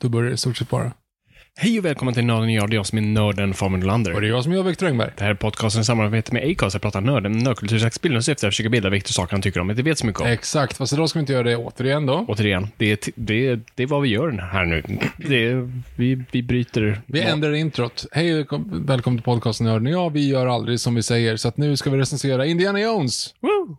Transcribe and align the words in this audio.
Då 0.00 0.08
börjar 0.08 0.28
det 0.28 0.34
i 0.34 0.36
stort 0.36 0.56
sett 0.56 0.70
bara. 0.70 0.92
Hej 1.56 1.78
och 1.78 1.84
välkommen 1.84 2.14
till 2.14 2.24
Nörden 2.24 2.50
jag, 2.52 2.70
det 2.70 2.74
är 2.74 2.76
jag 2.76 2.86
som 2.86 2.98
är 2.98 3.02
nörden 3.02 3.54
Fabian 3.54 3.80
Nylander. 3.80 4.14
Och 4.14 4.20
det 4.20 4.26
är 4.26 4.28
jag 4.28 4.42
som 4.44 4.52
är 4.52 4.62
Viktor 4.62 4.86
Engberg. 4.86 5.10
Det 5.16 5.24
här 5.24 5.30
är 5.30 5.34
podcasten 5.34 5.82
i 5.82 5.84
samarbete 5.84 6.34
med 6.34 6.50
Acast. 6.50 6.74
Jag 6.74 6.82
pratar 6.82 7.00
nörden, 7.00 7.32
nördkultursaxbilden 7.32 8.22
syfte 8.22 8.46
att 8.46 8.52
försöka 8.52 8.68
bilda 8.68 8.90
Viktor 8.90 9.12
saker 9.12 9.32
han 9.32 9.42
tycker 9.42 9.60
om, 9.60 9.70
inte 9.70 9.82
vet 9.82 9.98
så 9.98 10.06
mycket 10.06 10.20
om. 10.22 10.26
Exakt, 10.28 10.76
fast 10.76 10.92
idag 10.92 11.08
ska 11.08 11.18
vi 11.18 11.20
inte 11.20 11.32
göra 11.32 11.42
det 11.42 11.56
återigen 11.56 12.06
då. 12.06 12.24
Återigen, 12.28 12.68
det 12.76 12.92
är, 12.92 12.96
t- 12.96 13.12
det, 13.14 13.60
det 13.74 13.82
är 13.82 13.86
vad 13.86 14.02
vi 14.02 14.08
gör 14.08 14.30
här 14.52 14.64
nu. 14.64 14.82
Det 15.16 15.46
är, 15.46 15.70
vi, 15.96 16.24
vi 16.30 16.42
bryter... 16.42 17.00
Vi 17.06 17.20
ändrar 17.20 17.52
introt. 17.54 18.06
Hej 18.12 18.40
och 18.40 18.48
kom- 18.48 18.84
välkommen 18.86 19.18
till 19.18 19.24
podcasten 19.24 19.66
Nörden. 19.66 19.86
Ja, 19.92 20.08
vi 20.08 20.28
gör 20.28 20.46
aldrig 20.46 20.80
som 20.80 20.94
vi 20.94 21.02
säger, 21.02 21.36
så 21.36 21.48
att 21.48 21.56
nu 21.56 21.76
ska 21.76 21.90
vi 21.90 21.98
recensera 21.98 22.46
Indiana 22.46 22.80
Jones. 22.80 23.34
Woo! 23.40 23.76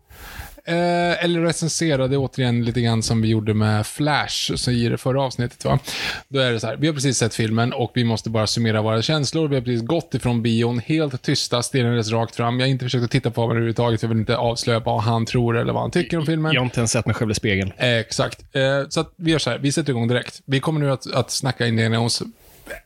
Eh, 0.65 1.23
eller 1.23 1.41
recensera 1.41 2.07
det 2.07 2.17
återigen 2.17 2.65
lite 2.65 2.81
grann 2.81 3.03
som 3.03 3.21
vi 3.21 3.27
gjorde 3.27 3.53
med 3.53 3.87
Flash, 3.87 4.55
så 4.55 4.71
i 4.71 4.89
det 4.89 4.97
förra 4.97 5.21
avsnittet 5.21 5.65
va. 5.65 5.79
Då 6.27 6.39
är 6.39 6.51
det 6.51 6.59
så 6.59 6.67
här, 6.67 6.77
vi 6.77 6.87
har 6.87 6.93
precis 6.93 7.17
sett 7.17 7.35
filmen 7.35 7.73
och 7.73 7.91
vi 7.93 8.03
måste 8.03 8.29
bara 8.29 8.47
summera 8.47 8.81
våra 8.81 9.01
känslor. 9.01 9.47
Vi 9.47 9.55
har 9.55 9.61
precis 9.61 9.81
gått 9.81 10.13
ifrån 10.13 10.41
bion, 10.41 10.79
helt 10.79 11.21
tysta, 11.21 11.63
stirrandes 11.63 12.11
rakt 12.11 12.35
fram. 12.35 12.59
Jag 12.59 12.67
har 12.67 12.71
inte 12.71 12.85
försökt 12.85 13.03
att 13.03 13.11
titta 13.11 13.31
på 13.31 13.41
honom 13.41 13.51
överhuvudtaget, 13.57 13.99
för 13.99 14.07
jag 14.07 14.09
vill 14.09 14.19
inte 14.19 14.37
avslöja 14.37 14.79
vad 14.79 15.01
han 15.01 15.25
tror 15.25 15.57
eller 15.57 15.73
vad 15.73 15.81
han 15.81 15.91
tycker 15.91 16.17
om 16.17 16.25
filmen. 16.25 16.53
Jag 16.53 16.61
har 16.61 16.65
inte 16.65 16.79
ens 16.79 16.91
sett 16.91 17.05
mig 17.05 17.15
själv 17.15 17.31
i 17.31 17.35
spegeln. 17.35 17.71
Eh, 17.77 17.97
Exakt. 17.97 18.55
Eh, 18.55 18.61
så 18.89 19.05
vi 19.15 19.31
gör 19.31 19.39
så 19.39 19.49
här, 19.49 19.57
vi 19.57 19.71
sätter 19.71 19.89
igång 19.89 20.07
direkt. 20.07 20.41
Vi 20.45 20.59
kommer 20.59 20.79
nu 20.79 20.91
att, 20.91 21.13
att 21.13 21.31
snacka 21.31 21.67
Indiana 21.67 21.95
Jones, 21.95 22.21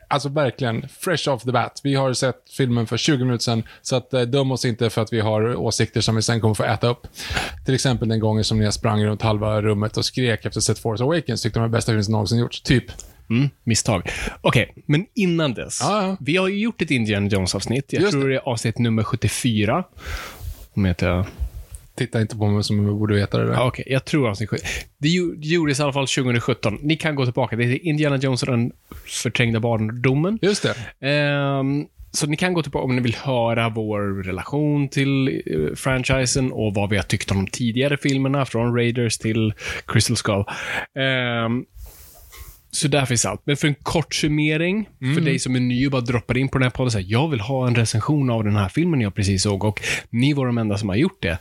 alltså 0.08 0.28
verkligen, 0.28 0.88
fresh 0.88 1.28
off 1.28 1.42
the 1.42 1.52
bat. 1.52 1.80
Vi 1.84 1.94
har 1.94 2.12
sett 2.12 2.50
filmen 2.56 2.86
för 2.86 2.96
20 2.96 3.24
minuter 3.24 3.42
sedan, 3.42 3.62
så 3.82 3.96
att 3.96 4.14
eh, 4.14 4.20
döm 4.20 4.52
oss 4.52 4.64
inte 4.64 4.90
för 4.90 5.02
att 5.02 5.12
vi 5.12 5.20
har 5.20 5.56
åsikter 5.56 6.00
som 6.00 6.16
vi 6.16 6.22
sen 6.22 6.40
kommer 6.40 6.54
få 6.54 6.64
äta 6.64 6.88
upp. 6.88 7.06
Till 7.64 7.74
exempel 7.74 8.08
den 8.08 8.20
gången 8.20 8.44
som 8.44 8.62
jag 8.62 8.74
sprang 8.74 9.04
runt 9.04 9.22
halva 9.22 9.62
rummet 9.62 9.96
och 9.96 10.04
skrek 10.04 10.44
efter 10.44 10.60
sett 10.60 10.78
Force 10.78 11.04
Awakens, 11.04 11.42
tyckte 11.42 11.58
de 11.58 11.62
var 11.62 11.68
bästa 11.68 11.90
filmen 11.92 12.04
som 12.04 12.12
någonsin 12.12 12.38
gjorts. 12.38 12.62
Typ. 12.62 12.84
Mm, 13.30 13.50
misstag. 13.64 14.10
Okej, 14.40 14.74
men 14.86 15.06
innan 15.14 15.54
dess. 15.54 15.78
Ja, 15.80 16.02
ja. 16.02 16.16
Vi 16.20 16.36
har 16.36 16.48
ju 16.48 16.58
gjort 16.58 16.82
ett 16.82 16.90
Indiana 16.90 17.28
Jones-avsnitt. 17.28 17.92
Jag 17.92 18.02
Just 18.02 18.12
tror 18.12 18.28
det 18.28 18.34
är 18.34 18.48
avsnitt 18.48 18.78
nummer 18.78 19.02
74. 19.02 19.84
Om 20.74 20.84
jag 20.84 20.90
inte... 20.90 21.24
Titta 21.96 22.20
inte 22.20 22.36
på 22.36 22.46
mig 22.46 22.64
som 22.64 22.78
om 22.78 22.86
jag 22.86 22.98
borde 22.98 23.14
veta 23.14 23.38
det 23.38 23.44
där. 23.46 23.52
Ja, 23.52 23.66
Okej, 23.66 23.84
jag 23.88 24.04
tror 24.04 24.28
avsnitt 24.28 24.50
7. 24.50 24.56
Det 24.98 25.08
gjo- 25.08 25.34
det 25.36 25.46
gjordes 25.48 25.80
i 25.80 25.82
alla 25.82 25.92
fall 25.92 26.06
2017. 26.08 26.78
Ni 26.82 26.96
kan 26.96 27.14
gå 27.14 27.24
tillbaka. 27.24 27.56
Det 27.56 27.64
är 27.64 27.86
Indiana 27.86 28.16
Jones 28.16 28.42
och 28.42 28.48
den 28.52 28.72
förträngda 29.06 29.60
barndomen. 29.60 30.38
Just 30.42 30.62
det. 31.00 31.06
Ehm, 31.08 31.86
så 32.12 32.26
ni 32.26 32.36
kan 32.36 32.52
gå 32.52 32.62
tillbaka 32.62 32.84
om 32.84 32.96
ni 32.96 33.02
vill 33.02 33.14
höra 33.16 33.68
vår 33.68 34.22
relation 34.22 34.88
till 34.88 35.28
eh, 35.28 35.74
franchisen 35.76 36.52
och 36.52 36.74
vad 36.74 36.90
vi 36.90 36.96
har 36.96 37.02
tyckt 37.04 37.30
om 37.30 37.44
de 37.44 37.50
tidigare 37.50 37.96
filmerna, 37.96 38.44
från 38.44 38.74
Raiders 38.76 39.18
till 39.18 39.54
Crystal 39.86 40.16
Skull. 40.16 40.44
Ehm, 40.98 41.64
så 42.76 42.88
där 42.88 43.06
finns 43.06 43.26
allt. 43.26 43.42
Men 43.44 43.56
för 43.56 43.68
en 43.68 43.74
kort 43.74 44.14
summering, 44.14 44.88
för 45.14 45.20
dig 45.20 45.38
som 45.38 45.56
är 45.56 45.60
ny 45.60 45.86
och 45.86 45.92
bara 45.92 46.00
droppar 46.00 46.38
in 46.38 46.48
på 46.48 46.58
den 46.58 46.62
här 46.62 46.70
podden, 46.70 46.90
så 46.90 46.98
här, 46.98 47.06
jag 47.08 47.28
vill 47.28 47.40
ha 47.40 47.66
en 47.66 47.74
recension 47.74 48.30
av 48.30 48.44
den 48.44 48.56
här 48.56 48.68
filmen 48.68 49.00
jag 49.00 49.14
precis 49.14 49.42
såg 49.42 49.64
och 49.64 49.80
ni 50.10 50.32
var 50.32 50.46
de 50.46 50.58
enda 50.58 50.78
som 50.78 50.88
har 50.88 50.96
gjort 50.96 51.22
det. 51.22 51.38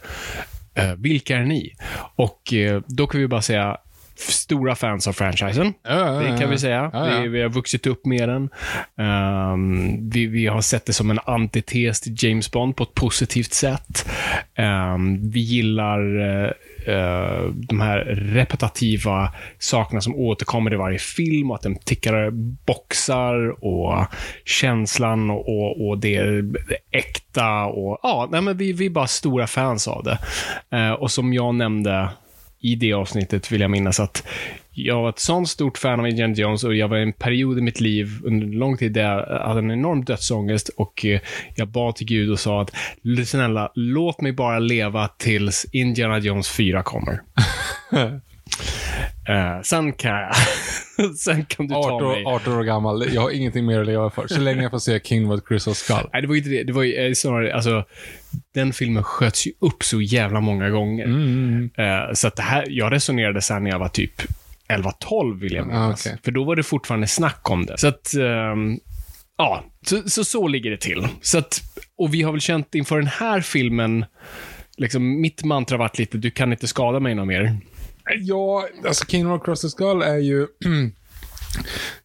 Eh, 0.76 0.94
vilka 0.98 1.38
är 1.38 1.44
ni? 1.44 1.76
Och 2.16 2.54
eh, 2.54 2.82
då 2.88 3.08
kan 3.08 3.22
vi 3.22 3.28
bara 3.28 3.42
säga, 3.42 3.78
stora 4.16 4.76
fans 4.76 5.08
av 5.08 5.14
franchisen. 5.14 5.74
Ja, 5.84 5.98
ja, 5.98 6.20
Det 6.20 6.30
ja, 6.30 6.38
kan 6.38 6.50
vi 6.50 6.58
säga. 6.58 6.92
Vi, 7.22 7.28
vi 7.28 7.42
har 7.42 7.50
vuxit 7.50 7.88
upp 7.88 8.06
med 8.06 8.30
den. 8.30 8.50
Ehm, 8.98 10.10
vi, 10.10 10.26
vi 10.26 10.48
har 10.48 10.62
sett 10.62 10.86
det 10.86 10.94
som 10.94 11.12
en 11.12 11.20
antites 11.26 12.02
till 12.02 12.16
James 12.18 12.52
Bond 12.52 12.76
på 12.76 12.84
ett 12.84 12.94
positivt 12.94 13.54
sätt. 13.54 14.10
Ehm, 14.56 15.30
vi 15.32 15.40
gillar 15.40 16.20
eh, 16.44 16.52
Eh, 16.88 17.50
de 17.54 17.82
här 17.82 17.98
repetitiva 18.34 19.34
sakerna 19.60 20.02
som 20.02 20.16
återkommer 20.16 20.74
i 20.74 20.78
varje 20.78 21.00
film 21.00 21.52
och 21.52 21.56
att 21.56 21.62
den 21.62 21.76
tickar 21.76 22.30
boxar 22.66 23.66
och 23.66 24.06
känslan 24.46 25.30
och, 25.30 25.50
och, 25.50 25.88
och 25.88 25.98
det, 25.98 26.42
det 26.42 26.78
äkta. 26.92 27.66
Och, 27.66 28.00
ja, 28.04 28.28
nej, 28.32 28.42
men 28.42 28.58
vi, 28.58 28.74
vi 28.74 28.86
är 28.86 28.90
bara 28.90 29.08
stora 29.08 29.48
fans 29.48 29.88
av 29.88 30.04
det. 30.04 30.18
Eh, 30.78 30.92
och 30.92 31.12
som 31.12 31.34
jag 31.34 31.56
nämnde 31.56 32.10
i 32.60 32.76
det 32.76 32.94
avsnittet 32.94 33.52
vill 33.52 33.62
jag 33.62 33.72
minnas 33.72 34.00
att 34.00 34.28
jag 34.76 35.02
var 35.02 35.10
ett 35.10 35.20
sånt 35.20 35.50
stort 35.50 35.78
fan 35.78 36.00
av 36.00 36.08
Indiana 36.08 36.34
Jones 36.34 36.64
och 36.64 36.76
jag 36.76 36.88
var 36.88 36.98
i 36.98 37.02
en 37.04 37.14
period 37.14 37.58
i 37.58 37.62
mitt 37.62 37.80
liv 37.80 38.10
under 38.24 38.48
lång 38.48 38.78
tid 38.78 38.94
där 38.94 39.02
jag 39.04 39.40
hade 39.48 39.60
en 39.60 39.72
enorm 39.72 40.06
dödsångest 40.06 40.70
och 40.70 41.06
eh, 41.06 41.20
jag 41.56 41.68
bad 41.68 41.96
till 41.96 42.08
Gud 42.08 42.32
och 42.32 42.40
sa 42.40 42.62
att 42.62 42.72
snälla, 43.26 43.72
låt 43.76 44.22
mig 44.22 44.32
bara 44.32 44.60
leva 44.60 45.08
tills 45.08 45.66
Indiana 45.72 46.20
Jones 46.20 46.50
4 46.50 46.84
kommer. 46.84 47.22
Eh, 49.30 49.62
sen 49.64 49.94
kan 49.94 50.12
jag... 50.12 50.36
sen 51.18 51.46
kan 51.46 51.68
du 51.68 51.74
ta 51.74 51.80
18, 51.80 52.08
mig. 52.08 52.24
18 52.26 52.54
år 52.54 52.64
gammal, 52.64 53.14
jag 53.14 53.22
har 53.22 53.30
ingenting 53.30 53.66
mer 53.66 53.80
att 53.80 53.88
leva 53.88 54.10
för. 54.10 54.28
Så 54.28 54.42
länge 54.42 54.62
jag 54.62 54.72
får 54.72 54.80
se 54.80 55.00
King 55.00 55.32
with 55.32 55.48
Crystal 55.48 55.76
Skull. 55.76 56.10
Nej, 56.14 56.22
det 56.22 56.28
var 56.28 56.36
ju 56.36 56.38
inte 56.38 56.50
det. 56.50 56.64
Det 56.64 56.74
var 56.74 56.84
ju 56.84 56.94
eh, 56.94 57.14
snarare, 57.14 57.56
alltså, 57.56 57.86
den 58.54 58.74
filmen 58.74 59.04
sköts 59.04 59.48
ju 59.48 59.52
upp 59.60 59.84
så 59.84 60.02
jävla 60.02 60.40
många 60.40 60.70
gånger. 60.70 61.06
Mm. 61.06 61.70
Eh, 61.78 62.14
så 62.14 62.28
att 62.28 62.36
det 62.36 62.42
här, 62.42 62.66
jag 62.70 62.92
resonerade 62.92 63.42
sen 63.42 63.64
när 63.64 63.72
jag 63.72 63.80
var 63.80 63.90
typ 63.90 64.22
11-12 64.70 65.40
vill 65.40 65.54
jag 65.54 65.68
minnas. 65.68 66.06
Ah, 66.08 66.10
okej. 66.10 66.20
För 66.24 66.32
då 66.32 66.44
var 66.44 66.56
det 66.56 66.64
fortfarande 66.64 67.08
snack 67.08 67.50
om 67.50 67.66
det. 67.66 67.78
Så 67.78 67.88
att, 67.88 68.14
ehm, 68.14 68.80
ja, 69.38 69.64
så, 69.86 70.10
så, 70.10 70.24
så 70.24 70.48
ligger 70.48 70.72
det 70.72 70.78
till. 70.78 71.08
Så 71.22 71.38
att, 71.38 71.62
och 71.98 72.14
vi 72.14 72.22
har 72.22 72.32
väl 72.32 72.42
känt 72.42 72.76
inför 72.76 72.98
den 72.98 73.08
här 73.08 73.42
filmen, 73.42 74.06
liksom 74.78 75.22
mitt 75.22 75.44
mantra 75.44 75.78
varit 75.78 75.98
lite, 75.98 76.18
du 76.18 76.32
kan 76.32 76.52
inte 76.52 76.68
skada 76.68 77.00
mig 77.00 77.16
något 77.16 77.28
mer. 77.28 77.58
Ja, 78.20 78.68
alltså 78.88 79.06
Kingdom 79.06 79.32
of 79.32 79.46
Crystal 79.46 79.70
Skull 79.70 80.02
är 80.02 80.18
ju... 80.18 80.48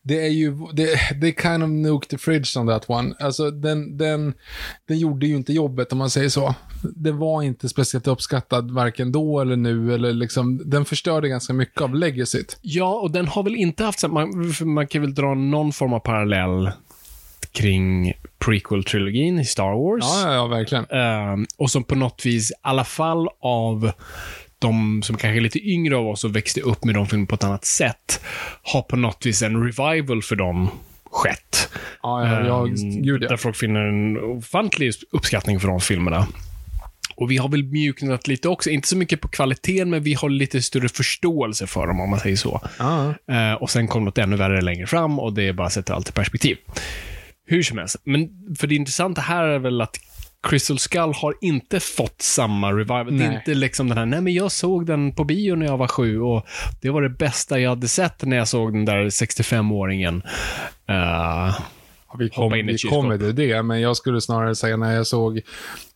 Det 0.02 0.26
är 0.26 0.30
ju, 0.30 0.56
det, 0.72 0.98
det 1.20 1.42
kind 1.42 1.62
of 1.62 1.70
nuke 1.70 2.06
the 2.08 2.18
fridge 2.18 2.60
on 2.60 2.66
that 2.66 2.90
one. 2.90 3.14
Alltså 3.20 3.50
den, 3.50 3.96
den, 3.96 4.34
den 4.88 4.98
gjorde 4.98 5.26
ju 5.26 5.36
inte 5.36 5.52
jobbet 5.52 5.92
om 5.92 5.98
man 5.98 6.10
säger 6.10 6.28
så. 6.28 6.54
Den 6.82 7.18
var 7.18 7.42
inte 7.42 7.68
speciellt 7.68 8.06
uppskattad 8.06 8.70
varken 8.70 9.12
då 9.12 9.40
eller 9.40 9.56
nu 9.56 9.94
eller 9.94 10.12
liksom, 10.12 10.62
den 10.64 10.84
förstörde 10.84 11.28
ganska 11.28 11.52
mycket 11.52 11.80
av 11.80 11.94
legacyt. 11.94 12.58
Ja, 12.62 13.00
och 13.00 13.10
den 13.10 13.28
har 13.28 13.42
väl 13.42 13.56
inte 13.56 13.84
haft, 13.84 14.08
man, 14.08 14.54
man 14.60 14.86
kan 14.86 15.00
väl 15.02 15.14
dra 15.14 15.34
någon 15.34 15.72
form 15.72 15.92
av 15.92 16.00
parallell 16.00 16.70
kring 17.52 18.12
prequel-trilogin 18.38 19.40
i 19.40 19.44
Star 19.44 19.72
Wars. 19.84 20.04
Ja, 20.04 20.28
ja, 20.28 20.34
ja 20.34 20.46
verkligen. 20.46 20.84
Ehm, 20.90 21.46
och 21.56 21.70
som 21.70 21.84
på 21.84 21.94
något 21.94 22.26
vis, 22.26 22.50
i 22.50 22.54
alla 22.62 22.84
fall 22.84 23.28
av 23.40 23.92
de 24.60 25.02
som 25.02 25.16
kanske 25.16 25.38
är 25.38 25.40
lite 25.40 25.68
yngre 25.68 25.96
av 25.96 26.08
oss 26.08 26.24
och 26.24 26.36
växte 26.36 26.60
upp 26.60 26.84
med 26.84 26.94
de 26.94 27.06
filmerna 27.06 27.26
på 27.26 27.34
ett 27.34 27.44
annat 27.44 27.64
sätt, 27.64 28.24
har 28.62 28.82
på 28.82 28.96
något 28.96 29.26
vis 29.26 29.42
en 29.42 29.64
revival 29.64 30.22
för 30.22 30.36
dem 30.36 30.70
skett. 31.10 31.68
Ja, 32.02 32.28
ja, 32.28 32.46
ja 32.46 32.66
Ehm, 32.66 33.02
gud 33.02 33.22
ja. 33.22 33.28
Där 33.28 33.36
folk 33.36 33.56
finner 33.56 33.80
en 33.80 34.16
ofantlig 34.16 34.92
uppskattning 35.10 35.60
för 35.60 35.68
de 35.68 35.80
filmerna. 35.80 36.26
Och 37.14 37.30
vi 37.30 37.36
har 37.36 37.48
väl 37.48 37.64
mjuknat 37.64 38.28
lite 38.28 38.48
också, 38.48 38.70
inte 38.70 38.88
så 38.88 38.96
mycket 38.96 39.20
på 39.20 39.28
kvaliteten, 39.28 39.90
men 39.90 40.02
vi 40.02 40.14
har 40.14 40.28
lite 40.28 40.62
större 40.62 40.88
förståelse 40.88 41.66
för 41.66 41.86
dem, 41.86 42.00
om 42.00 42.10
man 42.10 42.20
säger 42.20 42.36
så. 42.36 42.60
Ja. 42.78 43.14
Eh, 43.34 43.52
och 43.52 43.70
sen 43.70 43.88
kom 43.88 44.04
något 44.04 44.18
ännu 44.18 44.36
värre 44.36 44.60
längre 44.60 44.86
fram 44.86 45.18
och 45.18 45.32
det 45.32 45.52
bara 45.52 45.70
sätter 45.70 45.94
allt 45.94 46.08
i 46.08 46.12
perspektiv. 46.12 46.56
Hur 47.46 47.62
som 47.62 47.78
helst, 47.78 47.96
men 48.04 48.28
för 48.58 48.66
det 48.66 48.74
intressanta 48.74 49.20
här 49.20 49.44
är 49.44 49.58
väl 49.58 49.80
att 49.80 49.98
Crystal 50.42 50.78
Skull 50.78 51.12
har 51.14 51.34
inte 51.40 51.80
fått 51.80 52.22
samma 52.22 52.72
revival. 52.72 53.18
Det 53.18 53.24
är 53.24 53.32
inte 53.32 53.54
liksom 53.54 53.88
den 53.88 53.98
här, 53.98 54.06
nej 54.06 54.20
men 54.20 54.32
jag 54.34 54.52
såg 54.52 54.86
den 54.86 55.14
på 55.14 55.24
bio 55.24 55.54
när 55.54 55.66
jag 55.66 55.76
var 55.76 55.88
sju 55.88 56.20
och 56.20 56.46
det 56.80 56.90
var 56.90 57.02
det 57.02 57.08
bästa 57.08 57.60
jag 57.60 57.70
hade 57.70 57.88
sett 57.88 58.22
när 58.22 58.36
jag 58.36 58.48
såg 58.48 58.72
den 58.72 58.84
där 58.84 59.04
65-åringen. 59.04 60.22
Uh, 60.90 61.60
Vi, 62.18 62.28
kom, 62.30 62.44
Hoppa 62.44 62.56
in 62.56 62.68
i 62.68 62.72
vi 62.72 62.78
kommer 62.78 63.18
till 63.18 63.34
det, 63.34 63.62
men 63.62 63.80
jag 63.80 63.96
skulle 63.96 64.20
snarare 64.20 64.54
säga 64.54 64.76
när 64.76 64.94
jag 64.94 65.06
såg 65.06 65.40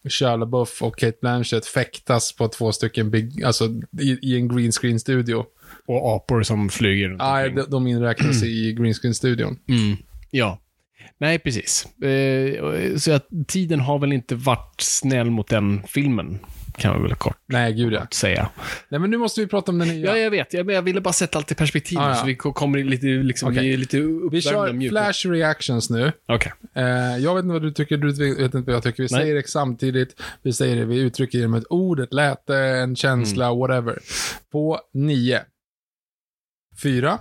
Shia 0.08 0.37
LaBeouf 0.37 0.82
och 0.82 0.99
Kate 0.99 1.19
Blanchett 1.20 1.67
fäktas 1.67 2.32
på 2.32 2.49
två 2.49 2.73
stycken 2.73 3.11
big, 3.11 3.44
alltså 3.44 3.64
i, 4.00 4.19
i 4.23 4.37
en 4.37 4.56
green 4.56 4.73
screen 4.73 5.00
studio. 5.00 5.44
och 5.87 6.17
apor 6.17 6.43
som 6.43 6.69
flyger 6.69 7.08
runt 7.08 7.19
Nej, 7.19 7.50
de, 7.50 7.62
de 7.70 7.87
inräknas 7.87 8.43
i 8.43 8.73
green 8.73 8.94
screen 8.94 9.14
studion. 9.14 9.58
Mm, 9.69 9.96
ja. 10.31 10.58
Nej, 11.21 11.39
precis. 11.39 11.87
Eh, 12.03 12.97
så 12.97 13.13
att 13.13 13.29
tiden 13.49 13.81
har 13.81 13.99
väl 13.99 14.13
inte 14.13 14.35
varit 14.35 14.81
snäll 14.81 15.31
mot 15.31 15.49
den 15.49 15.83
filmen, 15.89 16.39
kan 16.77 16.93
man 16.93 17.03
väl 17.03 17.15
kort 17.15 17.37
Nej, 17.47 17.73
gud 17.73 17.93
ja. 17.93 18.07
säga. 18.13 18.49
Nej, 18.89 19.01
men 19.01 19.11
nu 19.11 19.17
måste 19.19 19.41
vi 19.41 19.47
prata 19.47 19.73
om 19.73 19.79
den 19.79 19.89
nya. 19.89 20.07
Ja, 20.07 20.17
jag 20.19 20.31
vet. 20.31 20.53
Jag, 20.55 20.67
men 20.67 20.75
jag 20.75 20.83
ville 20.83 21.01
bara 21.01 21.13
sätta 21.13 21.39
allt 21.39 21.53
i 21.53 21.55
perspektiv, 21.55 21.99
Ah, 21.99 22.09
ja. 22.09 22.15
så 22.15 22.27
vi 22.27 22.37
ko- 22.37 22.53
kommer 22.53 22.79
lite, 22.85 23.07
liksom, 23.07 23.49
Okej. 23.53 23.63
vi 23.63 23.73
är 23.73 23.77
lite 23.77 23.99
vi 24.33 24.43
kör 24.43 24.89
flash 24.89 25.31
reactions 25.31 25.91
nu. 25.91 26.13
Okej. 26.29 26.53
Eh, 26.75 26.85
jag 27.19 27.35
vet 27.35 27.43
inte 27.45 27.53
vad 27.53 27.63
du 27.63 27.73
tycker, 27.73 27.97
du 27.97 28.35
vet 28.37 28.55
inte 28.55 28.59
vad 28.59 28.75
jag 28.77 28.83
tycker. 28.83 29.03
Vi 29.03 29.09
Nej. 29.13 29.21
säger 29.23 29.35
det 29.35 29.49
samtidigt. 29.49 30.21
Vi 30.43 30.53
säger 30.53 30.77
det, 30.77 30.85
vi 30.85 30.99
uttrycker 30.99 31.39
det 31.39 31.49
med 31.49 31.59
ett 31.59 31.71
ord, 31.71 32.01
ett 32.01 32.13
läte, 32.13 32.57
en 32.57 32.97
känsla, 32.97 33.47
Mm. 33.47 33.59
whatever. 33.59 33.99
På 34.53 34.81
nio. 34.95 35.41
Fyra. 36.83 37.19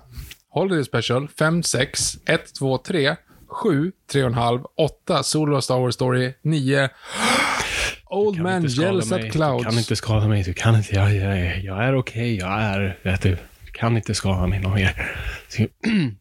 Holiday 0.50 0.84
Special. 0.84 1.28
Fem, 1.28 1.64
sex. 1.64 2.18
Ett, 2.26 2.56
två, 2.60 2.78
tre. 2.78 3.16
Sju. 3.54 3.92
Tre 4.12 4.24
och 4.24 4.30
en 4.30 4.34
halv. 4.34 4.60
Åtta. 4.78 5.24
Solo 5.24 5.62
Star 5.62 5.80
Wars 5.80 5.96
Story. 5.96 6.34
Nio. 6.42 6.90
Old 8.06 8.36
Kan 8.36 8.44
Man 8.44 8.66
Yells 8.66 9.12
at 9.12 9.32
Clouds. 9.32 9.64
Du 9.64 9.70
kan 9.70 9.80
inte 9.80 9.96
skada 9.96 10.28
mig. 10.28 10.44
Du 10.44 10.54
kan 10.54 10.76
inte. 10.76 10.96
Jag, 10.96 11.16
jag, 11.16 11.60
jag 11.64 11.84
är 11.84 11.96
okej. 11.96 12.38
Jag 12.38 12.62
är... 12.62 13.00
Vet 13.04 13.22
du. 13.22 13.38
Kan 13.74 13.98
inte 13.98 14.14
skada 14.14 14.48
mig 14.48 14.60
någon 14.60 14.74
mer. 14.74 15.12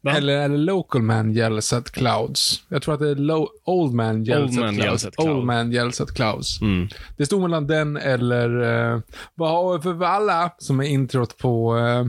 Eller 0.17 0.49
det 0.49 0.57
Local 0.57 1.01
Man 1.01 1.37
Yells 1.37 1.73
at 1.73 1.91
Clouds? 1.91 2.63
Jag 2.69 2.81
tror 2.81 2.93
att 2.93 2.99
det 2.99 3.09
är 3.09 3.15
lo- 3.15 3.49
Old 3.65 3.93
Man 3.93 4.27
Yells, 4.27 4.57
Old 4.57 4.59
at, 4.59 4.65
Man 4.65 4.73
clouds. 4.75 4.85
Yells 4.85 5.05
at 5.05 5.15
Clouds. 5.15 5.31
Old 5.31 5.45
Man 5.45 5.73
Yells 5.73 6.01
at 6.01 6.11
Clouds. 6.13 6.61
Mm. 6.61 6.87
Det 7.17 7.25
stod 7.25 7.41
mellan 7.41 7.67
den 7.67 7.97
eller 7.97 8.61
uh, 8.95 8.99
Vad 9.35 9.49
har 9.49 9.77
vi 9.77 9.81
för 9.83 9.93
valla? 9.93 10.51
Som 10.57 10.79
är 10.79 10.83
introt 10.83 11.37
på 11.37 11.75
uh, 11.77 12.05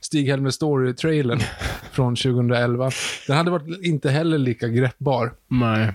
Stig-Helmer 0.00 0.50
Story-trailern 0.50 1.40
från 1.92 2.16
2011. 2.16 2.90
Den 3.26 3.36
hade 3.36 3.50
varit 3.50 3.84
inte 3.84 4.10
heller 4.10 4.38
lika 4.38 4.68
greppbar. 4.68 5.32
Nej, 5.48 5.92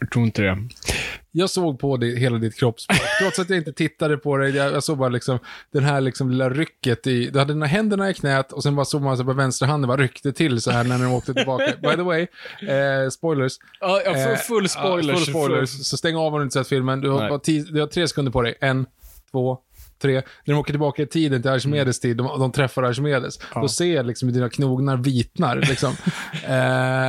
jag 0.00 0.10
tror 0.10 0.24
inte 0.24 0.42
det. 0.42 0.58
Jag 1.32 1.50
såg 1.50 1.78
på 1.78 1.96
det, 1.96 2.06
hela 2.06 2.38
ditt 2.38 2.58
kroppsspråk, 2.58 2.98
trots 3.20 3.38
att 3.38 3.50
jag 3.50 3.58
inte 3.58 3.72
tittade 3.72 4.16
på 4.16 4.36
det. 4.36 4.48
Jag, 4.48 4.72
jag 4.72 4.84
såg 4.84 4.98
bara 4.98 5.08
liksom 5.08 5.38
den 5.72 5.84
här 5.84 6.00
liksom 6.00 6.30
lilla 6.30 6.50
rycket 6.50 7.06
i, 7.06 7.30
du 7.30 7.38
hade 7.38 7.54
här 7.54 7.66
händerna 7.66 8.10
i 8.10 8.14
knät 8.14 8.52
och 8.52 8.62
sen 8.62 8.76
bara 8.76 8.84
såg 8.84 9.02
man 9.02 9.16
så 9.16 9.24
på 9.24 9.32
vänstra 9.32 9.68
handen 9.68 9.88
bara 9.88 10.02
ryckte 10.02 10.32
till 10.32 10.60
så 10.60 10.70
här 10.70 10.84
när 10.84 10.98
den 10.98 11.06
åkte 11.06 11.34
tillbaka. 11.34 11.74
By 11.82 11.96
the 11.96 12.02
way, 12.02 12.26
eh, 12.68 13.08
spoilers. 13.10 13.52
Ja, 13.80 14.02
ja, 14.04 14.14
full, 14.14 14.32
Eh, 14.32 14.36
full 14.36 14.68
spoilers. 14.68 15.06
Ja, 15.06 15.24
full 15.24 15.34
spoilers. 15.34 15.70
Så 15.70 15.96
stäng 15.96 16.16
av 16.16 16.34
om 16.34 16.40
du 16.40 16.42
inte 16.42 16.52
sett 16.52 16.68
filmen. 16.68 17.00
Du 17.00 17.10
har, 17.10 17.38
tio, 17.38 17.62
du 17.62 17.80
har 17.80 17.86
tre 17.86 18.08
sekunder 18.08 18.32
på 18.32 18.42
dig. 18.42 18.54
En, 18.60 18.86
två, 19.30 19.58
tre. 20.02 20.14
När 20.14 20.54
de 20.54 20.60
åker 20.60 20.72
tillbaka 20.72 21.02
i 21.02 21.06
tiden 21.06 21.42
till 21.42 21.50
Archimedes 21.50 22.00
tid, 22.00 22.16
de, 22.16 22.40
de 22.40 22.52
träffar 22.52 22.82
Archimedes. 22.82 23.38
Då 23.54 23.68
ser 23.68 23.94
jag 23.94 24.06
liksom 24.06 24.28
hur 24.28 24.34
dina 24.34 24.48
knognar 24.50 24.96
vitnar. 24.96 25.56
Liksom. 25.56 25.94
eh, 26.46 26.54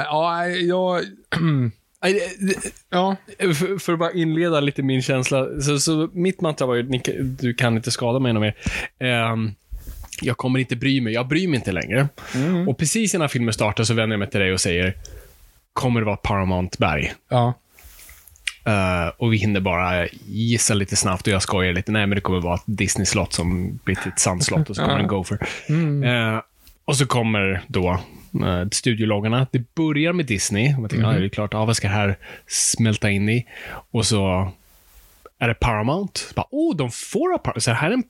ja, 0.06 0.48
jag... 0.48 1.02
Det- 2.02 2.74
ja, 2.90 3.16
För, 3.40 3.80
för 3.80 3.94
att 3.94 4.00
bara 4.00 4.12
inleda 4.12 4.60
lite 4.60 4.84
min 4.84 5.02
känsla. 5.02 5.62
Så, 5.62 5.80
så 5.80 6.10
mitt 6.14 6.42
mantra 6.42 6.68
var 6.68 6.76
ju, 6.76 6.84
"Ni 6.84 7.00
kan- 7.00 7.36
du 7.42 7.54
kan 7.54 7.76
inte 7.76 7.92
skada 7.92 8.20
mig 8.20 8.34
något 8.34 8.42
mer. 8.42 8.56
Ehm, 9.00 9.52
jag 10.22 10.38
kommer 10.38 10.60
inte 10.60 10.76
bry 10.76 11.02
mig. 11.02 11.14
Jag 11.14 11.28
bryr 11.28 11.48
mig 11.48 11.56
inte 11.58 11.72
längre. 11.72 12.08
Och 12.68 12.78
precis 12.78 13.16
innan 13.16 13.30
filmen 13.30 13.54
startar 13.54 13.84
så 13.84 13.94
vänder 13.94 14.14
jag 14.14 14.20
mig 14.20 14.30
till 14.30 14.40
dig 14.40 14.54
och 14.54 14.62
säger, 14.62 14.94
kommer 15.74 16.00
det 16.00 16.06
vara 16.06 16.18
Paramount-berg? 16.18 17.14
ja. 17.30 17.54
Eh, 18.66 19.08
och 19.18 19.34
vi 19.34 19.38
hinner 19.38 19.60
bara 19.60 20.08
gissa 20.28 20.74
lite 20.74 20.96
snabbt 20.96 21.28
och 21.28 21.34
jag 21.34 21.42
skojar 21.42 21.74
lite. 21.74 21.92
Nej, 21.92 22.08
men 22.08 22.16
det 22.16 22.22
kommer 22.22 22.42
vara 22.42 22.56
ett 22.56 22.62
Disney-slott 22.66 23.34
som 23.34 23.80
blir 23.84 23.96
till 23.96 24.12
ett 24.12 24.20
sandslott 24.20 24.70
och 24.70 24.76
så 24.76 24.82
kommer 24.82 24.96
Ja. 24.96 25.02
en 25.02 25.08
Gopher. 25.08 25.48
Eh, 26.06 26.42
och 26.86 26.98
så 26.98 27.06
kommer 27.06 27.62
då 27.68 28.00
uh, 28.36 28.70
studiologgarna. 28.72 29.48
Det 29.52 29.76
börjar 29.76 30.14
med 30.14 30.26
Disney. 30.26 30.76
Jag 30.80 30.90
tänker, 30.90 31.08
ah, 31.08 31.14
det 31.14 31.26
är 31.26 31.30
klart, 31.30 31.54
ah, 31.54 31.66
vad 31.66 31.76
ska 31.76 31.88
det 31.88 31.94
här 31.94 32.18
smälta 32.48 33.10
in 33.10 33.30
i? 33.30 33.48
Och 33.92 34.06
så 34.06 34.52
är 35.40 35.48
det 35.48 35.54
Paramount. 35.54 36.20
Bara, 36.36 36.46
oh, 36.52 36.76
de 36.76 36.92
får 36.92 37.32
ha 37.32 37.38
Paramount. 37.38 37.62
Så 37.62 37.72
här 37.72 37.90
är 37.90 37.94
en, 37.94 38.04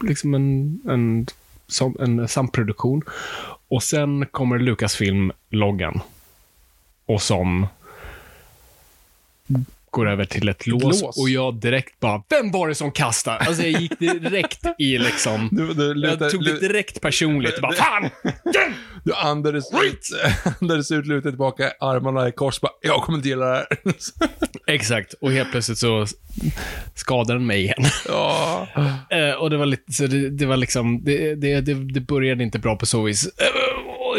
liksom 0.00 0.34
en, 0.34 0.80
en, 0.88 1.26
som, 1.66 1.96
en 2.00 2.28
samproduktion. 2.28 3.02
Och 3.68 3.82
sen 3.82 4.26
kommer 4.26 4.58
Lucasfilm-loggan. 4.58 6.00
Och 7.06 7.22
som 7.22 7.66
går 9.96 10.08
över 10.10 10.24
till 10.24 10.48
ett 10.48 10.66
lås, 10.66 11.02
lås. 11.02 11.16
och 11.18 11.28
jag 11.30 11.60
direkt 11.60 12.00
bara, 12.00 12.22
vem 12.28 12.50
var 12.50 12.68
det 12.68 12.74
som 12.74 12.92
kastade? 12.92 13.38
Alltså 13.38 13.62
jag 13.62 13.80
gick 13.82 13.98
direkt 13.98 14.60
i 14.78 14.98
liksom, 14.98 15.48
Du, 15.52 15.74
du, 15.74 15.86
jag 15.86 15.96
lutar- 15.96 16.30
tog 16.30 16.44
det 16.44 16.60
direkt 16.60 17.00
personligt. 17.00 17.60
Bara, 17.60 17.72
fan! 17.72 18.10
du 19.04 19.14
andades 19.14 19.64
ut, 19.84 20.00
andades 20.60 20.90
ut, 20.92 21.06
lutade 21.06 21.30
tillbaka, 21.32 21.72
armarna 21.80 22.28
i 22.28 22.32
kors. 22.32 22.60
Bara, 22.60 22.72
jag 22.82 23.02
kommer 23.02 23.18
inte 23.18 23.28
gilla 23.28 23.46
det 23.46 23.54
här. 23.56 23.66
Exakt, 24.74 25.12
och 25.20 25.32
helt 25.32 25.50
plötsligt 25.50 25.78
så 25.78 26.06
skadade 26.94 27.38
den 27.38 27.46
mig 27.46 27.60
igen. 27.60 27.84
ja. 28.08 28.68
Eh, 29.10 29.30
och 29.34 29.50
det 29.50 29.56
var 29.56 29.66
lite, 29.66 29.92
så 29.92 30.06
det, 30.06 30.30
det 30.30 30.46
var 30.46 30.56
liksom, 30.56 31.04
det, 31.04 31.34
det, 31.34 31.60
det, 31.60 31.74
det 31.74 32.00
började 32.00 32.42
inte 32.44 32.58
bra 32.58 32.76
på 32.76 32.86
så 32.86 33.02
vis. 33.02 33.28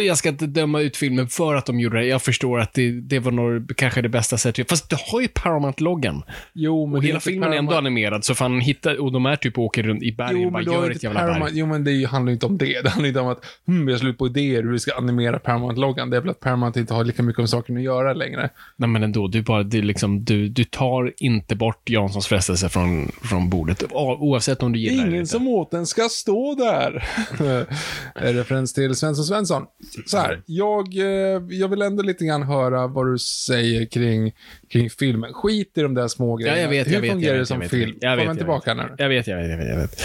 Jag 0.01 0.17
ska 0.17 0.29
inte 0.29 0.47
döma 0.47 0.81
ut 0.81 0.97
filmen 0.97 1.27
för 1.27 1.55
att 1.55 1.65
de 1.65 1.79
gjorde 1.79 1.97
det. 1.99 2.05
Jag 2.05 2.21
förstår 2.21 2.59
att 2.59 2.73
det, 2.73 2.91
det 2.91 3.19
var 3.19 3.31
nog 3.31 3.71
kanske 3.77 4.01
det 4.01 4.09
bästa 4.09 4.37
sättet. 4.37 4.69
Fast 4.69 4.89
du 4.89 4.95
har 5.11 5.21
ju 5.21 5.27
Paramount-loggan. 5.27 6.23
Jo, 6.53 6.85
men 6.85 6.95
Och 6.95 7.01
det 7.01 7.05
är 7.05 7.07
hela 7.07 7.19
filmen 7.19 7.53
är 7.53 7.57
ändå 7.57 7.71
Paramount- 7.71 7.77
animerad, 7.77 8.23
så 8.25 8.35
fan 8.35 8.59
hittar, 8.59 9.01
och 9.01 9.11
de 9.11 9.25
är 9.25 9.35
typ 9.35 9.57
åker 9.57 9.83
runt 9.83 10.03
i 10.03 10.11
bergen 10.11 10.41
Jo, 10.41 10.45
och 10.45 10.51
bara 10.51 10.63
gör 10.63 10.91
ett 10.91 11.03
jävla 11.03 11.19
Paramount, 11.19 11.45
berg. 11.45 11.59
jo, 11.59 11.65
men 11.65 11.83
det 11.83 12.03
handlar 12.05 12.29
ju 12.29 12.33
inte 12.33 12.45
om 12.45 12.57
det. 12.57 12.81
Det 12.83 12.89
handlar 12.89 13.07
inte 13.07 13.19
om 13.19 13.27
att 13.27 13.45
hmm, 13.67 13.85
vi 13.85 13.91
har 13.91 13.99
slut 13.99 14.17
på 14.17 14.27
idéer 14.27 14.63
hur 14.63 14.71
vi 14.71 14.79
ska 14.79 14.93
animera 14.97 15.39
Paramount-loggan. 15.39 16.09
Det 16.09 16.17
är 16.17 16.21
väl 16.21 16.29
att 16.29 16.39
Paramount 16.39 16.79
inte 16.79 16.93
har 16.93 17.03
lika 17.03 17.23
mycket 17.23 17.39
om 17.39 17.47
saken 17.47 17.77
att 17.77 17.83
göra 17.83 18.13
längre. 18.13 18.49
Nej, 18.75 18.89
men 18.89 19.03
ändå, 19.03 19.27
du, 19.27 19.41
bara, 19.41 19.63
det 19.63 19.77
är 19.77 19.81
liksom, 19.81 20.23
du, 20.25 20.49
du 20.49 20.63
tar 20.63 21.13
inte 21.17 21.55
bort 21.55 21.89
Janssons 21.89 22.27
frestelse 22.27 22.69
från, 22.69 23.11
från 23.23 23.49
bordet, 23.49 23.83
oavsett 23.93 24.63
om 24.63 24.71
du 24.73 24.79
gillar 24.79 24.95
det 24.97 25.01
eller 25.03 25.11
Ingen 25.13 25.27
som 25.27 25.47
åt 25.47 25.71
den 25.71 25.85
ska 25.85 26.01
stå 26.09 26.55
där. 26.55 27.03
En 28.15 28.33
Referens 28.33 28.73
till 28.73 28.95
Svensson 28.95 29.25
Svensson. 29.25 29.63
Så 30.05 30.17
här, 30.17 30.41
jag, 30.45 30.97
eh, 30.97 31.41
jag 31.49 31.67
vill 31.67 31.81
ändå 31.81 32.03
lite 32.03 32.25
grann 32.25 32.43
höra 32.43 32.87
vad 32.87 33.11
du 33.13 33.17
säger 33.17 33.85
kring, 33.85 34.31
kring 34.71 34.89
filmen. 34.89 35.33
Skit 35.33 35.71
i 35.77 35.81
de 35.81 35.93
där 35.93 36.07
små 36.07 36.35
grejerna. 36.35 36.61
jag 36.61 36.69
vet, 36.69 36.87
Hur 36.87 36.93
jag 36.93 37.01
vet, 37.01 37.11
fungerar 37.11 37.31
jag 37.33 37.35
det 37.35 37.39
vet, 37.39 37.47
som 37.47 37.55
jag 37.55 37.61
vet, 37.61 37.69
film? 37.71 37.97
jag 38.01 38.15
vet, 38.15 38.25
Kommer 38.25 38.35
tillbaka 38.37 38.73
nu. 38.73 38.83
Jag 38.97 39.09
vet, 39.09 39.27
jag 39.27 39.37
vet, 39.37 39.49
jag 39.49 39.57
vet. 39.57 39.67
Jag 39.69 39.77
vet. 39.77 40.01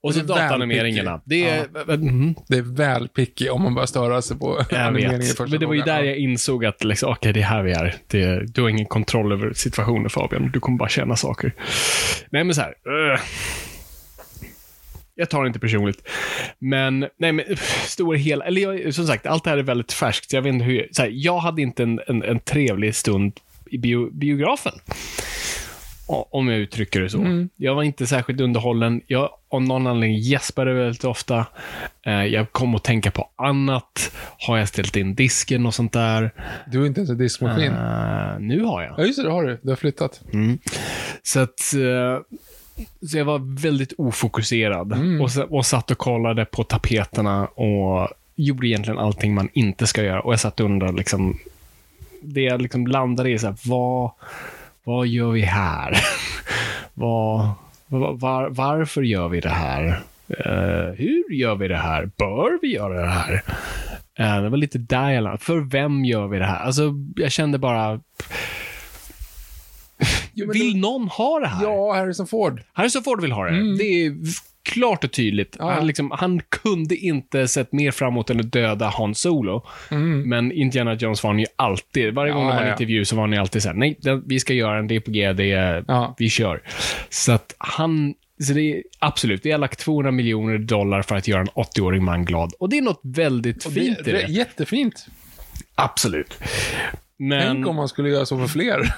Och 0.00 0.14
så 0.14 0.20
Det 0.20 0.24
är 0.24 0.28
dataanimeringarna. 0.28 1.20
Det 1.24 1.48
är... 1.50 1.66
Mm, 1.94 2.34
Det 2.48 2.56
är 2.58 2.76
väl 2.76 3.08
picky 3.08 3.48
om 3.48 3.62
man 3.62 3.74
bara 3.74 3.86
störa 3.86 4.22
sig 4.22 4.38
på 4.38 4.64
animeringen 4.70 5.14
i 5.14 5.16
vet. 5.18 5.26
första 5.26 5.46
Men 5.46 5.60
det 5.60 5.66
var 5.66 5.74
ju 5.74 5.82
där 5.82 6.02
jag 6.02 6.16
insåg 6.16 6.64
att, 6.64 6.84
liksom, 6.84 7.12
okej, 7.12 7.32
det 7.32 7.40
är 7.40 7.44
här 7.44 7.62
vi 7.62 7.72
är. 7.72 7.96
Det, 8.06 8.46
du 8.54 8.62
har 8.62 8.68
ingen 8.68 8.86
kontroll 8.86 9.32
över 9.32 9.52
situationen, 9.52 10.10
Fabian. 10.10 10.50
Du 10.52 10.60
kommer 10.60 10.78
bara 10.78 10.88
känna 10.88 11.16
saker. 11.16 11.54
Nej, 12.30 12.44
men 12.44 12.54
så 12.54 12.60
här. 12.60 12.74
ugh. 13.10 13.20
Jag 15.20 15.30
tar 15.30 15.42
det 15.42 15.46
inte 15.46 15.58
personligt. 15.58 16.08
Men, 16.58 17.06
nej 17.16 17.32
men, 17.32 17.44
stora 17.86 18.18
hela, 18.18 18.44
eller 18.44 18.60
jag, 18.60 18.94
som 18.94 19.06
sagt, 19.06 19.26
allt 19.26 19.44
det 19.44 19.50
här 19.50 19.58
är 19.58 19.62
väldigt 19.62 19.92
färskt. 19.92 20.32
Jag 20.32 20.42
vet 20.42 20.52
inte 20.52 20.64
hur, 20.64 20.88
så 20.92 21.02
här, 21.02 21.10
jag 21.14 21.38
hade 21.38 21.62
inte 21.62 21.82
en, 21.82 22.00
en, 22.06 22.22
en 22.22 22.40
trevlig 22.40 22.94
stund 22.94 23.32
i 23.66 23.78
bio, 23.78 24.10
biografen. 24.10 24.72
Om 26.06 26.48
jag 26.48 26.58
uttrycker 26.58 27.00
det 27.00 27.10
så. 27.10 27.46
Jag 27.56 27.74
var 27.74 27.82
inte 27.82 28.06
särskilt 28.06 28.40
underhållen. 28.40 29.00
Jag 29.06 29.30
av 29.50 29.62
någon 29.62 29.86
anledning 29.86 30.18
gäspade 30.18 30.74
väldigt 30.74 31.04
ofta. 31.04 31.46
Eh, 32.06 32.24
jag 32.24 32.52
kom 32.52 32.74
att 32.74 32.84
tänka 32.84 33.10
på 33.10 33.30
annat. 33.36 34.12
Har 34.38 34.58
jag 34.58 34.68
ställt 34.68 34.96
in 34.96 35.14
disken 35.14 35.66
och 35.66 35.74
sånt 35.74 35.92
där? 35.92 36.30
Du 36.72 36.82
är 36.82 36.86
inte 36.86 37.00
ens 37.00 37.10
en 37.10 37.18
diskmaskin. 37.18 37.72
Eh, 37.72 38.38
nu 38.40 38.62
har 38.62 38.82
jag. 38.82 38.94
Ja, 38.98 39.04
just 39.04 39.18
det, 39.18 39.22
det 39.24 39.30
har 39.30 39.44
du. 39.44 39.58
Du 39.62 39.68
har 39.68 39.76
flyttat. 39.76 40.20
Så 41.22 41.40
att... 41.40 41.74
eh, 41.74 42.36
så 43.10 43.18
jag 43.18 43.24
var 43.24 43.60
väldigt 43.62 43.92
ofokuserad 43.98 45.20
och, 45.22 45.30
så, 45.30 45.42
och 45.42 45.66
satt 45.66 45.90
och 45.90 45.98
kollade 45.98 46.44
på 46.44 46.64
tapeterna 46.64 47.46
och 47.46 48.08
gjorde 48.34 48.66
egentligen 48.68 48.98
allting 48.98 49.34
man 49.34 49.48
inte 49.52 49.86
ska 49.86 50.02
göra. 50.02 50.20
Och 50.20 50.32
jag 50.32 50.40
satt 50.40 50.60
och 50.60 50.66
undrade, 50.66 50.98
liksom, 50.98 51.38
det 52.22 52.42
jag 52.42 52.62
liksom 52.62 52.86
landade 52.86 53.30
i, 53.30 53.38
så 53.38 53.46
här, 53.46 53.56
vad, 53.64 54.10
vad 54.84 55.06
gör 55.06 55.30
vi 55.30 55.40
här? 55.42 55.98
Vad, 56.94 57.50
var, 57.86 58.12
var, 58.12 58.48
varför 58.50 59.02
gör 59.02 59.28
vi 59.28 59.40
det 59.40 59.48
här? 59.48 60.00
Eh, 60.28 60.94
hur 60.96 61.32
gör 61.32 61.54
vi 61.54 61.68
det 61.68 61.76
här? 61.76 62.10
Bör 62.16 62.58
vi 62.62 62.74
göra 62.74 63.00
det 63.00 63.10
här? 63.10 63.42
Eh, 64.18 64.42
det 64.42 64.48
var 64.48 64.56
lite 64.56 64.78
där 64.78 65.10
jag 65.10 65.22
landade. 65.22 65.44
För 65.44 65.60
vem 65.60 66.04
gör 66.04 66.28
vi 66.28 66.38
det 66.38 66.44
här? 66.44 66.64
Alltså, 66.64 66.94
jag 67.16 67.32
kände 67.32 67.58
bara... 67.58 68.00
men 70.34 70.50
vill 70.50 70.76
någon 70.76 71.08
ha 71.08 71.38
det 71.40 71.46
här? 71.46 71.62
Ja, 71.64 71.94
Harrison 71.94 72.26
Ford. 72.26 72.62
Harrison 72.72 73.02
Ford 73.02 73.22
vill 73.22 73.32
ha 73.32 73.44
det. 73.44 73.76
Det 73.78 73.84
är 74.06 74.14
klart 74.62 75.04
och 75.04 75.12
tydligt. 75.12 75.56
Ja. 75.58 75.70
Han, 75.72 75.86
liksom, 75.86 76.10
han 76.10 76.40
kunde 76.48 76.96
inte 76.96 77.48
sett 77.48 77.72
mer 77.72 77.90
framåt 77.90 78.30
än 78.30 78.40
att 78.40 78.52
döda 78.52 78.88
Han 78.88 79.14
Solo. 79.14 79.66
Men 80.24 80.52
Indiana 80.52 80.94
Jones 80.94 81.22
var 81.22 81.30
han 81.30 81.38
ju 81.38 81.46
alltid. 81.56 82.14
Varje 82.14 82.32
gång 82.32 82.42
Ja, 82.42 82.48
de 82.48 82.54
hade 82.54 82.66
ja. 82.66 82.72
intervju 82.72 83.04
så 83.04 83.16
var 83.16 83.22
han 83.22 83.32
ju 83.32 83.38
alltid 83.38 83.62
såhär, 83.62 83.76
nej, 83.76 83.98
det, 84.02 84.22
vi 84.26 84.40
ska 84.40 84.54
göra 84.54 84.78
en, 84.78 84.86
det 84.88 84.96
är 84.96 85.00
på 85.00 85.10
G, 85.10 85.32
det 85.32 85.52
är, 85.52 85.84
Ja. 85.88 86.14
vi 86.18 86.28
kör. 86.30 86.62
Så 87.08 87.32
att 87.32 87.54
han, 87.58 88.14
så 88.42 88.52
det 88.52 88.60
är, 88.62 88.82
absolut, 88.98 89.42
det 89.42 89.50
har 89.50 89.58
lagt 89.58 89.78
200 89.78 90.10
miljoner 90.10 90.58
dollar 90.58 91.02
för 91.02 91.16
att 91.16 91.28
göra 91.28 91.40
en 91.40 91.48
80-årig 91.48 92.02
man 92.02 92.24
glad. 92.24 92.52
Och 92.58 92.68
det 92.68 92.78
är 92.78 92.82
något 92.82 93.00
väldigt 93.04 93.64
Och 93.64 93.72
fint 93.72 93.98
det, 94.04 94.10
i 94.10 94.12
det, 94.12 94.26
det. 94.26 94.32
jättefint. 94.32 95.06
Absolut. 95.74 96.38
Men, 97.20 97.40
Tänk 97.54 97.66
om 97.66 97.76
man 97.76 97.88
skulle 97.88 98.08
göra 98.08 98.26
så 98.26 98.38
för 98.38 98.46
fler 98.46 98.78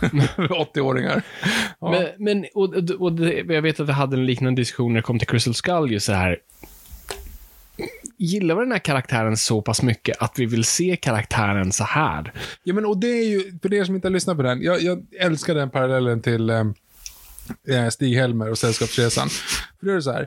80-åringar. 0.74 1.22
Ja. 1.80 1.90
Men, 1.90 2.06
men 2.18 2.46
och, 2.54 2.74
och, 2.98 3.12
det, 3.12 3.54
jag 3.54 3.62
vet 3.62 3.80
att 3.80 3.88
vi 3.88 3.92
hade 3.92 4.16
en 4.16 4.26
liknande 4.26 4.60
diskussion 4.60 4.92
när 4.92 5.00
det 5.00 5.02
kom 5.04 5.18
till 5.18 5.28
Crystal 5.28 5.54
Skull, 5.54 5.92
just 5.92 6.06
så 6.06 6.12
här. 6.12 6.38
Gillar 8.16 8.54
vi 8.54 8.60
den 8.60 8.72
här 8.72 8.78
karaktären 8.78 9.36
så 9.36 9.62
pass 9.62 9.82
mycket 9.82 10.16
att 10.22 10.38
vi 10.38 10.46
vill 10.46 10.64
se 10.64 10.96
karaktären 10.96 11.72
så 11.72 11.84
här? 11.84 12.32
Ja, 12.62 12.74
men 12.74 12.86
och 12.86 12.98
det 12.98 13.06
är 13.08 13.28
ju, 13.28 13.58
för 13.62 13.74
er 13.74 13.84
som 13.84 13.94
inte 13.94 14.08
har 14.08 14.12
lyssnat 14.12 14.36
på 14.36 14.42
den, 14.42 14.62
jag, 14.62 14.82
jag 14.82 15.06
älskar 15.20 15.54
den 15.54 15.70
parallellen 15.70 16.22
till 16.22 16.50
eh, 16.50 16.64
eh, 17.68 17.88
Stig-Helmer 17.90 18.50
och 18.50 18.58
Sällskapsresan. 18.58 19.28
För 19.80 19.86
då 19.86 19.92
är 19.92 19.96
det 19.96 20.02
så 20.02 20.12
här, 20.12 20.26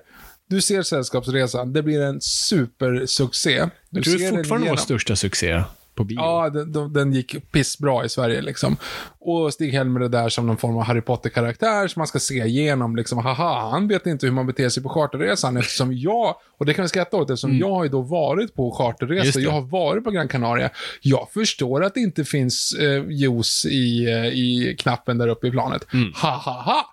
du 0.50 0.62
ser 0.62 0.82
Sällskapsresan, 0.82 1.74
det 1.74 1.84
blir 1.84 2.02
en 2.02 2.22
supersuccé. 2.22 3.70
Du 3.90 4.00
Jag 4.00 4.04
tror 4.04 4.18
ser 4.18 4.32
det 4.32 4.38
fortfarande 4.38 4.66
igenom. 4.66 4.78
största 4.78 5.16
succé 5.16 5.64
på 5.96 6.04
bio. 6.04 6.16
Ja, 6.20 6.50
den, 6.50 6.72
den- 6.72 6.94
den 6.94 7.14
gick 7.14 7.52
pissbra 7.52 8.06
i 8.06 8.10
Sverige 8.10 8.42
liksom. 8.42 8.78
Och 9.20 9.54
Stig-Helmer 9.54 10.00
är 10.02 10.10
där 10.10 10.30
som 10.30 10.48
någon 10.48 10.58
form 10.58 10.78
av 10.78 10.84
Harry 10.84 11.02
Potter-karaktär 11.02 11.88
som 11.88 12.00
man 12.00 12.08
ska 12.08 12.20
se 12.20 12.34
igenom 12.34 12.96
liksom. 12.96 13.18
Haha, 13.18 13.70
han 13.72 13.88
vet 13.88 14.06
inte 14.06 14.26
hur 14.26 14.34
man 14.34 14.48
beter 14.48 14.70
sig 14.70 14.84
på 14.84 14.90
charterresan 14.90 15.58
eftersom 15.58 15.94
jag, 15.98 16.36
och 16.58 16.66
det 16.66 16.74
kan 16.74 16.84
vi 16.84 16.90
skratta 16.90 17.18
åt 17.18 17.30
eftersom 17.30 17.58
jag 17.58 17.70
har 17.76 17.84
ju 17.84 17.90
då 17.90 18.02
varit 18.02 18.56
på 18.56 18.72
charterresor. 18.72 19.42
Jag 19.42 19.52
har 19.52 19.62
varit 19.62 20.04
på 20.04 20.12
Gran 20.12 20.28
Canaria. 20.28 20.70
Jag 21.02 21.28
förstår 21.34 21.84
att 21.84 21.94
det 21.94 22.00
inte 22.00 22.24
finns 22.26 22.74
eh, 22.80 23.04
juice 23.10 23.66
i, 23.66 24.06
eh, 24.12 24.26
i 24.26 24.76
knappen 24.80 25.18
där 25.18 25.28
uppe 25.28 25.48
i 25.48 25.52
planet. 25.52 25.86
Ha, 26.22 26.30
ha, 26.38 26.62
ha! 26.62 26.90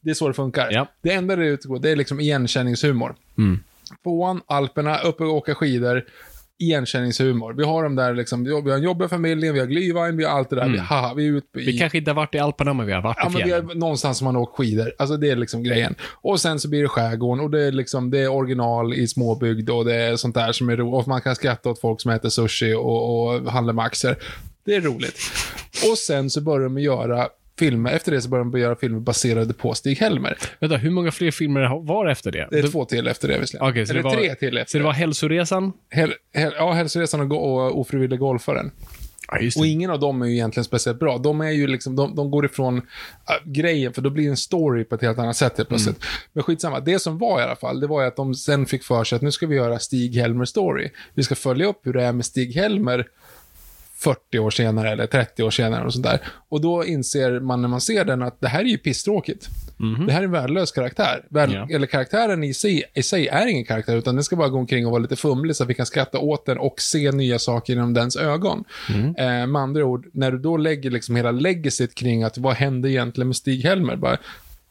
Det 0.00 0.10
är 0.10 0.14
så 0.14 0.28
det 0.28 0.34
funkar. 0.34 0.68
Ja. 0.70 0.86
Det 1.02 1.12
enda 1.12 1.36
det 1.36 1.46
utgår, 1.46 1.78
det 1.78 1.90
är 1.90 1.96
liksom 1.96 2.20
igenkänningshumor. 2.20 3.14
Tvåan, 4.02 4.40
Alperna, 4.46 4.98
uppe 4.98 5.24
och 5.24 5.34
åka 5.34 5.54
skidor. 5.54 6.04
Igenkänningshumor. 6.58 7.52
Vi 7.52 7.64
har 7.64 7.82
de 7.82 7.94
där 7.96 8.14
liksom, 8.14 8.44
vi 8.44 8.52
har 8.52 8.62
har 8.62 8.70
en 8.70 8.82
jobbig 8.82 9.10
familj, 9.10 9.52
vi 9.52 9.58
har 9.60 9.66
Glühwein, 9.66 10.16
vi 10.16 10.24
har 10.24 10.38
allt 10.38 10.50
det 10.50 10.56
där. 10.56 10.68
Vi, 10.68 10.78
haha, 10.78 11.14
vi 11.14 11.26
är 11.28 11.32
ute 11.32 11.60
i... 11.60 11.64
Vi 11.64 11.78
kanske 11.78 11.98
inte 11.98 12.10
har 12.10 12.16
varit 12.16 12.34
i 12.34 12.38
Alperna, 12.38 12.72
men 12.74 12.86
vi 12.86 12.92
har 12.92 13.02
varit 13.02 13.16
Ja, 13.20 13.28
i 13.28 13.32
men 13.32 13.42
vi 13.42 13.48
fjällen. 13.48 13.70
är 13.70 13.74
någonstans 13.74 14.18
som 14.18 14.24
man 14.24 14.34
har 14.34 14.42
åkt 14.42 14.56
skidor. 14.56 14.92
Alltså 14.98 15.16
det 15.16 15.30
är 15.30 15.36
liksom 15.36 15.62
grejen. 15.62 15.94
Och 16.14 16.40
sen 16.40 16.60
så 16.60 16.68
blir 16.68 16.82
det 16.82 16.88
skärgården 16.88 17.44
och 17.44 17.50
det 17.50 17.62
är 17.62 17.72
liksom, 17.72 18.10
det 18.10 18.18
är 18.18 18.28
original 18.28 18.94
i 18.94 19.08
småbygd 19.08 19.70
och 19.70 19.84
det 19.84 19.94
är 19.94 20.16
sånt 20.16 20.34
där 20.34 20.52
som 20.52 20.68
är 20.68 20.76
roligt. 20.76 20.94
Och 20.94 21.08
man 21.08 21.20
kan 21.20 21.34
skratta 21.34 21.70
åt 21.70 21.80
folk 21.80 22.00
som 22.00 22.10
äter 22.10 22.28
sushi 22.28 22.74
och, 22.74 23.26
och 23.28 23.52
handlar 23.52 23.72
med 23.74 23.84
aktier. 23.84 24.16
Det 24.64 24.74
är 24.74 24.80
roligt. 24.80 25.18
Och 25.90 25.98
sen 25.98 26.30
så 26.30 26.40
börjar 26.40 26.64
de 26.68 26.78
göra 26.78 27.28
filmer, 27.58 27.90
efter 27.92 28.12
det 28.12 28.22
så 28.22 28.28
börjar 28.28 28.44
de 28.44 28.58
göra 28.60 28.76
filmer 28.76 29.00
baserade 29.00 29.54
på 29.54 29.74
Stig-Helmer. 29.74 30.36
Vänta, 30.60 30.76
hur 30.76 30.90
många 30.90 31.10
fler 31.10 31.30
filmer 31.30 31.86
var 31.86 32.04
det 32.06 32.12
efter 32.12 32.32
det? 32.32 32.48
Det 32.50 32.58
är 32.58 32.62
Då- 32.62 32.68
två 32.68 32.84
till 32.84 33.06
efter 33.06 33.28
det 33.28 33.38
visserligen. 33.38 33.86
Så 33.86 33.92
Eller 33.92 34.02
det 34.02 34.08
var- 34.08 34.14
tre 34.16 34.34
till 34.34 34.56
efter 34.58 34.70
Så 34.70 34.78
det 34.78 34.84
var 34.84 34.92
Hälsoresan? 34.92 35.72
Hel, 35.90 36.14
hel, 36.34 36.52
ja, 36.56 36.72
Hälsoresan 36.72 37.20
och, 37.20 37.28
gå- 37.28 37.36
och 37.38 37.80
Ofrivillig 37.80 38.18
golfaren. 38.18 38.70
Ja, 39.28 39.38
Och 39.58 39.66
ingen 39.66 39.90
av 39.90 40.00
dem 40.00 40.22
är 40.22 40.26
ju 40.26 40.32
egentligen 40.32 40.64
speciellt 40.64 40.98
bra. 40.98 41.18
De 41.18 41.40
är 41.40 41.50
ju 41.50 41.66
liksom, 41.66 41.96
de, 41.96 42.14
de 42.14 42.30
går 42.30 42.44
ifrån 42.44 42.76
äh, 42.76 42.82
grejen, 43.52 43.92
för 43.92 44.02
då 44.02 44.10
blir 44.10 44.24
det 44.24 44.30
en 44.30 44.36
story 44.36 44.84
på 44.84 44.94
ett 44.94 45.02
helt 45.02 45.18
annat 45.18 45.36
sätt 45.36 45.56
helt 45.56 45.68
plötsligt. 45.68 46.04
Men 46.32 46.42
skitsamma. 46.42 46.80
Det 46.80 46.98
som 46.98 47.18
var 47.18 47.40
i 47.40 47.42
alla 47.42 47.56
fall, 47.56 47.80
det 47.80 47.86
var 47.86 48.00
ju 48.02 48.08
att 48.08 48.16
de 48.16 48.34
sen 48.34 48.66
fick 48.66 48.84
för 48.84 49.04
sig 49.04 49.16
att 49.16 49.22
nu 49.22 49.32
ska 49.32 49.46
vi 49.46 49.56
göra 49.56 49.78
Stig-Helmer 49.78 50.44
story. 50.44 50.90
Vi 51.14 51.22
ska 51.22 51.34
följa 51.34 51.66
upp 51.66 51.80
hur 51.86 51.92
det 51.92 52.02
är 52.04 52.12
med 52.12 52.24
Stig-Helmer 52.24 53.06
40 53.98 54.38
år 54.38 54.50
senare 54.50 54.90
eller 54.90 55.06
30 55.06 55.42
år 55.42 55.50
senare 55.50 55.84
och 55.84 55.92
sånt 55.92 56.04
där. 56.04 56.18
Och 56.48 56.60
då 56.60 56.84
inser 56.84 57.40
man 57.40 57.60
när 57.62 57.68
man 57.68 57.80
ser 57.80 58.04
den 58.04 58.22
att 58.22 58.40
det 58.40 58.48
här 58.48 58.60
är 58.60 58.64
ju 58.64 58.78
pisstråkigt. 58.78 59.48
Det 60.06 60.12
här 60.12 60.20
är 60.20 60.24
en 60.24 60.30
värdelös 60.30 60.72
karaktär. 60.72 61.24
Väl, 61.30 61.52
Ja. 61.52 61.68
Eller 61.70 61.86
karaktären 61.86 62.44
i 62.44 62.54
sig, 62.54 62.82
i 62.94 63.02
sig 63.02 63.28
är 63.28 63.46
ingen 63.46 63.64
karaktär, 63.64 63.96
utan 63.96 64.14
den 64.14 64.24
ska 64.24 64.36
bara 64.36 64.48
gå 64.48 64.58
omkring 64.58 64.86
och 64.86 64.92
vara 64.92 65.02
lite 65.02 65.16
fumlig 65.16 65.56
så 65.56 65.62
att 65.62 65.70
vi 65.70 65.74
kan 65.74 65.86
skratta 65.86 66.18
åt 66.18 66.46
den 66.46 66.58
och 66.58 66.80
se 66.80 67.12
nya 67.12 67.38
saker 67.38 67.72
genom 67.72 67.94
dens 67.94 68.16
ögon. 68.16 68.64
Eh, 69.18 69.46
med 69.46 69.62
andra 69.62 69.84
ord, 69.84 70.06
när 70.12 70.30
du 70.30 70.38
då 70.38 70.56
lägger 70.56 70.90
liksom 70.90 71.16
hela 71.16 71.30
legacyt 71.30 71.94
kring 71.94 72.22
att 72.22 72.38
vad 72.38 72.54
hände 72.54 72.90
egentligen 72.90 73.28
med 73.28 73.36
Stig-Helmer? 73.36 73.96
Bara, 73.96 74.14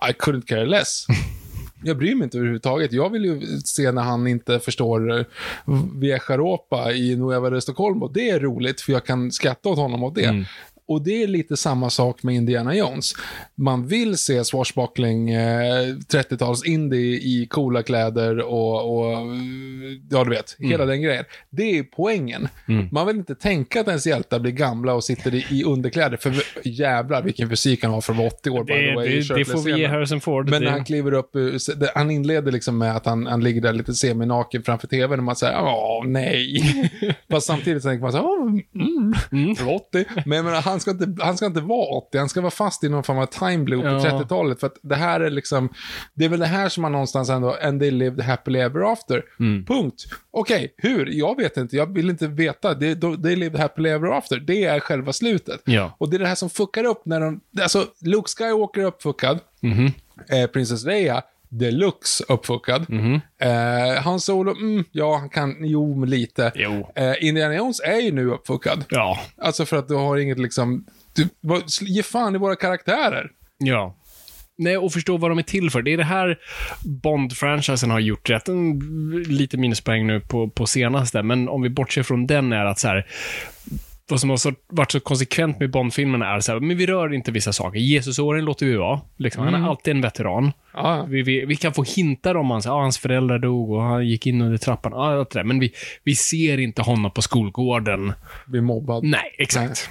I 0.10 0.12
couldn't 0.12 0.46
care 0.46 0.66
less. 0.66 1.06
Jag 1.86 1.98
bryr 1.98 2.16
mig 2.16 2.24
inte 2.24 2.38
överhuvudtaget. 2.38 2.94
Jag 2.94 3.10
vill 3.10 3.26
ju 3.26 3.42
se 3.64 3.92
när 3.92 4.02
han 4.02 4.28
inte 4.28 4.60
förstår 4.60 5.20
eh, 5.20 5.26
Vieja 5.96 6.20
Via 6.72 6.94
i 6.94 7.16
Nueva 7.16 7.50
de 7.50 7.62
Stockholm 7.62 8.04
och 8.04 8.14
det 8.14 8.30
är 8.30 8.40
roligt 8.40 8.82
för 8.82 8.94
jag 8.94 9.06
kan 9.06 9.32
skratta 9.32 9.70
åt 9.70 9.78
honom 9.78 10.04
åt 10.04 10.16
det. 10.16 10.26
Mm. 10.26 10.46
Och 10.88 11.04
det 11.04 11.24
är 11.24 11.28
lite 11.28 11.58
samma 11.58 11.90
sak 11.90 12.24
med 12.24 12.36
Indiana 12.36 12.76
Jones. 12.76 13.14
Man 13.56 13.88
vill 13.88 14.18
se 14.18 14.44
swashbuckling, 14.46 15.30
eh, 15.30 15.96
30-tals 16.14 16.66
indie 16.66 17.16
i 17.16 17.48
coola 17.50 17.84
kläder 17.84 18.40
och, 18.40 18.98
och 18.98 19.28
ja 20.10 20.24
du 20.24 20.30
vet, 20.30 20.56
hela 20.60 20.86
den 20.86 21.02
grejen. 21.02 21.26
Det 21.50 21.78
är 21.78 21.84
poängen. 21.84 22.48
Man 22.92 23.08
vill 23.08 23.16
inte 23.16 23.36
tänka 23.36 23.82
att 23.82 23.88
ens 23.88 24.08
hjältar 24.08 24.40
blir 24.40 24.52
gamla 24.52 24.94
och 24.94 25.04
sitter 25.04 25.36
i, 25.36 25.46
i 25.52 25.64
underkläder, 25.64 26.18
för 26.18 26.34
jävlar 26.64 27.22
vilken 27.22 27.50
fysik 27.50 27.84
han 27.84 27.92
har 27.94 28.02
för 28.02 28.14
att 28.14 28.18
vara 28.20 28.28
80 28.28 28.50
år. 28.50 28.64
by 28.64 28.74
the 28.74 28.80
Det, 28.82 28.96
way, 28.96 29.20
det, 29.22 29.36
det 29.36 29.46
får 29.46 29.62
vi 29.62 29.78
ge. 29.80 29.88
Harrison 29.88 30.22
Ford. 30.22 30.50
Men 30.50 30.62
det, 30.62 30.66
när 30.66 30.72
han 30.72 30.86
kliver 30.86 31.14
upp, 31.14 31.34
det- 31.34 31.92
han 31.96 32.12
inleder 32.12 32.52
liksom 32.52 32.78
med 32.78 32.96
att 32.96 33.06
han, 33.06 33.26
han 33.26 33.44
ligger 33.44 33.62
där 33.62 33.74
lite 33.74 33.94
seminaken 33.94 34.64
framför 34.64 34.88
tvn 34.88 35.20
och 35.20 35.24
man 35.26 35.36
säger 35.36 35.62
åh 35.62 36.04
nej. 36.08 36.62
Fast 37.32 37.48
samtidigt 37.48 37.84
så 37.84 37.90
tänker 37.90 38.02
man 38.02 38.12
så 38.12 38.18
här, 38.18 38.26
åh, 38.26 38.60
mm, 39.32 39.54
80. 39.76 40.06
Men 40.26 40.36
jag 40.36 40.46
menar, 40.46 40.62
han, 40.76 40.80
ska 40.82 40.92
inte, 40.92 41.24
han 41.24 41.38
ska 41.38 41.46
inte 41.46 41.62
vara 41.62 41.88
80, 41.88 42.18
han 42.18 42.30
ska 42.30 42.42
vara 42.42 42.52
fast 42.52 42.84
i 42.84 42.90
någon 42.90 43.04
form 43.04 43.18
av 43.18 43.26
time 43.26 43.66
loop 43.70 43.84
Ja. 43.86 44.00
på 44.00 44.06
30-talet. 44.06 44.60
För 44.60 44.68
att 44.68 44.78
det 44.82 44.96
här 44.96 45.20
är 45.20 45.30
liksom, 45.30 45.70
det 46.14 46.26
är 46.26 46.30
väl 46.30 46.40
det 46.40 46.46
här 46.46 46.70
som 46.70 46.82
man 46.82 46.92
någonstans 46.92 47.30
ändå, 47.30 47.56
and 47.62 47.82
they 47.82 47.92
lived 47.92 48.22
happily 48.26 48.60
ever 48.60 48.92
after. 48.94 49.24
Punkt. 49.68 50.04
Okej, 50.32 50.74
hur? 50.78 51.06
Jag 51.06 51.38
vet 51.38 51.58
inte, 51.58 51.76
jag 51.76 51.94
vill 51.94 52.10
inte 52.10 52.28
veta. 52.28 52.74
Det, 52.74 52.96
they 53.24 53.36
lived 53.36 53.60
happily 53.60 53.90
ever 53.90 54.18
after. 54.18 54.38
Det 54.40 54.64
är 54.64 54.80
själva 54.80 55.14
slutet. 55.14 55.62
Ja. 55.66 55.96
Och 55.98 56.10
det 56.10 56.18
är 56.18 56.20
det 56.20 56.28
här 56.28 56.36
som 56.36 56.50
fuckar 56.50 56.84
upp 56.84 57.02
när 57.06 57.20
de, 57.22 57.42
alltså 57.62 57.86
Luke 58.02 58.30
Skywalker 58.38 58.82
är 58.82 58.86
uppfuckad. 58.86 59.40
Eh, 60.30 60.48
Princess 60.48 60.86
Leia, 60.86 61.22
deluxe 61.50 62.24
uppfuckad. 62.28 62.86
Eh, 63.38 64.02
Han 64.04 64.20
Solo, 64.20 64.52
mm, 64.52 64.84
ja, 64.92 65.18
han 65.18 65.30
kan, 65.30 65.56
jo, 65.60 65.96
men 65.96 66.10
lite. 66.10 66.52
Jo. 66.56 66.92
Eh, 66.96 67.14
Indiana 67.22 67.56
Jones 67.56 67.80
är 67.80 68.02
ju 68.02 68.12
nu 68.12 68.30
uppfuckad. 68.32 68.86
Ja. 68.90 69.20
Alltså 69.38 69.66
för 69.66 69.78
att 69.78 69.88
du 69.88 69.96
har 69.96 70.18
inget 70.18 70.40
liksom, 70.40 70.86
du, 71.16 71.28
vad- 71.42 71.64
ge 71.82 72.04
fan 72.04 72.36
i 72.36 72.38
våra 72.38 72.56
karaktärer. 72.56 73.32
Ja. 73.58 73.96
Nej, 74.58 74.78
och 74.78 74.94
förstå 74.94 75.18
vad 75.18 75.32
de 75.32 75.38
är 75.38 75.44
till 75.44 75.70
för. 75.70 75.82
Det 75.82 75.94
är 75.94 75.98
det 75.98 76.04
här 76.04 76.40
Bond-franchisen 76.84 77.90
har 77.92 78.00
gjort 78.00 78.30
rätt. 78.30 78.48
En, 78.48 78.80
lite 79.28 79.58
minuspoäng 79.58 80.08
nu 80.08 80.20
på, 80.20 80.50
på 80.50 80.66
senaste, 80.66 81.24
men 81.24 81.50
om 81.50 81.62
vi 81.62 81.70
bortser 81.70 82.04
från 82.04 82.28
den 82.28 82.54
är 82.54 82.66
att 82.66 82.80
så 82.80 82.88
här, 82.88 83.06
vad 84.10 84.20
som 84.20 84.30
har 84.30 84.56
varit 84.76 84.92
så 84.92 85.00
konsekvent 85.00 85.60
med 85.60 85.72
Bond-filmerna 85.72 86.36
är 86.36 86.40
så 86.40 86.52
här, 86.52 86.60
men 86.60 86.78
vi 86.78 86.86
rör 86.86 87.14
inte 87.14 87.32
vissa 87.32 87.54
saker. 87.54 87.80
Jesusåren 87.80 88.46
låter 88.46 88.66
vi 88.66 88.76
vara. 88.76 89.02
Liksom. 89.18 89.44
Han 89.44 89.54
är 89.54 89.70
alltid 89.70 89.96
en 89.96 90.02
veteran. 90.02 90.52
Ja. 90.74 91.06
Vi, 91.10 91.22
vi, 91.22 91.46
vi 91.46 91.56
kan 91.56 91.74
få 91.74 91.84
hintar 91.84 92.36
om 92.36 92.50
hans, 92.50 92.66
ja, 92.66 92.82
hans 92.82 92.98
föräldrar 92.98 93.40
dog 93.40 93.72
och 93.72 93.82
han 93.82 94.08
gick 94.08 94.28
in 94.28 94.42
under 94.42 94.58
trappan. 94.58 94.92
Ja, 94.92 95.20
allt 95.20 95.30
det 95.30 95.40
där. 95.40 95.44
Men 95.44 95.60
vi, 95.60 95.74
vi 96.04 96.16
ser 96.16 96.58
inte 96.58 96.82
honom 96.82 97.12
på 97.12 97.22
skolgården. 97.22 98.14
Blir 98.46 98.62
mobbad. 98.62 99.04
Nej, 99.04 99.36
exakt. 99.38 99.90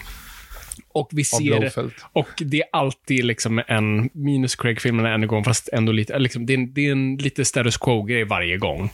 Och 0.94 1.08
vi 1.12 1.24
ser 1.24 1.60
det. 1.60 1.90
Och 2.12 2.28
det 2.38 2.60
är 2.60 2.66
alltid 2.72 3.24
liksom 3.24 3.62
en, 3.66 4.10
minus 4.12 4.56
Craig-filmerna 4.56 5.14
en 5.14 5.26
gång, 5.26 5.44
fast 5.44 5.68
ändå 5.72 5.92
lite, 5.92 6.18
liksom, 6.18 6.46
det, 6.46 6.52
är 6.52 6.58
en, 6.58 6.74
det 6.74 6.86
är 6.86 6.92
en 6.92 7.16
lite 7.16 7.44
status 7.44 7.76
quo-grej 7.76 8.24
varje 8.24 8.56
gång. 8.56 8.90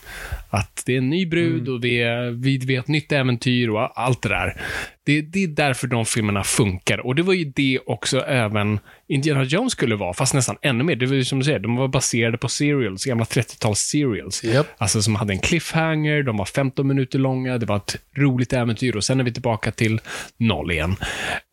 Att 0.51 0.83
det 0.87 0.93
är 0.95 0.99
en 0.99 1.11
ny 1.11 1.27
brud 1.27 1.69
och 1.69 1.81
det 1.81 2.03
är, 2.03 2.31
vi 2.31 2.59
vet 2.59 2.85
ett 2.85 2.89
nytt 2.89 3.13
äventyr 3.13 3.69
och 3.69 4.01
allt 4.01 4.23
det 4.23 4.29
där. 4.29 4.61
Det, 5.05 5.21
det 5.21 5.45
är 5.45 5.49
därför 5.49 5.87
de 5.87 6.07
filmerna 6.07 6.45
funkar. 6.45 7.07
Och 7.07 7.15
det 7.15 7.23
var 7.23 7.35
ju 7.35 7.45
det 7.45 7.79
också 7.87 8.21
även 8.21 8.79
Indiana 9.11 9.45
Jones 9.45 9.73
skulle 9.73 9.97
vara, 9.97 10.15
fast 10.15 10.35
nästan 10.35 10.57
ännu 10.63 10.85
mer. 10.85 10.97
Det 10.97 11.07
var 11.07 11.15
ju 11.15 11.25
som 11.25 11.39
du 11.39 11.45
säger, 11.45 11.59
de 11.59 11.77
var 11.77 11.89
baserade 11.89 12.39
på 12.39 12.49
serials, 12.49 13.05
gamla 13.05 13.25
30-tals 13.25 13.79
serials. 13.79 14.45
Japp. 14.45 14.67
Alltså 14.79 15.03
som 15.03 15.15
hade 15.15 15.33
en 15.33 15.39
cliffhanger, 15.39 16.23
de 16.23 16.37
var 16.37 16.45
15 16.45 16.87
minuter 16.87 17.19
långa, 17.19 17.59
det 17.59 17.67
var 17.67 17.77
ett 17.77 17.97
roligt 18.17 18.53
äventyr 18.53 18.97
och 18.97 19.05
sen 19.05 19.21
är 19.21 19.25
vi 19.25 19.33
tillbaka 19.33 19.73
till 19.73 20.01
noll 20.37 20.71
igen. 20.71 20.97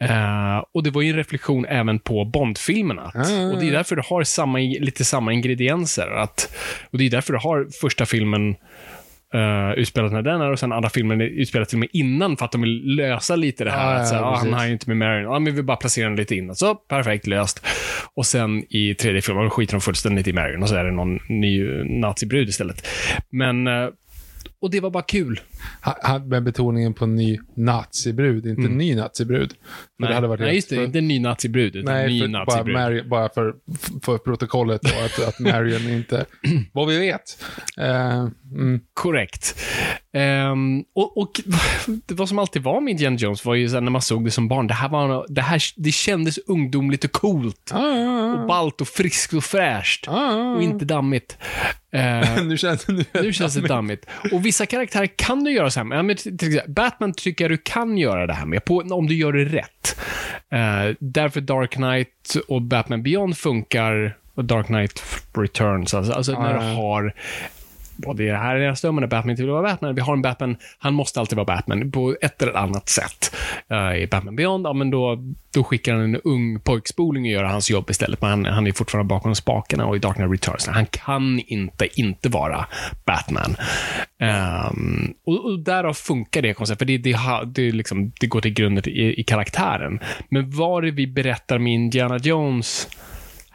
Eh, 0.04 0.64
och 0.74 0.84
det 0.84 0.90
var 0.90 1.02
ju 1.02 1.10
en 1.10 1.16
reflektion 1.16 1.66
även 1.66 2.00
på 2.00 2.26
Bond-filmerna. 2.26 3.12
Ah. 3.16 3.52
Och 3.52 3.60
det 3.60 3.68
är 3.68 3.72
därför 3.72 3.96
du 3.96 4.02
har 4.06 4.24
samma, 4.24 4.58
lite 4.58 5.06
samma 5.06 5.34
ingredienser. 5.34 6.08
Att, 6.08 6.56
och 6.92 6.98
det 6.98 7.06
är 7.06 7.10
därför 7.10 7.34
du 7.34 7.40
har 7.40 7.68
första 7.82 8.06
filmen 8.06 8.56
uh, 9.36 9.74
utspelat 9.80 10.12
när 10.12 10.22
den 10.22 10.42
är 10.42 10.52
och 10.52 10.60
sen 10.60 10.72
andra 10.72 10.90
filmen 10.90 11.22
är 11.22 11.26
utspelat 11.26 11.70
till 11.70 11.76
och 11.76 11.80
med 11.80 11.90
innan 11.94 12.38
för 12.38 12.46
att 12.46 12.52
de 12.52 12.62
vill 12.62 12.96
lösa 12.96 13.36
lite 13.36 13.64
det 13.64 13.72
här. 13.72 13.94
Ja, 13.94 14.00
att, 14.00 14.08
så, 14.08 14.16
här, 14.16 14.22
ja, 14.22 14.28
ah, 14.28 14.38
han 14.38 14.54
har 14.54 14.66
ju 14.66 14.72
inte 14.72 14.90
med 14.90 14.98
Marion. 14.98 15.34
Ja, 15.34 15.40
men 15.40 15.56
vi 15.56 15.64
bara 15.64 15.78
placera 15.78 16.08
den 16.08 16.16
lite 16.16 16.36
innan. 16.36 16.56
Så, 16.56 16.76
perfekt, 16.76 17.28
löst. 17.28 17.66
Och 18.14 18.26
sen 18.26 18.64
i 18.70 18.96
tredje 18.96 19.22
filmen 19.22 19.50
skiter 19.50 19.74
de 19.74 19.82
fullständigt 19.82 20.28
i 20.28 20.34
Marion 20.34 20.64
och 20.64 20.70
så 20.70 20.76
är 20.76 20.84
det 20.84 20.92
någon 20.92 21.20
ny 21.30 21.84
nazibrud 21.84 22.50
istället. 22.50 22.88
Men, 23.30 23.68
eh, 23.68 23.88
och 24.62 24.72
det 24.72 24.80
var 24.80 24.90
bara 24.90 25.04
kul. 25.04 25.40
Ha- 25.84 25.98
ha- 26.04 26.20
Med 26.20 26.44
betoningen 26.44 26.94
på 26.94 27.06
ny 27.06 27.40
nazibrud, 27.56 28.46
inte 28.46 28.62
ny 28.62 28.96
nazibrud. 28.96 29.54
För 30.02 30.08
det 30.08 30.14
hade 30.16 30.28
varit 30.28 30.40
Mm. 30.40 30.48
nej, 30.48 30.56
just 30.56 30.70
det. 30.70 30.76
för- 30.76 30.84
Inte 30.84 31.02
ny 31.02 31.20
nazibrud, 31.20 31.76
utan 31.76 31.94
Nej, 31.94 32.08
ny 32.08 32.22
för, 32.22 32.28
bara, 32.28 32.44
nazibrud. 32.46 32.76
Mary, 32.76 33.04
bara 33.04 33.30
för, 33.30 33.56
för 34.04 34.18
protokollet 34.18 34.82
och 34.84 35.06
att, 35.06 35.28
att 35.28 35.40
Marion 35.40 35.90
inte... 35.90 36.26
Vad 36.74 36.88
vi 36.88 36.98
vet. 37.00 37.44
Eh, 37.78 38.28
mm. 38.54 38.80
Korrekt. 38.94 39.60
Ehm, 40.14 40.84
och, 40.96 41.18
och 41.18 41.42
det 42.06 42.14
vad 42.14 42.30
som 42.30 42.40
alltid 42.40 42.64
var 42.64 42.82
med 42.82 42.92
Indiana 42.92 43.16
Jones 43.16 43.46
var 43.46 43.56
ju 43.56 43.82
när 43.82 43.82
man 43.82 44.02
såg 44.02 44.26
det 44.26 44.32
som 44.32 44.48
barn, 44.48 44.68
det 44.68 44.74
här, 44.74 44.90
var, 44.90 45.26
det 45.30 45.42
här 45.42 45.62
det 45.76 45.92
kändes 45.92 46.38
ungdomligt 46.38 47.04
och 47.04 47.12
coolt. 47.12 47.72
Ah, 47.74 47.80
ah, 47.80 48.34
Och 48.34 48.48
ballt 48.48 48.82
och 48.82 48.88
friskt 48.88 49.34
och 49.34 49.44
fräscht. 49.44 50.08
ah, 50.08 50.14
ah. 50.14 50.56
Och 50.56 50.64
inte 50.64 50.86
dammigt. 50.86 51.38
Eh, 51.92 52.44
nu 52.44 52.58
känns 52.58 52.86
det... 52.86 52.94
Nu, 52.94 53.06
nu 53.14 53.34
känns 53.34 53.54
det 53.54 53.68
dammigt. 53.68 54.06
Och 54.32 54.46
vissa 54.46 54.66
karaktärer 54.66 55.08
kan 55.16 55.44
du 55.44 55.52
göra 55.52 55.72
så 55.72 55.80
här 55.80 55.86
med. 55.86 56.06
Men 56.06 56.16
till 56.16 56.34
exempel, 56.34 56.74
Batman 56.74 57.14
tycker 57.14 57.44
jag 57.44 57.52
du 57.52 57.58
kan 57.58 57.98
göra 57.98 58.28
det 58.28 58.34
här 58.34 58.46
med, 58.46 58.66
på, 58.66 58.78
om 58.78 59.08
du 59.08 59.16
gör 59.16 59.34
det 59.34 59.46
rätt. 59.46 60.00
Eh, 60.52 60.96
därför 61.00 61.42
Dark 61.42 61.72
Knight 61.72 62.36
och 62.48 62.62
Batman 62.62 63.04
Beyond 63.04 63.38
funkar, 63.38 64.18
och 64.38 64.46
Dark 64.46 64.66
Knight 64.66 65.04
Returns, 65.34 65.94
alltså, 65.94 66.14
alltså 66.14 66.32
när 66.32 66.54
ja. 66.54 66.62
du 66.62 66.76
har 66.76 67.14
och 68.06 68.16
det 68.16 68.32
det 68.32 68.38
här 68.38 68.56
är 68.56 68.70
nästa 68.70 68.92
men 68.92 69.10
Batman 69.10 69.30
inte 69.30 69.44
vill 69.44 69.52
vara 69.52 69.62
Batman. 69.62 69.96
Vi 69.96 70.02
har 70.02 70.14
en 70.14 70.22
Batman, 70.22 70.58
han 70.80 70.94
måste 70.94 71.20
alltid 71.20 71.36
vara 71.36 71.46
Batman 71.46 71.92
på 71.92 72.16
ett 72.22 72.42
eller 72.42 72.54
annat 72.54 72.90
sätt. 72.90 73.36
Uh, 73.72 73.98
I 73.98 74.08
Batman 74.08 74.36
Beyond, 74.36 74.66
ja 74.66 74.74
men 74.74 74.90
då, 74.90 75.18
då 75.54 75.64
skickar 75.64 75.94
han 75.94 76.04
en 76.04 76.22
ung 76.24 76.60
pojkspoling 76.60 77.24
och 77.24 77.30
gör 77.30 77.44
hans 77.44 77.70
jobb 77.70 77.90
istället. 77.90 78.22
Men 78.22 78.30
han, 78.30 78.46
han 78.46 78.68
är 78.68 78.72
fortfarande 78.72 79.10
bakom 79.10 79.36
spakarna 79.36 79.86
och 79.86 79.96
i 79.96 80.00
Dark 80.00 80.16
Knight 80.16 80.32
Returns, 80.32 80.68
han 80.68 80.86
kan 80.86 81.40
inte 81.40 81.88
inte 82.00 82.30
vara 82.30 82.66
Batman. 83.06 83.56
Um, 84.72 85.14
och, 85.26 85.46
och 85.46 85.60
därav 85.60 85.94
funkar 85.94 86.42
det 86.42 86.54
konceptet, 86.54 86.80
för 86.80 86.86
det, 86.86 86.98
det, 86.98 87.18
det, 87.46 87.72
liksom, 87.72 88.12
det 88.20 88.28
går 88.28 88.42
till 88.42 88.54
grunden 88.54 88.90
i, 88.90 89.22
i 89.22 89.24
karaktären. 89.24 90.00
Men 90.30 90.52
vad 90.52 90.84
det 90.84 90.92
vi 90.92 91.08
berättar 91.08 91.60
med 91.60 91.74
Indiana 91.74 92.18
Jones 92.18 92.88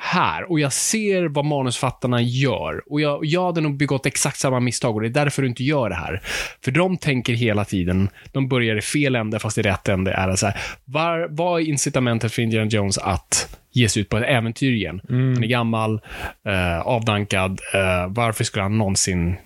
här 0.05 0.51
och 0.51 0.61
jag 0.61 0.73
ser 0.73 1.25
vad 1.25 1.45
manusfattarna 1.45 2.23
gör. 2.23 2.83
Och 2.87 3.01
jag, 3.01 3.25
jag 3.25 3.47
hade 3.47 3.61
nog 3.61 3.77
begått 3.77 4.07
exakt 4.07 4.39
samma 4.39 4.61
misstag 4.61 4.95
och 4.95 5.01
det 5.01 5.09
är 5.09 5.25
därför 5.25 5.43
du 5.43 5.49
inte 5.49 5.65
gör 5.65 5.89
det 5.89 5.95
här. 5.95 6.21
För 6.65 6.71
de 6.71 6.97
tänker 6.97 7.33
hela 7.33 7.65
tiden, 7.65 8.09
de 8.33 8.49
börjar 8.49 8.77
i 8.77 8.81
fel 8.81 9.17
ände 9.17 9.39
fast 9.39 9.59
i 9.59 9.63
rätt 9.63 9.89
ände 9.89 10.13
är 10.13 10.29
det 10.29 10.37
så 10.37 10.47
här, 10.47 10.57
var, 10.85 11.27
vad 11.31 11.61
är 11.61 11.65
incitamentet 11.65 12.33
för 12.33 12.43
Indiana 12.43 12.71
Jones 12.71 12.99
att 12.99 13.59
ge 13.73 13.89
sig 13.89 14.03
ut 14.03 14.09
på 14.09 14.17
ett 14.17 14.29
äventyr 14.29 14.73
igen? 14.73 15.01
Han 15.09 15.45
är 15.45 15.49
gammal, 15.49 16.01
eh, 16.47 16.81
avdankad, 16.81 17.61
eh, 17.75 18.07
varför 18.09 18.45
skulle 18.45 18.63
han 18.63 18.79
någonsin 18.79 19.37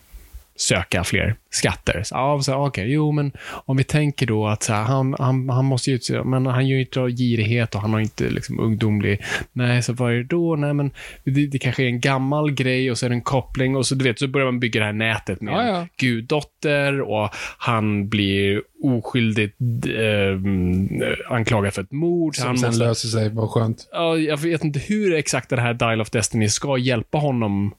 söka 0.56 1.04
fler 1.04 1.36
skatter. 1.50 2.02
Så, 2.04 2.14
ja, 2.14 2.40
så, 2.42 2.54
okej, 2.54 2.92
jo, 2.92 3.12
men 3.12 3.32
om 3.48 3.76
vi 3.76 3.84
tänker 3.84 4.26
då 4.26 4.46
att 4.46 4.62
så 4.62 4.72
här, 4.72 4.82
han, 4.82 5.14
han, 5.18 5.48
han 5.48 5.64
måste 5.64 5.90
ju, 5.90 6.24
men 6.24 6.46
han 6.46 6.68
gör 6.68 6.76
ju 6.76 6.80
inte 6.80 7.00
girighet 7.00 7.74
och 7.74 7.80
han 7.80 7.92
har 7.92 8.00
inte 8.00 8.30
liksom 8.30 8.60
ungdomlig, 8.60 9.22
nej, 9.52 9.82
så 9.82 9.92
vad 9.92 10.12
är 10.12 10.16
det 10.16 10.24
då? 10.24 10.56
Nej, 10.56 10.74
men 10.74 10.90
det, 11.24 11.46
det 11.46 11.58
kanske 11.58 11.82
är 11.82 11.86
en 11.86 12.00
gammal 12.00 12.50
grej 12.50 12.90
och 12.90 12.98
så 12.98 13.06
är 13.06 13.10
det 13.10 13.16
en 13.16 13.22
koppling 13.22 13.76
och 13.76 13.86
så, 13.86 13.94
du 13.94 14.04
vet, 14.04 14.18
så 14.18 14.28
börjar 14.28 14.46
man 14.46 14.60
bygga 14.60 14.80
det 14.80 14.86
här 14.86 14.92
nätet 14.92 15.40
med 15.40 15.54
Ja, 15.54 15.68
ja. 15.68 15.86
guddotter 15.96 17.00
och 17.00 17.30
han 17.58 18.08
blir 18.08 18.62
oskyldigt 18.82 19.56
eh, 19.86 21.34
anklagad 21.34 21.74
för 21.74 21.82
ett 21.82 21.92
mord. 21.92 22.36
Som 22.36 22.46
han 22.46 22.58
sen 22.58 22.68
måste, 22.68 22.84
löser 22.84 23.08
sig, 23.08 23.28
vad 23.28 23.50
skönt. 23.50 23.88
Ja, 23.92 24.16
jag 24.18 24.36
vet 24.36 24.64
inte 24.64 24.78
hur 24.78 25.14
exakt 25.14 25.50
det 25.50 25.60
här 25.60 25.74
Dial 25.74 26.00
of 26.00 26.10
Destiny 26.10 26.48
ska 26.48 26.78
hjälpa 26.78 27.18
honom 27.18 27.74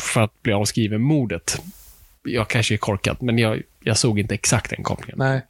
för 0.00 0.20
att 0.20 0.42
bli 0.42 0.52
avskriven 0.52 1.02
mordet. 1.02 1.62
Jag 2.22 2.48
kanske 2.48 2.74
är 2.74 2.78
korkad, 2.78 3.16
men 3.20 3.38
jag, 3.38 3.62
jag 3.80 3.96
såg 3.96 4.18
inte 4.18 4.34
exakt 4.34 4.70
den 4.70 4.82
kopplingen. 4.82 5.18
Nej. 5.18 5.42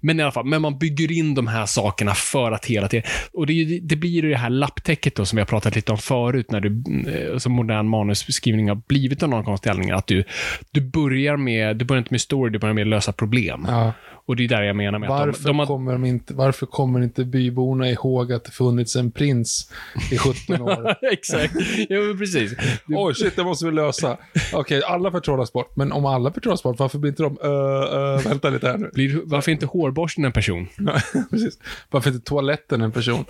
Men 0.00 0.20
i 0.20 0.22
alla 0.22 0.32
fall, 0.32 0.44
men 0.44 0.62
man 0.62 0.78
bygger 0.78 1.12
in 1.12 1.34
de 1.34 1.46
här 1.46 1.66
sakerna 1.66 2.14
för 2.14 2.52
att 2.52 2.66
hela 2.66 2.88
tiden... 2.88 3.10
Och 3.32 3.46
det, 3.46 3.80
det 3.82 3.96
blir 3.96 4.22
det 4.22 4.36
här 4.36 4.50
lapptäcket 4.50 5.14
då 5.14 5.26
som 5.26 5.36
vi 5.36 5.40
har 5.40 5.46
pratat 5.46 5.76
lite 5.76 5.92
om 5.92 5.98
förut, 5.98 6.50
när 6.50 6.60
du, 6.60 6.82
eh, 7.12 7.38
som 7.38 7.52
modern 7.52 7.88
manusskrivning 7.88 8.68
har 8.68 8.80
blivit 8.86 9.22
av 9.22 9.28
någon 9.28 9.44
konstig 9.44 9.70
anledning, 9.70 9.94
att 9.94 10.06
du, 10.06 10.24
du 10.70 10.80
börjar 10.80 11.36
med, 11.36 11.76
du 11.76 11.84
börjar 11.84 11.98
inte 11.98 12.14
med 12.14 12.20
story, 12.20 12.50
du 12.50 12.58
börjar 12.58 12.74
med 12.74 12.82
att 12.82 12.88
lösa 12.88 13.12
problem. 13.12 13.66
Ja. 13.68 13.92
Och 14.28 14.36
det 14.36 14.44
är 14.44 14.48
där 14.48 14.62
jag 14.62 14.76
menar 14.76 14.98
med 14.98 15.08
Varför, 15.08 15.28
att 15.28 15.36
de, 15.36 15.42
de 15.42 15.58
har... 15.58 15.66
kommer 15.66 15.92
de 15.92 16.04
inte, 16.04 16.34
varför 16.34 16.66
kommer 16.66 17.00
inte 17.00 17.24
byborna 17.24 17.90
ihåg 17.90 18.32
att 18.32 18.44
det 18.44 18.50
funnits 18.50 18.96
en 18.96 19.10
prins 19.10 19.70
i 20.10 20.18
17 20.18 20.60
år? 20.60 20.94
Exakt, 21.12 21.54
ja 21.88 22.00
men 22.00 22.18
precis. 22.18 22.54
Oj, 22.88 23.14
shit, 23.14 23.36
det 23.36 23.44
måste 23.44 23.66
vi 23.66 23.72
lösa. 23.72 24.18
Okej, 24.52 24.82
alla 24.84 25.10
får 25.10 25.20
trollas 25.20 25.52
bort. 25.52 25.76
Men 25.76 25.92
om 25.92 26.06
alla 26.06 26.32
får 26.32 26.40
trollas 26.40 26.62
bort, 26.62 26.78
varför 26.78 26.98
blir 26.98 27.10
inte 27.10 27.22
de... 27.22 27.38
Uh, 27.44 27.50
uh, 27.50 28.28
vänta 28.28 28.50
lite 28.50 28.66
här 28.68 28.78
nu. 28.78 28.90
blir, 28.94 29.20
varför 29.24 29.52
inte 29.52 29.66
hårborsten 29.66 30.24
en 30.24 30.32
person? 30.32 30.68
Precis. 31.30 31.58
Varför 31.90 32.10
inte 32.10 32.24
toaletten 32.24 32.80
en 32.80 32.92
person? 32.92 33.24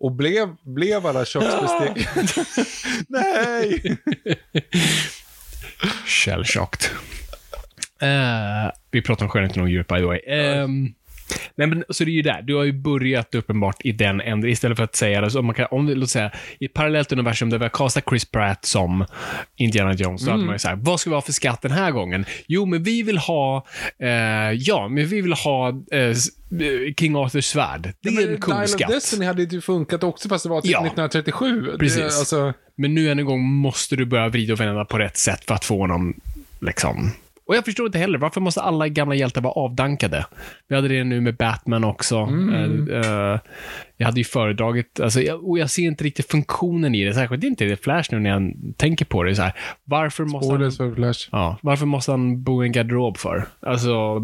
Och 0.00 0.12
blev, 0.12 0.48
blev 0.62 1.06
alla 1.06 1.24
köksbestick... 1.24 2.08
Nej! 3.08 3.98
Shell-shocked. 6.06 6.90
Eh, 8.02 8.70
vi 8.90 9.02
pratar 9.02 9.24
om 9.24 9.30
skönheten 9.30 9.62
och 9.62 9.68
djur, 9.68 9.84
by 9.88 9.96
the 9.96 10.02
way. 10.04 10.20
Ehm, 10.26 10.94
nej, 11.54 11.66
men, 11.66 11.84
så 11.88 12.04
det 12.04 12.10
är 12.10 12.12
ju 12.12 12.22
där. 12.22 12.42
Du 12.42 12.54
har 12.54 12.64
ju 12.64 12.72
börjat 12.72 13.34
uppenbart 13.34 13.76
i 13.84 13.92
den 13.92 14.20
änden, 14.20 14.50
istället 14.50 14.76
för 14.76 14.84
att 14.84 14.96
säga 14.96 15.20
det. 15.20 15.30
Så 15.30 15.38
om 15.38 15.46
man 15.46 15.54
kan, 15.54 15.66
om 15.70 15.88
låt 15.88 16.10
säga, 16.10 16.30
i 16.60 16.64
ett 16.64 16.72
parallellt 16.72 17.12
universum 17.12 17.50
där 17.50 17.58
vi 17.58 17.64
har 17.64 17.70
castat 17.70 18.04
Chris 18.08 18.24
Pratt 18.24 18.64
som 18.64 19.04
Indiana 19.56 19.94
Jones, 19.94 20.24
då 20.24 20.30
hade 20.30 20.44
man 20.44 20.54
ju 20.54 20.58
såhär, 20.58 20.76
vad 20.76 21.00
ska 21.00 21.10
vi 21.10 21.14
ha 21.14 21.22
för 21.22 21.32
skatt 21.32 21.62
den 21.62 21.70
här 21.70 21.90
gången? 21.90 22.24
Jo, 22.46 22.66
men 22.66 22.82
vi 22.82 23.02
vill 23.02 23.18
ha, 23.18 23.66
eh, 23.98 24.08
ja, 24.52 24.88
men 24.88 25.06
vi 25.06 25.20
vill 25.20 25.32
ha 25.32 25.68
eh, 25.68 26.00
eh, 26.00 26.14
King 26.98 27.16
Arthurs 27.16 27.44
svärd. 27.44 27.92
Det 28.00 28.08
är 28.08 28.12
Men 28.12 28.34
en 28.34 28.40
cool 28.40 28.54
Dial 28.54 28.64
of 28.64 28.70
skatt. 28.70 28.88
Destiny 28.88 29.26
hade 29.26 29.42
ju 29.42 29.60
funkat 29.60 30.02
också, 30.04 30.28
fast 30.28 30.44
det 30.44 30.50
var 30.50 30.60
typ 30.60 30.70
Ja. 30.70 30.78
1937. 30.78 31.76
Precis. 31.78 31.98
Det, 31.98 32.04
alltså, 32.04 32.52
Men 32.76 32.94
nu 32.94 33.10
än 33.10 33.18
en 33.18 33.24
gång 33.24 33.42
måste 33.42 33.96
du 33.96 34.04
börja 34.04 34.28
vrida 34.28 34.52
och 34.52 34.60
vända 34.60 34.84
på 34.84 34.98
rätt 34.98 35.16
sätt 35.16 35.44
för 35.44 35.54
att 35.54 35.64
få 35.64 35.78
honom, 35.78 36.14
liksom... 36.60 37.12
Och 37.44 37.56
jag 37.56 37.64
förstår 37.64 37.86
inte 37.86 37.98
heller, 37.98 38.18
varför 38.18 38.40
måste 38.40 38.62
alla 38.62 38.88
gamla 38.88 39.14
hjältar 39.14 39.40
vara 39.40 39.52
avdankade? 39.52 40.26
Vi 40.68 40.74
hade 40.74 40.88
det 40.88 41.04
nu 41.04 41.20
med 41.20 41.36
Batman 41.36 41.84
också. 41.84 42.16
Mm. 42.16 42.88
Eh, 42.90 43.00
eh, 43.00 43.38
jag 44.02 44.06
hade 44.06 44.20
ju 44.20 44.24
föredragit, 44.24 45.00
alltså, 45.00 45.20
jag, 45.20 45.48
och 45.48 45.58
jag 45.58 45.70
ser 45.70 45.82
inte 45.82 46.04
riktigt 46.04 46.30
funktionen 46.30 46.94
i 46.94 47.04
det, 47.04 47.14
särskilt 47.14 47.44
inte 47.44 47.64
i 47.64 47.68
det 47.68 47.76
Flash 47.76 48.08
nu 48.10 48.18
när 48.20 48.30
jag 48.30 48.52
tänker 48.76 49.04
på 49.04 49.22
det. 49.22 49.34
Så 49.34 49.42
här, 49.42 49.52
varför 49.84 50.24
måste 50.24 50.52
han... 50.52 50.72
för 50.72 50.94
Flash. 50.94 51.28
Ja, 51.32 51.56
varför 51.62 51.86
måste 51.86 52.10
han 52.10 52.42
bo 52.42 52.62
i 52.62 52.66
en 52.66 52.72
garderob 52.72 53.16
för? 53.16 53.44
Alltså, 53.60 54.22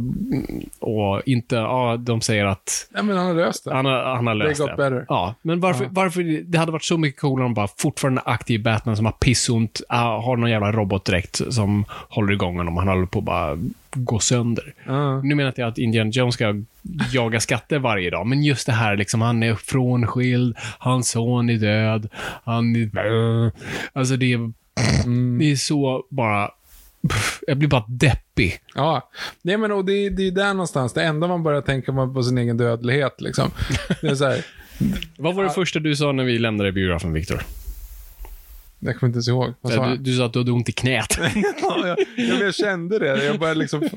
och 0.78 1.22
inte, 1.26 1.56
ja, 1.56 1.96
de 1.96 2.20
säger 2.20 2.44
att 2.44 2.88
Ja, 2.94 3.02
men 3.02 3.16
han 3.16 3.26
har 3.26 3.34
löst 3.34 3.64
det. 3.64 3.74
han 3.74 3.84
har, 3.84 4.16
han 4.16 4.26
har 4.26 4.34
löst 4.34 4.60
got 4.60 4.70
det. 4.70 4.76
better. 4.76 5.04
Ja, 5.08 5.34
men 5.42 5.60
varför, 5.60 5.88
varför, 5.90 6.42
det 6.42 6.58
hade 6.58 6.72
varit 6.72 6.84
så 6.84 6.98
mycket 6.98 7.20
coolare 7.20 7.46
om 7.46 7.54
bara 7.54 7.68
fortfarande 7.76 8.20
aktiv 8.24 8.62
Batman 8.62 8.96
som 8.96 9.06
har 9.06 9.12
pissont, 9.12 9.80
ah, 9.88 10.20
har 10.20 10.36
någon 10.36 10.50
jävla 10.50 10.72
robotdräkt 10.72 11.40
som 11.54 11.84
håller 12.08 12.32
igång 12.32 12.56
honom. 12.56 12.76
Han 12.76 12.88
håller 12.88 13.06
på 13.06 13.20
bara 13.20 13.58
gå 13.94 14.18
sönder. 14.18 14.74
Ja. 14.86 15.22
Nu 15.22 15.34
menar 15.34 15.48
inte 15.48 15.60
jag 15.60 15.68
att 15.68 15.78
Indiana 15.78 16.10
Jones 16.10 16.34
ska 16.34 16.54
jaga 17.12 17.40
skatter 17.40 17.78
varje 17.78 18.10
dag, 18.10 18.26
men 18.26 18.42
just 18.42 18.66
det 18.66 18.72
här 18.72 18.96
liksom, 18.96 19.20
han 19.20 19.42
är 19.42 19.54
frånskild, 19.54 20.56
hans 20.78 21.10
son 21.10 21.50
är 21.50 21.56
död, 21.56 22.08
han 22.44 22.76
är... 22.76 23.52
Alltså 23.92 24.16
det 24.16 24.32
är, 24.32 24.52
det 25.38 25.50
är 25.52 25.56
så 25.56 26.06
bara... 26.10 26.50
Jag 27.46 27.56
blir 27.56 27.68
bara 27.68 27.84
deppig. 27.88 28.60
Ja, 28.74 29.10
nej 29.42 29.56
men 29.56 29.72
och 29.72 29.84
det, 29.84 30.08
det 30.08 30.26
är 30.26 30.30
där 30.30 30.54
någonstans. 30.54 30.92
Det 30.92 31.02
enda 31.02 31.28
man 31.28 31.42
börjar 31.42 31.60
tänka 31.60 31.92
på 32.14 32.22
sin 32.22 32.38
egen 32.38 32.56
dödlighet 32.56 33.20
liksom. 33.20 33.50
Det 34.00 34.08
är 34.08 34.14
så 34.14 34.24
här, 34.24 34.44
Vad 35.18 35.34
var 35.34 35.44
det 35.44 35.50
första 35.50 35.78
du 35.78 35.96
sa 35.96 36.12
när 36.12 36.24
vi 36.24 36.38
lämnade 36.38 36.72
biografen, 36.72 37.12
Viktor? 37.12 37.42
Jag 38.80 38.98
kommer 38.98 39.08
inte 39.08 39.16
ens 39.16 39.28
ihåg. 39.28 39.54
Vad 39.60 39.72
sa 39.72 39.84
Du, 39.84 39.90
jag? 39.90 40.00
du 40.00 40.16
sa 40.16 40.26
att 40.26 40.32
du 40.32 40.38
hade 40.38 40.52
ont 40.52 40.68
i 40.68 40.72
knät. 40.72 41.06
ja, 41.62 41.86
jag, 41.86 41.98
jag, 42.16 42.40
jag 42.40 42.54
kände 42.54 42.98
det. 42.98 43.24
Jag 43.24 43.38
började 43.38 43.60
liksom... 43.60 43.80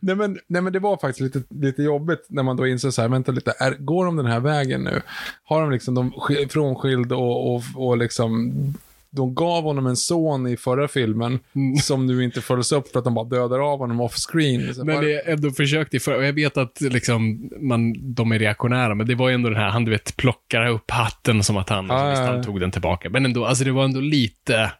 nej, 0.00 0.16
men, 0.16 0.38
nej, 0.46 0.62
men 0.62 0.72
det 0.72 0.78
var 0.78 0.96
faktiskt 0.96 1.20
lite, 1.20 1.42
lite 1.54 1.82
jobbigt 1.82 2.26
när 2.28 2.42
man 2.42 2.56
då 2.56 2.66
inser 2.66 2.90
så 2.90 3.02
här, 3.02 3.08
vänta 3.08 3.32
lite, 3.32 3.54
är, 3.58 3.74
går 3.78 4.04
de 4.04 4.16
den 4.16 4.26
här 4.26 4.40
vägen 4.40 4.80
nu? 4.84 5.00
Har 5.44 5.60
de 5.60 5.70
liksom 5.70 5.94
de 5.94 6.12
sk- 6.12 6.48
frånskild 6.48 7.12
och, 7.12 7.54
och, 7.54 7.62
och 7.74 7.98
liksom 7.98 8.52
de 9.10 9.34
gav 9.34 9.62
honom 9.64 9.86
en 9.86 9.96
son 9.96 10.46
i 10.46 10.56
förra 10.56 10.88
filmen 10.88 11.38
som 11.82 12.06
nu 12.06 12.24
inte 12.24 12.40
följs 12.40 12.72
upp 12.72 12.88
för 12.92 12.98
att 12.98 13.04
de 13.04 13.14
bara 13.14 13.24
dödar 13.24 13.58
av 13.72 13.78
honom 13.78 14.00
off 14.00 14.14
screen. 14.14 14.74
Så 14.74 14.84
Men 14.84 14.96
bara- 14.96 15.04
det 15.06 15.14
är 15.14 15.32
ändå 15.32 15.50
försökt 15.50 15.94
i 15.94 16.00
för 16.00 16.16
och 16.16 16.24
jag 16.24 16.32
vet 16.32 16.56
att 16.56 16.80
liksom, 16.80 17.50
man, 17.60 17.94
de 18.14 18.32
är 18.32 18.38
reaktionära, 18.38 18.94
men 18.94 19.06
det 19.06 19.14
var 19.14 19.28
ju 19.28 19.34
ändå 19.34 19.48
den 19.48 19.58
här, 19.58 19.68
han 19.70 19.84
du 19.84 19.90
vet, 19.90 20.16
plockar 20.16 20.66
upp 20.68 20.90
hatten 20.90 21.42
som 21.42 21.56
att 21.56 21.68
han, 21.68 21.86
Ja, 21.86 21.94
alltså, 21.94 22.22
visst, 22.22 22.32
han 22.32 22.44
tog 22.44 22.60
den 22.60 22.70
tillbaka. 22.70 23.10
Men 23.10 23.24
ändå, 23.24 23.44
alltså 23.46 23.64
det 23.64 23.72
var 23.72 23.84
ändå 23.84 24.00
lite, 24.00 24.72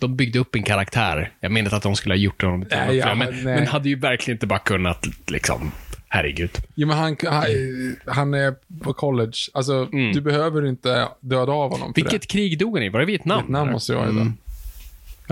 de 0.00 0.16
byggde 0.16 0.38
upp 0.38 0.54
en 0.54 0.62
karaktär. 0.62 1.32
Jag 1.40 1.52
menar 1.52 1.66
inte 1.66 1.76
att 1.76 1.82
de 1.82 1.96
skulle 1.96 2.12
ha 2.14 2.18
gjort 2.18 2.42
honom 2.42 2.60
till 2.64 2.78
Nej, 2.78 2.96
ja, 2.96 3.14
men, 3.14 3.28
nej. 3.34 3.44
men 3.44 3.66
hade 3.66 3.88
ju 3.88 3.98
verkligen 3.98 4.36
inte 4.36 4.46
bara 4.46 4.58
kunnat, 4.58 5.06
liksom, 5.30 5.72
herregud. 6.08 6.50
Jo, 6.74 6.86
men 6.88 6.96
han, 6.96 7.16
han, 7.26 7.44
han 8.06 8.34
är 8.34 8.54
på 8.82 8.92
college. 8.92 9.32
Alltså, 9.54 9.84
du 9.84 10.20
behöver 10.20 10.66
inte 10.66 11.08
döda 11.20 11.52
av 11.52 11.70
honom 11.70 11.78
för 11.78 11.84
Mm. 11.84 11.92
Vilket 11.94 12.22
det. 12.22 12.26
krig 12.28 12.58
dog 12.58 12.74
han 12.76 12.82
i? 12.82 12.88
Var 12.88 13.00
det 13.00 13.06
Vietnam? 13.06 13.38
Vietnam 13.38 13.62
eller? 13.62 13.72
måste 13.72 13.92
det 13.92 13.96
vara 13.96 14.08
Mm. 14.08 14.24
det. 14.26 14.32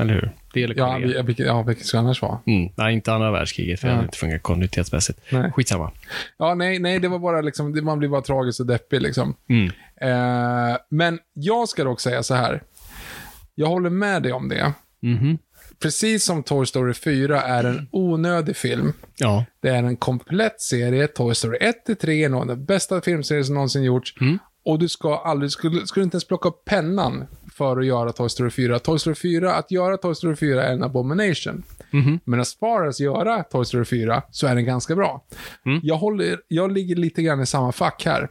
Eller 0.03 0.15
hur? 0.15 0.31
Det 0.53 0.62
eller 0.62 0.75
Ja, 0.79 0.99
vi- 0.99 1.23
vilket, 1.23 1.47
ja, 1.47 1.62
vilket 1.62 1.87
ska 1.87 1.97
det 1.97 2.01
annars 2.01 2.23
vara? 2.23 2.39
Mm. 2.47 2.73
Nej, 2.77 2.95
inte 2.95 3.12
andra 3.12 3.31
världskriget, 3.31 3.81
för 3.81 3.87
det 3.87 3.93
Ja. 3.93 3.97
hade 3.97 4.07
inte 4.07 4.19
funkat 4.19 4.43
kontinuitetsmässigt. 4.43 5.21
Nej. 5.31 5.53
Skitsamma. 5.53 5.91
Ja, 6.39 6.55
nej, 6.55 6.79
nej, 6.79 6.99
det 6.99 7.09
var 7.09 7.19
bara 7.19 7.41
liksom, 7.41 7.73
det- 7.75 7.83
man 7.83 7.99
blir 7.99 8.09
bara 8.09 8.23
tragisk 8.23 8.61
och 8.61 8.67
deppig 8.67 9.03
liksom. 9.03 9.35
Mm. 9.49 9.67
Eh, 10.01 10.77
men 10.89 11.19
jag 11.33 11.69
ska 11.69 11.85
dock 11.85 12.01
säga 12.01 12.23
så 12.23 12.35
här. 12.35 12.62
Jag 13.55 13.67
håller 13.67 13.91
med 13.91 14.23
dig 14.23 14.33
om 14.33 14.49
det. 14.49 14.73
Mhm. 15.01 15.39
Precis 15.79 16.25
som 16.25 16.43
Toy 16.43 16.67
Story 16.67 16.95
4 16.95 17.43
är 17.43 17.65
en 17.65 17.89
onödig 17.93 18.57
film. 18.57 18.93
Ja. 19.17 19.45
Det 19.61 19.69
är 19.69 19.83
en 19.83 19.97
komplett 19.97 20.61
serie. 20.61 21.07
Toy 21.07 21.35
Story 21.35 21.59
1-3 21.87 22.11
är 22.11 22.29
nog 22.29 22.47
den 22.47 22.65
bästa 22.65 23.01
filmserien 23.01 23.45
som 23.45 23.55
någonsin 23.55 23.83
gjorts. 23.83 24.15
Och 24.65 24.79
du 24.79 24.89
ska 24.89 25.17
aldrig, 25.17 25.51
skulle, 25.53 25.87
skulle 25.87 26.05
inte 26.05 26.15
ens 26.15 26.27
plocka 26.27 26.49
upp 26.49 26.65
pennan 26.65 27.25
för 27.57 27.77
att 27.81 27.87
göra 27.87 28.12
Toy 28.12 28.29
Story 28.29 28.51
4. 28.51 28.79
Toy 28.79 28.99
Story 28.99 29.15
4, 29.15 29.55
att 29.55 29.71
göra 29.71 29.97
Toy 29.97 30.15
Story 30.15 30.37
4 30.37 30.65
är 30.65 30.73
en 30.73 30.83
abomination. 30.83 31.62
Men 32.25 32.41
as 32.41 32.57
far 32.59 32.87
as 32.87 33.01
göra 33.01 33.43
Toy 33.43 33.65
Story 33.65 33.85
4 33.85 34.23
så 34.31 34.47
är 34.47 34.55
den 34.55 34.65
ganska 34.65 34.95
bra. 34.97 35.25
Jag, 35.83 35.97
håller, 35.97 36.39
jag 36.49 36.73
ligger 36.73 36.97
lite 36.97 37.23
grann 37.23 37.41
i 37.41 37.47
samma 37.47 37.73
fack 37.73 38.03
här. 38.07 38.29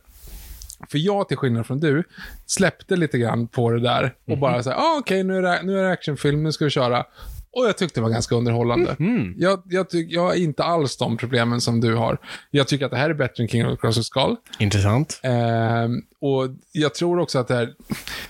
För 0.90 0.98
jag, 0.98 1.28
till 1.28 1.38
skillnad 1.38 1.66
från 1.66 1.80
du, 1.80 2.04
släppte 2.46 2.96
lite 2.96 3.18
grann 3.18 3.48
på 3.48 3.72
det 3.72 3.80
där 3.80 4.14
och 4.28 4.38
bara 4.38 4.64
så 4.64 4.70
här, 4.70 4.78
ah, 4.78 4.98
okej, 5.00 5.24
nu, 5.24 5.38
är 5.38 5.42
det, 5.42 5.60
nu 5.64 5.80
är 5.80 5.84
det 5.84 5.92
actionfilm, 5.92 6.44
nu 6.44 6.52
ska 6.52 6.66
vi 6.66 6.72
köra. 6.72 7.06
Och 7.56 7.66
jag 7.66 7.78
tyckte 7.78 8.00
det 8.00 8.04
var 8.04 8.10
ganska 8.10 8.36
underhållande. 8.36 8.96
Jag, 9.38 9.62
jag, 9.66 9.90
tyck, 9.90 10.12
jag 10.12 10.22
har 10.22 10.34
inte 10.34 10.64
alls 10.64 10.98
de 10.98 11.18
problemen 11.18 11.62
som 11.62 11.82
du 11.82 11.96
har. 11.96 12.18
Jag 12.52 12.68
tycker 12.68 12.86
att 12.86 12.92
det 12.92 12.98
här 12.98 13.10
är 13.10 13.14
bättre 13.14 13.44
än 13.44 13.50
King 13.50 13.66
of 13.66 13.72
the 13.72 13.82
Cross 13.82 14.06
Skull. 14.06 14.36
Intressant. 14.60 15.20
Ehm, 15.24 16.02
och 16.20 16.50
jag 16.72 16.94
tror 16.94 17.20
också 17.20 17.40
att 17.40 17.48
det 17.48 17.56
här, 17.56 17.74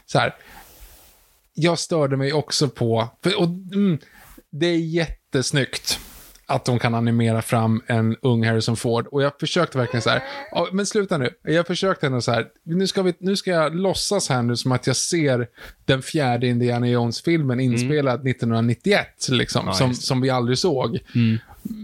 så 0.06 0.20
här, 0.20 0.36
jag 1.54 1.80
störde 1.80 2.18
mig 2.18 2.34
också 2.34 2.70
på, 2.70 3.08
för, 3.24 3.40
och, 3.40 3.48
mm, 3.48 3.98
det 4.52 4.68
är 4.68 4.78
jättesnyggt 4.78 6.00
att 6.48 6.66
de 6.66 6.80
kan 6.80 6.96
animera 6.96 7.42
fram 7.42 7.82
en 7.88 8.16
ung 8.22 8.46
Harrison 8.46 8.78
Ford. 8.78 9.08
Och 9.08 9.24
jag 9.24 9.32
försökte 9.40 9.78
verkligen 9.78 10.02
så 10.02 10.10
här, 10.10 10.24
ja, 10.52 10.68
men 10.72 10.86
sluta 10.86 11.18
nu. 11.18 11.30
Jag 11.44 11.68
försökte 11.68 12.06
ändå 12.06 12.22
så 12.22 12.32
här, 12.32 12.48
nu 12.64 12.88
ska, 12.88 13.02
vi, 13.02 13.14
nu 13.20 13.36
ska 13.36 13.52
jag 13.52 13.76
låtsas 13.76 14.30
här 14.30 14.42
nu 14.42 14.56
som 14.56 14.72
att 14.72 14.88
jag 14.88 14.96
ser 14.96 15.48
den 15.86 16.02
fjärde 16.02 16.48
Indiana 16.48 16.88
Jones-filmen 16.88 17.60
inspelad 17.60 18.28
1991, 18.28 19.08
liksom, 19.30 19.74
som, 19.74 19.88
just 19.88 20.02
det. 20.02 20.08
som 20.08 20.22
vi 20.22 20.30
aldrig 20.30 20.58
såg. 20.58 21.00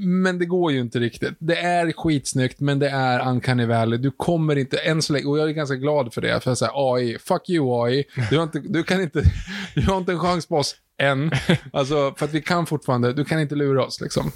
Men 0.03 0.39
det 0.39 0.45
går 0.45 0.71
ju 0.71 0.79
inte 0.79 0.99
riktigt. 0.99 1.33
Det 1.39 1.57
är 1.57 1.91
skitsnyggt, 1.91 2.59
men 2.59 2.79
det 2.79 2.89
är 2.89 3.27
uncanny 3.29 3.65
valley. 3.65 3.99
Du 3.99 4.11
kommer 4.11 4.55
inte, 4.55 4.77
än 4.77 5.01
så 5.01 5.13
länge, 5.13 5.25
och 5.25 5.39
jag 5.39 5.49
är 5.49 5.53
ganska 5.53 5.75
glad 5.75 6.13
för 6.13 6.21
det, 6.21 6.43
för 6.43 6.51
att 6.51 6.57
säga 6.57 6.71
AI, 6.73 7.17
fuck 7.19 7.49
you 7.49 7.85
AI. 7.85 8.03
Du 8.29 8.37
har 8.37 8.43
inte, 8.43 8.59
du 8.59 8.83
kan 8.83 9.01
inte, 9.01 9.23
du 9.75 9.81
har 9.81 9.97
inte 9.97 10.11
en 10.11 10.19
chans 10.19 10.45
på 10.45 10.57
oss 10.57 10.75
än. 10.97 11.31
Alltså, 11.73 12.13
för 12.17 12.25
att 12.25 12.33
vi 12.33 12.41
kan 12.41 12.65
fortfarande, 12.65 13.13
du 13.13 13.25
kan 13.25 13.39
inte 13.39 13.55
lura 13.55 13.85
oss 13.85 14.01
liksom. 14.01 14.31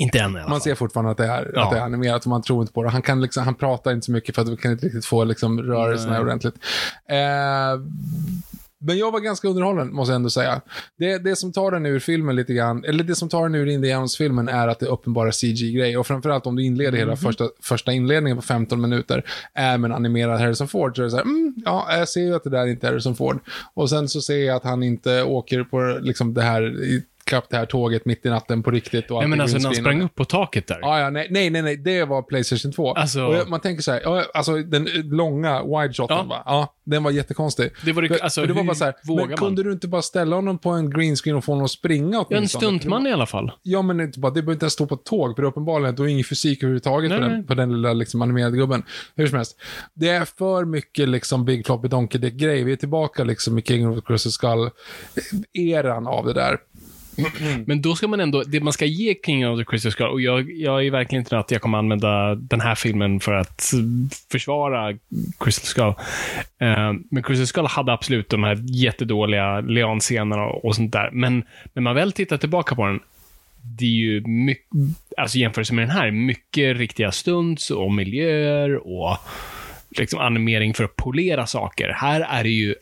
Inte 0.00 0.18
än 0.18 0.24
i 0.30 0.34
alla 0.34 0.40
Man 0.40 0.50
fall. 0.50 0.60
ser 0.60 0.74
fortfarande 0.74 1.10
att 1.10 1.16
det 1.18 1.26
är, 1.26 1.50
Ja. 1.54 1.64
att 1.64 1.70
det 1.70 1.76
är 1.78 1.82
animerat 1.82 2.22
och 2.24 2.30
man 2.30 2.42
tror 2.42 2.60
inte 2.60 2.72
på 2.72 2.82
det. 2.82 2.90
Han, 2.90 3.02
kan 3.02 3.20
liksom, 3.20 3.44
han 3.44 3.54
pratar 3.54 3.92
inte 3.92 4.04
så 4.04 4.12
mycket 4.12 4.34
för 4.34 4.42
att 4.42 4.48
vi 4.48 4.56
kan 4.56 4.72
inte 4.72 4.86
riktigt 4.86 5.04
få 5.06 5.24
liksom, 5.24 5.62
rörelserna 5.62 6.12
Nej. 6.12 6.20
ordentligt. 6.22 6.54
Eh, 7.08 7.80
men 8.82 8.98
jag 8.98 9.10
var 9.12 9.20
ganska 9.20 9.48
underhållen, 9.48 9.94
måste 9.94 10.12
jag 10.12 10.16
ändå 10.16 10.30
säga. 10.30 10.60
Det, 10.98 11.18
det 11.18 11.36
som 11.36 11.52
tar 11.52 11.70
den 11.70 11.86
ur 11.86 11.98
filmen 11.98 12.36
lite 12.36 12.54
grann, 12.54 12.84
eller 12.84 13.04
det 13.04 13.14
som 13.14 13.28
tar 13.28 13.42
den 13.42 13.54
ur 13.54 13.66
Indians-filmen 13.66 14.48
är 14.48 14.68
att 14.68 14.78
det 14.80 14.86
är 14.86 14.90
uppenbara 14.90 15.32
CG-grej. 15.32 15.96
Och 15.98 16.06
framförallt 16.06 16.46
om 16.46 16.56
du 16.56 16.64
inleder 16.64 16.98
hela 16.98 17.16
första, 17.16 17.44
första 17.62 17.92
inledningen 17.92 18.36
på 18.36 18.42
15 18.42 18.80
minuter 18.80 19.22
är 19.54 19.78
med 19.78 19.90
en 19.90 19.94
animerad 19.96 20.40
Harrison 20.40 20.68
Ford, 20.68 20.96
så 20.96 21.02
är 21.02 21.04
det 21.04 21.10
så 21.10 21.16
här, 21.16 21.24
mm, 21.24 21.54
ja, 21.64 21.86
jag 21.98 22.08
ser 22.08 22.20
ju 22.20 22.34
att 22.34 22.44
det 22.44 22.50
där 22.50 22.66
inte 22.66 22.86
är 22.86 22.90
Harrison 22.90 23.16
Ford. 23.16 23.38
Och 23.74 23.90
sen 23.90 24.08
så 24.08 24.20
ser 24.20 24.38
jag 24.46 24.56
att 24.56 24.64
han 24.64 24.82
inte 24.82 25.22
åker 25.22 25.62
på 25.64 25.98
liksom 26.02 26.34
det 26.34 26.42
här, 26.42 26.82
i- 26.84 27.04
kapp 27.30 27.44
det 27.50 27.56
här 27.56 27.66
tåget 27.66 28.04
mitt 28.04 28.26
i 28.26 28.28
natten 28.28 28.62
på 28.62 28.70
riktigt. 28.70 29.10
Och 29.10 29.18
Nej, 29.18 29.28
men 29.28 29.38
är 29.38 29.42
alltså 29.42 29.58
när 29.58 29.64
han 29.64 29.74
sprang 29.74 30.02
upp 30.02 30.14
på 30.14 30.24
taket 30.24 30.66
där. 30.66 30.78
Ja, 30.82 31.00
ja, 31.00 31.10
nej, 31.10 31.26
nej, 31.30 31.50
nej, 31.50 31.62
nej, 31.62 31.76
det 31.76 32.04
var 32.04 32.22
Playstation 32.22 32.72
2. 32.72 32.92
Alltså- 32.92 33.20
och 33.26 33.48
man 33.48 33.60
tänker 33.60 33.82
så 33.82 33.92
här, 33.92 34.24
alltså 34.34 34.56
den 34.56 34.88
långa 34.94 35.62
wide 35.64 35.94
shoten, 35.94 36.16
Ja. 36.16 36.22
va? 36.22 36.42
ja, 36.46 36.74
den 36.84 37.02
var 37.02 37.10
jättekonstig. 37.10 37.70
Det 37.84 37.92
var 37.92 38.02
det- 38.02 38.20
alltså, 38.22 38.40
för 38.40 38.48
det 38.48 38.54
var 38.54 38.64
bara 38.64 38.74
så 38.74 38.84
här, 38.84 38.94
men 39.04 39.16
man? 39.16 39.36
kunde 39.36 39.62
du 39.62 39.72
inte 39.72 39.88
bara 39.88 40.02
ställa 40.02 40.36
honom 40.36 40.58
på 40.58 40.70
en 40.70 40.90
green 40.90 41.16
screen 41.16 41.36
och 41.36 41.44
få 41.44 41.52
honom 41.52 41.64
att 41.64 41.70
springa 41.70 42.16
Ja, 42.16 42.26
en 42.30 42.36
åtminstone? 42.36 42.78
stuntman 42.78 43.06
i 43.06 43.12
alla 43.12 43.26
fall. 43.26 43.52
Ja, 43.62 43.82
men 43.82 44.00
inte 44.00 44.18
bara, 44.20 44.28
det 44.32 44.34
behöver 44.42 44.52
inte 44.52 44.64
ens 44.64 44.72
stå 44.72 44.86
på 44.86 44.94
ett 44.94 45.04
tåg, 45.04 45.36
för 45.36 45.42
uppenbarligen 45.42 45.94
då 45.94 46.02
är 46.02 46.08
ingen 46.08 46.24
fysik 46.24 46.62
överhuvudtaget 46.62 47.10
Nej, 47.10 47.18
på, 47.20 47.24
den, 47.28 47.46
på 47.46 47.54
den 47.54 47.72
lilla 47.72 47.92
liksom, 47.92 48.22
animerade 48.22 48.56
gubben. 48.56 48.82
Hur 49.14 49.26
som 49.26 49.36
helst. 49.36 49.60
Det 49.94 50.08
är 50.08 50.24
för 50.24 50.64
mycket 50.64 51.08
liksom 51.08 51.44
Big 51.44 51.66
Floppy 51.66 51.88
Donkey 51.88 52.20
Dick-grej. 52.20 52.64
Vi 52.64 52.72
är 52.72 52.76
tillbaka 52.76 53.24
liksom 53.24 53.58
i 53.58 53.62
King 53.62 53.88
of 53.88 53.96
the 53.96 54.02
Crystal 54.06 54.32
Skull-eran 54.32 56.06
av 56.06 56.26
det 56.26 56.32
där. 56.32 56.58
Mm. 57.18 57.64
Men 57.66 57.82
då 57.82 57.94
ska 57.94 58.08
man 58.08 58.20
ändå, 58.20 58.42
det 58.42 58.60
man 58.60 58.72
ska 58.72 58.84
ge 58.84 59.14
King 59.26 59.48
of 59.48 59.58
the 59.58 59.64
Crystal 59.64 59.92
Skull, 59.92 60.06
och 60.06 60.20
jag, 60.20 60.50
jag 60.52 60.86
är 60.86 60.90
verkligen 60.90 61.22
inte 61.22 61.38
att 61.38 61.50
jag 61.50 61.60
kommer 61.60 61.78
använda 61.78 62.34
den 62.34 62.60
här 62.60 62.74
filmen 62.74 63.20
för 63.20 63.32
att 63.32 63.72
försvara 64.30 64.98
Crystal 65.40 65.66
Skull. 65.66 66.04
Eh, 66.58 66.92
men 67.10 67.22
Crystal 67.22 67.46
Skull 67.46 67.66
hade 67.66 67.92
absolut 67.92 68.28
de 68.28 68.44
här 68.44 68.58
jättedåliga 68.68 69.60
Leon-scenerna 69.60 70.44
och, 70.44 70.64
och 70.64 70.76
sånt 70.76 70.92
där. 70.92 71.10
Men 71.12 71.44
när 71.72 71.82
man 71.82 71.94
väl 71.94 72.12
tittar 72.12 72.36
tillbaka 72.36 72.74
på 72.74 72.86
den, 72.86 73.00
det 73.62 73.84
är 73.84 73.88
ju 73.88 74.20
mycket, 74.26 74.66
alltså 75.16 75.38
jämfört 75.38 75.70
med 75.70 75.82
den 75.82 75.96
här, 75.96 76.10
mycket 76.10 76.76
riktiga 76.76 77.12
stunts 77.12 77.70
och 77.70 77.92
miljöer 77.92 78.86
och 78.86 79.16
liksom 79.90 80.20
animering 80.20 80.74
för 80.74 80.84
att 80.84 80.96
polera 80.96 81.46
saker. 81.46 81.88
Här 81.88 82.20
är 82.20 82.42
det 82.42 82.50
ju 82.50 82.74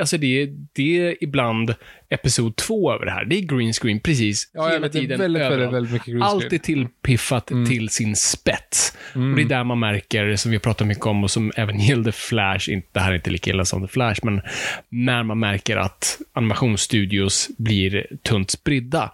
Alltså 0.00 0.18
det, 0.18 0.42
är- 0.42 0.66
det 0.72 0.98
är 1.08 1.24
ibland 1.24 1.74
episod 2.08 2.56
två 2.56 2.92
över 2.92 3.04
det 3.04 3.10
här. 3.10 3.24
Det 3.24 3.36
är 3.36 3.40
green 3.40 3.72
screen 3.72 4.00
precis 4.00 4.50
Ja, 4.54 4.68
hela 4.68 4.88
tiden. 4.88 5.18
väldigt, 5.20 5.42
väldigt, 5.42 5.72
väldigt 5.72 6.22
Allt 6.22 6.52
är 6.52 6.58
tillpiffat 6.58 7.46
till 7.46 7.88
sin 7.88 8.16
spets. 8.16 8.96
Och 9.14 9.36
det 9.36 9.42
är 9.42 9.46
där 9.48 9.64
man 9.64 9.78
märker, 9.78 10.36
som 10.36 10.50
vi 10.50 10.56
har 10.56 10.60
pratat 10.60 10.86
mycket 10.86 11.06
om 11.06 11.24
och 11.24 11.30
som 11.30 11.52
även 11.56 11.78
gällde 11.80 12.12
Flash, 12.12 12.70
inte, 12.70 12.88
det 12.92 13.00
här 13.00 13.10
är 13.10 13.14
inte 13.16 13.30
lika 13.30 13.50
illa 13.50 13.64
som 13.64 13.82
The 13.86 13.92
Flash, 13.92 14.20
men 14.22 14.40
när 14.88 15.22
man 15.22 15.38
märker 15.38 15.76
att 15.76 16.18
animationsstudios 16.32 17.48
blir 17.58 18.06
tunt 18.22 18.50
spridda 18.50 19.12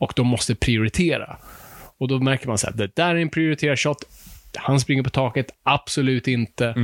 och 0.00 0.12
de 0.16 0.26
måste 0.26 0.54
prioritera. 0.54 1.36
Och 1.98 2.08
då 2.08 2.18
märker 2.18 2.46
man 2.48 2.58
så 2.58 2.66
här, 2.66 2.74
det 2.74 2.96
där 2.96 3.14
är 3.14 3.18
en 3.20 3.28
prioriterad 3.28 3.78
shot, 3.78 3.98
han 4.56 4.80
springer 4.80 5.02
på 5.02 5.10
taket, 5.10 5.46
absolut 5.62 6.28
inte. 6.28 6.74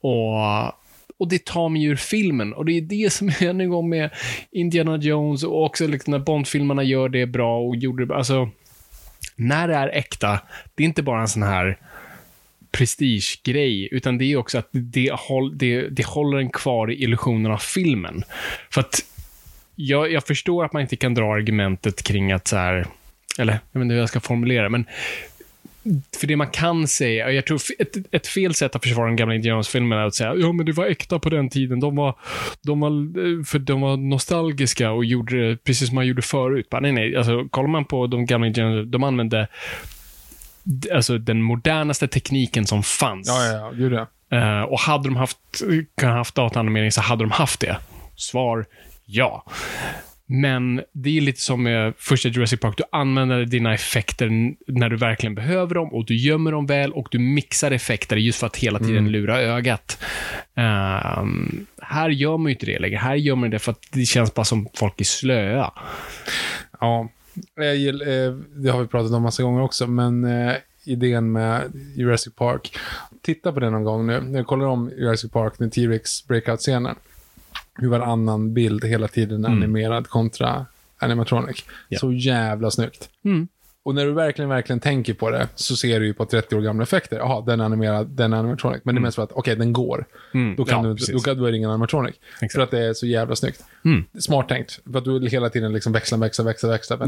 Och, 0.00 0.36
och 1.18 1.28
det 1.28 1.44
tar 1.44 1.68
mig 1.68 1.84
ur 1.84 1.96
filmen. 1.96 2.52
Och 2.52 2.64
det 2.64 2.72
är 2.72 2.80
det 2.80 3.12
som 3.12 3.28
är 3.28 3.60
en 3.60 3.70
gång 3.70 3.88
med 3.88 4.10
Indiana 4.50 4.96
Jones 4.96 5.44
och 5.44 5.64
också 5.64 5.86
liksom 5.86 6.10
när 6.10 6.18
Bond-filmerna 6.18 6.82
gör 6.82 7.08
det 7.08 7.26
bra 7.26 7.60
och 7.60 7.76
gjorde 7.76 8.06
det 8.06 8.14
Alltså, 8.14 8.50
när 9.36 9.68
det 9.68 9.74
är 9.74 9.88
äkta, 9.88 10.40
det 10.74 10.82
är 10.82 10.86
inte 10.86 11.02
bara 11.02 11.20
en 11.20 11.28
sån 11.28 11.42
här 11.42 11.78
prestigegrej, 12.70 13.88
utan 13.90 14.18
det 14.18 14.24
är 14.24 14.36
också 14.36 14.58
att 14.58 14.68
det, 14.70 15.12
håll, 15.12 15.58
det, 15.58 15.88
det 15.88 16.06
håller 16.06 16.38
en 16.38 16.50
kvar 16.50 16.90
i 16.90 17.02
illusionen 17.02 17.52
av 17.52 17.58
filmen. 17.58 18.24
För 18.70 18.80
att 18.80 19.04
jag, 19.74 20.12
jag 20.12 20.26
förstår 20.26 20.64
att 20.64 20.72
man 20.72 20.82
inte 20.82 20.96
kan 20.96 21.14
dra 21.14 21.34
argumentet 21.34 22.02
kring 22.02 22.32
att 22.32 22.48
så 22.48 22.56
här, 22.56 22.86
eller 23.38 23.52
jag 23.72 23.80
vet 23.80 23.84
inte 23.84 23.92
hur 23.92 24.00
jag 24.00 24.08
ska 24.08 24.20
formulera, 24.20 24.68
men 24.68 24.84
för 26.20 26.26
det 26.26 26.36
man 26.36 26.50
kan 26.50 26.88
säga, 26.88 27.26
och 27.26 27.32
jag 27.32 27.46
tror 27.46 27.60
ett, 27.78 27.96
ett 28.10 28.26
fel 28.26 28.54
sätt 28.54 28.76
att 28.76 28.82
försvara 28.82 29.06
de 29.06 29.16
gamla 29.16 29.34
Indiansfilmerna 29.34 30.02
är 30.02 30.06
att 30.06 30.14
säga 30.14 30.34
ja 30.34 30.52
men 30.52 30.66
det 30.66 30.72
var 30.72 30.86
äkta 30.86 31.18
på 31.18 31.30
den 31.30 31.50
tiden. 31.50 31.80
De 31.80 31.96
var, 31.96 32.18
de 32.62 32.80
var, 32.80 32.90
eh, 32.90 33.44
för 33.44 33.58
de 33.58 33.80
var 33.80 33.96
nostalgiska 33.96 34.90
och 34.90 35.04
gjorde 35.04 35.48
det 35.48 35.56
precis 35.56 35.88
som 35.88 35.94
man 35.94 36.06
gjorde 36.06 36.22
förut. 36.22 36.70
Bara, 36.70 36.80
nej, 36.80 36.92
nej, 36.92 37.16
alltså 37.16 37.48
kollar 37.50 37.68
man 37.68 37.84
på 37.84 38.06
de 38.06 38.26
gamla 38.26 38.46
Indianerna, 38.46 38.82
de 38.82 39.04
använde 39.04 39.48
alltså, 40.92 41.18
den 41.18 41.42
modernaste 41.42 42.08
tekniken 42.08 42.66
som 42.66 42.82
fanns. 42.82 43.28
Ja, 43.28 43.46
ja, 43.46 43.70
gud 43.70 43.92
ja. 43.92 44.06
Eh, 44.30 44.62
och 44.62 44.80
hade 44.80 45.08
de 45.08 45.16
haft, 45.16 45.38
kunnat 45.96 46.16
haft 46.16 46.34
dataanimering 46.34 46.92
så 46.92 47.00
hade 47.00 47.24
de 47.24 47.30
haft 47.30 47.60
det. 47.60 47.76
Svar, 48.16 48.66
ja. 49.04 49.44
Men 50.26 50.82
det 50.92 51.16
är 51.16 51.20
lite 51.20 51.40
som 51.40 51.62
med 51.62 51.94
första 51.98 52.28
Jurassic 52.28 52.60
Park. 52.60 52.74
Du 52.76 52.84
använder 52.92 53.44
dina 53.44 53.74
effekter 53.74 54.54
när 54.66 54.88
du 54.88 54.96
verkligen 54.96 55.34
behöver 55.34 55.74
dem 55.74 55.92
och 55.92 56.06
du 56.06 56.16
gömmer 56.16 56.52
dem 56.52 56.66
väl 56.66 56.92
och 56.92 57.08
du 57.10 57.18
mixar 57.18 57.70
effekter 57.70 58.16
just 58.16 58.38
för 58.38 58.46
att 58.46 58.56
hela 58.56 58.78
tiden 58.78 59.08
lura 59.08 59.40
ögat. 59.40 59.98
Ehm, 60.54 61.66
här 61.82 62.08
gör 62.08 62.36
man 62.36 62.46
ju 62.46 62.52
inte 62.52 62.66
det 62.66 62.78
längre. 62.78 62.96
Här 62.96 63.14
gör 63.14 63.34
man 63.34 63.50
det 63.50 63.58
för 63.58 63.72
att 63.72 63.82
det 63.92 64.04
känns 64.04 64.34
bara 64.34 64.44
som 64.44 64.68
folk 64.74 65.00
är 65.00 65.04
slöa. 65.04 65.72
Ja, 66.80 67.08
eh, 67.60 68.32
det 68.54 68.70
har 68.70 68.80
vi 68.80 68.86
pratat 68.86 69.12
om 69.12 69.22
massa 69.22 69.42
gånger 69.42 69.62
också, 69.62 69.86
men 69.86 70.24
eh, 70.24 70.54
idén 70.84 71.32
med 71.32 71.72
Jurassic 71.96 72.34
Park. 72.34 72.78
Titta 73.22 73.52
på 73.52 73.60
det 73.60 73.70
någon 73.70 73.84
gång 73.84 74.06
nu. 74.06 74.30
Jag 74.32 74.46
kollar 74.46 74.66
om 74.66 74.90
Jurassic 74.96 75.30
Park, 75.30 75.54
den 75.58 75.70
T-Rex 75.70 76.26
breakout-scenen. 76.28 76.96
Hur 77.76 77.88
varannan 77.88 78.54
bild 78.54 78.84
hela 78.84 79.08
tiden 79.08 79.44
är 79.44 79.48
animerad 79.48 80.08
kontra 80.08 80.66
animatronic. 80.98 81.64
Ja. 81.88 81.98
Så 81.98 82.12
jävla 82.12 82.70
snyggt. 82.70 83.08
Mm. 83.24 83.48
Och 83.86 83.94
när 83.94 84.06
du 84.06 84.12
verkligen, 84.12 84.48
verkligen 84.48 84.80
tänker 84.80 85.14
på 85.14 85.30
det 85.30 85.48
så 85.54 85.76
ser 85.76 86.00
du 86.00 86.06
ju 86.06 86.14
på 86.14 86.24
30 86.24 86.56
år 86.56 86.60
gamla 86.60 86.82
effekter. 86.82 87.16
Jaha, 87.16 87.40
den 87.46 87.60
är 87.60 87.64
animerad, 87.64 88.08
den 88.08 88.32
är 88.32 88.36
animatronic. 88.36 88.80
Men 88.84 88.94
det 88.94 88.98
är 88.98 89.02
mest 89.02 89.14
för 89.14 89.22
att, 89.22 89.32
okej, 89.32 89.56
den 89.56 89.72
går. 89.72 90.04
Mm. 90.34 90.56
Då, 90.56 90.64
kan 90.64 90.82
Ja, 90.82 90.88
du, 90.88 90.96
precis. 90.96 91.14
då, 91.14 91.34
kan, 91.34 91.42
det 91.42 91.56
ingen 91.56 91.70
animatronic. 91.70 92.14
Exakt. 92.34 92.52
För 92.52 92.60
att 92.60 92.70
det 92.70 92.86
är 92.86 92.94
så 92.94 93.06
jävla 93.06 93.36
snyggt. 93.36 93.64
Mm. 93.84 94.04
Smart 94.18 94.48
tänkt. 94.48 94.80
För 94.92 94.98
att 94.98 95.04
du 95.04 95.28
hela 95.28 95.48
tiden 95.48 95.72
liksom 95.72 95.92
växlar, 95.92 96.18
växlar, 96.18 96.46
växlar, 96.46 96.70
växlar. 96.70 97.06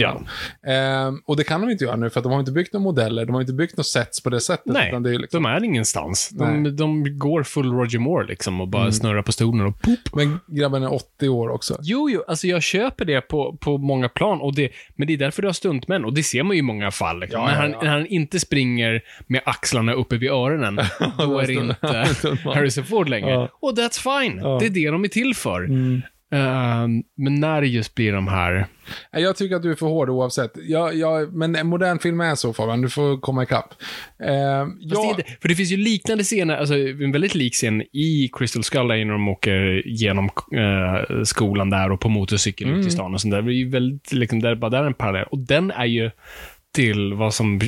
Ja. 0.63 0.71
Ehm, 0.73 1.21
och 1.27 1.37
det 1.37 1.45
kan 1.45 1.61
de 1.61 1.71
inte 1.71 1.85
göra 1.85 1.97
nu, 1.97 2.11
för 2.11 2.21
att 2.21 2.25
de 2.25 2.33
har 2.33 2.41
inte 2.41 2.53
byggt 2.53 2.73
några 2.73 2.85
modeller, 2.85 3.25
de 3.25 3.35
har 3.35 3.41
inte 3.41 3.53
byggt 3.53 3.77
några 3.77 3.85
sets 3.85 4.23
på 4.23 4.31
det 4.31 4.41
sättet. 4.41 4.73
Nej, 4.73 5.01
det 5.01 5.11
är 5.11 5.19
liksom, 5.19 5.43
de 5.43 5.49
är 5.49 5.65
ingenstans. 5.65 6.33
Mm. 6.41 6.65
De, 6.65 6.77
de 6.77 7.19
går 7.19 7.43
full 7.43 7.73
Roger 7.73 7.99
Moore 7.99 8.27
liksom 8.27 8.61
och 8.61 8.69
bara 8.69 8.93
snurrar 8.93 9.23
på 9.23 9.33
stolen 9.33 9.67
och 9.67 9.81
poop. 9.81 9.99
Men 10.15 10.41
grabben 10.47 10.83
är 10.83 10.95
80 10.95 11.29
år 11.29 11.49
också. 11.49 11.79
Jo, 11.83 12.11
jo, 12.11 12.23
alltså 12.29 12.47
jag 12.47 12.63
köper 12.63 13.05
det 13.05 13.21
på, 13.21 13.57
på 13.61 13.79
många 13.79 14.09
plan, 14.09 14.41
och 14.41 14.55
det, 14.55 14.71
men 14.97 15.07
det 15.07 15.13
är 15.13 15.19
därför 15.19 15.43
du 15.43 15.49
har 15.49 15.53
stuntmän, 15.53 16.05
och 16.05 16.15
det 16.15 16.23
ser 16.23 16.43
man 16.43 16.57
ju 16.57 16.68
många 16.69 16.91
fall. 16.91 17.21
Liksom. 17.21 17.41
Ja, 17.41 17.51
ja, 17.51 17.57
han, 17.57 17.71
ja. 17.71 17.79
när 17.83 17.91
han 17.91 18.07
inte 18.07 18.41
springer 18.41 19.01
med 19.27 19.41
axlarna 19.45 19.93
uppe 19.93 20.17
vid 20.17 20.31
öronen, 20.31 20.77
då 21.19 21.39
är 21.39 21.47
det 21.47 21.53
inte. 21.53 22.07
Harrison 22.55 22.85
Ford 22.85 23.09
längre. 23.09 23.49
Och 23.61 23.73
that's 23.73 24.21
fine. 24.21 24.37
Det 24.61 24.67
är 24.67 24.71
det 24.71 24.91
de 24.91 25.05
är 25.05 25.09
till 25.09 25.35
för. 25.35 25.65
Mm. 25.65 26.03
Ehm, 26.31 27.03
men 27.17 27.35
när 27.35 27.61
det 27.61 27.67
just 27.67 27.95
blir 27.95 28.13
de 28.13 28.29
här... 28.29 28.67
Jag 29.11 29.37
tycker 29.37 29.57
att 29.57 29.63
du 29.63 29.71
är 29.71 29.75
för 29.75 29.87
hård 29.87 30.11
oavsett. 30.11 30.53
Jag, 30.57 30.95
jag, 30.95 31.35
men 31.35 31.57
en 31.57 31.67
modern 31.67 31.99
film 31.99 32.21
är 32.21 32.35
så 32.35 32.53
Fabian, 32.53 32.83
du 32.83 32.89
får 32.89 33.21
komma 33.21 33.43
ikapp. 33.43 33.75
Det 34.19 34.25
är 34.25 34.69
jag, 34.79 35.11
inte, 35.11 35.23
för 35.41 35.49
det 35.49 35.55
finns 35.55 35.73
ju 35.73 35.77
liknande 35.77 36.25
scener, 36.25 36.57
alltså 36.57 36.75
en 36.75 37.13
väldigt 37.13 37.35
lik 37.35 37.55
scen 37.55 37.83
i 37.83 38.31
Crystal 38.33 38.65
Skull, 38.65 38.87
när 38.87 39.13
de 39.13 39.29
åker 39.29 39.83
genom 39.87 40.31
eh, 40.57 41.23
skolan 41.25 41.71
där 41.71 41.93
och 41.93 42.01
på 42.01 42.09
motorcykel 42.09 42.69
Mm. 42.69 42.81
ut 42.81 42.87
i 42.87 42.91
stan 42.91 43.15
och 43.15 43.21
sånt 43.21 43.33
där. 43.33 43.43
Det 43.43 43.53
är 43.53 43.55
ju 43.55 43.71
väldigt, 43.71 44.13
liksom, 44.13 44.41
där, 44.41 44.55
bara 44.55 44.71
där 44.71 44.83
är 44.83 44.87
en 44.87 44.95
parallell. 44.95 45.27
Och 45.31 45.39
den 45.39 45.71
är 45.71 45.87
ju 45.87 46.11
till 46.75 47.15
vad 47.15 47.35
som... 47.35 47.61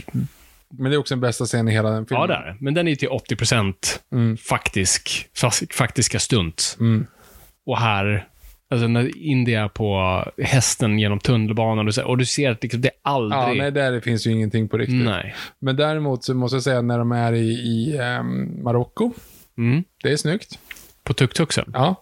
men 0.78 0.90
det 0.90 0.96
är 0.96 0.98
också 0.98 1.14
den 1.14 1.20
bästa 1.20 1.44
scenen 1.44 1.68
i 1.68 1.72
hela 1.72 1.90
den 1.90 2.06
filmen. 2.06 2.20
Ja, 2.20 2.26
det 2.26 2.34
är 2.34 2.46
det. 2.46 2.56
Men 2.60 2.74
den 2.74 2.88
är 2.88 2.94
till 2.96 3.08
80% 3.08 3.74
Mm. 4.12 4.36
faktisk, 4.36 5.26
faktiska 5.72 6.18
stunt. 6.18 6.76
Mm. 6.80 7.06
Och 7.66 7.78
här, 7.78 8.28
alltså 8.70 8.86
när 8.88 9.16
Indy 9.18 9.54
är 9.54 9.68
på 9.68 10.24
hästen 10.42 10.98
genom 10.98 11.18
tunnelbanan 11.18 11.86
och, 11.86 11.94
så, 11.94 12.04
och 12.04 12.18
du 12.18 12.24
ser 12.26 12.50
att 12.50 12.62
liksom, 12.62 12.80
det 12.80 12.88
är 12.88 12.92
Ja, 13.04 13.10
aldrig... 13.10 13.58
nej, 13.62 13.72
där 13.72 14.00
finns 14.00 14.26
ju 14.26 14.30
ingenting 14.30 14.68
på 14.68 14.78
riktigt. 14.78 15.04
nej. 15.04 15.34
Men 15.58 15.76
däremot 15.76 16.24
så 16.24 16.34
måste 16.34 16.56
jag 16.56 16.62
säga 16.62 16.82
när 16.82 16.98
de 16.98 17.12
är 17.12 17.32
i, 17.32 17.48
i 17.50 17.98
ehm, 18.00 18.62
Marocko, 18.62 19.12
Mm. 19.58 19.84
det 20.02 20.12
är 20.12 20.16
snyggt. 20.16 20.58
På 21.04 21.12
tuk-tuksen. 21.14 21.70
Ja. 21.74 21.94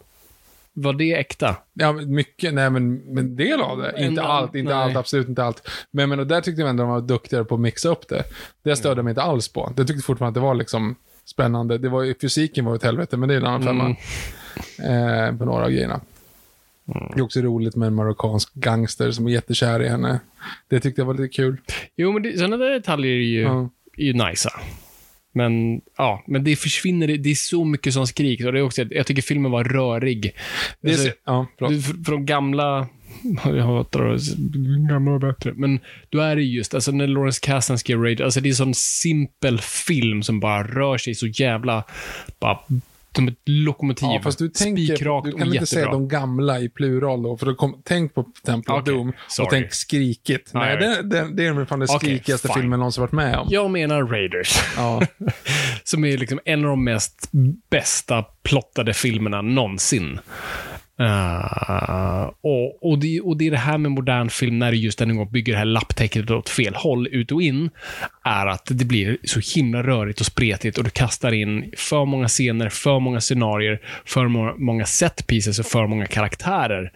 Var 0.83 0.93
det 0.93 1.13
äkta? 1.15 1.57
Ja, 1.75 1.93
men 1.93 2.15
mycket, 2.15 2.55
nej 2.55 2.71
men, 2.71 2.95
men 2.95 3.37
del 3.37 3.61
av 3.61 3.79
det. 3.79 3.91
En 3.91 4.05
inte 4.05 4.23
av- 4.23 4.31
allt, 4.31 4.55
inte 4.55 4.75
nej. 4.75 4.83
allt, 4.83 4.97
absolut 4.97 5.29
inte 5.29 5.45
allt. 5.45 5.69
Men 5.91 6.03
jag 6.03 6.09
menar, 6.09 6.25
där 6.25 6.41
tyckte 6.41 6.61
jag 6.63 6.71
ändå 6.71 6.83
de 6.83 6.91
var 6.91 7.01
duktigare 7.01 7.45
på 7.45 7.55
att 7.55 7.61
mixa 7.61 7.89
upp 7.89 8.09
det. 8.09 8.25
Det 8.63 8.77
störde 8.77 8.99
jag 8.99 9.05
mig 9.05 9.11
inte 9.11 9.23
alls 9.23 9.49
på. 9.49 9.73
Det 9.77 9.85
tyckte 9.85 10.03
fortfarande 10.03 10.29
att 10.39 10.43
det 10.43 10.47
var 10.47 10.55
liksom 10.55 10.95
spännande. 11.25 11.79
Det 11.79 11.89
var, 11.89 12.03
ju- 12.03 12.15
fysiken 12.21 12.65
var 12.65 12.75
ett 12.75 12.83
helvete, 12.83 13.17
men 13.17 13.29
det 13.29 13.35
är 13.35 13.39
en 13.39 13.47
annan 13.47 13.63
femma. 13.65 13.97
Mm. 14.79 15.33
Eh, 15.35 15.39
på 15.39 15.45
några 15.45 15.65
av 15.65 15.71
grejerna. 15.71 16.01
Det 17.15 17.19
är 17.21 17.23
också 17.23 17.41
roligt 17.41 17.77
med 17.77 17.87
en 17.87 17.95
marockansk 17.95 18.55
gangster 18.55 19.11
som 19.11 19.27
är 19.27 19.31
jättekär 19.31 19.83
i 19.83 19.89
henne. 19.89 20.21
Det 20.69 20.81
tyckte 20.81 21.01
jag 21.01 21.07
var 21.07 21.15
lite 21.15 21.29
kul. 21.37 21.57
Jo, 21.97 22.13
men 22.13 22.23
det, 22.23 22.39
sådana 22.39 22.57
där 22.57 22.71
detaljer 22.71 23.13
är 23.13 23.17
ju, 23.17 23.41
Ja. 23.43 23.69
är 23.97 24.05
ju 24.05 24.13
nice. 24.13 24.49
Men, 25.39 25.81
ja, 25.97 26.25
men 26.27 26.45
det 26.45 26.57
försvinner, 26.57 27.07
det 27.07 27.31
är 27.31 27.35
så 27.35 27.65
mycket 27.65 27.95
som 27.95 28.07
skriks. 28.07 28.45
Och 28.45 28.53
det 28.53 28.59
är 28.59 28.63
också, 28.63 28.83
jag 28.91 29.07
tycker 29.07 29.23
filmen 29.23 29.51
var 29.51 29.65
rörig. 29.65 30.33
Det 30.81 30.89
är, 30.89 30.93
Alltså, 30.93 31.09
så- 31.09 31.15
ja, 31.25 31.47
de 32.07 32.27
gamla, 32.27 32.89
jag 33.45 33.65
hatar 33.65 34.05
det, 34.05 34.89
gamla 34.89 35.11
var 35.13 35.19
bättre. 35.19 35.53
Men 35.57 35.81
då 36.09 36.19
är 36.21 36.37
det 36.37 36.43
just, 36.43 36.75
alltså 36.75 36.93
när 36.93 37.07
Lawrence 37.07 37.41
Kasdan 37.43 37.79
skrev 37.79 38.03
Rage, 38.03 38.21
alltså 38.21 38.41
det 38.41 38.49
är 38.49 38.51
en 38.51 38.57
sån 38.57 38.75
simpel 38.75 39.59
film 39.61 40.23
som 40.23 40.41
bara 40.41 40.63
rör 40.63 40.99
sig 40.99 41.15
så 41.15 41.27
jävla, 41.27 41.85
bara 42.41 42.59
som 43.17 43.29
ett 43.29 43.39
lokomotiv. 43.45 44.09
Ja, 44.09 44.21
fast 44.23 44.39
du 44.39 44.49
tänker, 44.49 44.83
Spikrakt 44.83 45.25
du 45.25 45.33
kan 45.33 45.43
inte 45.43 45.55
jättebra. 45.55 45.67
säga 45.67 45.87
de 45.87 46.09
gamla 46.09 46.61
i 46.61 46.69
plural 46.69 47.23
då, 47.23 47.37
för 47.37 47.47
då 47.47 47.55
kom, 47.55 47.83
tänk 47.85 48.15
på 48.15 48.25
Temple 48.47 48.75
of 48.75 48.81
Okej, 48.81 48.95
Doom 48.95 49.13
sorry. 49.29 49.47
och 49.47 49.51
tänk 49.51 49.73
skrikigt. 49.73 50.51
Nej, 50.55 50.71
jag 50.71 50.81
det, 50.81 51.03
det, 51.03 51.35
det 51.35 51.47
är 51.47 51.65
fan 51.65 51.81
den 51.81 51.89
Okej, 51.91 52.09
skrikigaste 52.09 52.49
fine. 52.49 52.55
filmen 52.55 52.79
någonsin 52.79 53.01
varit 53.01 53.13
med 53.13 53.37
om. 53.37 53.47
Jag 53.51 53.71
menar 53.71 54.03
Raiders. 54.03 54.59
Ja. 54.77 55.03
som 55.85 56.05
är 56.05 56.19
liksom 56.19 56.41
en 56.45 56.65
av 56.65 56.71
de 56.71 56.85
mest 56.85 57.31
bästa 57.71 58.23
plottade 58.43 58.95
filmerna 58.95 59.43
någonsin. 59.43 60.19
Uh, 61.01 62.31
och, 62.41 62.91
och, 62.91 62.99
det, 62.99 63.21
och 63.21 63.37
det 63.37 63.47
är 63.47 63.51
det 63.51 63.57
här 63.57 63.79
med 63.79 63.91
modern 63.91 64.29
film, 64.29 64.59
när 64.59 64.71
det 64.71 64.77
just 64.77 65.01
en 65.01 65.17
gång 65.17 65.31
bygger 65.31 65.53
det 65.53 65.59
här 65.59 65.65
lapptäcket 65.65 66.31
åt 66.31 66.49
fel 66.49 66.75
håll, 66.75 67.09
ut 67.09 67.33
och 67.33 67.43
in, 67.43 67.71
är 68.29 68.47
att 68.47 68.63
det 68.71 68.85
blir 68.85 69.17
så 69.25 69.41
himla 69.59 69.83
rörigt 69.83 70.21
och 70.21 70.27
spretigt 70.27 70.79
och 70.79 70.85
du 70.85 70.91
kastar 70.91 71.33
in 71.33 71.73
för 71.77 72.05
många 72.05 72.29
scener, 72.29 72.69
för 72.69 73.01
många 73.01 73.21
scenarier, 73.21 73.81
för 74.05 74.29
må 74.29 74.55
många 74.59 74.85
set 74.87 75.27
pieces 75.27 75.59
och 75.59 75.67
för 75.67 75.87
många 75.87 76.07
karaktärer. 76.07 76.93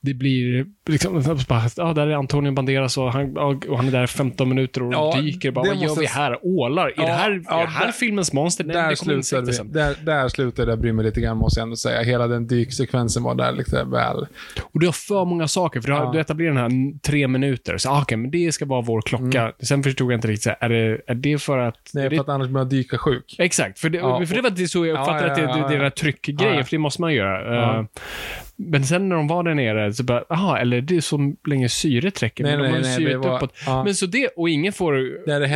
Det 0.00 0.14
blir 0.14 0.66
liksom, 0.88 1.22
bara, 1.48 1.62
ja, 1.76 1.92
där 1.92 2.06
är 2.06 2.14
Antonio 2.14 2.52
Banderas 2.52 2.98
och 2.98 3.12
han, 3.12 3.36
och 3.36 3.76
han 3.76 3.86
är 3.88 3.90
där 3.92 4.04
i 4.04 4.06
15 4.06 4.48
minuter 4.48 4.82
och 4.82 4.92
Ja, 4.94 5.20
dyker. 5.20 5.50
Bara, 5.50 5.62
det 5.64 5.68
vad 5.70 5.78
gör 5.78 5.88
måste- 5.88 6.00
vi 6.00 6.06
här? 6.06 6.38
Ålar? 6.42 6.86
Är 6.86 6.92
Ja, 6.96 7.02
det 7.06 7.12
här, 7.12 7.42
ja, 7.46 7.60
är 7.60 7.64
det 7.64 7.70
här 7.70 7.84
där- 7.86 7.92
filmens 7.92 8.32
monster? 8.32 8.64
Nej, 8.64 8.76
där, 8.76 8.90
det 8.90 8.96
slutade 8.96 9.46
vi, 9.46 9.52
sen. 9.52 9.72
där, 9.72 9.96
där 10.02 10.28
slutade 10.28 10.72
jag 10.72 10.80
bry 10.80 10.92
mig 10.92 11.04
lite 11.04 11.20
grann, 11.20 11.36
måste 11.36 11.60
jag 11.60 11.64
ändå 11.64 11.76
säga. 11.76 12.02
Hela 12.02 12.26
den 12.26 12.46
dyksekvensen 12.46 13.22
var 13.22 13.34
där 13.34 13.52
lite 13.52 13.84
väl... 13.84 14.26
Och 14.62 14.80
du 14.80 14.86
har 14.86 14.92
för 14.92 15.24
många 15.24 15.48
saker, 15.48 15.80
för 15.80 15.88
du, 15.88 15.94
har, 15.94 16.04
Ja. 16.04 16.12
du 16.12 16.20
etablerar 16.20 16.54
den 16.54 16.58
här 16.72 16.98
tre 17.00 17.28
minuter. 17.28 17.78
Så, 17.78 17.90
ah, 17.90 18.02
okej, 18.02 18.18
men 18.18 18.30
det 18.30 18.52
ska 18.52 18.64
vara 18.66 18.80
vår 18.80 19.02
klocka. 19.02 19.52
Sen 19.62 19.82
förstod 19.82 20.12
jag 20.12 20.16
inte 20.18 20.28
riktigt, 20.28 20.47
så 20.48 20.54
här, 20.60 20.70
är, 20.70 20.98
det, 20.98 21.00
är 21.06 21.14
det 21.14 21.42
för 21.42 21.58
att... 21.58 21.90
Nej, 21.94 22.06
är 22.06 22.10
det, 22.10 22.16
för 22.16 22.22
att 22.22 22.28
annars 22.28 22.48
blir 22.48 22.58
jag 22.58 22.68
dyka 22.68 22.98
sjuk. 22.98 23.36
Exakt, 23.38 23.78
för 23.78 23.88
det, 23.90 23.98
Ja, 23.98 24.26
för 24.26 24.34
det 24.34 24.42
var 24.42 24.50
det 24.50 24.68
så 24.68 24.86
jag 24.86 24.96
Ja, 24.96 25.00
uppfattade 25.00 25.26
ja, 25.26 25.30
att 25.30 25.36
det, 25.36 25.42
ja, 25.42 25.48
det, 25.48 25.60
det 25.60 25.64
är 25.66 25.68
den 25.68 25.78
här 25.78 25.84
ja. 25.84 25.90
tryckgrejen, 25.90 26.56
Ja. 26.56 26.64
för 26.64 26.70
det 26.70 26.78
måste 26.78 27.00
man 27.00 27.14
göra. 27.14 27.54
Ja. 27.56 27.86
Men 28.60 28.84
sen 28.84 29.08
när 29.08 29.16
de 29.16 29.26
var 29.28 29.42
där 29.42 29.54
nere, 29.54 29.92
så 29.92 30.02
bara, 30.04 30.24
aha, 30.30 30.58
eller 30.58 30.80
det 30.80 30.96
är 30.96 31.00
så 31.00 31.34
länge 31.48 31.68
syret 31.68 32.22
räcker. 32.22 32.44
Nej, 32.44 32.52
men 32.56 32.62
de 32.64 32.70
nej, 32.70 32.76
har 32.80 32.86
nej, 32.88 32.96
syret 32.96 33.16
var- 33.24 33.36
uppåt. 33.36 33.54
ja. 33.66 33.84
Men 33.84 33.94
så 33.94 34.06
det, 34.06 34.28
och 34.36 34.48
ingen 34.48 34.72
får, 34.72 34.98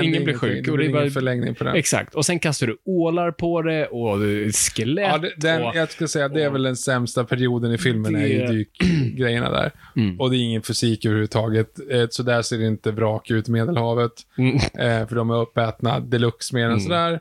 ingen 0.02 0.24
blir 0.24 0.34
sjuk. 0.34 0.64
Det 0.64 0.70
och 0.70 0.76
blir 0.76 0.86
det 0.86 0.90
är 0.90 0.94
bara, 0.94 1.02
ingen 1.02 1.12
förlängning 1.12 1.54
på 1.54 1.64
den. 1.64 1.76
Exakt, 1.76 2.14
och 2.14 2.26
sen 2.26 2.38
kastar 2.38 2.66
du 2.66 2.76
ålar 2.84 3.30
på 3.30 3.62
det 3.62 3.86
och 3.86 4.18
skelett. 4.54 5.08
Ja, 5.12 5.18
det, 5.18 5.32
den, 5.36 5.62
och, 5.62 5.76
jag 5.76 5.90
ska 5.90 6.08
säga 6.08 6.28
det 6.28 6.42
är 6.42 6.50
väl 6.50 6.62
den 6.62 6.76
sämsta 6.76 7.24
perioden 7.24 7.72
i 7.72 7.78
filmen, 7.78 8.16
är 8.16 8.28
Det- 8.28 8.46
dykgrejerna 8.52 9.50
där. 9.50 9.70
Mm. 9.96 10.20
Och 10.20 10.30
det 10.30 10.36
är 10.36 10.40
ingen 10.40 10.62
fysik 10.62 11.04
överhuvudtaget. 11.04 11.68
Eh, 11.90 12.06
Så 12.10 12.22
där 12.22 12.42
ser 12.42 12.58
det 12.58 12.66
inte 12.66 12.90
vrak 12.90 13.30
ut 13.30 13.48
i 13.48 13.52
Medelhavet. 13.52 14.12
Mm. 14.38 14.56
Eh, 14.56 15.08
för 15.08 15.14
de 15.14 15.30
är 15.30 15.40
uppätna 15.40 16.00
deluxe 16.00 16.54
mer 16.54 16.68
än 16.68 16.80
sådär. 16.80 17.20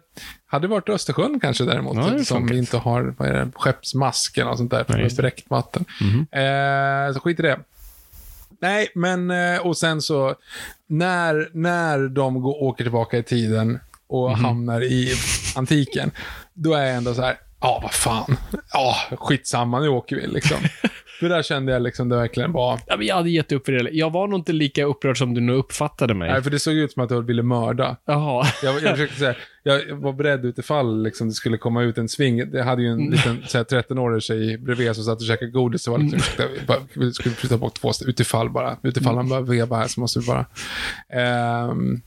Hade 0.51 0.67
varit 0.67 0.89
Östersjön 0.89 1.39
kanske 1.39 1.63
däremot, 1.63 1.95
Ja, 1.97 2.03
som 2.23 2.37
funkat. 2.37 2.57
inte 2.57 2.77
har 2.77 3.15
vad 3.17 3.27
är 3.27 3.33
det, 3.33 3.51
skeppsmask 3.55 4.37
eller 4.37 4.45
något 4.49 4.57
sånt 4.57 4.71
där, 4.71 4.83
för 4.83 4.93
Ja, 4.93 4.97
det 4.97 5.03
just 5.03 5.17
är 5.19 5.23
bräckt 5.23 5.49
vatten. 5.49 5.85
Eh, 6.31 7.13
så 7.13 7.19
skit 7.19 7.39
i 7.39 7.41
det. 7.41 7.59
Nej, 8.61 8.87
men 8.95 9.31
eh, 9.31 9.57
och 9.59 9.77
sen 9.77 10.01
så 10.01 10.35
när, 10.87 11.49
när 11.53 12.07
de 12.07 12.41
går, 12.41 12.63
åker 12.63 12.83
tillbaka 12.83 13.17
i 13.17 13.23
tiden 13.23 13.79
och 14.07 14.37
hamnar 14.37 14.81
i 14.83 15.13
antiken, 15.55 16.11
då 16.53 16.73
är 16.73 16.85
jag 16.85 16.95
ändå 16.95 17.13
så 17.13 17.21
här, 17.21 17.37
ja 17.61 17.79
vad 17.83 17.93
fan, 17.93 18.37
ja 18.73 18.95
skitsamma, 19.17 19.79
nu 19.79 19.87
åker 19.87 20.15
vi 20.15 20.27
liksom. 20.27 20.57
För 21.21 21.29
där 21.29 21.43
kände 21.43 21.71
jag 21.71 21.81
liksom 21.81 22.10
det 22.10 22.15
verkligen 22.15 22.51
var, 22.51 22.79
Ja, 22.88 22.97
men 22.97 23.07
jag 23.07 23.15
hade 23.15 23.29
gett 23.29 23.51
upp 23.51 23.65
för 23.65 23.71
det. 23.71 23.89
Jag 23.91 24.10
var 24.12 24.27
nog 24.27 24.39
inte 24.39 24.53
lika 24.53 24.84
upprörd 24.86 25.17
som 25.17 25.34
du 25.34 25.41
nu 25.41 25.53
uppfattade 25.53 26.13
mig. 26.13 26.31
nej 26.31 26.43
för 26.43 26.49
det 26.49 26.60
såg 26.60 26.73
ut 26.73 26.91
som 26.91 27.03
att 27.03 27.12
jag 27.12 27.21
ville 27.21 27.43
mörda. 27.43 27.97
Jaha. 28.05 28.47
Jag, 28.63 28.75
jag 28.75 28.91
försökte 28.91 29.15
säga, 29.19 29.36
jag 29.63 29.95
var 29.95 30.13
beredd 30.13 30.45
utifall 30.45 31.03
liksom, 31.03 31.27
det 31.27 31.34
skulle 31.34 31.57
komma 31.57 31.84
ut 31.84 31.97
en 31.97 32.10
sving. 32.10 32.38
Jag 32.53 32.63
hade 32.65 32.81
ju 32.81 32.88
en 32.88 32.93
Mm. 32.99 33.12
liten 33.12 33.43
så 33.47 33.57
här, 33.57 33.65
13-årig 33.65 34.23
tjej 34.23 34.57
bredvid 34.57 34.95
som 34.95 35.03
satt 35.03 35.19
och 35.21 35.27
käkade 35.27 35.51
godis. 35.51 35.88
Och 35.88 35.91
var 35.93 35.99
liksom, 35.99 36.19
jag 36.38 36.65
bara, 36.67 36.77
vi 36.93 37.13
skulle 37.13 37.36
flytta 37.36 37.57
bort 37.57 37.73
två 37.73 37.93
steg, 37.93 38.07
utifall 38.10 38.49
bara. 38.49 38.77
Utifall 38.84 39.15
han 39.17 39.29
bara 39.29 39.41
vevar 39.41 39.77
här 39.77 39.88
så 39.88 39.99
måste 39.99 40.19
vi 40.19 40.25
bara. 40.25 40.45
Ehm, 41.13 42.01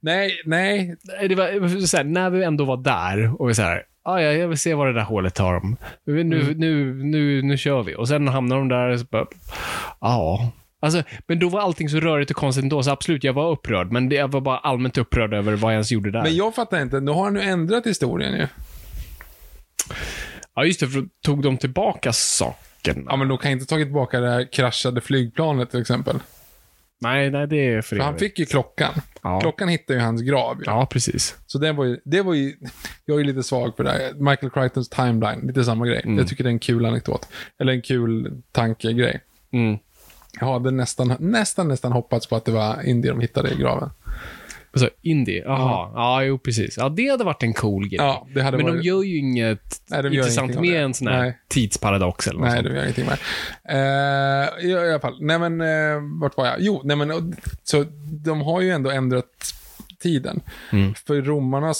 nej, 0.00 0.42
nej. 0.44 0.96
Det 1.28 1.34
var 1.34 1.86
så 1.86 1.96
här, 1.96 2.04
när 2.04 2.30
vi 2.30 2.44
ändå 2.44 2.64
var 2.64 2.76
där 2.76 3.42
och 3.42 3.48
vi 3.50 3.54
så 3.54 3.62
här, 3.62 3.82
ah, 4.06 4.20
ja, 4.20 4.32
jag 4.32 4.48
vill 4.48 4.58
se 4.58 4.74
vad 4.74 4.86
det 4.86 4.92
där 4.92 5.02
hålet 5.02 5.34
tar 5.34 5.54
dem. 5.54 5.76
Nu, 6.04 6.24
nu, 6.24 6.54
nu, 6.54 6.94
nu, 6.94 7.42
nu 7.42 7.56
kör 7.56 7.82
vi. 7.82 7.94
Och 7.94 8.08
sen 8.08 8.28
hamnar 8.28 8.56
de 8.56 8.68
där 8.68 8.88
och 8.88 9.00
så 9.00 9.06
bara, 9.10 9.26
ja. 10.00 10.52
Alltså, 10.80 11.02
men 11.26 11.38
då 11.38 11.48
var 11.48 11.60
allting 11.60 11.88
så 11.88 12.00
rörigt 12.00 12.30
och 12.30 12.36
konstigt 12.36 12.62
ändå, 12.62 12.82
så 12.82 12.90
absolut, 12.90 13.24
jag 13.24 13.32
var 13.32 13.50
upprörd. 13.50 13.92
Men 13.92 14.10
jag 14.10 14.28
var 14.28 14.40
bara 14.40 14.58
allmänt 14.58 14.98
upprörd 14.98 15.34
över 15.34 15.52
vad 15.56 15.72
jag 15.72 15.74
ens 15.74 15.92
gjorde 15.92 16.10
där. 16.10 16.22
Men 16.22 16.36
jag 16.36 16.54
fattar 16.54 16.82
inte, 16.82 17.00
nu 17.00 17.10
har 17.10 17.24
han 17.24 17.34
ju 17.34 17.40
ändrat 17.40 17.86
historien 17.86 18.32
ju. 18.32 18.46
Ja, 20.54 20.64
just 20.64 20.80
det, 20.80 20.88
för 20.88 21.00
då 21.00 21.08
tog 21.24 21.42
de 21.42 21.56
tillbaka 21.56 22.12
saken. 22.12 23.06
Ja, 23.08 23.16
men 23.16 23.28
de 23.28 23.38
kan 23.38 23.50
inte 23.50 23.66
tagit 23.66 23.86
tillbaka 23.86 24.20
det 24.20 24.30
här 24.30 24.52
kraschade 24.52 25.00
flygplanet 25.00 25.70
till 25.70 25.80
exempel. 25.80 26.18
Nej, 27.00 27.30
nej, 27.30 27.46
det 27.46 27.56
är 27.56 27.82
för 27.82 27.96
För 27.96 28.04
han 28.04 28.18
fick 28.18 28.38
ju 28.38 28.46
klockan. 28.46 28.92
Ja. 29.26 29.40
Klockan 29.40 29.68
hittade 29.68 29.98
ju 29.98 30.04
hans 30.04 30.22
grav. 30.22 30.58
ju. 30.58 30.64
Ja, 30.66 30.86
precis. 30.90 31.36
Så 31.46 31.58
det 31.58 31.72
var, 31.72 31.84
ju, 31.84 32.00
det 32.04 32.22
var 32.22 32.34
ju, 32.34 32.56
jag 33.04 33.14
är 33.14 33.18
ju 33.18 33.24
lite 33.24 33.42
svag 33.42 33.76
på 33.76 33.82
det 33.82 33.90
här. 33.90 34.12
Michael 34.14 34.50
Crichtons 34.50 34.88
timeline, 34.88 35.46
lite 35.46 35.64
samma 35.64 35.86
grej. 35.86 36.02
Jag 36.04 36.28
tycker 36.28 36.44
det 36.44 36.50
är 36.50 36.52
en 36.52 36.58
kul 36.58 36.86
anekdot. 36.86 37.28
Eller 37.58 37.72
en 37.72 37.82
kul 37.82 38.42
tankegrej. 38.52 39.20
Mm. 39.52 39.78
Jag 40.40 40.46
hade 40.46 40.70
nästan, 40.70 41.16
nästan, 41.18 41.68
nästan 41.68 41.92
hoppats 41.92 42.26
på 42.26 42.36
att 42.36 42.44
det 42.44 42.52
var 42.52 42.82
Indie 42.82 43.10
de 43.10 43.20
hittade 43.20 43.50
i 43.50 43.56
graven. 43.56 43.90
Så 44.76 44.88
indie, 45.02 45.42
jaha. 45.44 45.90
Ja, 45.94 46.22
jo 46.22 46.38
precis. 46.38 46.76
Ja, 46.76 46.88
det 46.88 47.08
hade 47.08 47.24
varit 47.24 47.42
en 47.42 47.54
cool 47.54 47.88
grej. 47.88 47.98
Ja, 47.98 48.26
det 48.34 48.42
hade 48.42 48.56
Men 48.56 48.66
de 48.66 48.72
varit... 48.72 48.84
gör 48.84 49.02
ju 49.02 49.18
inget 49.18 49.80
Nej, 49.86 50.02
de 50.02 50.12
gör 50.12 50.22
intressant 50.22 50.60
med 50.60 50.82
en 50.82 50.94
sån 50.94 51.08
här 51.08 51.20
Nej. 51.20 51.38
tidsparadox 51.48 52.26
eller 52.26 52.40
något 52.40 52.48
Nej, 52.48 52.56
sånt. 52.56 52.68
det 52.68 52.74
gör 52.74 52.82
ingenting 52.82 53.06
med. 53.06 53.18
Uh, 53.70 54.64
i, 54.64 54.70
I 54.70 54.90
alla 54.90 55.00
fall, 55.00 55.16
nej 55.20 55.38
men, 55.38 55.60
eh, 55.60 56.20
vart 56.20 56.36
var 56.36 56.46
jag? 56.46 56.56
Jo, 56.58 56.80
nej 56.84 56.96
men, 56.96 57.36
så 57.64 57.84
de 58.24 58.40
har 58.40 58.60
ju 58.60 58.70
ändå 58.70 58.90
ändrat 58.90 59.54
tiden. 60.02 60.40
Mm. 60.72 60.94
För 60.94 61.22
romarna 61.22 61.74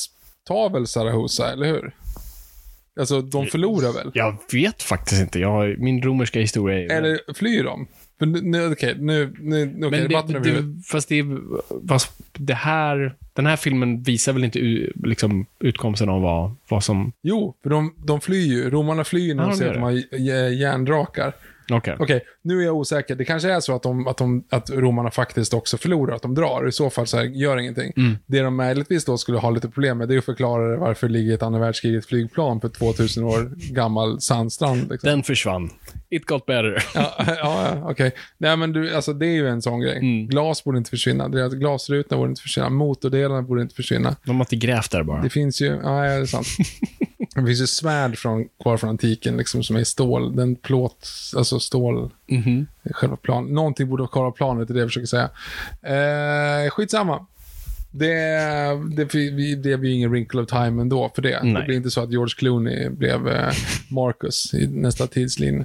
tar 0.46 0.70
väl 0.70 0.87
Sarahosa, 0.87 1.52
eller 1.52 1.66
hur? 1.66 1.94
Alltså, 3.00 3.20
de 3.20 3.46
förlorar 3.46 3.92
väl? 3.92 4.11
Jag 4.14 4.37
vet 4.52 4.82
faktiskt 4.82 5.20
inte. 5.20 5.38
Jag 5.38 5.78
min 5.78 6.02
romerska 6.02 6.40
historia 6.40 6.78
är... 6.78 6.98
Eller 6.98 7.35
flyr 7.35 7.64
de? 7.64 7.87
För 8.18 8.26
nu, 8.26 8.72
okej, 8.72 8.96
nu, 8.98 9.35
nu, 9.40 9.87
okej, 9.87 10.09
men 10.09 10.33
det, 10.33 10.50
det, 10.50 10.83
fast 10.85 11.09
det, 11.09 11.24
fast 11.88 12.12
det 12.33 12.55
här, 12.55 13.14
den 13.33 13.46
här 13.46 13.57
filmen 13.57 14.02
visar 14.02 14.33
väl 14.33 14.44
inte 14.44 14.59
liksom, 15.05 15.46
utkomsten 15.61 16.09
av 16.09 16.22
vad, 16.22 16.57
vad 16.68 16.85
som... 16.85 17.12
Jo, 17.22 17.57
för 17.62 17.70
de, 17.70 17.94
de 18.07 18.20
flyr 18.20 18.46
ju. 18.46 18.70
Romarna 18.70 19.05
flyr 19.05 19.35
när 19.35 19.42
Ja, 19.42 19.48
de 19.48 19.57
ser 19.57 19.68
att 19.68 19.74
de 19.74 19.83
har 19.83 20.18
järndrakar. 20.50 21.33
Okej. 21.70 21.96
Okej, 21.98 22.20
nu 22.42 22.61
är 22.61 22.64
jag 22.64 22.76
osäker. 22.76 23.14
Det 23.14 23.24
kanske 23.24 23.52
är 23.52 23.61
så 23.61 23.76
att, 23.76 23.83
de, 23.83 24.07
att, 24.07 24.16
de, 24.16 24.44
att 24.50 24.70
romarna 24.70 25.11
faktiskt 25.11 25.55
också 25.55 25.79
förlorar, 25.79 26.14
att 26.14 26.22
de 26.22 26.35
drar. 26.35 26.68
I 26.68 26.72
så 26.72 26.90
fall 26.90 27.07
så 27.07 27.16
här, 27.16 27.24
gör 27.24 27.57
ingenting. 27.57 27.92
Mm. 27.96 28.16
Det 28.26 28.40
de 28.40 28.57
möjligtvis 28.57 29.05
då 29.05 29.18
skulle 29.18 29.38
ha 29.38 29.50
lite 29.50 29.68
problem 29.68 29.98
med, 29.98 30.09
det 30.09 30.14
är 30.14 30.18
att 30.18 30.24
förklara 30.24 30.76
varför 30.76 31.07
det 31.07 31.12
ligger 31.12 31.35
ett 31.35 31.42
andra 31.42 31.61
världskriget 31.61 32.07
flygplan 32.07 32.61
på 32.61 32.68
2000 32.68 33.24
år 33.24 33.50
gammal 33.72 34.20
sandstrand. 34.20 34.90
Liksom. 34.90 35.11
Den 35.11 35.22
försvann. 35.22 35.70
It 36.10 36.24
got 36.24 36.46
better. 36.46 36.84
Ja, 36.94 37.14
ja, 37.26 37.80
okej. 37.90 38.12
Nej, 38.38 38.56
men 38.56 38.72
du, 38.72 38.94
alltså 38.94 39.12
det 39.12 39.26
är 39.26 39.30
ju 39.34 39.48
en 39.48 39.62
sån 39.62 39.80
grej. 39.80 39.96
Mm. 39.98 40.26
Glas 40.26 40.64
borde 40.64 40.78
inte 40.78 40.90
försvinna. 40.90 41.28
Deras 41.28 41.54
glasrutorna 41.54 42.18
borde 42.18 42.30
inte 42.30 42.42
försvinna. 42.42 42.68
Motordelarna 42.70 43.42
borde 43.42 43.62
inte 43.62 43.74
försvinna. 43.74 44.16
De 44.24 44.36
har 44.36 44.44
inte 44.44 44.56
grävt 44.56 44.90
där 44.90 45.02
bara. 45.02 45.22
Det 45.22 45.30
finns 45.30 45.60
ju, 45.60 45.66
ja, 45.66 46.00
det 46.02 46.08
är 46.08 46.26
sant. 46.26 46.46
det 47.34 47.46
finns 47.46 47.60
ju 47.60 47.66
svärd 47.66 48.18
från, 48.18 48.48
kvar 48.62 48.76
från 48.76 48.90
antiken, 48.90 49.36
liksom, 49.36 49.62
som 49.62 49.76
är 49.76 49.84
stål. 49.84 50.36
Den 50.36 50.56
plåt, 50.56 51.08
alltså 51.36 51.60
stål, 51.60 52.10
Mhm. 52.28 52.66
själva 52.90 53.16
plan. 53.16 53.44
Någonting 53.46 53.88
borde 53.88 54.00
vara 54.02 54.10
kvar 54.10 54.24
av 54.26 54.30
planet, 54.30 54.68
det 54.68 54.72
är 54.72 54.74
det 54.74 54.80
jag 54.80 54.88
försöker 54.88 55.06
säga. 55.06 55.30
Eh, 55.82 56.70
skitsamma. 56.70 57.26
Det, 57.98 58.96
det, 58.96 59.14
vi- 59.14 59.54
det 59.54 59.76
blir 59.76 59.90
ju 59.90 59.96
ingen 59.96 60.11
wrinkle 60.11 60.40
of 60.42 60.48
time 60.48 60.82
ändå 60.82 61.12
för 61.14 61.22
det. 61.22 61.40
Nej. 61.42 61.52
Det 61.54 61.66
blir 61.66 61.76
inte 61.76 61.90
så 61.90 62.00
att 62.02 62.11
George 62.11 62.35
Clooney 62.38 62.88
blev 62.88 63.28
eh, 63.28 63.52
Marcus 63.90 64.54
i 64.54 64.66
nästa 64.66 65.06
tidslinje. 65.06 65.64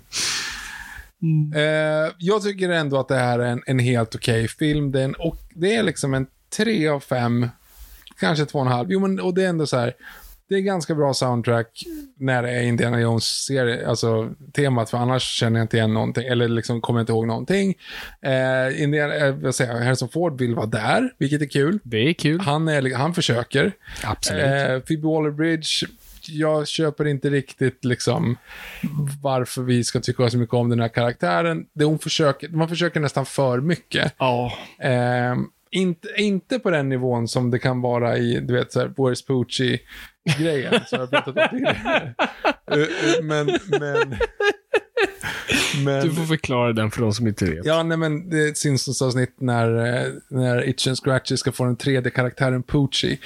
Eh, 1.56 2.13
jag 2.17 2.44
tycker 2.44 2.70
ändå 2.70 3.00
att 3.00 3.08
det 3.08 3.15
här 3.17 3.39
är 3.39 3.46
en, 3.48 3.62
en 3.65 3.80
helt 3.80 4.15
okej 4.15 4.48
film. 4.48 4.91
Det 4.91 5.00
är, 5.00 5.04
en, 5.06 5.13
och 5.15 5.38
det 5.54 5.76
är 5.76 5.84
liksom 5.84 6.13
en 6.13 6.28
tre 6.58 6.88
av 6.88 7.00
fem, 7.00 7.48
kanske 8.20 8.46
två 8.46 8.60
och 8.60 8.65
en 8.65 8.72
halv. 8.72 8.91
Jo, 8.91 9.00
men 9.00 9.20
och 9.20 9.34
det 9.34 9.44
är 9.44 9.50
ändå 9.50 9.67
så 9.67 9.78
här. 9.78 9.94
Det 10.52 10.58
är 10.58 10.62
ganska 10.62 10.96
bra 10.96 11.14
soundtrack 11.14 11.84
när 12.18 12.44
det 12.44 12.52
är 12.52 12.62
Indiana 12.62 13.02
Jones-serie, 13.02 13.88
alltså 13.88 14.34
temat, 14.54 14.90
för 14.90 14.98
annars 14.98 15.24
känner 15.24 15.60
jag 15.60 15.64
inte 15.64 15.78
igen 15.78 15.94
någonting, 15.94 16.28
eller 16.28 16.48
liksom 16.48 16.82
kommer 16.82 17.00
inte 17.00 17.12
ihåg 17.12 17.28
någonting. 17.28 17.76
Eh, 18.22 18.84
Indiana, 18.84 19.16
eh, 19.16 19.36
vad 19.36 19.56
säger 19.56 19.74
jag, 19.74 19.82
Harrison 19.82 20.10
Ford 20.10 20.40
vill 20.40 20.56
vara 20.56 20.66
där, 20.66 21.14
vilket 21.18 21.42
är 21.42 21.46
kul. 21.46 21.80
Det 21.84 21.98
är 21.98 22.14
kul. 22.14 22.40
Han, 22.40 22.68
är, 22.68 22.96
han 22.96 23.14
försöker. 23.14 23.72
Absolut. 24.04 24.44
Eh, 24.44 24.80
Phoebe 24.80 25.08
Waller-Bridge, 25.08 25.88
jag 26.28 26.68
köper 26.68 27.08
inte 27.08 27.30
riktigt 27.30 27.86
liksom 27.86 28.38
varför 29.22 29.62
vi 29.62 29.84
ska 29.84 30.00
tycka 30.00 30.30
så 30.30 30.38
mycket 30.38 30.54
om 30.54 30.70
den 30.70 30.80
här 30.80 30.90
karaktären. 30.90 31.66
Det 31.74 31.86
hon 31.86 32.00
försöker, 32.00 32.50
man 32.50 32.70
försöker 32.70 33.00
nästan 33.00 33.26
för 33.26 33.62
mycket. 33.62 34.14
Ja. 34.18 34.54
Eh, 34.80 35.36
inte, 35.72 36.08
inte 36.18 36.60
på 36.60 36.70
den 36.70 36.90
nivån 36.90 37.28
som 37.28 37.52
det 37.52 37.60
kan 37.60 37.82
vara 37.82 38.18
i, 38.18 38.40
du 38.40 38.54
vet, 38.54 38.72
så 38.72 38.80
här, 38.80 38.88
Where's 38.88 39.28
Poochie-grejen, 39.28 40.82
som 40.88 41.00
jag 41.00 41.10
pratat 41.10 41.38
om 41.38 41.48
tidigare. 41.50 42.14
Eh, 42.72 42.80
eh, 42.80 43.24
men, 43.24 43.46
men, 43.80 44.16
men, 45.86 46.08
Du 46.08 46.14
får 46.14 46.26
förklara 46.26 46.74
den 46.74 46.92
för 46.92 47.02
de 47.02 47.14
som 47.14 47.28
inte 47.28 47.46
vet. 47.46 47.66
Ja, 47.66 47.84
nej 47.84 47.98
men 47.98 48.30
det 48.30 48.38
är 48.38 48.50
ett 48.50 48.58
Simpsons-avsnitt 48.58 49.36
när, 49.38 49.98
eh, 49.98 50.14
när 50.28 50.70
Itch 50.70 50.88
and 50.88 50.98
Scratchy 50.98 51.38
ska 51.38 51.52
få 51.52 51.66
den 51.66 51.76
tredje 51.76 52.12
karaktären 52.12 52.64
Poochie. 52.64 53.18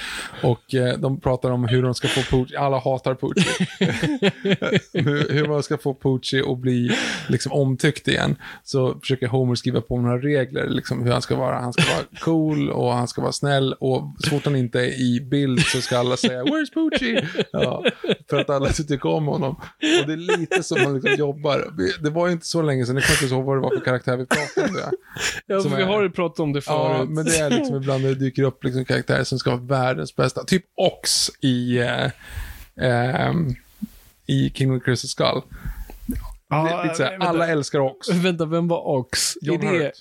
Och 0.43 0.75
eh, 0.75 0.97
de 0.97 1.19
pratar 1.19 1.51
om 1.51 1.67
hur 1.67 1.83
de 1.83 1.93
ska 1.93 2.07
få 2.07 2.21
Poochie, 2.21 2.59
alla 2.59 2.79
hatar 2.79 3.13
Poochie. 3.13 3.67
hur, 4.93 5.33
hur 5.33 5.47
man 5.47 5.63
ska 5.63 5.77
få 5.77 5.93
Poochie 5.93 6.51
att 6.51 6.57
bli 6.57 6.91
liksom 7.27 7.51
omtyckt 7.51 8.07
igen. 8.07 8.35
Så 8.63 8.99
försöker 8.99 9.27
Homer 9.27 9.55
skriva 9.55 9.81
på 9.81 10.01
några 10.01 10.17
regler, 10.17 10.69
liksom 10.69 11.03
hur 11.03 11.11
han 11.11 11.21
ska 11.21 11.35
vara. 11.35 11.59
Han 11.59 11.73
ska 11.73 11.83
vara 11.83 12.05
cool 12.19 12.69
och 12.69 12.93
han 12.93 13.07
ska 13.07 13.21
vara 13.21 13.31
snäll 13.31 13.73
och 13.73 14.15
så 14.19 14.29
fort 14.29 14.45
han 14.45 14.55
inte 14.55 14.79
är 14.79 15.01
i 15.01 15.21
bild 15.21 15.59
så 15.59 15.81
ska 15.81 15.97
alla 15.97 16.17
säga 16.17 16.43
“Where's 16.43 16.73
Poochie?” 16.73 17.27
ja, 17.51 17.83
För 18.29 18.39
att 18.39 18.49
alla 18.49 18.69
tycker 18.87 19.09
om 19.09 19.25
honom. 19.25 19.55
Och 20.01 20.07
det 20.07 20.13
är 20.13 20.37
lite 20.37 20.63
som 20.63 20.83
man 20.83 20.93
liksom 20.93 21.15
jobbar. 21.15 21.64
Det 22.01 22.09
var 22.09 22.27
ju 22.27 22.33
inte 22.33 22.47
så 22.47 22.61
länge 22.61 22.85
sedan, 22.85 22.95
jag 22.95 23.03
kommer 23.05 23.23
inte 23.23 23.35
ihåg 23.35 23.45
vad 23.45 23.57
det 23.57 23.61
var 23.61 23.69
för 23.77 23.85
karaktär 23.85 24.17
vi 24.17 24.25
pratade 24.25 24.67
om. 24.69 24.73
Det. 24.75 24.91
Ja, 25.45 25.61
Som 25.61 25.75
vi 25.75 25.81
är- 25.81 25.85
har 25.87 26.01
ju 26.03 26.09
pratat 26.09 26.39
om 26.39 26.53
det 26.53 26.61
förut. 26.61 26.95
Ja, 26.99 27.05
men 27.09 27.25
det 27.25 27.37
är 27.37 27.49
liksom 27.49 27.75
ibland 27.75 28.01
när 28.03 28.09
det 28.09 28.15
dyker 28.15 28.43
upp 28.43 28.63
liksom 28.63 28.85
karaktärer 28.85 29.23
som 29.23 29.39
ska 29.39 29.49
vara 29.49 29.61
världens 29.61 30.15
bästa. 30.15 30.43
Typ 30.43 30.65
Ox 30.75 31.29
i, 31.41 31.77
eh, 31.77 32.09
ehm, 32.81 33.55
i 34.25 34.49
Kingdom 34.49 34.79
Crystal 34.79 35.09
Skull. 35.09 35.41
Ja, 36.49 36.83
det 36.97 37.03
vänta. 37.03 37.27
alla 37.27 37.47
älskar 37.47 37.79
Ox. 37.79 38.09
Vänta, 38.09 38.45
vem 38.45 38.67
var 38.67 38.87
Ox? 38.87 39.33
John 39.41 39.67
är, 39.67 39.73
det, 39.73 39.83
Hurt. 39.85 39.93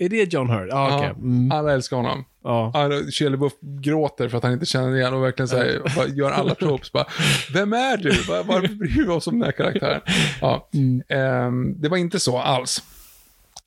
Är 0.00 0.08
det 0.08 0.32
John 0.32 0.50
Hurt? 0.50 0.68
Ah. 0.72 0.88
Ja, 1.04 1.04
Mm. 1.10 1.52
Alla 1.52 1.72
älskar 1.72 1.96
honom. 1.96 2.24
Ja. 2.44 2.70
Ja, 2.74 2.90
Shia 3.10 3.28
LaBeouf 3.28 3.52
gråter 3.60 4.28
för 4.28 4.36
att 4.38 4.42
han 4.44 4.52
inte 4.52 4.66
känner 4.66 4.96
igen 4.96 5.14
och 5.14 5.22
verkligen 5.24 5.48
så 5.48 5.56
här, 5.56 5.80
gör 6.16 6.30
alla 6.30 6.54
tropes. 6.54 6.92
Bara, 6.92 7.06
Vem 7.52 7.72
är 7.72 7.96
du? 7.96 8.10
Var- 8.28 8.44
Varför 8.44 8.74
bryr 8.74 9.02
vi 9.06 9.08
oss 9.08 9.26
om 9.26 9.34
den 9.38 9.44
här 9.44 9.52
karaktären? 9.52 10.00
Ja, 10.40 10.68
ehm, 11.08 11.80
det 11.80 11.88
var 11.88 11.96
inte 11.96 12.20
så 12.20 12.38
alls. 12.38 12.82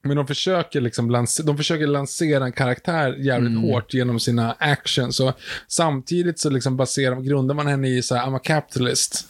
Men 0.05 0.17
de 0.17 0.27
försöker, 0.27 0.81
liksom 0.81 1.11
lans- 1.11 1.41
de 1.45 1.57
försöker 1.57 1.87
lansera 1.87 2.45
en 2.45 2.51
karaktär 2.51 3.15
jävligt 3.19 3.61
hårt 3.61 3.93
genom 3.93 4.19
sina 4.19 4.51
actions. 4.59 5.15
Så 5.15 5.33
samtidigt 5.67 6.39
så 6.39 6.49
liksom 6.49 6.77
baserar, 6.77 7.21
grundar 7.21 7.55
man 7.55 7.67
henne 7.67 7.87
i 7.89 8.01
så 8.01 8.15
här, 8.15 8.25
I'm 8.27 8.35
a 8.35 8.39
capitalist. 8.43 9.25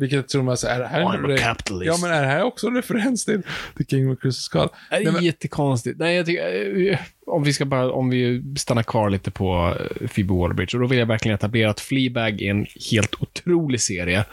Vilket 0.00 0.28
tror 0.28 0.42
man 0.42 0.56
säger, 0.56 0.74
är 0.76 0.80
det 0.80 0.86
här 0.86 1.00
I'm 1.02 1.24
a 1.24 1.28
re- 1.28 1.36
capitalist. 1.38 1.86
Ja, 1.86 2.06
men 2.08 2.16
är 2.16 2.20
det 2.22 2.28
här 2.28 2.42
också 2.42 2.66
en 2.66 2.74
referens 2.76 3.24
till, 3.24 3.42
till 3.76 3.86
King 3.86 4.10
of 4.10 4.18
Crystal 4.20 4.32
Skull? 4.68 4.68
Det 4.90 4.96
är 4.96 5.04
Nej, 5.04 5.12
men- 5.12 5.24
jättekonstigt. 5.24 5.98
Nej, 5.98 6.16
jag 6.16 6.26
tycker, 6.26 6.90
eh, 6.92 6.98
om 7.26 7.42
vi 7.42 7.52
ska 7.52 7.64
bara, 7.64 7.92
om 7.92 8.10
vi 8.10 8.42
stannar 8.58 8.82
kvar 8.82 9.10
lite 9.10 9.30
på 9.30 9.74
eh, 10.00 10.08
Phoebe 10.08 10.34
Waller-Bridge, 10.34 10.74
och 10.76 10.80
då 10.80 10.86
vill 10.86 10.98
jag 10.98 11.06
verkligen 11.06 11.34
etablera 11.34 11.70
att 11.70 11.80
Fleabag 11.80 12.42
är 12.42 12.50
en 12.50 12.66
helt 12.90 13.14
otrolig 13.22 13.80
serie. 13.80 14.24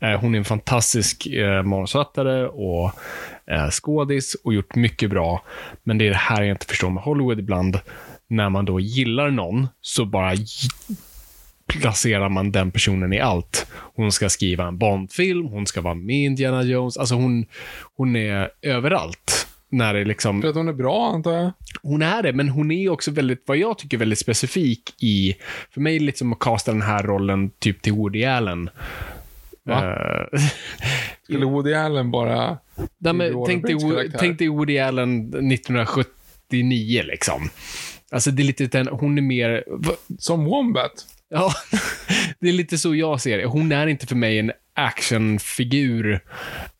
Eh, 0.00 0.20
Hon 0.20 0.34
är 0.34 0.38
en 0.38 0.44
fantastisk 0.44 1.26
manusförfattare 1.64 2.46
och 2.46 2.90
skådis 3.70 4.34
och 4.44 4.54
gjort 4.54 4.74
mycket 4.74 5.10
bra. 5.10 5.44
Men 5.82 5.98
det 5.98 6.04
är 6.06 6.10
det 6.10 6.16
här 6.16 6.42
jag 6.42 6.50
inte 6.54 6.66
förstår 6.66 6.90
med 6.90 7.02
Hollywood 7.02 7.38
ibland. 7.38 7.78
När 8.28 8.48
man 8.50 8.64
då 8.64 8.80
gillar 8.80 9.30
någon, 9.30 9.68
så 9.80 10.04
bara 10.04 10.34
placerar 11.66 12.28
man 12.28 12.52
den 12.52 12.70
personen 12.70 13.12
i 13.12 13.20
allt. 13.20 13.66
Hon 13.72 14.12
ska 14.12 14.28
skriva 14.28 14.66
en 14.66 14.78
Bond-film, 14.78 15.46
hon 15.46 15.66
ska 15.66 15.80
vara 15.80 15.94
med 15.94 16.16
i 16.16 16.24
Indiana 16.24 16.62
Jones. 16.62 16.96
Alltså 16.96 17.14
hon, 17.14 17.46
hon 17.96 18.16
är 18.16 18.50
överallt. 18.62 19.46
När 19.68 19.94
det 19.94 20.04
liksom, 20.04 20.42
För 20.42 20.48
att 20.48 20.54
hon 20.54 20.68
är 20.68 20.72
bra, 20.72 21.10
antar 21.14 21.32
jag. 21.32 21.52
hon 21.82 22.02
är 22.02 22.22
det, 22.22 22.32
men 22.32 22.48
hon 22.48 22.70
är 22.70 22.88
också 22.88 23.10
väldigt, 23.10 23.42
vad 23.46 23.56
jag 23.56 23.78
tycker, 23.78 23.98
väldigt 23.98 24.18
specifik 24.18 25.02
i... 25.02 25.34
För 25.70 25.80
mig 25.80 25.96
är 25.96 26.00
det 26.00 26.06
lite 26.06 26.18
som 26.18 26.32
att 26.32 26.38
kasta 26.38 26.72
den 26.72 26.82
här 26.82 27.02
rollen 27.02 27.50
typ 27.50 27.82
till 27.82 27.92
Woody 27.92 28.24
Allen. 28.24 28.70
Va? 29.62 29.96
Eh, 30.32 30.40
Skulle 31.22 31.46
Woody 31.46 31.74
Allen 31.74 32.10
bara... 32.10 32.58
nej, 32.98 33.12
men 33.12 33.44
tänk, 33.46 33.66
dig, 33.66 33.76
tänk 34.18 34.38
dig 34.38 34.48
Woody 34.48 34.78
Allen 34.78 35.20
1979, 35.28 37.02
liksom. 37.04 37.48
Alltså, 38.10 38.30
det 38.30 38.42
är 38.42 38.44
lite 38.44 38.66
den, 38.66 38.88
hon 38.88 39.18
är 39.18 39.22
mer... 39.22 39.64
Som 40.18 40.44
Wombat. 40.44 41.06
Ja, 41.28 41.52
det 42.40 42.48
är 42.48 42.52
lite 42.52 42.78
så 42.78 42.94
jag 42.94 43.20
ser 43.20 43.38
det. 43.38 43.44
Hon 43.46 43.72
är 43.72 43.86
inte 43.86 44.06
för 44.06 44.16
mig 44.16 44.38
en 44.38 44.52
actionfigur 44.74 46.20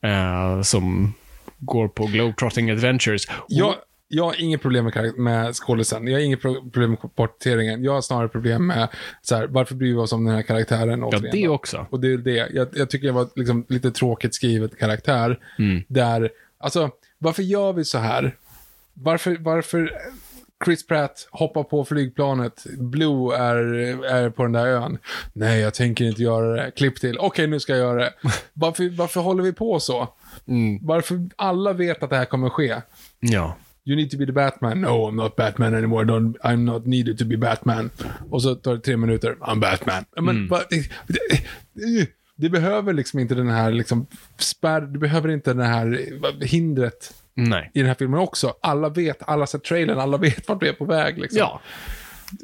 eh, 0.03 0.63
som 0.63 1.15
går 1.59 1.89
på 1.89 2.07
Globetrotting 2.07 2.71
Adventures. 2.71 3.29
Hon, 3.29 3.45
Jag, 3.49 3.75
Jag 4.09 4.25
har 4.25 4.41
inget 4.41 4.63
problem 4.63 4.85
med, 4.85 5.15
med 5.19 5.55
skådisen. 5.57 6.07
Jag 6.07 6.15
har 6.15 6.21
inget 6.25 6.41
pro- 6.43 6.61
problem 6.63 6.91
med 6.91 7.15
porträtteringen. 7.17 7.85
Jag 7.85 7.93
har 7.93 8.01
snarare 8.01 8.29
problem 8.29 8.67
med 8.67 8.89
så 9.23 9.37
här, 9.37 9.47
varför 9.47 9.75
bryr 9.75 9.93
vi 9.93 9.99
oss 9.99 10.13
om 10.13 10.25
den 10.25 10.35
här 10.35 10.43
karaktären? 10.43 11.01
Ja, 11.01 11.07
återigen 11.07 11.31
det 11.33 11.47
då? 11.47 11.53
också. 11.55 11.87
Och 11.91 12.01
det 12.01 12.13
är 12.13 12.17
det. 12.19 12.49
Jag, 12.55 12.69
jag 12.73 12.91
tycker 12.91 13.07
det 13.07 13.13
var 13.13 13.29
liksom 13.37 13.67
lite 13.69 13.91
tråkigt 13.91 14.35
skrivet 14.35 14.79
karaktär. 14.79 15.39
Där, 15.89 16.31
alltså, 16.59 16.91
varför 17.19 17.43
gör 17.43 17.73
vi 17.73 17.85
så 17.85 17.99
här? 17.99 18.37
Varför, 18.95 19.37
varför 19.41 19.93
Chris 20.65 20.87
Pratt 20.87 21.29
hoppar 21.31 21.63
på 21.63 21.85
flygplanet, 21.85 22.67
Blue 22.79 23.37
är, 23.37 23.57
är 24.05 24.31
på 24.31 24.43
den 24.43 24.53
där 24.53 24.67
ön. 24.67 24.99
Nej, 25.33 25.61
jag 25.61 25.75
tänker 25.75 26.05
inte 26.05 26.23
göra 26.23 26.57
det. 26.57 26.71
Klipp 26.71 27.01
till, 27.01 27.19
okej 27.19 27.47
nu 27.47 27.61
ska 27.61 27.73
jag 27.73 27.81
göra 27.81 28.01
det. 28.01 28.13
Varför, 28.53 28.97
varför 28.97 29.21
håller 29.21 29.43
vi 29.43 29.53
på 29.53 29.81
så? 29.81 30.09
Varför 30.81 31.29
alla 31.37 31.73
vet 31.73 32.03
att 32.03 32.11
det 32.11 32.17
här 32.17 32.25
kommer 32.25 32.49
ske? 32.49 32.75
Ja. 33.21 33.57
You 33.87 33.97
need 33.97 34.11
to 34.11 34.19
be 34.19 34.27
the 34.27 34.33
Batman. 34.33 34.81
No, 34.81 34.89
I'm 34.89 35.15
not 35.15 35.37
Batman 35.37 35.75
anymore. 35.75 36.05
Don't, 36.05 36.35
I'm 36.43 36.65
not 36.65 36.87
needed 36.87 37.19
to 37.19 37.25
be 37.25 37.37
Batman. 37.37 37.91
Och 38.31 38.43
så 38.43 38.55
tar 38.55 38.75
det 38.75 38.81
tre 38.81 38.97
minuter. 38.97 39.37
I'm 39.41 39.61
Batman. 39.61 40.05
Men, 40.21 40.49
va, 40.49 40.61
det, 40.71 40.91
det, 41.75 42.09
det 42.37 42.49
behöver 42.49 42.93
liksom 42.93 43.19
inte 43.19 43.35
den 43.35 43.49
här 43.49 43.71
liksom 43.71 44.07
spärr, 44.39 44.81
det 44.81 44.99
behöver 44.99 45.29
inte 45.29 45.53
den 45.53 45.67
här 45.67 46.09
hindret 46.45 47.15
Nej. 47.35 47.71
i 47.75 47.79
den 47.79 47.89
här 47.89 47.95
filmen 47.95 48.21
också. 48.21 48.55
Alla 48.61 48.89
vet, 48.89 49.23
alla 49.23 49.41
har 49.41 49.47
sett 49.47 49.65
trailern, 49.65 49.99
alla 49.99 50.17
vet 50.17 50.49
vart 50.49 50.63
vi 50.63 50.69
är 50.69 50.73
på 50.73 50.85
väg. 50.85 51.19
Liksom. 51.19 51.39
Ja. 51.39 51.61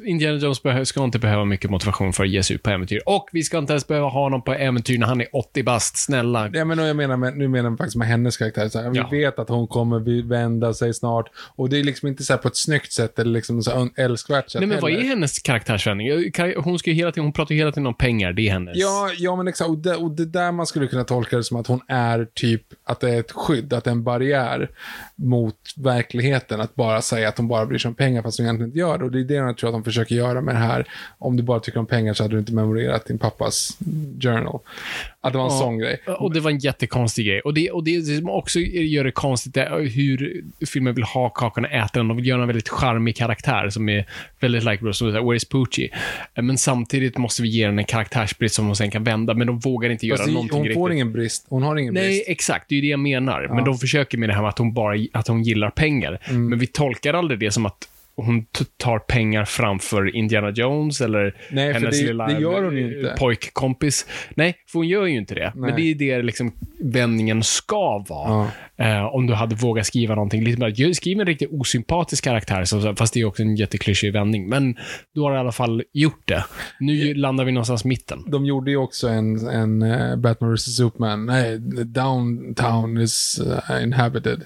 Indiana 0.05 0.37
Jones 0.37 0.89
ska 0.89 1.03
inte 1.03 1.19
behöva 1.19 1.45
mycket 1.45 1.69
motivation 1.71 2.13
för 2.13 2.23
att 2.23 2.29
ge 2.29 2.43
sig 2.43 2.55
ut 2.55 2.63
på 2.63 2.69
äventyr. 2.69 3.01
Och 3.05 3.29
vi 3.31 3.43
ska 3.43 3.57
inte 3.57 3.73
ens 3.73 3.87
behöva 3.87 4.07
ha 4.07 4.23
honom 4.23 4.41
på 4.41 4.53
äventyr 4.53 4.97
när 4.97 5.07
han 5.07 5.21
är 5.21 5.27
80 5.35 5.63
bast. 5.63 5.97
Snälla. 5.97 6.49
Ja, 6.53 6.65
men 6.65 6.79
jag 6.79 6.95
menar 6.95 7.17
med, 7.17 7.37
nu 7.37 7.47
menar 7.47 7.69
jag 7.69 7.77
faktiskt 7.77 7.95
med 7.97 8.07
hennes 8.07 8.37
karaktär. 8.37 8.69
Så 8.69 8.79
här, 8.81 8.91
Ja. 8.93 9.07
Vi 9.11 9.17
vet 9.19 9.39
att 9.39 9.49
hon 9.49 9.67
kommer 9.67 10.27
vända 10.27 10.73
sig 10.73 10.93
snart. 10.93 11.29
Och 11.55 11.69
det 11.69 11.79
är 11.79 11.83
liksom 11.83 12.07
inte 12.07 12.23
så 12.23 12.33
här 12.33 12.37
på 12.37 12.47
ett 12.47 12.57
snyggt 12.57 12.91
sätt 12.91 13.19
eller 13.19 13.31
liksom 13.31 13.63
så 13.63 13.89
älskvärt 13.97 14.49
sätt 14.49 14.59
Nej, 14.61 14.67
men 14.67 14.79
vad 14.81 14.91
heller. 14.91 15.03
är 15.05 15.07
hennes 15.09 15.39
karaktärsvändning? 15.39 16.07
Kar- 16.31 16.61
Hon, 16.61 16.79
ska 16.79 16.89
ju 16.89 16.95
hela 16.95 17.11
tiden, 17.11 17.23
hon 17.23 17.33
pratar 17.33 17.55
hela 17.55 17.71
tiden 17.71 17.87
om 17.87 17.93
pengar. 17.93 18.33
Det 18.33 18.47
är 18.47 18.51
hennes. 18.51 18.77
Ja, 18.77 19.09
ja 19.17 19.35
men 19.35 19.47
exakt. 19.47 19.69
Och 19.69 19.77
det, 19.77 19.95
och 19.95 20.11
det 20.11 20.25
där 20.25 20.51
man 20.51 20.65
skulle 20.65 20.87
kunna 20.87 21.03
tolka 21.03 21.37
det 21.37 21.43
som 21.43 21.57
att 21.57 21.67
hon 21.67 21.81
är 21.87 22.27
typ, 22.33 22.63
att 22.83 22.99
det 22.99 23.09
är 23.09 23.19
ett 23.19 23.31
skydd, 23.31 23.73
att 23.73 23.83
det 23.83 23.89
är 23.89 23.91
en 23.91 24.03
barriär 24.03 24.69
mot 25.15 25.55
verkligheten. 25.77 26.61
Att 26.61 26.75
bara 26.75 27.01
säga 27.01 27.29
att 27.29 27.37
hon 27.37 27.47
bara 27.47 27.65
bryr 27.65 27.77
sig 27.77 27.89
om 27.89 27.95
pengar 27.95 28.21
fast 28.21 28.37
hon 28.37 28.45
egentligen 28.45 28.69
inte 28.69 28.79
gör 28.79 28.97
det. 28.97 29.05
Och 29.05 29.11
det 29.11 29.19
är 29.19 29.23
det 29.23 29.33
jag 29.33 29.57
tror 29.57 29.70
att 29.71 29.75
de 29.75 29.83
försöker 29.83 30.15
göra 30.15 30.41
med 30.41 30.55
det 30.55 30.59
här. 30.59 30.85
Om 31.17 31.37
du 31.37 31.43
bara 31.43 31.59
tycker 31.59 31.79
om 31.79 31.85
pengar 31.85 32.13
så 32.13 32.23
hade 32.23 32.35
du 32.35 32.39
inte 32.39 32.53
memorerat 32.53 33.05
din 33.05 33.17
pappas 33.17 33.77
journal. 34.19 34.59
Att 35.21 35.33
det 35.33 35.37
var 35.39 35.45
en 35.45 35.51
Ja. 35.53 35.59
sån 35.59 35.77
grej. 35.77 36.01
Och 36.19 36.33
det 36.33 36.39
var 36.39 36.51
en 36.51 36.57
jättekonstig 36.59 37.25
grej. 37.25 37.41
Och 37.41 37.53
det, 37.53 37.71
och 37.71 37.83
det 37.83 38.01
som 38.01 38.29
också 38.29 38.59
gör 38.59 39.03
det 39.03 39.11
konstigt 39.11 39.57
är 39.57 39.79
hur 39.79 40.43
filmen 40.65 40.93
vill 40.95 41.03
ha 41.03 41.29
kakan 41.29 41.65
och 41.65 41.71
äta 41.71 41.99
den. 41.99 42.07
De 42.07 42.17
vill 42.17 42.27
göra 42.27 42.41
en 42.41 42.47
väldigt 42.47 42.69
charmig 42.69 43.15
karaktär 43.15 43.69
som 43.69 43.89
är 43.89 44.05
väldigt 44.39 44.63
likeable, 44.63 44.93
som 44.93 45.11
Where 45.13 45.35
is 45.35 45.45
Poochie? 45.45 45.89
Men 46.35 46.57
samtidigt 46.57 47.17
måste 47.17 47.41
vi 47.41 47.49
ge 47.49 47.65
den 47.65 47.79
en 47.79 47.85
karaktärsbrist 47.85 48.55
som 48.55 48.65
hon 48.65 48.75
sen 48.75 48.91
kan 48.91 49.03
vända, 49.03 49.33
men 49.33 49.47
de 49.47 49.59
vågar 49.59 49.89
inte 49.89 50.07
göra 50.07 50.25
det, 50.25 50.31
någonting 50.31 50.57
hon 50.57 50.63
riktigt. 50.63 50.75
får 50.79 50.91
ingen 50.93 51.11
brist. 51.13 51.45
Hon 51.49 51.63
har 51.63 51.75
ingen 51.75 51.93
Nej, 51.93 52.07
brist. 52.07 52.23
exakt. 52.27 52.65
Det 52.69 52.75
är 52.77 52.81
det 52.81 52.87
jag 52.87 52.99
menar. 52.99 53.47
Men 53.55 53.63
de 53.65 53.77
försöker 53.77 54.17
med 54.17 54.29
det 54.29 54.33
här 54.33 54.41
med 54.41 54.49
att 54.49 54.57
hon 54.57 54.73
bara 54.73 54.97
att 55.13 55.27
hon 55.27 55.43
gillar 55.43 55.69
pengar. 55.69 56.19
Mm. 56.29 56.49
Men 56.49 56.59
vi 56.59 56.67
tolkar 56.67 57.13
aldrig 57.13 57.39
det 57.39 57.51
som 57.51 57.65
att 57.65 57.87
hon 58.15 58.45
tar 58.77 58.99
pengar 58.99 59.45
framför 59.45 60.15
Indiana 60.15 60.49
Jones 60.49 61.01
eller 61.01 61.35
Nej, 61.51 61.73
hennes 61.73 61.99
det- 62.01 62.07
lilla 62.07 62.27
det 62.27 62.41
gör 62.41 62.63
hon 62.63 62.77
ju 62.77 62.91
eh, 62.91 62.97
inte. 62.97 63.15
pojkkompis. 63.19 64.05
Nej, 64.35 64.55
för 64.71 64.79
hon 64.79 64.87
gör 64.87 65.05
ju 65.05 65.17
inte 65.17 65.35
det. 65.35 65.51
Men 65.55 65.75
det 65.75 65.81
är 65.81 65.95
det 65.95 66.21
liksom 66.21 66.51
vändningen 66.79 67.43
ska 67.43 68.05
vara. 68.09 68.47
Eh, 68.77 69.05
om 69.05 69.27
du 69.27 69.33
hade 69.33 69.55
vågat 69.55 69.85
skriva 69.85 70.15
någonting 70.15 70.43
lite 70.43 70.59
mer. 70.59 70.93
Skriv 70.93 71.19
en 71.19 71.25
riktigt 71.27 71.49
osympatisk 71.51 72.23
karaktär, 72.23 72.63
så- 72.65 72.95
fast 72.95 73.13
det 73.13 73.19
är 73.19 73.25
också 73.25 73.41
en 73.43 73.55
jätteklyschig 73.55 74.13
vändning. 74.13 74.49
Men 74.49 74.75
du 75.13 75.21
har 75.21 75.35
i 75.35 75.37
alla 75.37 75.51
fall 75.51 75.83
gjort 75.93 76.27
det. 76.27 76.45
Nu 76.79 77.13
landar 77.13 77.45
vi 77.45 77.51
någonstans 77.51 77.85
mitten. 77.85 78.23
De 78.27 78.45
gjorde 78.45 78.71
ju 78.71 78.77
också 78.77 79.07
en, 79.07 79.47
en 79.47 79.81
uh, 79.83 80.15
Batman 80.15 80.53
vs. 80.55 80.75
Superman. 80.75 81.25
Nej, 81.25 81.59
downtown 81.85 82.97
is 82.97 83.41
uh, 83.47 83.83
inhabited. 83.83 84.41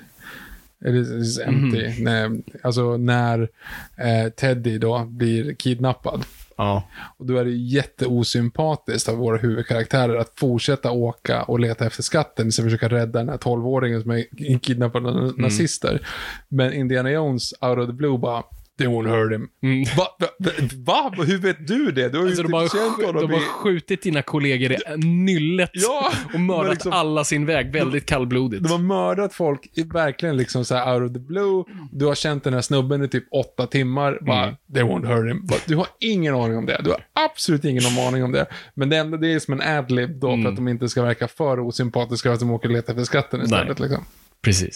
It 0.87 0.95
is, 0.95 1.09
is 1.11 1.39
empty. 1.39 1.87
Mhm. 1.89 2.03
Nej, 2.03 2.43
alltså 2.63 2.97
när 2.97 3.49
eh, 3.97 4.29
Teddy 4.29 4.77
då 4.77 5.05
blir 5.05 5.53
kidnappad. 5.53 6.23
Ja. 6.57 6.83
Och 7.17 7.25
då 7.25 7.37
är 7.37 7.45
det 7.45 7.51
jätteosympatiskt 7.51 9.09
av 9.09 9.15
våra 9.17 9.37
huvudkaraktärer 9.37 10.15
att 10.15 10.31
fortsätta 10.35 10.91
åka 10.91 11.43
och 11.43 11.59
leta 11.59 11.85
efter 11.85 12.03
skatten 12.03 12.47
istället 12.47 12.69
för 12.71 12.75
att 12.75 12.79
försöka 12.81 12.95
rädda 13.01 13.19
den 13.19 13.29
här 13.29 13.37
12-åringen 13.37 14.01
som 14.01 14.11
är 14.11 14.57
kidnappad 14.59 15.07
av 15.07 15.17
Mm. 15.17 15.33
nazister. 15.37 16.07
Men 16.49 16.73
Indiana 16.73 17.11
Jones, 17.11 17.53
out 17.61 17.77
of 17.79 17.87
the 17.87 17.93
blue, 17.93 18.17
bara 18.17 18.43
They 18.77 18.87
won't 18.87 19.07
hurt 19.07 19.31
him. 19.33 19.49
Va, 19.97 20.07
va, 20.19 20.27
va, 20.39 21.11
va? 21.17 21.23
Hur 21.23 21.37
vet 21.37 21.67
du 21.67 21.91
det? 21.91 22.09
Du 22.09 22.17
har 22.17 22.25
ju 22.27 22.31
Mm. 22.35 22.53
Alltså, 22.53 22.77
de, 22.77 22.81
inte 22.81 22.87
har, 22.87 22.95
känt 22.97 23.05
honom 23.05 23.21
de 23.21 23.33
har 23.33 23.41
i... 23.41 23.45
skjutit 23.45 24.01
dina 24.01 24.21
kollegor 24.21 24.71
i 24.71 24.77
nyllet 25.05 25.69
Ja, 25.73 26.11
och 26.33 26.39
mördat 26.39 26.73
liksom- 26.73 26.91
alla 26.91 27.23
sin 27.23 27.45
väg 27.45 27.71
väldigt 27.71 28.05
kallblodigt. 28.05 28.63
De 28.63 28.71
har 28.71 28.79
mördat 28.79 29.33
folk, 29.33 29.69
verkligen 29.93 30.37
liksom 30.37 30.65
så 30.65 30.75
här 30.75 30.93
out 31.01 31.09
of 31.09 31.13
the 31.13 31.19
blue. 31.19 31.63
Du 31.91 32.05
har 32.05 32.15
känt 32.15 32.43
den 32.43 32.53
här 32.53 32.61
snubben 32.61 33.03
i 33.03 33.07
typ 33.07 33.23
åtta 33.31 33.67
timmar. 33.67 34.19
Bara, 34.21 34.43
Mm. 34.43 34.55
they 34.73 34.83
won't 34.83 35.05
hurt 35.15 35.31
him. 35.31 35.45
Bara, 35.47 35.59
Du 35.67 35.75
har 35.75 35.87
ingen 35.99 36.35
aning 36.35 36.57
om 36.57 36.65
det. 36.65 36.81
Du 36.83 36.89
har 36.89 36.99
absolut 37.29 37.65
ingen 37.65 37.83
aning 38.07 38.23
om 38.23 38.31
det. 38.31 38.45
Men 38.73 38.89
det, 38.89 38.97
enda, 38.97 39.17
det 39.17 39.33
är 39.33 39.39
som 39.39 39.53
en 39.53 39.77
adlib 39.77 40.19
då, 40.19 40.27
Mm. 40.29 40.43
för 40.43 40.49
att 40.49 40.55
de 40.55 40.67
inte 40.67 40.89
ska 40.89 41.03
verka 41.03 41.27
för 41.27 41.59
osympatiska, 41.59 42.31
att 42.31 42.39
de 42.39 42.51
åker 42.51 42.69
och 42.69 42.75
letar 42.75 42.93
efter 42.93 43.03
skatten 43.03 43.41
istället. 43.41 43.79
Liksom. 43.79 44.03
Precis. 44.41 44.75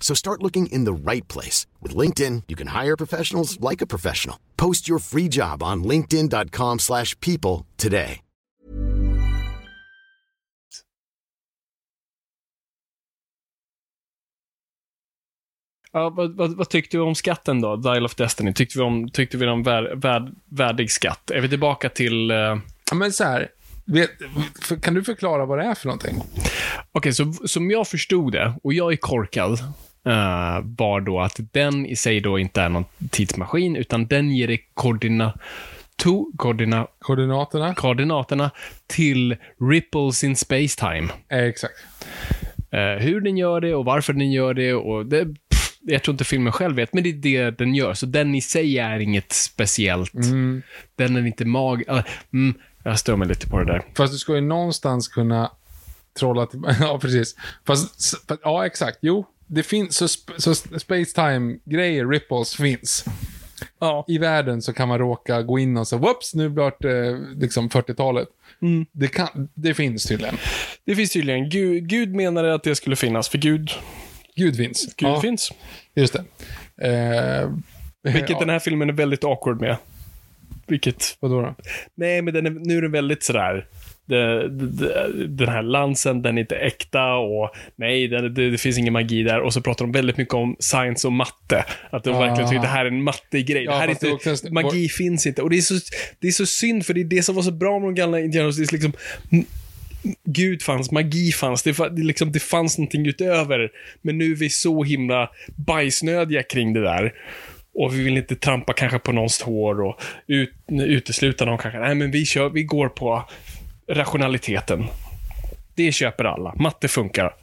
So 0.00 0.14
start 0.14 0.42
looking 0.42 0.66
in 0.72 0.84
the 0.84 0.92
right 1.12 1.28
place. 1.32 1.66
With 1.82 1.96
LinkedIn, 1.96 2.42
you 2.48 2.56
can 2.56 2.68
hire 2.84 2.96
professionals 2.96 3.58
like 3.70 3.84
a 3.84 3.86
professional. 3.86 4.36
Post 4.56 4.88
your 4.88 4.98
free 5.00 5.28
job 5.30 5.62
on 5.62 5.84
linkedin.com/people 5.84 6.78
slash 6.78 7.14
people 7.20 7.66
today. 7.76 8.20
Ja, 15.92 16.10
vad, 16.10 16.36
vad, 16.36 16.56
vad 16.56 16.68
tyckte 16.68 16.96
vi 16.96 17.02
om 17.02 17.14
skatten 17.14 17.60
då? 17.60 17.76
Dial 17.76 18.04
of 18.04 18.14
Destiny. 18.14 18.52
Tyckte 18.54 18.78
vi 18.78 18.84
om, 18.84 19.08
tyckte 19.10 19.36
vi 19.36 19.46
om 19.46 19.62
vär, 19.62 19.94
vär, 19.96 20.32
värdig 20.48 20.90
skatt? 20.90 21.30
Är 21.30 21.40
vi 21.40 21.48
tillbaka 21.48 21.88
till... 21.88 22.30
eh, 22.30 22.36
Ja, 22.90 22.94
men 22.94 23.12
så 23.12 23.24
här, 23.24 23.48
vet, 23.84 24.10
kan 24.82 24.94
du 24.94 25.04
förklara 25.04 25.46
vad 25.46 25.58
det 25.58 25.64
är 25.64 25.74
för 25.74 25.86
någonting? 25.86 26.22
Okej, 26.92 27.12
så 27.12 27.32
som 27.32 27.70
jag 27.70 27.88
förstod 27.88 28.32
det, 28.32 28.54
och 28.62 28.72
jag 28.72 28.92
är 28.92 28.96
korkad, 28.96 29.58
eh, 30.08 30.60
var 30.64 31.00
då 31.00 31.20
att 31.20 31.40
den 31.52 31.86
i 31.86 31.96
sig 31.96 32.20
då 32.20 32.38
inte 32.38 32.60
är 32.62 32.68
någon 32.68 32.84
tidsmaskin, 33.10 33.76
utan 33.76 34.06
den 34.06 34.30
ger 34.30 34.46
dig 34.46 34.68
koordina, 34.74 35.32
to, 35.96 36.32
koordina, 36.36 36.86
Koordinaterna? 36.98 37.74
koordinaterna 37.74 38.50
till 38.86 39.36
ripples 39.70 40.24
in 40.24 40.36
space-time. 40.36 41.08
Eh, 41.28 41.38
exakt. 41.44 41.74
Eh, 42.70 42.80
hur 42.80 43.20
den 43.20 43.36
gör 43.36 43.60
det 43.60 43.74
och 43.74 43.84
varför 43.84 44.12
den 44.12 44.32
gör 44.32 44.54
det 44.54 44.74
och 44.74 45.06
det, 45.06 45.24
pff, 45.24 45.72
jag 45.80 46.02
tror 46.02 46.12
inte 46.14 46.24
filmen 46.24 46.52
själv 46.52 46.76
vet, 46.76 46.92
men 46.94 47.02
det 47.02 47.08
är 47.08 47.12
det 47.12 47.58
den 47.58 47.74
gör. 47.74 47.94
Så 47.94 48.06
den 48.06 48.34
i 48.34 48.40
sig 48.40 48.78
är 48.78 48.98
inget 48.98 49.32
speciellt. 49.32 50.12
Den 50.96 51.16
är 51.16 51.26
inte 51.26 51.44
mag... 51.44 51.82
mm, 52.32 52.54
jag 52.82 52.98
stör 52.98 53.16
mig 53.16 53.28
lite 53.28 53.48
på 53.48 53.58
det 53.58 53.64
där. 53.64 53.82
Fast 53.96 54.12
du 54.12 54.18
ska 54.18 54.34
ju 54.34 54.40
någonstans 54.40 55.08
kunna 55.08 55.50
trolla 56.18 56.46
till... 56.46 56.60
ja, 56.80 56.98
precis. 57.02 57.36
Fast, 57.66 58.14
ja, 58.42 58.66
exakt. 58.66 58.98
Jo, 59.00 59.26
det 59.48 59.62
finns... 59.62 59.96
Så, 59.96 60.06
sp- 60.06 60.38
så 60.38 60.54
space-time-grejer, 60.54 62.06
ripples, 62.06 62.54
finns. 62.56 63.04
Ja. 63.78 64.04
I 64.08 64.18
världen 64.18 64.62
så 64.62 64.72
kan 64.72 64.88
man 64.88 64.98
råka 64.98 65.42
gå 65.42 65.58
in 65.58 65.76
och 65.76 65.88
så, 65.88 65.96
whoops, 65.96 66.34
nu 66.34 66.48
blir 66.48 66.72
det 66.80 67.18
liksom 67.40 67.68
40-talet. 67.68 68.28
Det, 68.92 69.08
kan, 69.08 69.48
det 69.54 69.74
finns 69.74 70.04
tydligen. 70.04 70.34
Det 70.84 70.96
finns 70.96 71.10
tydligen. 71.10 71.50
Gud, 71.50 71.88
Gud 71.88 72.14
menade 72.14 72.54
att 72.54 72.62
det 72.62 72.74
skulle 72.74 72.96
finnas, 72.96 73.28
för 73.28 73.38
Gud, 73.38 73.70
Gud 74.36 74.56
finns. 74.56 74.94
Gud 74.96 75.08
ja, 75.08 75.20
finns. 75.20 75.52
Just 75.94 76.12
det. 76.12 76.24
Eh, 76.88 77.50
Vilket 78.02 78.30
ja, 78.30 78.40
den 78.40 78.48
här 78.48 78.58
filmen 78.58 78.88
är 78.88 78.92
väldigt 78.92 79.24
awkward 79.24 79.60
med. 79.60 79.76
Vilket... 80.66 81.16
Vadå 81.20 81.40
då? 81.42 81.54
Nej, 81.94 82.22
men 82.22 82.34
den 82.34 82.46
är, 82.46 82.50
nu 82.50 82.78
är 82.78 82.82
den 82.82 82.92
väldigt 82.92 83.22
sådär... 83.22 83.66
Den 84.08 85.48
här 85.48 85.62
lansen, 85.62 86.22
den 86.22 86.38
är 86.38 86.40
inte 86.40 86.56
äkta 86.56 87.14
och 87.14 87.50
nej, 87.76 88.08
det, 88.08 88.28
det, 88.28 88.50
det 88.50 88.58
finns 88.58 88.78
ingen 88.78 88.92
magi 88.92 89.22
där. 89.22 89.40
Och 89.40 89.52
så 89.52 89.60
pratar 89.60 89.84
de 89.84 89.92
väldigt 89.92 90.16
mycket 90.16 90.34
om 90.34 90.56
science 90.58 91.06
och 91.06 91.12
matte. 91.12 91.64
Att 91.90 92.04
de 92.04 92.18
verkligen 92.18 92.48
tycker 92.48 92.60
att 92.60 92.64
det 92.64 92.68
här 92.68 92.84
är 92.84 92.90
en 92.90 93.02
mattegrej. 93.02 93.64
Ja, 93.64 93.70
det 93.70 93.78
här 93.78 93.88
är 93.88 94.30
inte, 94.30 94.50
magi 94.50 94.88
finns 94.88 95.26
inte. 95.26 95.42
Och 95.42 95.50
det 95.50 95.56
är, 95.56 95.60
så, 95.60 95.74
det 96.20 96.28
är 96.28 96.32
så 96.32 96.46
synd, 96.46 96.86
för 96.86 96.94
det 96.94 97.00
är 97.00 97.04
det 97.04 97.22
som 97.22 97.34
var 97.34 97.42
så 97.42 97.52
bra 97.52 97.78
med 97.78 97.88
de 97.88 97.94
gamla. 97.94 98.18
Det 98.18 98.38
är 98.38 98.72
liksom, 98.72 98.92
Gud 100.24 100.62
fanns, 100.62 100.90
magi 100.90 101.32
fanns, 101.32 101.62
det, 101.62 101.72
det, 101.96 102.02
liksom, 102.02 102.32
det 102.32 102.40
fanns 102.40 102.78
någonting 102.78 103.06
utöver. 103.06 103.70
Men 104.02 104.18
nu 104.18 104.32
är 104.32 104.36
vi 104.36 104.50
så 104.50 104.84
himla 104.84 105.30
bajsnödiga 105.56 106.42
kring 106.42 106.72
det 106.72 106.82
där. 106.82 107.12
Och 107.74 107.94
vi 107.94 108.02
vill 108.02 108.16
inte 108.16 108.36
trampa 108.36 108.72
kanske 108.72 108.98
på 108.98 109.12
någons 109.12 109.38
tår 109.38 109.80
och 109.80 110.00
ut, 110.26 110.54
utesluta 110.70 111.44
någon 111.44 111.58
kanske. 111.58 111.80
Nej, 111.80 111.94
men 111.94 112.10
vi, 112.10 112.26
kör, 112.26 112.50
vi 112.50 112.62
går 112.62 112.88
på 112.88 113.28
rationaliteten. 113.88 114.86
Det 115.74 115.92
köper 115.92 116.24
alla. 116.24 116.54
Matte 116.56 116.88
funkar. 116.88 117.34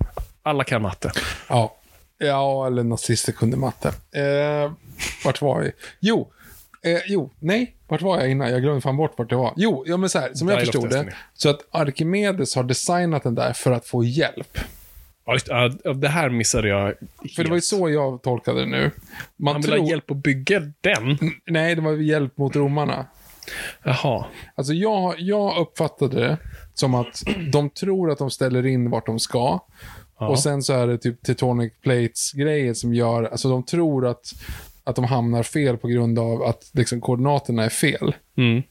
Alla 0.44 0.64
kan 0.64 0.82
matte. 0.82 1.12
Ja. 1.50 1.76
Ja, 2.18 2.68
eller 2.68 2.84
nazister 2.84 3.32
kunde 3.32 3.58
matte. 3.58 3.88
Eh, 3.88 4.72
vart 5.26 5.42
var 5.42 5.60
vi? 5.62 5.72
Jo. 6.00 6.32
Eh, 6.84 7.00
jo, 7.08 7.32
nej. 7.40 7.76
Vart 7.88 8.02
var 8.02 8.20
jag 8.20 8.30
innan? 8.32 8.52
Jag 8.52 8.62
glömde 8.62 8.82
fan 8.82 8.98
bort 8.98 9.14
vart 9.18 9.30
det 9.30 9.36
var. 9.36 9.54
Jo, 9.56 9.84
ja, 9.88 9.98
men 9.98 10.10
så 10.10 10.20
här, 10.20 10.34
som 10.34 10.48
jag 10.48 10.58
Dial 10.58 10.66
förstod 10.66 10.90
det. 10.90 11.14
Så 11.34 11.50
att 11.50 11.60
Archimedes 11.72 12.56
har 12.56 12.64
designat 12.64 13.24
den 13.24 13.36
där 13.36 13.54
för 13.54 13.72
att 13.72 13.88
få 13.88 14.04
hjälp. 14.04 14.58
Ja, 15.26 15.34
just, 15.34 15.50
det 16.02 16.08
här 16.08 16.30
missade 16.30 16.68
jag 16.68 16.94
För 17.36 17.44
det 17.44 17.50
var 17.50 17.58
ju 17.58 17.62
så 17.62 17.90
jag 17.90 18.22
tolkade 18.24 18.60
det 18.60 18.66
nu. 18.66 18.92
Man 19.38 19.54
Han 19.54 19.62
vill 19.62 19.72
tror... 19.72 19.82
ha 19.82 19.90
hjälp 19.90 20.12
att 20.12 20.18
bygga 20.18 20.60
den? 20.82 21.18
Nej, 21.46 21.76
det 21.76 21.82
var 21.82 21.94
hjälp 21.94 22.38
mot 22.38 22.56
romarna. 22.56 23.06
Jaha. 23.84 24.26
Alltså 24.56 24.74
jag, 24.74 25.20
jag 25.20 25.58
uppfattade 25.58 26.20
det 26.20 26.38
som 26.74 26.96
att 26.96 27.24
de 27.52 27.70
tror 27.70 28.12
att 28.12 28.18
de 28.18 28.30
ställer 28.30 28.66
in 28.66 28.90
vart 28.90 29.06
de 29.06 29.20
ska. 29.20 29.60
Och 30.18 30.40
sen 30.40 30.64
så 30.64 30.74
är 30.74 30.88
det 30.88 30.98
typ 30.98 31.24
Tectonic 31.24 31.74
Plates-grejer 31.82 32.74
som 32.74 32.94
gör, 32.94 33.24
alltså 33.24 33.50
de 33.50 33.64
tror 33.64 34.08
att, 34.08 34.34
att 34.84 34.96
de 34.96 35.06
hamnar 35.06 35.44
fel 35.44 35.78
på 35.78 35.88
grund 35.88 36.20
av 36.20 36.44
att 36.44 36.70
liksom, 36.74 37.02
koordinaterna 37.02 37.64
är 37.64 37.70
fel. 37.70 38.16
Mm. 38.38 38.64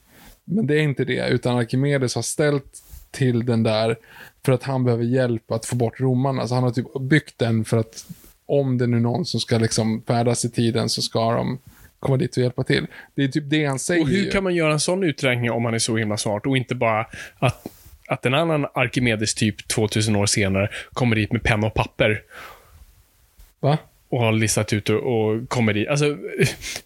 Men 0.43 0.67
det 0.67 0.75
är 0.75 0.81
inte 0.81 1.05
det, 1.05 1.27
utan 1.29 1.57
Archimedes 1.57 2.15
har 2.15 2.21
ställt 2.21 2.83
till 3.11 3.45
den 3.45 3.63
där 3.63 3.97
för 4.45 4.51
att 4.51 4.63
han 4.63 4.83
behöver 4.83 5.03
hjälp 5.03 5.51
att 5.51 5.65
få 5.65 5.75
bort 5.75 5.99
romarna. 5.99 6.47
Så 6.47 6.55
han 6.55 6.63
har 6.63 6.71
typ 6.71 6.99
byggt 7.01 7.39
den 7.39 7.65
för 7.65 7.77
att 7.77 8.05
om 8.45 8.77
det 8.77 8.87
nu 8.87 8.97
är 8.97 9.01
någon 9.01 9.25
som 9.25 9.39
ska 9.39 9.57
liksom 9.57 10.03
färdas 10.07 10.45
i 10.45 10.49
tiden 10.49 10.89
så 10.89 11.01
ska 11.01 11.31
de 11.31 11.59
komma 12.05 12.17
dit 12.17 12.37
och 12.37 12.43
hjälpa 12.43 12.63
till. 12.63 12.87
Det 13.15 13.23
är 13.23 13.27
typ 13.27 13.43
det 13.47 13.65
han 13.65 13.79
säger 13.79 14.01
Och 14.01 14.07
hur 14.07 14.31
kan 14.31 14.43
man 14.43 14.55
göra 14.55 14.73
en 14.73 14.79
sån 14.79 15.03
uträkning 15.03 15.51
om 15.51 15.63
man 15.63 15.73
är 15.73 15.79
så 15.79 15.97
himla 15.97 16.17
smart 16.17 16.45
och 16.45 16.57
inte 16.57 16.75
bara 16.75 17.05
att, 17.39 17.67
att 18.07 18.25
en 18.25 18.33
annan 18.33 18.65
Arkimedes 18.73 19.35
typ 19.35 19.67
2000 19.67 20.15
år 20.15 20.25
senare 20.25 20.69
kommer 20.93 21.15
dit 21.15 21.31
med 21.31 21.43
penna 21.43 21.67
och 21.67 21.73
papper 21.73 22.21
Va? 23.59 23.77
och 24.09 24.19
har 24.19 24.31
listat 24.31 24.73
ut 24.73 24.89
och, 24.89 24.95
och 24.95 25.49
kommer 25.49 25.73
dit. 25.73 25.87
Alltså, 25.87 26.17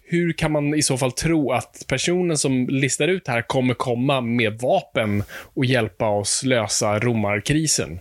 hur 0.04 0.32
kan 0.32 0.52
man 0.52 0.74
i 0.74 0.82
så 0.82 0.98
fall 0.98 1.12
tro 1.12 1.52
att 1.52 1.84
personen 1.88 2.38
som 2.38 2.68
listar 2.68 3.08
ut 3.08 3.24
det 3.24 3.32
här 3.32 3.42
kommer 3.42 3.74
komma 3.74 4.20
med 4.20 4.60
vapen 4.60 5.22
och 5.30 5.64
hjälpa 5.64 6.08
oss 6.08 6.44
lösa 6.44 6.98
romarkrisen? 6.98 8.00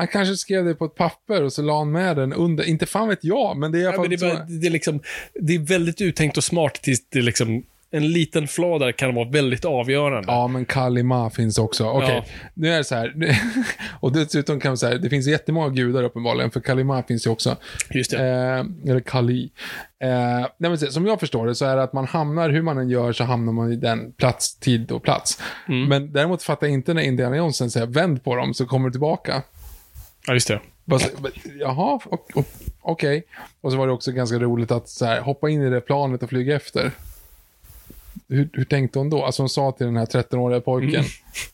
Han 0.00 0.08
kanske 0.08 0.36
skrev 0.36 0.64
det 0.64 0.74
på 0.74 0.84
ett 0.84 0.94
papper 0.94 1.42
och 1.42 1.52
så 1.52 1.62
la 1.62 1.78
han 1.78 1.92
med 1.92 2.16
den 2.16 2.32
under. 2.32 2.64
Inte 2.64 2.86
fan 2.86 3.08
vet 3.08 3.24
jag, 3.24 3.56
men 3.56 3.72
det 3.72 3.78
är 3.78 3.80
i 3.80 3.86
alla 3.86 3.92
Ja, 3.92 3.96
fall 3.96 4.08
men 4.08 4.18
det, 4.18 4.26
är 4.26 4.34
bara, 4.34 4.44
det, 4.44 4.66
är 4.66 4.70
liksom, 4.70 5.00
det 5.34 5.54
är 5.54 5.58
väldigt 5.58 6.00
uttänkt 6.00 6.36
och 6.36 6.44
smart 6.44 6.74
tills 6.74 7.08
det 7.08 7.22
liksom, 7.22 7.62
en 7.92 8.12
liten 8.12 8.48
flad 8.48 8.80
där 8.80 8.92
kan 8.92 9.14
vara 9.14 9.28
väldigt 9.28 9.64
avgörande. 9.64 10.32
Ja, 10.32 10.46
men 10.46 10.64
Kalima 10.64 11.30
finns 11.30 11.58
också. 11.58 11.88
Okej, 11.90 12.22
Ja. 12.26 12.32
nu 12.54 12.68
är 12.72 12.78
det 12.78 12.84
så 12.84 12.94
här. 12.94 13.14
och 14.00 14.12
dessutom 14.12 14.60
kan 14.60 14.70
man 14.70 14.78
säga, 14.78 14.98
det 14.98 15.10
finns 15.10 15.26
jättemånga 15.26 15.68
gudar 15.68 16.02
uppenbarligen, 16.02 16.50
för 16.50 16.60
Kalima 16.60 17.02
finns 17.02 17.26
ju 17.26 17.30
också. 17.30 17.56
Just 17.90 18.10
det. 18.10 18.16
Eh, 18.18 18.90
eller 18.90 19.00
Kali. 19.00 19.50
Eh, 20.02 20.08
nej, 20.58 20.70
men 20.70 20.78
som 20.78 21.06
jag 21.06 21.20
förstår 21.20 21.46
det 21.46 21.54
så 21.54 21.64
är 21.64 21.76
det 21.76 21.82
att 21.82 21.92
man 21.92 22.06
hamnar, 22.06 22.50
hur 22.50 22.62
man 22.62 22.78
än 22.78 22.90
gör, 22.90 23.12
så 23.12 23.24
hamnar 23.24 23.52
man 23.52 23.72
i 23.72 23.76
den 23.76 24.12
plats, 24.12 24.54
tid 24.58 24.90
och 24.90 25.02
plats. 25.02 25.42
Mm. 25.68 25.88
Men 25.88 26.12
däremot 26.12 26.42
fattar 26.42 26.66
jag 26.66 26.74
inte 26.74 26.94
när 26.94 27.02
Indiana 27.02 27.36
Johnson 27.36 27.70
säger 27.70 27.86
vänd 27.86 28.24
på 28.24 28.36
dem 28.36 28.54
så 28.54 28.66
kommer 28.66 28.88
du 28.88 28.92
tillbaka. 28.92 29.42
Ja, 30.26 30.34
just 30.34 30.48
det. 30.48 30.60
Bara 30.84 31.00
Jaha, 31.60 32.00
okej. 32.80 33.24
Och 33.60 33.72
så 33.72 33.78
var 33.78 33.86
det 33.86 33.92
också 33.92 34.12
ganska 34.12 34.38
roligt 34.38 34.70
att 34.70 34.88
så 34.88 35.04
här, 35.04 35.20
hoppa 35.20 35.50
in 35.50 35.62
i 35.62 35.70
det 35.70 35.80
planet 35.80 36.22
och 36.22 36.28
flyga 36.28 36.56
efter. 36.56 36.92
Hur, 38.28 38.48
hur 38.52 38.64
tänkte 38.64 38.98
hon 38.98 39.10
då? 39.10 39.24
Alltså 39.24 39.42
hon 39.42 39.48
sa 39.48 39.72
till 39.72 39.86
den 39.86 39.96
här 39.96 40.06
13-åriga 40.06 40.60
pojken, 40.60 41.04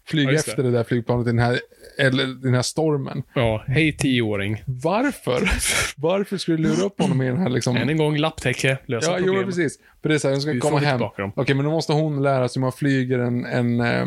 flyg 0.08 0.24
Mm. 0.24 0.34
Ja, 0.34 0.40
efter 0.40 0.62
det. 0.62 0.70
där 0.70 0.84
flygplanet 0.84 1.26
i 1.26 1.30
den 1.30 1.38
här, 1.38 1.60
eller, 1.98 2.26
den 2.42 2.54
här 2.54 2.62
stormen. 2.62 3.22
Ja, 3.34 3.64
hej 3.66 3.96
tioåring. 3.96 4.62
Varför? 4.66 5.50
Varför 5.96 6.36
skulle 6.36 6.56
du 6.56 6.62
lura 6.62 6.84
upp 6.86 7.00
honom 7.00 7.22
i 7.22 7.26
den 7.26 7.38
här 7.38 7.48
liksom... 7.48 7.76
Än 7.76 7.88
en 7.88 7.96
gång 7.96 8.16
lapptäcke, 8.16 8.78
lösa 8.86 9.10
Ja, 9.10 9.16
jo, 9.18 9.24
problem. 9.24 9.36
men 9.40 9.46
precis. 9.46 9.78
För 10.02 10.08
det 10.08 10.14
är 10.14 10.18
så 10.18 10.28
här, 10.28 10.36
ska 10.36 10.50
Vi 10.52 10.60
komma 10.60 10.78
hem. 10.78 11.00
Okej, 11.36 11.54
men 11.54 11.64
då 11.64 11.70
måste 11.70 11.92
hon 11.92 12.22
lära 12.22 12.48
sig 12.48 12.60
hur 12.60 12.62
man 12.62 12.72
flyger 12.72 13.18
en, 13.18 13.44
en 13.44 13.80
eh, 13.80 14.06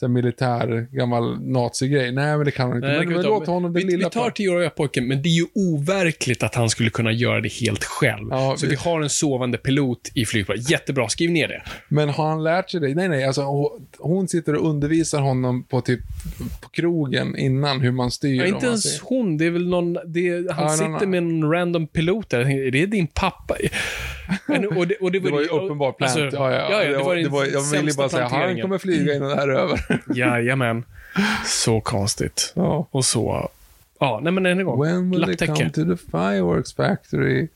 så 0.00 0.08
militär 0.08 0.86
gammal 0.96 1.40
nazigrej. 1.46 2.12
Nej, 2.12 2.36
men 2.36 2.44
det 2.44 2.50
kan 2.50 2.66
hon 2.68 2.76
inte. 2.76 2.88
Nej, 2.88 2.98
men 3.06 3.08
men 3.14 3.22
låt 3.22 3.46
honom 3.46 3.72
det 3.72 3.80
vi, 3.80 3.86
lilla 3.86 4.08
vi 4.08 4.12
tar 4.12 4.30
tioåriga 4.30 4.70
pojken, 4.70 5.06
men 5.08 5.22
det 5.22 5.28
är 5.28 5.36
ju 5.36 5.46
overkligt 5.54 6.42
att 6.42 6.54
han 6.54 6.70
skulle 6.70 6.90
kunna 6.90 7.12
göra 7.12 7.40
det 7.40 7.52
helt 7.52 7.84
själv. 7.84 8.28
Ja, 8.30 8.54
så 8.58 8.66
vi- 8.66 8.70
vi 8.70 8.76
har 8.76 9.00
en 9.02 9.10
sovande 9.10 9.58
pilot 9.58 10.10
i 10.14 10.24
flygplanet. 10.26 10.70
Jättebra, 10.70 11.08
skriv 11.08 11.30
ner 11.30 11.48
det. 11.48 11.62
Men 11.88 12.08
har 12.08 12.28
han 12.28 12.42
lärt 12.42 12.70
sig 12.70 12.80
det? 12.80 12.94
Nej, 12.94 13.08
nej. 13.08 13.24
Alltså, 13.24 13.42
hon- 13.42 13.86
hon 13.98 14.28
sitter 14.28 14.54
och 14.54 14.68
undervisar 14.70 14.99
honom 15.18 15.62
på, 15.62 15.80
typ, 15.80 16.00
på 16.60 16.68
krogen 16.68 17.36
innan 17.36 17.80
hur 17.80 17.90
man 17.92 18.10
styr. 18.10 18.38
Ja, 18.40 18.46
inte 18.46 18.66
ens 18.66 18.82
säger. 18.82 19.00
hon, 19.04 19.36
det 19.38 19.46
är 19.46 19.50
väl 19.50 19.68
någon, 19.68 19.92
det 20.06 20.28
är, 20.28 20.52
han 20.52 20.64
Ja, 20.64 20.70
sitter 20.72 20.88
någon- 20.90 21.10
med 21.10 21.18
en 21.18 21.50
random 21.50 21.86
pilot 21.86 22.30
där. 22.30 22.44
Tänkte, 22.44 22.62
Är 22.66 22.70
det 22.70 22.86
din 22.86 23.06
pappa? 23.06 23.56
Men, 24.46 24.66
och 24.68 24.86
det, 24.88 24.94
och 24.96 25.12
det, 25.12 25.18
Det 25.20 25.30
var 25.30 25.40
ju 25.40 25.46
uppenbart 25.46 25.98
plant. 25.98 26.16
alltså, 26.16 26.36
ja, 26.36 26.52
ja, 26.52 26.70
ja, 26.70 26.82
ja, 26.84 26.90
det 27.14 27.28
var 27.28 27.44
den 27.44 27.52
jag 27.52 27.62
ville 27.82 27.92
bara 27.96 28.08
säga, 28.08 28.28
han 28.28 28.60
kommer 28.60 28.78
flyga 28.78 29.14
innan 29.14 29.28
det 29.28 29.36
här 29.36 29.48
är 29.48 29.52
över. 29.58 29.80
Jajamän. 30.14 30.84
Så 31.46 31.80
konstigt. 31.80 32.52
ja. 32.56 32.88
Och 32.90 33.04
så... 33.04 33.50
Ja, 34.00 34.20
nej 34.22 34.32
men 34.32 34.46
än 34.46 34.58
en 34.58 34.64
gång. 34.66 34.82
When 34.82 35.10
will 35.10 35.22
they 35.24 35.36
come 35.46 35.58
Lapptäcke. 35.58 35.70
to 35.70 35.96
the 35.96 36.10
fireworks 36.10 36.72
factory? 36.74 37.48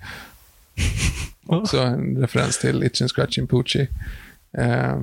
Också 1.47 1.79
en 1.79 2.17
referens 2.21 2.59
till 2.59 2.83
Itch 2.85 3.01
and 3.03 3.11
Scratchy 3.11 3.47
Poochie. 3.47 3.89
Uh, 4.59 5.03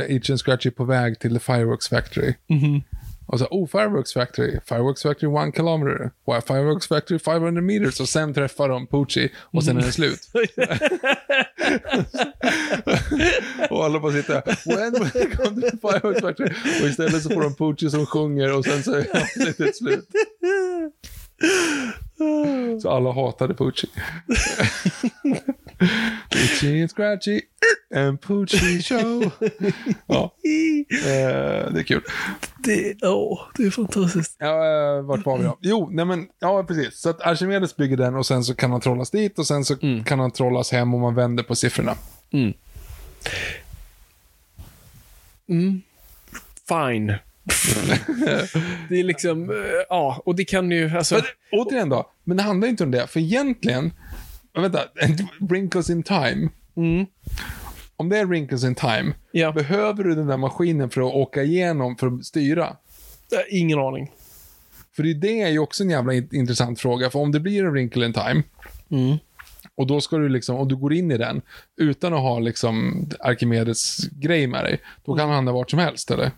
för 0.00 0.10
Itch 0.10 0.30
and 0.30 0.40
Scratchy 0.40 0.70
på 0.70 0.84
väg 0.84 1.18
till 1.18 1.34
the 1.34 1.40
fireworks 1.40 1.88
factory. 1.88 2.34
Mhm. 2.48 2.82
Och 3.26 3.38
så, 3.38 3.46
oh, 3.50 3.68
Fireworks 3.68 4.12
Factory, 4.12 4.58
Fireworks 4.66 5.02
Factory 5.02 5.28
one 5.28 5.52
kilometer, 5.52 6.10
Why, 6.26 6.40
Fireworks 6.46 6.88
Factory 6.88 7.18
500 7.18 7.62
meters. 7.62 8.00
Och 8.00 8.08
sen 8.08 8.34
träffar 8.34 8.68
de 8.68 8.86
Poochie 8.86 9.30
och 9.40 9.64
sen 9.64 9.76
är 9.76 9.82
det 9.82 9.92
slut. 9.92 10.20
och 13.70 13.84
alla 13.84 14.00
bara 14.00 14.12
sitter 14.12 14.42
when 14.76 14.92
will 14.92 15.22
it 15.22 15.36
come 15.36 15.60
to 15.60 15.70
the 15.70 15.76
Fireworks 15.76 16.20
Factory? 16.20 16.50
Och 16.82 16.88
istället 16.88 17.22
så 17.22 17.30
får 17.30 17.40
de 17.42 17.54
Poochie 17.54 17.90
som 17.90 18.06
sjunger 18.06 18.56
och 18.56 18.64
sen 18.64 18.82
så 18.82 18.92
är 18.92 19.06
avsnittet 19.20 19.76
slut. 19.82 20.08
Så 22.82 22.90
alla 22.90 23.12
hatade 23.12 23.54
Poochie. 23.54 23.90
Itchy 26.34 26.80
and 26.80 26.90
Scratchy 26.90 27.40
and 27.94 28.20
Poochie 28.20 28.82
Show. 28.82 29.30
Ja, 30.06 30.34
eh, 30.90 31.72
det 31.72 31.80
är 31.80 31.82
kul. 31.82 32.02
Det, 32.58 33.02
åh, 33.02 33.40
det 33.56 33.62
är 33.62 33.70
fantastiskt. 33.70 34.36
Ja, 34.38 34.96
eh, 34.96 35.02
vart 35.02 35.26
var 35.26 35.38
vi 35.38 35.44
då? 35.44 35.58
Jo, 35.60 35.88
nej 35.92 36.04
men, 36.04 36.28
ja 36.40 36.64
precis. 36.64 37.00
Så 37.00 37.10
att 37.10 37.26
Archimedes 37.26 37.76
bygger 37.76 37.96
den 37.96 38.14
och 38.16 38.26
sen 38.26 38.44
så 38.44 38.54
kan 38.54 38.70
han 38.70 38.80
trollas 38.80 39.10
dit 39.10 39.38
och 39.38 39.46
sen 39.46 39.64
så 39.64 39.76
kan 40.06 40.18
han 40.20 40.30
trollas 40.30 40.72
hem 40.72 40.94
om 40.94 41.00
man 41.00 41.14
vänder 41.14 41.42
på 41.42 41.54
siffrorna. 41.54 41.94
Fine. 46.68 47.14
det 48.88 49.00
är 49.00 49.04
liksom, 49.04 49.50
eh, 49.50 49.56
ja, 49.88 50.22
och 50.24 50.34
det 50.36 50.44
kan 50.44 50.70
ju, 50.70 50.96
alltså... 50.96 51.14
Men 51.14 51.24
återigen 51.60 51.88
då, 51.88 52.10
men 52.24 52.36
det 52.36 52.42
handlar 52.42 52.68
inte 52.68 52.84
om 52.84 52.90
det. 52.90 53.06
För 53.06 53.20
egentligen, 53.20 53.92
vänta, 54.54 54.80
wrinkles 55.40 55.90
in 55.90 56.02
time. 56.02 56.48
Om 57.96 58.08
det 58.08 58.18
är 58.18 58.24
wrinkles 58.26 58.64
in 58.64 58.74
time, 58.74 59.12
Ja. 59.32 59.52
behöver 59.52 60.04
du 60.04 60.14
den 60.14 60.26
där 60.26 60.36
maskinen 60.36 60.90
för 60.90 61.00
att 61.00 61.14
åka 61.14 61.42
igenom 61.42 61.96
för 61.96 62.06
att 62.06 62.24
styra? 62.24 62.64
eh, 63.32 63.58
Ingen 63.60 63.78
aning. 63.78 64.10
För 64.96 65.02
det, 65.02 65.40
är 65.42 65.48
ju 65.48 65.58
också 65.58 65.82
en 65.82 65.90
jävla 65.90 66.12
in- 66.14 66.28
intressant 66.32 66.80
fråga. 66.80 67.10
För 67.10 67.18
om 67.18 67.32
det 67.32 67.40
blir 67.40 67.64
en 67.64 67.70
wrinkle 67.72 68.06
in 68.06 68.12
time, 68.12 68.42
och 69.74 69.86
då 69.86 70.00
ska 70.00 70.16
du 70.16 70.28
liksom, 70.28 70.56
om 70.56 70.68
du 70.68 70.76
går 70.76 70.92
in 70.92 71.10
i 71.10 71.16
den 71.18 71.42
utan 71.76 72.14
att 72.14 72.20
ha 72.20 72.38
liksom 72.38 73.06
Archimedes 73.20 73.96
grej 74.08 74.46
med 74.46 74.64
dig, 74.64 74.80
då 75.04 75.16
kan 75.16 75.26
han 75.26 75.34
hamna 75.34 75.52
vart 75.52 75.70
som 75.70 75.78
helst 75.78 76.10
eller? 76.10 76.30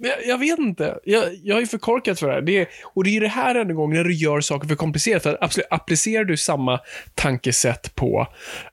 Jag, 0.00 0.26
jag 0.26 0.38
vet 0.38 0.58
inte. 0.58 0.98
Jag, 1.04 1.24
jag 1.42 1.62
är 1.62 1.66
för 1.66 1.78
korkad 1.78 2.18
för 2.18 2.26
det 2.26 2.32
här. 2.34 2.40
Det 2.42 2.58
är, 2.58 2.66
och 2.94 3.04
det 3.04 3.16
är 3.16 3.20
det 3.20 3.28
här 3.28 3.54
en 3.54 3.74
gång 3.74 3.94
när 3.94 4.04
du 4.04 4.14
gör 4.14 4.40
saker 4.40 4.68
för 4.68 4.74
komplicerat. 4.74 5.22
För 5.22 5.30
att 5.30 5.42
absolut, 5.42 5.66
applicerar 5.70 6.24
du 6.24 6.36
samma 6.36 6.80
tankesätt 7.14 7.94
på 7.94 8.26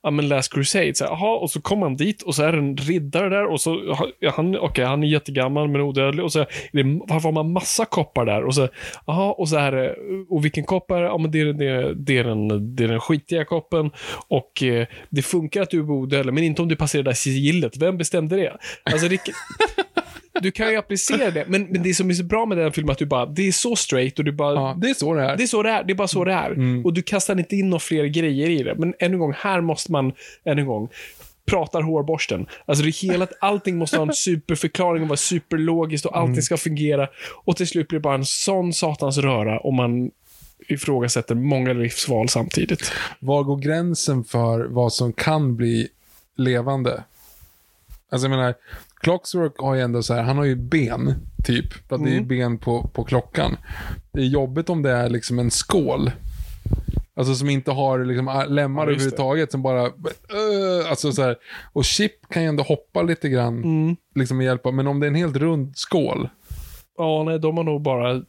ja, 0.03 0.11
men 0.11 0.27
Last 0.27 0.53
Crusade, 0.53 0.95
så 0.95 1.03
här, 1.05 1.11
aha, 1.11 1.35
och 1.35 1.51
så 1.51 1.61
kommer 1.61 1.83
han 1.83 1.95
dit 1.95 2.21
och 2.21 2.35
så 2.35 2.43
är 2.43 2.51
det 2.51 2.57
en 2.57 2.77
riddare 2.77 3.29
där 3.29 3.45
och 3.45 3.61
så, 3.61 3.95
han, 4.35 4.57
okay, 4.57 4.85
han 4.85 5.03
är 5.03 5.07
jättegammal 5.07 5.67
men 5.67 5.81
odödlig 5.81 6.25
och 6.25 6.31
så 6.31 6.39
är 6.39 6.47
det, 6.71 6.83
varför 7.07 7.27
har 7.27 7.31
man 7.33 7.51
massa 7.51 7.85
koppar 7.85 8.25
där? 8.25 8.43
Och 8.43 8.55
så, 8.55 8.67
aha, 9.05 9.31
och 9.31 9.49
så 9.49 9.57
här, 9.57 9.95
och 10.29 10.45
vilken 10.45 10.63
kopp 10.63 10.91
är 10.91 10.95
det? 11.01 11.07
Ja, 11.07 11.17
men 11.17 11.31
det, 11.31 11.39
är- 11.41 11.53
det, 11.53 11.65
är- 11.69 11.93
det, 11.95 12.17
är 12.17 12.23
den, 12.23 12.75
det 12.75 12.83
är 12.83 12.87
den 12.87 12.99
skitiga 12.99 13.45
koppen 13.45 13.91
och 14.27 14.63
eh, 14.63 14.87
det 15.09 15.21
funkar 15.21 15.61
att 15.61 15.69
du 15.69 15.79
är 15.79 15.91
odödlig, 15.91 16.33
men 16.33 16.43
inte 16.43 16.61
om 16.61 16.67
du 16.67 16.75
passerar 16.75 17.03
det 17.03 17.09
där 17.09 17.15
sigillet. 17.15 17.77
Vem 17.77 17.97
bestämde 17.97 18.35
det? 18.35 18.57
Alltså, 18.83 19.07
det 19.07 19.19
du 20.41 20.51
kan 20.51 20.69
ju 20.71 20.77
applicera 20.77 21.31
det, 21.31 21.45
men, 21.47 21.63
men 21.63 21.83
det 21.83 21.93
som 21.93 22.09
är 22.09 22.13
så 22.13 22.23
bra 22.23 22.45
med 22.45 22.57
den 22.57 22.71
filmen 22.71 22.89
är 22.89 22.91
att 22.93 22.97
du 22.99 23.05
bara, 23.05 23.25
det 23.25 23.47
är 23.47 23.51
så 23.51 23.75
straight 23.75 24.19
och 24.19 24.25
du 24.25 24.31
bara, 24.31 24.53
Ja, 24.53 24.77
det 24.81 24.89
är 24.89 24.93
så 24.93 25.13
det 25.13 25.23
är. 25.23 25.37
det 25.37 25.43
är 25.43 25.47
så 25.47 25.63
det 25.63 25.69
är, 25.69 25.83
det 25.83 25.93
är 25.93 25.95
bara 25.95 26.07
så 26.07 26.23
det 26.25 26.33
är. 26.33 26.85
Och 26.85 26.93
du 26.93 27.01
kastar 27.01 27.39
inte 27.39 27.55
in 27.55 27.69
några 27.69 27.79
fler 27.79 28.05
grejer 28.05 28.49
i 28.49 28.63
det. 28.63 28.75
Men 28.75 28.93
än 28.99 29.13
en 29.13 29.19
gång, 29.19 29.33
här 29.37 29.61
måste 29.61 29.91
man, 29.91 30.13
än 30.45 30.59
en 30.59 30.65
gång, 30.65 30.89
pratar 31.45 31.81
hårborsten. 31.81 32.45
Alltså 32.65 32.83
det 32.85 32.95
hela, 32.95 33.27
allting 33.39 33.77
måste 33.77 33.97
ha 33.97 34.03
en 34.07 34.13
superförklaring 34.13 35.03
och 35.03 35.09
vara 35.09 35.17
superlogiskt 35.17 36.05
och 36.05 36.17
allting 36.17 36.41
ska 36.41 36.57
fungera. 36.57 37.07
Och 37.45 37.57
till 37.57 37.67
slut 37.67 37.87
blir 37.87 37.99
det 37.99 38.03
bara 38.03 38.15
en 38.15 38.25
sån 38.25 38.73
satans 38.73 39.17
röra 39.17 39.59
om 39.59 39.75
man 39.75 40.11
ifrågasätter 40.67 41.35
många 41.35 41.73
livsval 41.73 42.29
samtidigt. 42.29 42.91
Var 43.19 43.43
går 43.43 43.57
gränsen 43.57 44.23
för 44.23 44.65
vad 44.65 44.93
som 44.93 45.13
kan 45.13 45.55
bli 45.55 45.87
levande? 46.37 47.03
Alltså 48.09 48.27
jag 48.27 48.37
menar, 48.37 48.53
Clockwork 49.05 49.53
har 49.57 49.75
ju 49.75 49.81
ändå 49.81 50.03
så 50.03 50.13
här, 50.13 50.23
han 50.23 50.37
har 50.37 50.45
ju 50.45 50.55
ben, 50.55 51.13
typ. 51.43 51.73
För 51.73 51.95
att 51.95 52.03
det 52.03 52.09
är 52.09 52.13
ju 52.13 52.21
ben 52.21 52.57
på, 52.57 52.87
på 52.93 53.03
klockan. 53.03 53.57
Det 54.11 54.19
är 54.21 54.25
jobbigt 54.25 54.69
om 54.69 54.81
det 54.81 54.91
är 54.91 55.09
liksom 55.09 55.39
en 55.39 55.51
skål. 55.51 56.11
Alltså 57.15 57.35
som 57.35 57.49
inte 57.49 57.71
har 57.71 58.05
liksom 58.05 58.45
lemmar 58.49 58.81
Ja, 58.81 58.91
överhuvudtaget, 58.91 59.51
som 59.51 59.61
bara... 59.61 59.85
Uh, 59.85 60.89
alltså 60.89 61.11
så 61.11 61.21
här, 61.21 61.35
och 61.73 61.85
chip 61.85 62.29
kan 62.29 62.43
ju 62.43 62.49
ändå 62.49 62.63
hoppa 62.63 63.01
lite 63.01 63.29
grann, 63.29 63.63
Mm. 63.63 63.95
liksom 64.15 64.37
med 64.37 64.45
hjälp 64.45 64.65
av, 64.65 64.73
men 64.73 64.87
om 64.87 64.99
det 64.99 65.05
är 65.05 65.09
en 65.09 65.15
helt 65.15 65.35
rund 65.35 65.77
skål, 65.77 66.29
Ja, 66.97 67.23
nej, 67.23 67.39
de 67.39 67.57
har 67.57 67.63
nog 67.63 67.81
bara 67.81 68.21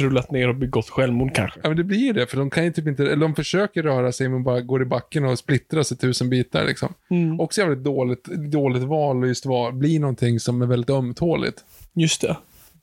rullat 0.00 0.30
ner 0.30 0.48
och 0.48 0.54
begått 0.54 0.88
självmord 0.88 1.34
kanske. 1.34 1.60
Ja, 1.62 1.68
men 1.68 1.76
det 1.76 1.84
blir 1.84 1.98
ju 1.98 2.12
det, 2.12 2.26
för 2.26 2.36
de 2.36 2.50
kan 2.50 2.64
ju 2.64 2.72
typ 2.72 2.86
inte, 2.86 3.02
eller 3.02 3.16
de 3.16 3.34
försöker 3.34 3.82
röra 3.82 4.12
sig 4.12 4.28
men 4.28 4.44
bara 4.44 4.60
går 4.60 4.82
i 4.82 4.84
backen 4.84 5.24
och 5.24 5.38
splittras 5.38 5.92
i 5.92 5.96
tusen 5.96 6.30
bitar 6.30 6.64
liksom. 6.64 6.94
Också 7.38 7.60
jävligt 7.60 7.84
dåligt, 7.84 8.24
dåligt 8.24 8.82
val 8.82 9.26
just 9.28 9.46
val, 9.46 9.72
blir 9.72 10.00
någonting 10.00 10.40
som 10.40 10.62
är 10.62 10.66
väldigt 10.66 10.90
ömtåligt. 10.90 11.64
Just 11.94 12.20
det. 12.20 12.36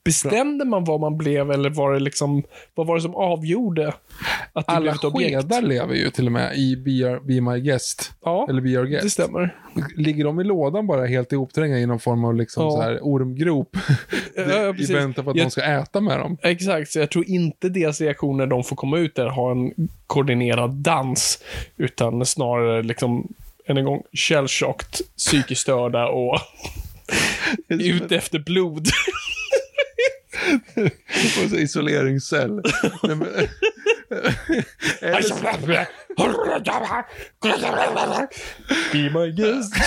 Bestämde 0.06 0.66
man 0.66 0.84
vad 0.84 1.00
man 1.00 1.18
blev 1.18 1.52
eller 1.52 1.70
var 1.70 1.94
det 1.94 2.00
liksom, 2.00 2.44
vad 2.76 2.88
var 2.88 2.96
det 2.96 3.02
som 3.02 3.16
avgjorde 3.16 3.88
att 3.88 3.96
det 4.54 4.64
blev 4.68 4.76
Alla 4.78 4.92
ett 4.92 5.04
objekt? 5.04 5.36
skedar 5.42 5.62
lever 5.62 5.96
ju 5.96 6.10
till 6.10 6.26
och 6.26 6.32
med 6.32 6.56
i 6.58 6.76
Be, 6.78 6.92
Our, 6.92 7.20
Be 7.20 7.42
My 7.42 7.60
Guest. 7.60 8.12
Ja, 8.26 8.46
Eller 8.50 8.62
Be 8.62 8.70
Our 8.80 8.86
Guest. 8.86 9.04
det 9.04 9.10
stämmer. 9.10 9.56
Ligger 9.96 10.24
de 10.24 10.40
i 10.40 10.44
lådan 10.44 10.88
bara 10.88 11.06
helt 11.06 11.32
ihopträngda 11.34 11.78
i 11.78 11.86
någon 11.86 12.00
form 12.00 12.26
av 12.26 12.36
liksom 12.36 12.64
Ja. 12.64 12.72
så 12.72 12.82
här 12.82 13.00
ormgrop? 13.02 13.78
Ja, 14.36 14.76
I 14.78 14.94
väntan 14.94 15.26
på 15.26 15.32
att 15.32 15.38
Jag- 15.38 15.44
någon 15.44 15.52
ska 15.52 15.64
äta 15.64 16.02
med 16.02 16.20
dem. 16.20 16.38
Exakt, 16.42 16.92
så 16.92 17.00
jag 17.00 17.10
tror 17.12 17.30
inte 17.30 17.70
deras 17.70 18.02
reaktion 18.02 18.38
när 18.38 18.48
de 18.48 18.64
får 18.64 18.76
komma 18.76 18.98
ut 18.98 19.16
där 19.16 19.26
har 19.28 19.52
en 19.52 19.74
koordinerad 20.08 20.72
dans, 20.72 21.44
utan 21.78 22.26
snarare 22.26 22.84
liksom, 22.84 23.34
än 23.66 23.78
en 23.78 23.86
gång, 23.86 24.02
shell-shocked, 24.14 25.02
psykiskt 25.18 25.62
störda 25.62 26.08
och 26.08 26.40
ute 27.70 28.16
efter 28.16 28.40
blod. 28.40 28.88
Och 31.44 31.50
så 31.50 31.56
isoleringscell. 31.56 32.62
Nej, 33.04 33.16
men- 33.16 33.28
Eller 35.02 35.22
så- 35.22 35.36
Be 38.92 39.10
my 39.20 39.32
guest. 39.32 39.74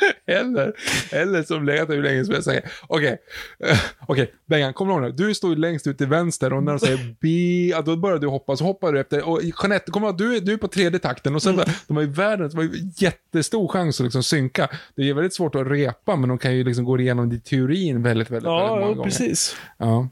Eller, 0.26 0.72
eller 1.12 1.42
som 1.42 1.64
legat 1.64 1.88
hur 1.90 2.02
länge 2.02 2.24
som 2.24 2.34
helst 2.34 2.48
säger, 2.48 2.70
okej, 2.86 3.18
eh, 3.64 3.78
okej, 4.06 4.32
Bengan, 4.46 4.72
kom 4.72 4.90
ihåg 4.90 5.00
nu, 5.02 5.10
du 5.12 5.34
står 5.34 5.50
ju 5.50 5.56
längst 5.56 5.86
ut 5.86 5.98
till 5.98 6.06
vänster 6.06 6.52
och 6.52 6.62
när 6.62 6.72
de 6.72 6.78
säger 6.78 7.70
ja, 7.70 7.82
då 7.82 7.96
börjar 7.96 8.18
du 8.18 8.26
hoppa, 8.26 8.56
så 8.56 8.64
hoppar 8.64 8.92
du 8.92 9.00
efter, 9.00 9.28
och 9.28 9.40
Jeanette, 9.62 9.90
kom 9.90 10.04
ihåg, 10.04 10.18
du, 10.18 10.40
du 10.40 10.52
är 10.52 10.56
på 10.56 10.68
tredje 10.68 10.98
takten 10.98 11.34
och 11.34 11.42
sen, 11.42 11.54
Mm. 11.54 11.64
de 11.86 11.96
har 11.96 12.02
ju 12.02 12.10
världens, 12.10 12.52
de 12.52 12.56
har 12.56 12.64
ju 12.74 12.90
jättestor 12.96 13.68
chans 13.68 14.00
att 14.00 14.04
liksom 14.04 14.22
synka. 14.22 14.68
Det 14.96 15.08
är 15.08 15.14
väldigt 15.14 15.34
svårt 15.34 15.54
att 15.54 15.66
repa, 15.66 16.16
men 16.16 16.28
de 16.28 16.38
kan 16.38 16.56
ju 16.56 16.64
liksom 16.64 16.84
gå 16.84 16.98
igenom 17.00 17.32
i 17.32 17.40
teorin 17.40 18.02
väldigt, 18.02 18.30
väldigt, 18.30 18.30
väldigt 18.30 18.68
många 18.70 18.80
Ja, 18.80 18.86
gånger. 18.88 19.02
precis. 19.04 19.56
Ja. 19.78 20.08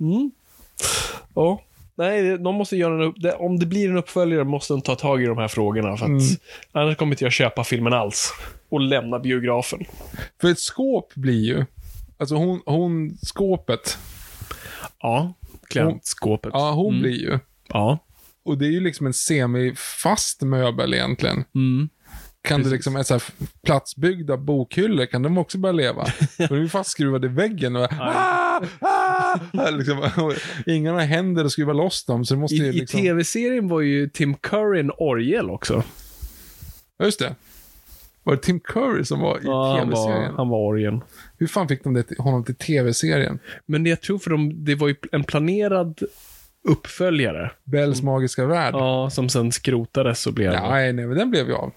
Ja. 1.34 1.62
Nej, 1.94 2.22
det- 2.22 2.38
de 2.38 2.54
måste 2.54 2.76
göra 2.76 2.94
en 2.94 3.00
upp, 3.00 3.14
det, 3.18 3.32
om 3.32 3.58
det 3.58 3.66
blir 3.66 3.90
en 3.90 3.96
uppföljare 3.96 4.44
måste 4.44 4.72
de 4.72 4.80
ta 4.82 4.94
tag 4.94 5.22
i 5.22 5.26
de 5.26 5.38
här 5.38 5.48
frågorna. 5.48 5.96
För 5.96 6.04
att 6.04 6.08
Mm. 6.10 6.22
Annars 6.72 6.96
kommer 6.96 7.12
inte 7.12 7.24
jag 7.24 7.32
köpa 7.32 7.64
filmen 7.64 7.92
alls. 7.92 8.32
Och 8.68 8.80
lämna 8.80 9.18
biografen. 9.18 9.84
För 10.40 10.50
ett 10.50 10.58
skåp 10.58 11.14
blir 11.14 11.44
ju, 11.44 11.64
alltså 12.18 12.34
hon, 12.34 12.60
hon 12.66 13.18
skåpet, 13.22 13.98
Ja, 15.00 15.32
klientskåpet. 15.68 16.50
ja 16.54 16.72
hon 16.72 16.88
Mm. 16.94 17.02
blir 17.02 17.20
ju, 17.20 17.38
Ja. 17.68 17.98
och 18.44 18.58
det 18.58 18.66
är 18.66 18.70
ju 18.70 18.80
liksom 18.80 19.06
en 19.06 19.12
semifast 19.14 20.42
möbel 20.42 20.94
egentligen. 20.94 21.44
Mm. 21.54 21.88
Kan 22.42 22.62
det 22.62 22.68
liksom, 22.70 23.04
så 23.04 23.14
här, 23.14 23.22
platsbyggda 23.62 24.36
bokhyllor, 24.36 25.06
kan 25.06 25.22
de 25.22 25.38
också 25.38 25.58
börja 25.58 25.72
leva? 25.72 26.04
De 26.38 26.44
är 26.54 26.56
ju 26.58 26.68
fastskruvade 26.68 27.26
i 27.26 27.30
väggen 27.30 27.76
och 27.76 27.88
ah, 27.92 28.60
ah, 28.80 29.70
liksom, 29.70 29.98
och 29.98 30.34
Ingen 30.66 30.94
har 30.94 31.00
händer 31.00 31.44
att 31.44 31.52
skruva 31.52 31.72
loss 31.72 32.04
dem, 32.04 32.24
så 32.24 32.36
måste 32.36 32.56
I, 32.56 32.58
ju 32.58 32.64
I 32.66 32.72
liksom... 32.72 33.00
tv-serien 33.00 33.68
var 33.68 33.80
ju 33.80 34.08
Tim 34.08 34.34
Curry 34.34 34.80
en 34.80 34.90
orgel 34.98 35.50
också. 35.50 35.82
Just 37.02 37.18
det. 37.18 37.34
Var 38.28 38.34
det 38.34 38.42
Tim 38.42 38.60
Curry 38.60 39.04
som 39.04 39.20
var 39.20 39.36
i 39.38 39.40
Ja, 39.44 39.78
han 39.78 39.90
var, 39.90 39.96
tv-serien? 39.96 40.34
han 40.36 40.48
var 40.48 40.58
orgeln. 40.58 41.00
Hur 41.38 41.46
fan 41.46 41.68
fick 41.68 41.84
de 41.84 41.94
det, 41.94 42.04
honom 42.18 42.44
till 42.44 42.54
tv-serien? 42.54 43.38
Men 43.66 43.86
jag 43.86 44.00
tror 44.00 44.18
för 44.18 44.30
dem, 44.30 44.64
det 44.64 44.74
var 44.74 44.88
ju 44.88 44.94
en 45.12 45.24
planerad 45.24 45.98
uppföljare. 46.68 47.50
Bells 47.64 48.02
magiska 48.02 48.46
värld? 48.46 48.74
Ja, 48.74 49.10
som 49.10 49.28
sen 49.28 49.52
skrotades 49.52 50.26
och 50.26 50.32
blev... 50.32 50.52
Nej, 50.52 50.92
nej, 50.92 51.06
men 51.06 51.16
den 51.16 51.30
blev 51.30 51.48
ju 51.48 51.54
av. 51.54 51.72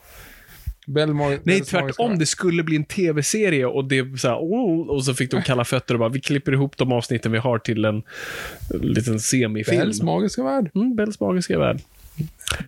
Bell 0.87 1.13
Mag- 1.13 1.39
Nej, 1.43 1.61
tvärtom. 1.61 2.19
Det 2.19 2.25
skulle 2.25 2.63
bli 2.63 2.75
en 2.75 2.85
tv-serie 2.85 3.65
och 3.65 3.85
det 3.85 4.19
så 4.19 4.27
här, 4.27 4.37
oh, 4.37 4.89
och 4.89 5.05
så 5.05 5.13
fick 5.13 5.31
de 5.31 5.41
kalla 5.41 5.65
fötter 5.65 5.93
och 5.93 5.99
bara, 5.99 6.09
vi 6.09 6.21
klipper 6.21 6.51
ihop 6.51 6.77
de 6.77 6.91
avsnitten 6.91 7.31
vi 7.31 7.37
har 7.37 7.59
till 7.59 7.85
en, 7.85 8.03
liten 8.81 9.19
semifilm. 9.19 9.79
Bells 9.79 10.01
magiska 10.01 10.43
värld. 10.43 10.71
Mm, 10.75 10.95
Bells 10.95 11.19
magiska 11.19 11.59
värld. 11.59 11.79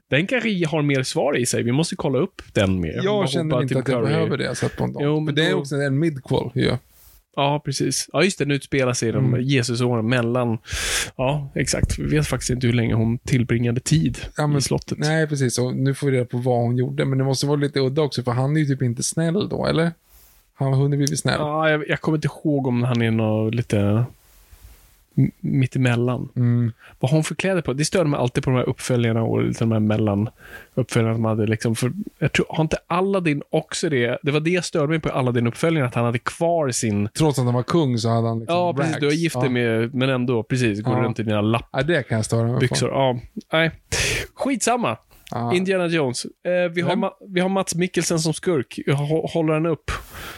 Den 0.10 0.28
kanske 0.28 0.68
har 0.68 0.82
mer 0.82 1.04
svar 1.04 1.38
i 1.38 1.46
sig. 1.46 1.64
Vi 1.64 1.72
måste 1.72 1.96
kolla 1.96 2.20
upp 2.20 2.42
den 2.54 2.80
mer. 2.80 3.02
Jag 3.04 3.30
känner 3.30 3.62
inte 3.62 3.74
Tim 3.74 3.82
att 3.82 3.88
jag 3.88 4.00
Curry- 4.02 4.08
behöver 4.08 4.38
det 4.38 4.56
så 4.56 4.70
på 4.70 4.84
en 4.84 4.94
dag. 4.94 5.02
Jo, 5.04 5.20
men 5.20 5.36
det 5.36 5.46
är 5.46 5.52
då- 5.52 5.58
också 5.58 5.76
en 5.76 6.00
midquel 6.00 6.50
ju. 6.56 6.72
Ja, 7.36 7.62
precis. 7.66 8.10
Ja, 8.14 8.24
just 8.24 8.38
det. 8.38 8.46
Den 8.46 8.52
utspelar 8.52 8.94
sig 8.94 9.10
i 9.10 9.12
de 9.12 9.26
Mm. 9.26 9.42
Jesusåren 9.42 10.10
mellan... 10.10 10.58
Ja, 11.16 11.52
exakt. 11.56 12.00
Vi 12.00 12.04
vet 12.18 12.28
faktiskt 12.28 12.50
inte 12.50 12.68
hur 12.68 12.74
länge 12.74 12.94
hon 12.94 13.18
tillbringade 13.18 13.80
tid 13.80 14.18
Ja, 14.38 14.48
men- 14.48 14.58
i 14.58 14.62
slottet. 14.62 14.98
Nej, 14.98 15.28
precis. 15.28 15.60
Och 15.60 15.76
nu 15.76 15.94
får 15.94 16.08
vi 16.08 16.14
reda 16.18 16.26
på 16.26 16.38
vad 16.38 16.58
hon 16.62 16.78
gjorde. 16.78 17.06
Men 17.06 17.18
det 17.18 17.24
måste 17.24 17.46
vara 17.46 17.58
lite 17.58 17.80
udda 17.80 18.02
också, 18.02 18.24
för 18.24 18.32
han 18.32 18.56
är 18.56 18.60
ju 18.60 18.66
typ 18.66 18.82
inte 18.82 19.04
snäll 19.04 19.50
då, 19.50 19.66
eller? 19.66 19.92
Han 20.56 20.74
har 20.74 20.80
hunnit 20.80 21.00
blivit 21.00 21.20
snäll. 21.20 21.36
Ja, 21.40 21.70
jag, 21.70 21.90
jag 21.90 22.02
kommer 22.02 22.18
inte 22.18 22.28
ihåg 22.28 22.68
om 22.68 22.84
han 22.84 23.02
är 23.02 23.12
något 23.12 23.56
lite 23.56 24.06
mittemellan. 25.40 26.30
Mm. 26.36 26.72
Vad 27.00 27.12
har 27.12 27.18
hon 27.18 27.24
för 27.24 27.36
kläder 27.36 27.62
på? 27.62 27.74
Det 27.74 27.86
störde 27.86 28.10
mig 28.10 28.20
alltid 28.20 28.44
på 28.44 28.50
de 28.50 28.56
här 28.56 28.70
uppföljarna 28.70 29.24
och 29.24 29.44
lite 29.44 29.60
de 29.60 29.72
här 29.72 29.80
mellan 29.80 30.30
uppföljarna 30.74 31.16
som 31.16 31.26
hade 31.26 31.48
liksom, 31.48 31.76
för 31.76 31.92
jag 32.20 32.32
tror, 32.32 32.46
har 32.50 32.62
inte 32.64 32.78
Aladdin 32.88 33.42
också 33.50 33.90
det? 33.90 34.18
Det 34.24 34.32
var 34.32 34.40
det 34.40 34.50
jag 34.50 34.66
störde 34.66 34.88
mig 34.88 35.00
på 35.00 35.10
Aladdin 35.10 35.48
uppföljaren 35.48 35.88
att 35.88 35.96
han 35.96 36.06
hade 36.06 36.20
kvar 36.20 36.72
sin 36.72 37.10
Trots 37.18 37.40
att 37.40 37.46
han 37.46 37.54
var 37.54 37.64
kung 37.64 37.98
så 37.98 38.10
hade 38.10 38.28
han 38.28 38.40
liksom 38.40 38.56
Ja, 38.58 38.74
precis. 38.74 38.92
rags. 38.94 39.02
Du 39.02 39.08
är 39.08 39.12
gift 39.12 39.36
dig 39.36 39.44
ja. 39.46 39.50
med, 39.50 39.94
men 39.96 40.10
ändå, 40.10 40.44
precis. 40.44 40.82
Går 40.82 40.98
Ja. 40.98 41.04
runt 41.04 41.20
i 41.20 41.24
dina 41.24 41.42
lappbyxor. 41.42 41.80
Ja, 41.92 41.98
det 41.98 42.04
kan 42.04 42.16
jag 42.16 42.26
störa 42.26 42.48
mig 42.60 42.68
på. 42.68 42.76
Ja, 42.82 43.20
nej. 43.54 43.72
Skitsamma. 44.36 44.98
Ja. 45.32 45.54
Indiana 45.54 45.88
Jones. 45.88 46.26
Eh, 46.26 46.72
vi, 46.74 46.82
har? 46.82 46.96
Ma- 46.96 47.14
vi 47.30 47.40
har 47.42 47.50
Mats 47.50 47.76
Mikkelsen 47.76 48.20
som 48.20 48.34
skurk. 48.34 48.80
Hå- 48.88 49.28
Håller 49.34 49.54
han 49.54 49.66
upp? 49.66 49.92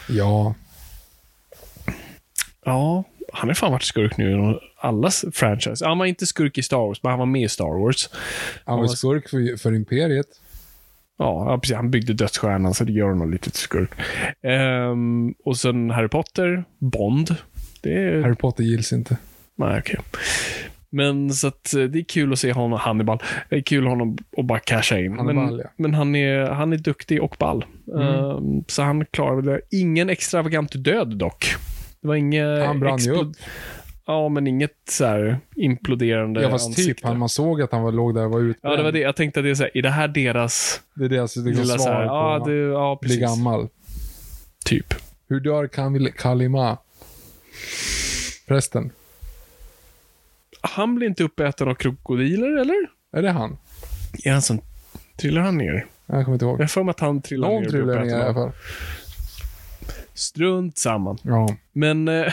Ja. 0.08 0.54
Ja, 2.64 3.04
han 3.32 3.48
har 3.48 3.54
fan 3.54 3.72
varit 3.72 3.82
skurk 3.82 4.16
nu 4.16 4.30
i 4.30 4.58
allas 4.76 5.24
franchise. 5.32 5.86
Han 5.86 5.98
var 5.98 6.06
inte 6.06 6.26
skurk 6.26 6.58
i 6.58 6.62
Star 6.62 6.76
Wars, 6.76 7.02
men 7.02 7.10
han 7.10 7.18
var 7.18 7.26
med 7.26 7.42
i 7.42 7.48
Star 7.48 7.80
Wars. 7.80 8.10
Han 8.64 8.78
var 8.78 8.86
skurk 8.86 9.28
för, 9.28 9.56
för 9.56 9.74
Imperiet. 9.74 10.26
Ja, 11.18 11.58
precis. 11.62 11.76
Han 11.76 11.90
byggde 11.90 12.12
dödsstjärnan, 12.12 12.74
så 12.74 12.84
det 12.84 12.92
gör 12.92 13.08
honom 13.08 13.32
lite 13.32 13.50
till 13.50 13.60
skurk. 13.60 13.90
Ehm, 14.42 15.34
och 15.44 15.56
sen 15.56 15.90
Harry 15.90 16.08
Potter, 16.08 16.64
Bond. 16.78 17.36
Är... 17.82 18.22
Harry 18.22 18.34
Potter 18.34 18.64
gills 18.64 18.92
inte. 18.92 19.16
Nej, 19.54 19.78
okej. 19.78 20.00
Men 20.90 21.30
så 21.30 21.46
att 21.46 21.74
eh, 21.74 21.82
det 21.82 21.98
är 21.98 22.04
kul 22.04 22.32
att 22.32 22.38
se 22.38 22.52
honom, 22.52 22.78
Hannibal. 22.78 23.18
Det 23.50 23.56
är 23.56 23.60
kul 23.60 23.86
honom 23.86 24.18
att 24.36 24.44
bara 24.44 24.58
casha 24.58 24.98
in. 24.98 25.18
Hannibal, 25.18 25.46
men, 25.46 25.58
ja. 25.58 25.60
Mm. 25.60 25.70
men 25.76 25.94
han 25.94 26.14
är, 26.14 26.50
han 26.50 26.72
är 26.72 26.76
duktig 26.76 27.22
och 27.22 27.36
ball. 27.38 27.64
Ehm, 28.00 28.64
så 28.68 28.82
han 28.82 29.04
klarar 29.04 29.36
väl 29.36 29.44
det. 29.44 29.60
Ingen 29.70 30.10
extravagant 30.10 30.84
död 30.84 31.16
dock. 31.16 31.46
Det 32.06 32.08
var 32.08 32.16
inget... 32.16 32.66
Han 32.66 32.80
brann 32.80 32.98
ju 32.98 33.12
upp. 33.12 33.36
Ja, 34.06 34.28
men 34.28 34.46
inget 34.46 34.72
så 34.88 35.04
här 35.04 35.38
imploderande 35.56 36.42
Ja, 36.42 36.50
fast 36.50 36.66
typ. 36.66 36.78
ansikte. 36.78 37.06
Han, 37.06 37.18
man 37.18 37.28
såg 37.28 37.62
att 37.62 37.72
han 37.72 37.82
var, 37.82 37.92
låg 37.92 38.14
där 38.14 38.24
och 38.24 38.30
var 38.30 38.40
utbränd. 38.40 38.72
Ja, 38.72 38.76
det 38.76 38.82
var 38.82 38.92
det. 38.92 38.98
Jag 38.98 39.16
tänkte 39.16 39.40
att 39.40 39.44
det 39.44 39.50
är 39.50 39.54
så 39.54 39.62
här, 39.62 39.76
är 39.76 39.82
det 39.82 39.90
här 39.90 40.08
deras 40.08 40.80
Det 40.94 41.04
är 41.04 41.08
deras 41.08 41.36
liksom, 41.36 41.62
lilla 41.62 41.64
så 41.64 41.72
här, 41.72 41.78
svar 41.78 42.02
ja, 42.02 42.38
på 42.44 42.50
det, 42.50 42.56
ja, 42.56 42.92
att 42.92 43.00
bli 43.00 43.08
precis. 43.08 43.22
gammal. 43.22 43.68
Typ. 44.64 44.94
Hur 45.28 45.40
dör 45.40 45.66
Kamil, 45.66 46.12
Kalima? 46.12 46.78
Prästen. 48.48 48.90
Han 50.60 50.94
blir 50.94 51.08
inte 51.08 51.24
uppäten 51.24 51.68
av 51.68 51.74
krokodiler, 51.74 52.56
eller? 52.60 52.86
Är 53.16 53.22
det 53.22 53.30
han? 53.30 53.56
Är 54.24 54.32
han 54.32 54.42
som... 54.42 54.60
Trillar 55.16 55.42
han 55.42 55.58
ner? 55.58 55.86
Jag 56.06 56.24
kommer 56.24 56.34
inte 56.34 56.44
ihåg. 56.44 56.54
Jag 56.54 56.62
har 56.62 56.68
för 56.68 56.82
mig 56.82 56.90
att 56.90 57.00
han 57.00 57.22
trillar 57.22 57.48
Någon 57.48 57.62
ner. 57.62 57.70
blir 57.70 57.80
trillar 57.80 58.04
ner 58.04 58.18
i 58.18 58.22
alla 58.22 58.34
fall. 58.34 58.52
Strunt 60.16 60.78
samman. 60.78 61.18
Ja. 61.22 61.56
Men, 61.72 62.08
eh, 62.08 62.32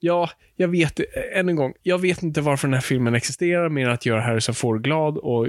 ja, 0.00 0.30
jag 0.56 0.68
vet, 0.68 1.00
eh, 1.00 1.06
än 1.34 1.48
en 1.48 1.56
gång, 1.56 1.72
jag 1.82 1.98
vet 1.98 2.22
inte 2.22 2.40
varför 2.40 2.68
den 2.68 2.74
här 2.74 2.80
filmen 2.80 3.14
existerar 3.14 3.68
mer 3.68 3.86
än 3.86 3.92
att 3.92 4.06
göra 4.06 4.20
Harrison 4.20 4.54
Ford 4.54 4.84
glad 4.84 5.18
och 5.18 5.46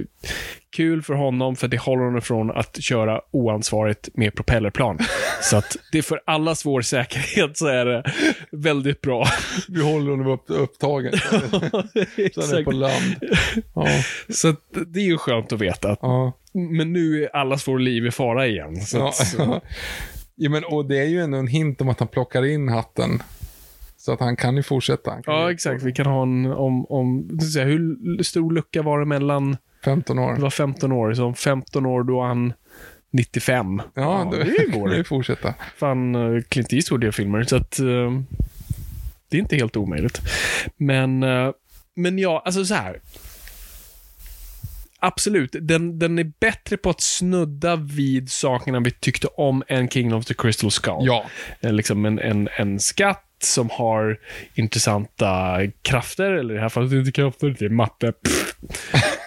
kul 0.76 1.02
för 1.02 1.14
honom 1.14 1.56
för 1.56 1.68
det 1.68 1.78
håller 1.78 2.04
honom 2.04 2.18
ifrån 2.18 2.52
att 2.52 2.82
köra 2.82 3.22
oansvarigt 3.32 4.10
med 4.14 4.36
propellerplan. 4.36 5.00
så 5.42 5.58
att 5.58 5.78
det 5.92 5.98
är 5.98 6.02
för 6.02 6.22
allas 6.26 6.66
vår 6.66 6.82
säkerhet 6.82 7.58
så 7.58 7.68
är 7.68 7.86
det 7.86 8.04
väldigt 8.52 9.02
bra. 9.02 9.28
Vi 9.68 9.84
håller 9.84 10.12
honom 10.12 10.28
upp, 10.28 10.44
upptagen. 10.48 11.14
Så 12.34 12.42
han 12.42 12.58
är 12.58 12.64
på 12.64 12.72
land. 12.72 13.16
Ja. 13.76 13.88
Så 14.30 14.50
att 14.50 14.62
det 14.88 15.00
är 15.00 15.06
ju 15.06 15.18
skönt 15.18 15.54
att 15.54 15.62
veta. 15.62 15.98
Ja. 16.02 16.34
Men 16.54 16.94
nu 16.94 17.24
är 17.24 17.36
allas 17.36 17.68
vår 17.68 17.80
liv 17.80 18.06
i 18.06 18.12
fara 18.12 18.48
igen. 18.48 18.82
Så 18.82 19.08
att, 19.08 19.36
ja, 19.38 19.62
men 20.48 20.64
och 20.64 20.86
det 20.86 20.98
är 21.00 21.06
ju 21.06 21.22
ändå 21.22 21.38
en 21.38 21.48
hint 21.48 21.82
om 21.82 21.90
att 21.90 22.00
han 22.00 22.08
plockar 22.08 22.46
in 22.46 22.70
hatten. 22.70 23.24
Så 23.98 24.14
att 24.14 24.20
han 24.20 24.36
kan 24.36 24.56
ju 24.58 24.64
fortsätta. 24.64 25.12
Kan 25.12 25.24
ja, 25.26 25.48
ju- 25.48 25.54
exakt. 25.54 25.84
Vi 25.84 25.92
kan 25.92 26.06
ha 26.06 26.22
en, 26.22 26.46
om, 26.46 26.86
om, 26.86 27.40
säga, 27.54 27.66
hur 27.66 28.24
stor 28.24 28.52
lucka 28.54 28.82
var 28.82 29.00
det 29.00 29.06
mellan 29.06 29.58
15 29.86 30.20
år. 30.20 30.34
Det 30.36 30.42
var 30.42 30.50
15 30.50 30.92
år, 30.92 31.14
så 31.14 31.26
om 31.26 31.36
15 31.36 31.86
år 31.86 32.04
då 32.04 32.22
han 32.22 32.54
95. 33.12 33.82
Ja, 33.94 34.28
det 34.32 34.44
det 34.44 34.78
går. 34.78 34.94
ju 34.96 35.04
fortsätta. 35.04 35.54
Fan, 35.78 36.16
eh, 36.16 36.42
Clint 36.42 36.74
Eastwood 36.74 37.04
gör 37.04 37.12
filmer, 37.12 37.44
så 37.44 37.56
att 37.56 37.80
eh, 37.80 37.86
det 39.30 39.38
är 39.38 39.42
inte 39.42 39.56
helt 39.56 39.78
omöjligt. 39.78 40.22
Men, 40.78 41.24
eh, 41.24 41.52
men 41.96 42.20
ja, 42.20 42.42
alltså 42.46 42.66
så 42.66 42.74
här. 42.74 43.00
Absolut, 45.02 45.56
den, 45.62 46.00
den 46.00 46.20
är 46.20 46.32
bättre 46.40 46.78
på 46.78 46.90
att 46.90 47.02
snudda 47.02 47.76
vid 47.76 48.32
sakerna 48.32 48.80
vi 48.80 48.92
tyckte 48.92 49.28
om 49.28 49.64
än 49.68 49.90
Kingdom 49.90 50.20
of 50.20 50.26
the 50.26 50.34
Crystal 50.34 50.72
Skull. 50.72 50.98
Ja. 51.02 51.26
Eh, 51.60 51.74
Liksom 51.74 52.06
en, 52.06 52.20
en, 52.20 52.50
en 52.58 52.80
skatt 52.80 53.26
som 53.44 53.70
har 53.70 54.18
intressanta 54.56 55.60
krafter, 55.82 56.32
eller 56.32 56.54
i 56.54 56.58
det 56.58 56.62
här 56.62 56.70
fallet 56.70 56.92
inte 56.92 57.12
krafter, 57.12 57.56
det 57.60 57.66
är 57.66 57.70
matte. 57.70 58.14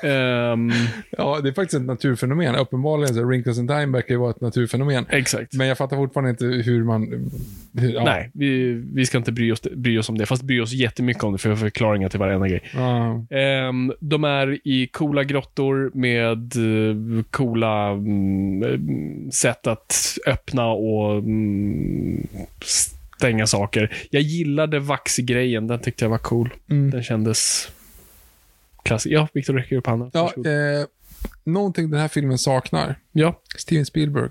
Ehm, 0.03 0.73
Ja, 1.11 1.41
det 1.43 1.49
är 1.49 1.53
faktiskt 1.53 1.81
ett 1.81 1.87
naturfenomen. 1.87 2.55
Uppenbarligen 2.55 3.15
så 3.15 3.25
Wrinkles 3.25 3.59
in 3.59 3.69
Time 3.69 3.87
verkar 3.87 4.15
ju 4.15 4.21
vara 4.21 4.31
ett 4.31 4.41
naturfenomen. 4.41 5.07
exakt. 5.11 5.55
Men 5.55 5.67
jag 5.67 5.79
fattar 5.79 5.97
fortfarande 5.97 6.31
inte 6.31 6.45
hur 6.45 6.85
man... 6.85 7.31
Hur, 7.79 7.95
ja. 7.95 8.05
Nej, 8.05 8.31
vi, 8.35 8.73
vi 8.95 9.07
ska 9.07 9.19
inte 9.19 9.33
bry 9.33 9.53
oss, 9.53 9.63
bry 9.63 9.99
oss 9.99 10.09
om 10.09 10.19
det, 10.19 10.27
fast 10.27 10.43
bry 10.43 10.61
oss 10.61 10.73
jättemycket 10.73 11.25
om 11.25 11.33
det, 11.33 11.39
för 11.39 11.49
jag 11.49 11.57
har 11.57 11.61
förklaringar 11.61 12.09
till 12.09 12.19
varenda 12.19 12.49
grej. 12.49 12.63
Ja. 12.75 13.27
Ehm, 13.37 13.93
de 14.01 14.25
är 14.25 14.59
i 14.65 14.87
coola 14.87 15.25
grottor 15.25 15.91
med 15.95 16.57
eh, 16.57 17.25
coola 17.31 17.91
eh, 17.93 18.79
sätt 19.33 19.67
att 19.67 20.19
öppna 20.27 20.67
och 20.67 21.19
mm, 21.19 22.27
stänga 23.23 23.47
saker. 23.47 23.97
Jag 24.11 24.23
gillade 24.23 24.79
vaxgrejen, 24.79 25.67
den 25.67 25.79
tyckte 25.81 26.05
jag 26.05 26.11
var 26.11 26.19
cool. 26.19 26.55
Mm. 26.71 26.91
Den 26.91 27.03
kändes 27.03 27.69
klassisk. 28.83 29.13
Ja, 29.13 29.29
Victor 29.33 29.55
räcker 29.55 29.77
upp 29.77 29.87
handen. 29.87 30.11
Ja, 30.15 30.33
eh, 30.37 30.87
någonting 31.45 31.91
den 31.91 32.01
här 32.01 32.09
filmen 32.09 32.39
saknar. 32.39 32.95
ja. 33.13 33.41
Steven 33.57 33.87
Spielberg. 33.87 34.31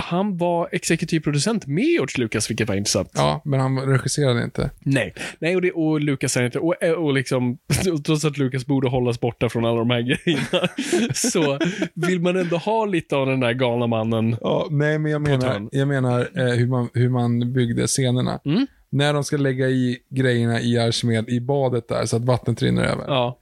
Han 0.00 0.36
var 0.36 0.68
exekutiv 0.72 1.20
producent 1.20 1.66
med 1.66 1.84
George 1.84 2.14
Lucas, 2.18 2.50
vilket 2.50 2.68
var 2.68 2.74
intressant. 2.74 3.10
Ja, 3.14 3.42
men 3.44 3.60
han 3.60 3.78
regisserade 3.78 4.44
inte. 4.44 4.70
Nej, 4.78 5.14
nej 5.38 5.56
och, 5.56 5.62
det, 5.62 5.72
och 5.72 6.00
Lucas 6.00 6.36
är 6.36 6.42
inte, 6.42 6.58
och, 6.58 6.74
och 6.82 7.12
liksom, 7.12 7.58
trots 8.04 8.24
att 8.24 8.38
Lucas 8.38 8.66
borde 8.66 8.88
hållas 8.88 9.20
borta 9.20 9.48
från 9.48 9.64
alla 9.64 9.78
de 9.78 9.90
här 9.90 10.00
grejerna, 10.24 10.68
så 11.14 11.58
vill 11.94 12.20
man 12.20 12.36
ändå 12.36 12.56
ha 12.56 12.84
lite 12.84 13.16
av 13.16 13.26
den 13.26 13.40
där 13.40 13.52
galna 13.52 13.86
mannen. 13.86 14.36
Ja, 14.40 14.68
nej, 14.70 14.98
men 14.98 15.12
jag 15.12 15.22
menar, 15.22 15.68
jag 15.72 15.88
menar 15.88 16.28
eh, 16.34 16.44
hur, 16.44 16.66
man, 16.66 16.88
hur 16.94 17.08
man 17.08 17.52
byggde 17.52 17.86
scenerna. 17.86 18.40
Mm. 18.44 18.66
När 18.92 19.14
de 19.14 19.24
ska 19.24 19.36
lägga 19.36 19.68
i 19.68 19.98
grejerna 20.08 20.60
i 20.60 20.78
Arsmed 20.78 21.28
i 21.28 21.40
badet 21.40 21.88
där 21.88 22.06
så 22.06 22.16
att 22.16 22.24
vattnet 22.24 22.62
rinner 22.62 22.84
över. 22.84 23.04
Ja. 23.08 23.38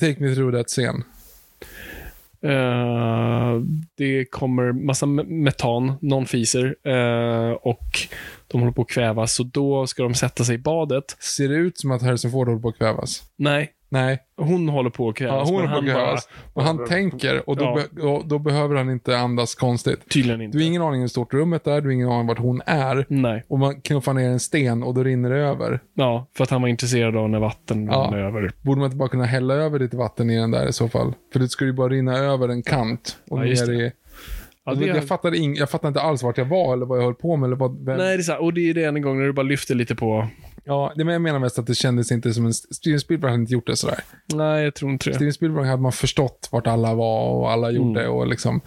Take 0.00 0.16
me 0.18 0.34
through 0.34 0.56
that 0.56 0.68
scen. 0.68 1.04
Eh, 2.42 3.60
det 3.96 4.24
kommer 4.30 4.72
massa 4.72 5.06
me- 5.06 5.24
metan, 5.28 5.92
någon 6.00 6.26
fiser, 6.26 6.76
eh, 6.84 7.50
och 7.52 7.88
de 8.48 8.60
håller 8.60 8.72
på 8.72 8.82
att 8.82 8.88
kvävas, 8.88 9.34
så 9.34 9.42
då 9.42 9.86
ska 9.86 10.02
de 10.02 10.14
sätta 10.14 10.44
sig 10.44 10.54
i 10.54 10.58
badet. 10.58 11.04
Ser 11.36 11.48
det 11.48 11.54
ut 11.54 11.78
som 11.78 11.90
att 11.90 12.02
Harrison 12.02 12.30
Ford 12.30 12.48
håller 12.48 12.60
på 12.60 12.68
att 12.68 12.78
kvävas? 12.78 13.22
Nej, 13.36 13.70
Nej. 13.90 14.18
hon 14.36 14.68
håller 14.68 14.90
på 14.90 15.08
att 15.08 15.14
kvävas. 15.14 15.50
Ja, 15.50 15.54
hon 15.56 15.68
håller 15.68 15.68
på 15.68 15.78
att 15.78 15.94
han 15.96 16.04
kvävas. 16.06 16.28
Och 16.52 16.62
han 16.62 16.86
tänker 16.86 17.48
och 17.48 17.56
då, 17.56 17.64
Ja. 17.64 17.78
be, 17.94 18.02
och 18.02 18.28
då 18.28 18.38
behöver 18.38 18.76
han 18.76 18.90
inte 18.90 19.18
andas 19.18 19.54
konstigt. 19.54 20.08
Tydligen 20.10 20.40
inte. 20.42 20.58
Du 20.58 20.64
har 20.64 20.68
ingen 20.68 20.82
aning 20.82 21.00
hur 21.00 21.08
stort 21.08 21.34
rummet 21.34 21.66
är, 21.66 21.80
du 21.80 21.86
har 21.88 21.92
ingen 21.92 22.08
aning 22.08 22.26
vart 22.26 22.38
hon 22.38 22.62
är. 22.66 23.06
Nej. 23.08 23.44
Och 23.48 23.58
man 23.58 23.80
knuffar 23.80 24.12
ner 24.12 24.28
en 24.28 24.40
sten 24.40 24.82
och 24.82 24.94
då 24.94 25.02
rinner 25.04 25.30
det 25.30 25.36
över. 25.38 25.80
Ja, 25.94 26.26
för 26.36 26.44
att 26.44 26.50
han 26.50 26.62
var 26.62 26.68
intresserad 26.68 27.16
av 27.16 27.30
när 27.30 27.38
vatten 27.38 27.86
Ja. 27.86 27.92
rann 27.92 28.14
över. 28.14 28.52
Borde 28.62 28.78
man 28.80 28.86
inte 28.86 28.96
bara 28.96 29.08
kunna 29.08 29.24
hälla 29.24 29.54
över 29.54 29.78
lite 29.78 29.96
vatten 29.96 30.30
i 30.30 30.36
den 30.36 30.50
där 30.50 30.68
i 30.68 30.72
så 30.72 30.88
fall? 30.88 31.12
För 31.32 31.40
det 31.40 31.48
skulle 31.48 31.70
ju 31.70 31.74
bara 31.76 31.88
rinna 31.88 32.16
över 32.18 32.48
en 32.48 32.62
kant. 32.62 33.16
Och 33.30 33.38
Ja, 33.38 33.42
ner 33.42 33.66
det. 33.66 33.74
i... 33.74 33.84
Ja, 33.84 33.90
Alltså, 34.70 34.84
det- 34.84 34.90
jag, 34.90 35.04
fattade 35.08 35.36
ing, 35.38 35.54
jag 35.56 35.70
fattade 35.70 35.88
inte 35.88 36.00
alls 36.00 36.22
vart 36.22 36.38
jag 36.38 36.44
var 36.44 36.72
eller 36.72 36.86
vad 36.86 36.98
jag 36.98 37.04
höll 37.04 37.14
på 37.14 37.36
med. 37.36 37.46
Eller 37.46 37.56
vad, 37.56 37.84
vem... 37.84 37.96
Nej, 37.98 38.16
det 38.16 38.20
är 38.20 38.22
så 38.22 38.32
här, 38.32 38.42
och 38.42 38.54
det 38.54 38.70
är 38.70 38.74
det 38.74 38.84
en 38.84 39.02
gång 39.02 39.18
när 39.18 39.26
du 39.26 39.32
bara 39.32 39.42
lyfter 39.42 39.74
lite 39.74 39.94
på... 39.94 40.26
Ja, 40.68 40.92
det, 40.96 41.04
men 41.04 41.12
jag 41.12 41.22
menar 41.22 41.38
mest 41.38 41.58
att 41.58 41.66
det 41.66 41.74
kändes 41.74 42.12
inte 42.12 42.34
som 42.34 42.46
en... 42.46 42.52
Steven 42.54 43.00
Spielberg 43.00 43.30
hade 43.30 43.40
inte 43.40 43.52
gjort 43.52 43.66
det 43.66 43.76
sådär. 43.76 44.00
Nej, 44.34 44.64
jag 44.64 44.74
tror 44.74 44.90
inte 44.90 45.10
det. 45.10 45.14
Steven 45.14 45.32
Spielberg 45.32 45.66
hade 45.66 45.82
man 45.82 45.92
förstått 45.92 46.48
vart 46.52 46.66
alla 46.66 46.94
var 46.94 47.30
och 47.30 47.50
alla 47.52 47.70
gjorde 47.70 48.00
Mm. 48.00 48.12
och 48.12 48.26
liksom... 48.26 48.60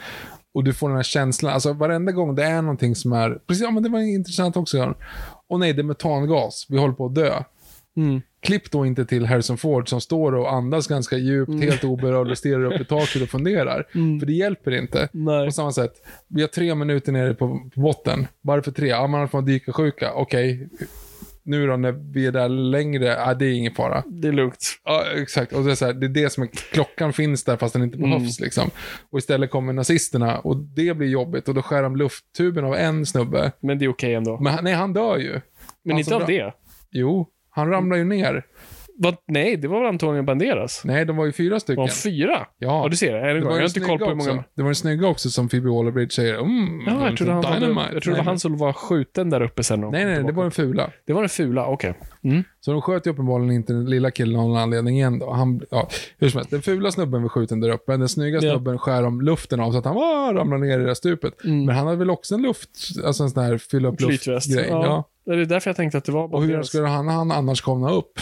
Och 0.54 0.64
du 0.64 0.74
får 0.74 0.88
den 0.89 0.95
här 0.95 1.04
känslan, 1.04 1.54
alltså 1.54 1.74
varenda 1.74 2.12
gång 2.12 2.36
det 2.36 2.43
är 2.43 2.62
någonting 2.62 2.95
som 2.95 3.14
är... 3.14 3.39
Precis, 3.47 3.64
ja 3.64 3.72
men 3.72 3.84
det 3.84 3.89
var 3.89 3.99
intressant 3.99 4.58
också. 4.58 4.95
Och 5.49 5.60
nej, 5.60 5.74
det 5.74 5.82
är 5.82 5.84
metangas. 5.84 6.66
Vi 6.70 6.78
håller 6.78 6.93
på 6.93 7.06
att 7.06 7.16
dö. 7.16 7.43
Mm. 7.97 8.22
klipp 8.41 8.72
då 8.72 8.86
inte 8.86 9.06
till 9.06 9.26
Harrison 9.26 9.58
Ford 9.58 9.89
som 9.89 10.02
står 10.02 10.36
och 10.36 10.54
andas 10.54 10.88
ganska 10.88 11.18
djupt, 11.18 11.49
Mm. 11.49 11.62
helt 11.62 11.84
oberörd 11.84 12.32
och 12.32 12.38
stirrar 12.38 12.64
upp 12.74 12.82
i 12.82 12.86
taket 12.86 13.22
och 13.22 13.30
funderar. 13.30 13.88
För 14.20 14.26
det 14.26 14.34
hjälper 14.34 14.72
inte. 14.72 15.10
Nej. 15.12 15.45
På 15.45 15.52
samma 15.52 15.72
sätt, 15.72 15.93
vi 16.28 16.41
har 16.41 16.47
tre 16.47 16.76
minuter 16.76 17.12
nere 17.12 17.34
på, 17.34 17.70
på 17.76 17.82
botten. 17.82 18.28
Varför 18.41 18.72
tre? 18.72 18.88
Ja, 18.88 19.08
man 19.08 19.30
får 19.30 19.41
dyka 19.41 19.74
sjuka. 19.74 20.12
Okej, 20.14 20.70
nu 21.44 21.68
då 21.68 21.78
när 21.78 21.92
vi 21.92 22.26
är 22.26 22.32
där 22.32 22.50
längre, 22.50 23.06
ja, 23.06 23.34
det 23.34 23.46
är 23.46 23.54
ingen 23.54 23.74
fara. 23.74 24.04
Det 24.08 24.28
är 24.28 24.32
lugnt. 24.32 24.80
Ja, 24.84 25.04
exakt. 25.16 25.54
Och 25.54 25.64
det 25.64 25.72
är, 25.72 25.76
så 25.76 25.86
här, 25.86 25.94
det 25.94 26.06
är 26.06 26.10
det 26.10 26.30
som 26.30 26.44
är, 26.44 26.48
klockan 26.48 27.14
finns 27.14 27.44
där 27.44 27.58
fast 27.58 27.74
den 27.74 27.84
inte 27.84 27.98
behövs 27.98 28.39
liksom. 28.39 28.70
Och 29.10 29.20
istället 29.20 29.52
kommer 29.52 29.74
nazisterna 29.74 30.39
och 30.39 30.58
det 30.58 30.94
blir 30.98 31.08
jobbigt 31.08 31.48
och 31.48 31.54
då 31.56 31.62
skär 31.62 31.84
de 31.84 31.96
lufttuben 31.96 32.66
av 32.66 32.76
en 32.76 33.06
snubbe. 33.06 33.52
Men 33.60 33.80
det 33.80 33.86
är 33.86 33.89
okej 33.89 34.14
ändå. 34.14 34.38
Men 34.39 34.54
han- 34.54 34.64
nej, 34.64 34.74
han 34.74 34.94
dör 34.94 35.18
ju. 35.18 35.32
Men 35.32 35.42
han 35.92 36.00
inte 36.00 36.16
av 36.16 36.26
det. 36.26 36.54
Jo, 36.92 37.28
han 37.50 37.70
ramlar 37.70 37.98
ju 37.98 38.04
ner. 38.04 38.46
Vad? 39.04 39.16
Nej, 39.28 39.58
det 39.58 39.68
var 39.68 39.80
väl 39.80 39.88
Antonio 39.89 40.24
Banderas? 40.24 40.82
Nej, 40.86 41.06
de 41.06 41.18
var 41.18 41.26
ju 41.26 41.32
fyra 41.32 41.60
stycken. 41.60 41.82
Var 41.82 41.88
de 41.88 41.93
fyra? 41.93 42.47
Ja. 42.58 42.84
Ja, 42.84 42.88
du 42.89 42.95
ser. 42.97 43.14
Det 43.34 43.39
gång. 43.39 43.43
var 43.49 43.52
Jag 43.56 43.62
har 43.62 43.68
inte 43.68 43.80
koll 43.80 43.99
på 43.99 44.06
hur 44.06 44.16
många... 44.16 44.32
också. 44.32 44.43
Det 44.56 44.62
var 44.62 44.70
en 44.70 44.76
snygga 44.76 45.08
också 45.08 45.30
som 45.30 45.49
Phoebe 45.49 45.70
Waller-Bridge 45.70 46.10
säger. 46.10 46.34
Mm, 46.39 46.82
Ja, 46.88 47.08
jag 47.08 47.18
trodde, 47.18 47.32
han 47.34 47.41
var, 47.41 47.60
dynamite. 47.60 47.89
jag 47.93 48.04
trodde 48.04 48.18
det 48.18 48.22
var 48.22 48.26
han 48.32 48.39
som 48.39 48.58
var 48.58 48.74
skjuten 48.74 49.30
där 49.30 49.41
uppe 49.41 49.64
sen. 49.64 49.80
Nej, 49.82 50.06
nej, 50.06 50.24
det 50.24 50.32
var 50.32 50.43
den 50.43 50.52
fula. 50.52 50.89
Det 51.08 51.14
var 51.14 51.22
den 51.22 51.30
fula, 51.30 51.66
okej. 51.66 51.93
Mm. 52.24 52.43
Så 52.60 52.72
de 52.72 52.82
sköt 52.82 53.08
ju 53.08 53.12
uppenbarligen 53.12 53.52
inte 53.56 53.74
den 53.74 53.86
lilla 53.89 54.12
killen 54.12 54.39
av 54.39 54.47
någon 54.47 54.58
anledning 54.58 54.95
igen 54.95 55.20
då. 55.20 55.32
Han, 55.34 55.62
ja, 55.72 55.88
hur 56.20 56.30
som 56.30 56.38
helst, 56.38 56.52
den 56.52 56.62
fula 56.62 56.91
snubben 56.91 57.22
var 57.22 57.30
skjuten 57.30 57.60
där 57.60 57.70
uppe. 57.70 57.97
Den 57.97 58.10
snygga 58.10 58.39
Ja. 58.41 58.52
snubben 58.54 58.80
skär 58.80 59.04
om 59.06 59.22
luften 59.22 59.60
av 59.60 59.72
så 59.72 59.78
att 59.78 59.86
han 59.86 59.97
ah, 59.97 60.34
ramlar 60.34 60.58
ner 60.58 60.76
i 60.80 60.82
det 60.82 60.86
där 60.88 60.93
stupet. 60.93 61.43
Mm. 61.43 61.66
Men 61.66 61.76
han 61.76 61.86
hade 61.86 61.97
väl 61.97 62.10
också 62.10 62.36
en 62.36 62.41
luft, 62.41 62.70
alltså 63.06 63.24
en 63.24 63.30
sån 63.30 63.43
här 63.43 63.58
fylla 63.58 63.89
upp 63.89 64.02
luft-grej. 64.02 64.68
Ja. 64.70 64.86
Ja. 64.86 65.08
Det 65.36 65.41
är 65.41 65.45
därför 65.45 65.70
jag 65.70 65.78
tänkte 65.78 65.97
att 65.97 66.06
det 66.06 66.12
var 66.12 66.24
Och 66.24 66.30
hur 66.41 66.47
Banderas. 66.47 66.68
skulle 66.68 66.88
han, 66.88 67.08
han 67.08 67.32
annars 67.32 67.62
komma 67.62 67.91
upp? 67.91 68.20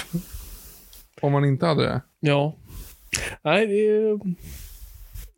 Om 1.22 1.32
man 1.32 1.46
inte 1.46 1.66
hade 1.66 1.84
det. 1.84 2.02
Ja. 2.20 2.56
Nej, 3.42 3.68
det 3.68 3.74
är... 3.88 4.20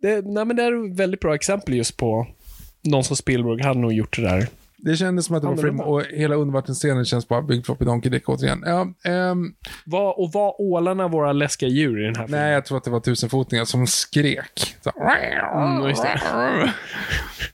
Det, 0.01 0.25
nej, 0.25 0.45
men 0.45 0.55
det 0.55 0.63
är 0.63 0.85
ett 0.91 0.95
väldigt 0.99 1.19
bra 1.19 1.35
exempel 1.35 1.75
just 1.75 1.97
på 1.97 2.27
någon 2.83 3.03
som 3.03 3.15
Spielberg 3.15 3.63
hade 3.63 3.79
nog 3.79 3.93
gjort 3.93 4.15
det 4.15 4.21
där. 4.21 4.47
Det 4.77 4.95
kändes 4.95 5.25
som 5.25 5.35
att 5.35 5.41
det 5.41 5.47
var 5.47 5.55
frim 5.55 5.79
och 5.79 6.03
hela 6.03 6.35
undervattensscenen 6.35 7.05
känns 7.05 7.27
bara 7.27 7.41
byggd 7.41 7.65
för 7.65 7.85
Donkey 7.85 8.09
Dick 8.11 8.29
återigen. 8.29 8.63
Ja, 8.65 8.87
ehm, 9.11 9.53
Var, 9.85 10.19
och 10.19 10.31
var 10.31 10.61
ålarna 10.61 11.07
våra 11.07 11.33
läskiga 11.33 11.69
djur 11.69 12.01
i 12.01 12.05
den 12.05 12.15
här 12.15 12.25
filmen? 12.25 12.41
nej, 12.41 12.53
jag 12.53 12.65
tror 12.65 12.77
att 12.77 12.83
det 12.83 12.89
var 12.91 12.99
tusenfotingar 12.99 13.65
som 13.65 13.87
skrek. 13.87 14.75
Så, 14.81 14.91
Mm, 14.99 15.81
det. 16.61 16.73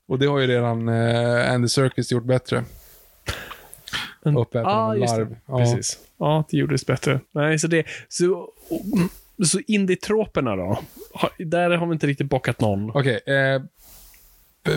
och 0.08 0.20
det 0.20 0.26
har 0.26 0.40
ju 0.40 0.48
redan 0.48 0.90
eh, 0.90 1.54
Andy 1.54 1.68
Serkis 1.68 2.12
gjort 2.12 2.24
bättre. 2.26 2.64
Men- 4.34 4.42
Uppäten 4.42 4.66
av 4.72 4.94
en 4.94 5.02
just 5.02 5.16
det. 5.16 5.20
larv. 5.22 5.36
Ja. 5.46 5.58
Precis. 5.58 6.00
Ja, 6.20 6.44
det 6.50 6.58
gjordes 6.58 6.86
bättre. 6.86 7.20
Nej, 7.32 7.60
så 7.60 7.68
det... 7.68 7.86
Så, 8.10 8.50
så 9.46 9.60
indie-troperna 9.68 10.56
då? 10.56 10.80
Där 11.38 11.70
har 11.70 11.88
vi 11.88 11.94
inte 11.94 12.08
riktigt 12.08 12.30
bockat 12.30 12.62
någon. 12.62 12.90
Okej. 12.90 13.20
eh, 13.26 13.62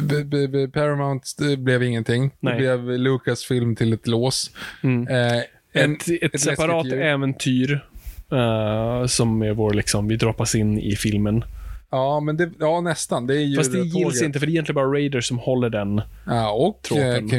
B- 0.02 0.46
B- 0.48 0.68
Paramount 0.68 1.26
det 1.38 1.56
blev 1.56 1.82
ingenting. 1.82 2.30
Nej. 2.40 2.52
Det 2.54 2.58
blev 2.78 2.98
Lucas 2.98 3.44
film 3.44 3.76
till 3.76 3.92
ett 3.92 4.06
lås. 4.06 4.50
Mm. 4.82 5.08
Eh, 5.08 5.42
en, 5.72 5.94
ett, 5.94 6.00
ett, 6.08 6.08
läskigt 6.22 6.40
separat 6.40 6.86
äventyr. 6.92 7.84
eh, 8.32 9.06
som 9.06 9.42
är 9.42 9.52
vår, 9.52 9.74
liksom, 9.74 10.08
vi 10.08 10.16
droppas 10.16 10.54
in 10.54 10.78
i 10.78 10.96
filmen. 10.96 11.44
Ja, 11.90 12.20
men 12.20 12.36
det, 12.36 12.50
ja, 12.58 12.80
nästan. 12.80 13.26
Det 13.26 13.36
är 13.36 13.40
ju 13.40 13.56
Fast 13.56 13.72
det 13.72 13.78
gills 13.78 14.22
inte, 14.22 14.38
för 14.38 14.46
det 14.46 14.50
är 14.50 14.54
egentligen 14.54 14.74
bara 14.74 14.92
Raiders 14.92 15.28
som 15.28 15.38
håller 15.38 15.70
den. 15.70 16.02
Ja, 16.26 16.50
och 16.50 16.88
Nej. 16.90 17.00
jag 17.00 17.30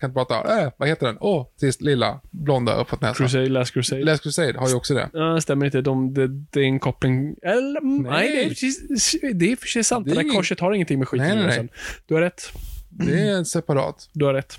kan 0.00 0.08
inte 0.08 0.14
prata. 0.14 0.62
Äh, 0.62 0.72
vad 0.76 0.88
heter 0.88 1.06
den? 1.06 1.16
Åh, 1.20 1.42
oh, 1.42 1.46
sist 1.56 1.80
lilla, 1.80 2.20
blonda 2.30 2.74
uppåt 2.74 3.00
näsan. 3.00 3.14
Crusade, 3.14 3.48
Last 3.48 3.72
Crusade. 3.72 4.04
Last 4.04 4.22
Crusade 4.22 4.58
har 4.58 4.68
ju 4.68 4.74
också 4.74 4.94
det. 4.94 5.08
Ja, 5.12 5.40
stämmer 5.40 5.66
inte. 5.66 5.80
De, 5.80 6.14
det, 6.14 6.28
det 6.28 6.60
är 6.60 6.64
en 6.64 6.80
koppling. 6.80 7.36
Eller, 7.42 7.80
mm, 7.80 8.02
nej. 8.02 8.28
det 8.30 8.66
är 9.26 9.34
det 9.34 9.52
är 9.52 9.56
för 9.56 9.66
sig 9.66 9.84
sant. 9.84 10.06
Det 10.06 10.14
Det, 10.14 10.20
är 10.20 10.24
där 10.24 10.34
korset 10.34 10.60
har 10.60 10.72
ingenting 10.72 10.98
med 10.98 11.08
skiten 11.08 11.26
Nej, 11.28 11.46
nej, 11.46 11.58
nej. 11.58 11.68
Du 12.06 12.14
har 12.14 12.20
rätt. 12.20 12.42
Det 12.88 13.20
är 13.20 13.36
en 13.36 13.44
separat. 13.44 14.08
Du 14.12 14.24
har 14.24 14.34
rätt. 14.34 14.58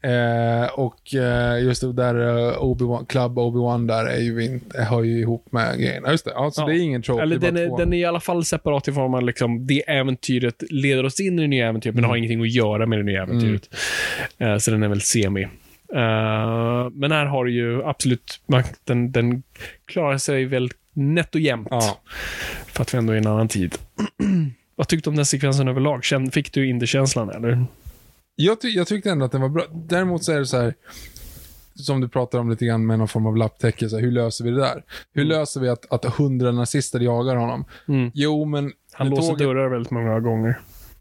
Eh, 0.00 0.68
och 0.74 1.14
eh, 1.14 1.62
just 1.64 1.80
det 1.82 1.92
där 1.92 2.14
uh, 2.14 2.58
Obi-Wan, 2.58 3.06
Club 3.06 3.38
Obi-Wan 3.38 3.86
där 3.86 4.06
är 4.06 4.20
ju 4.20 4.44
inte, 4.44 4.82
hör 4.82 5.02
ju 5.02 5.20
ihop 5.20 5.52
med 5.52 5.78
grejerna. 5.78 6.10
Just 6.10 6.24
det, 6.24 6.30
ja, 6.34 6.50
så 6.50 6.62
Ja. 6.62 6.66
det 6.66 6.72
är 6.74 6.78
ingen 6.80 7.02
trope. 7.02 7.22
Eller 7.22 7.38
det 7.38 7.50
den 7.50 7.56
är, 7.56 7.78
den 7.78 7.92
är 7.92 7.98
i 7.98 8.04
alla 8.04 8.20
fall 8.20 8.44
separat 8.44 8.88
i 8.88 8.92
form 8.92 9.14
av 9.14 9.22
liksom, 9.22 9.66
det 9.66 9.88
äventyret 9.90 10.62
leder 10.70 11.04
oss 11.04 11.20
in 11.20 11.38
i 11.38 11.42
det 11.42 11.48
nya 11.48 11.68
äventyret, 11.68 11.94
men 11.94 12.04
Mm. 12.04 12.10
har 12.10 12.16
ingenting 12.16 12.40
att 12.40 12.50
göra 12.50 12.86
med 12.86 12.98
det 12.98 13.02
nya 13.02 13.22
äventyret. 13.22 13.68
Eh, 14.38 14.56
så 14.56 14.70
den 14.70 14.82
är 14.82 14.88
väl 14.88 15.00
semi. 15.00 15.42
Eh, 15.94 16.90
men 16.92 17.12
här 17.12 17.26
har 17.26 17.44
du 17.44 17.52
ju 17.52 17.84
absolut, 17.84 18.40
den, 18.84 19.12
den 19.12 19.42
klarar 19.86 20.18
sig 20.18 20.44
väl 20.44 20.70
nätt 20.92 21.34
och 21.34 21.40
jämnt. 21.40 21.68
Ja. 21.70 22.00
För 22.66 22.82
att 22.82 22.94
vi 22.94 22.98
ändå 22.98 23.12
är 23.12 23.16
i 23.16 23.18
en 23.18 23.26
annan 23.26 23.48
tid. 23.48 23.74
Vad 24.76 24.88
tyckte 24.88 25.10
du 25.10 25.12
om 25.12 25.16
den 25.16 25.26
sekvensen 25.26 25.68
överlag? 25.68 26.04
Fick 26.32 26.52
du 26.52 26.68
indie-känslan 26.68 27.30
eller? 27.30 27.64
Jag, 28.40 28.60
ty- 28.60 28.68
jag 28.68 28.86
tyckte 28.86 29.10
ändå 29.10 29.24
att 29.24 29.32
den 29.32 29.40
var 29.40 29.48
bra. 29.48 29.64
Däremot 29.72 30.24
så 30.24 30.32
är 30.32 30.38
det 30.38 30.46
så 30.46 30.56
här, 30.56 30.74
som 31.74 32.00
du 32.00 32.08
pratar 32.08 32.38
om 32.38 32.50
lite 32.50 32.66
grann 32.66 32.86
med 32.86 32.98
någon 32.98 33.08
form 33.08 33.26
av 33.26 33.36
lapptäcke, 33.36 33.88
så 33.88 33.96
här, 33.96 34.02
hur 34.02 34.10
löser 34.12 34.44
vi 34.44 34.50
det 34.50 34.56
där? 34.60 34.82
Hur 35.12 35.24
löser 35.24 35.60
vi 35.60 35.68
att, 35.68 35.92
att 35.92 36.04
hundra 36.04 36.52
nazister 36.52 37.00
jagar 37.00 37.36
honom? 37.36 37.64
Mm. 37.88 38.10
Jo, 38.14 38.44
men... 38.44 38.72
Han 38.92 39.08
låser 39.10 39.22
tåget- 39.22 39.38
dörrar 39.46 39.68
väldigt 39.68 39.90
många 39.90 40.20
gånger. 40.20 40.58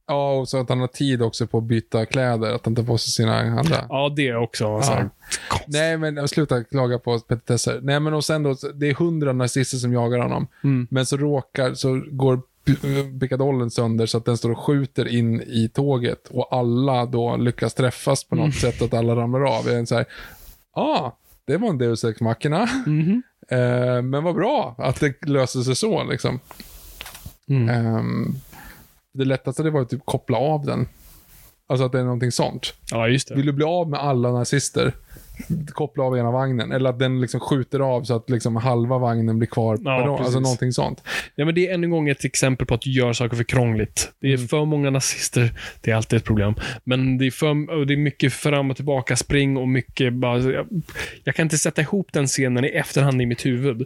Ja, 0.07 0.33
och 0.33 0.49
så 0.49 0.57
att 0.61 0.69
han 0.69 0.79
har 0.79 0.87
tid 0.87 1.21
också 1.21 1.47
på 1.47 1.57
att 1.57 1.63
byta 1.63 2.05
kläder, 2.05 2.51
att 2.55 2.65
han 2.65 2.75
tar 2.75 2.83
på 2.83 2.97
sig 2.97 3.11
sina 3.11 3.39
andra. 3.39 3.85
Ja, 3.89 4.13
det 4.15 4.35
också. 4.35 4.81
Så 4.81 4.91
här, 4.91 5.09
Nej, 5.67 5.97
men 5.97 6.27
sluta 6.27 6.63
klaga 6.63 6.99
på 6.99 7.19
petitesser. 7.19 7.79
Nej, 7.81 7.99
men 7.99 8.13
och 8.13 8.25
sen 8.25 8.43
då, 8.43 8.55
det 8.75 8.89
är 8.89 8.93
hundra 8.93 9.33
nazister 9.33 9.77
som 9.77 9.93
jagar 9.93 10.19
honom. 10.19 10.47
Mm. 10.63 10.87
Men 10.91 11.05
så 11.05 11.17
råkar, 11.17 11.73
så 11.73 12.01
går 12.11 12.41
pickadollen 13.19 13.71
sönder 13.71 14.05
så 14.05 14.17
att 14.17 14.25
den 14.25 14.37
står 14.37 14.51
och 14.51 14.59
skjuter 14.59 15.07
in 15.07 15.41
i 15.41 15.69
tåget 15.73 16.27
och 16.29 16.53
alla 16.53 17.05
då 17.05 17.35
lyckas 17.37 17.73
träffas 17.73 18.23
på 18.23 18.35
något 18.35 18.43
Mm. 18.43 18.51
sätt, 18.51 18.81
att 18.81 18.93
alla 18.93 19.15
ramlar 19.15 19.41
av. 19.57 19.67
Jag 19.67 19.79
är 19.79 19.85
så 19.85 19.95
här, 19.95 20.05
ah, 20.71 21.11
det 21.45 21.57
var 21.57 21.69
en 21.69 21.77
Deus 21.77 22.03
Ex 22.03 22.21
Machina. 22.21 22.69
Mhm. 22.85 23.23
Eh, 23.49 24.01
men 24.01 24.23
vad 24.23 24.35
bra 24.35 24.75
att 24.77 24.99
det 24.99 25.25
löser 25.25 25.61
sig 25.61 25.75
så 25.75 26.03
liksom. 26.03 26.39
Mm. 27.49 27.69
Ehm, 27.69 28.35
det 29.13 29.25
lättaste 29.25 29.63
det 29.63 29.69
var 29.69 29.81
att 29.81 29.89
typ 29.89 30.05
koppla 30.05 30.37
av 30.37 30.65
den. 30.65 30.87
Alltså 31.67 31.85
att 31.85 31.91
det 31.91 31.99
är 31.99 32.03
någonting 32.03 32.31
sånt. 32.31 32.73
Ja. 32.91 33.03
Vill 33.35 33.45
du 33.45 33.51
bli 33.51 33.65
av 33.65 33.89
med 33.89 33.99
alla 33.99 34.31
nazister, 34.31 34.93
koppla 35.73 36.03
av 36.03 36.17
ena 36.17 36.31
vagnen. 36.31 36.71
Eller 36.71 36.89
att 36.89 36.99
den 36.99 37.21
liksom 37.21 37.39
skjuter 37.39 37.79
av 37.79 38.03
så 38.03 38.15
att 38.15 38.29
liksom 38.29 38.55
halva 38.55 38.97
vagnen 38.97 39.37
blir 39.37 39.47
kvar. 39.47 39.77
Ja, 39.83 40.19
alltså 40.19 40.39
någonting 40.39 40.71
sånt. 40.71 41.03
Ja, 41.35 41.45
men 41.45 41.55
det 41.55 41.67
är 41.69 41.73
än 41.73 41.83
en 41.83 41.89
gång 41.89 42.09
ett 42.09 42.25
exempel 42.25 42.67
på 42.67 42.73
att 42.73 42.81
du 42.81 42.91
gör 42.91 43.13
saker 43.13 43.37
för 43.37 43.43
krångligt. 43.43 44.11
Det 44.19 44.27
är 44.27 44.37
Mm. 44.37 44.47
för 44.47 44.65
många 44.65 44.89
nazister. 44.89 45.51
Det 45.81 45.91
är 45.91 45.95
alltid 45.95 46.17
ett 46.17 46.23
problem. 46.25 46.53
Men 46.83 47.17
det 47.17 47.25
är, 47.25 47.31
för, 47.31 47.85
det 47.85 47.93
är 47.93 47.97
mycket 47.97 48.33
fram 48.33 48.69
och 48.69 48.75
tillbaka 48.75 49.15
spring 49.15 49.57
och 49.57 49.67
mycket 49.67 50.13
bara... 50.13 50.39
Jag, 50.39 50.67
jag 51.23 51.35
kan 51.35 51.43
inte 51.43 51.57
sätta 51.57 51.81
ihop 51.81 52.13
den 52.13 52.27
scenen 52.27 52.65
i 52.65 52.67
efterhand 52.67 53.21
i 53.21 53.25
mitt 53.25 53.45
huvud. 53.45 53.85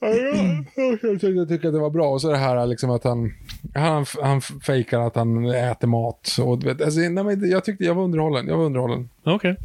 Jag 0.00 1.00
tycker, 1.00 1.28
jag 1.32 1.48
tycker 1.48 1.68
att 1.68 1.74
det 1.74 1.80
var 1.80 1.90
bra. 1.90 2.08
Och 2.10 2.20
så 2.20 2.30
det 2.30 2.36
här 2.36 2.66
liksom 2.66 2.90
att 2.90 3.04
han, 3.04 3.32
han, 3.74 4.06
han 4.22 4.40
fejkar 4.40 5.00
att 5.00 5.16
han 5.16 5.44
äter 5.46 5.88
mat. 5.88 6.36
Och, 6.42 6.66
alltså, 6.66 7.00
nej, 7.00 7.24
men 7.24 7.50
jag 7.50 7.64
tyckte 7.64 7.84
jag 7.84 7.94
var 7.94 8.02
underhållen. 8.04 8.48
Jag 8.48 8.56
var 8.56 8.64
underhållen. 8.64 9.08
Okej. 9.24 9.56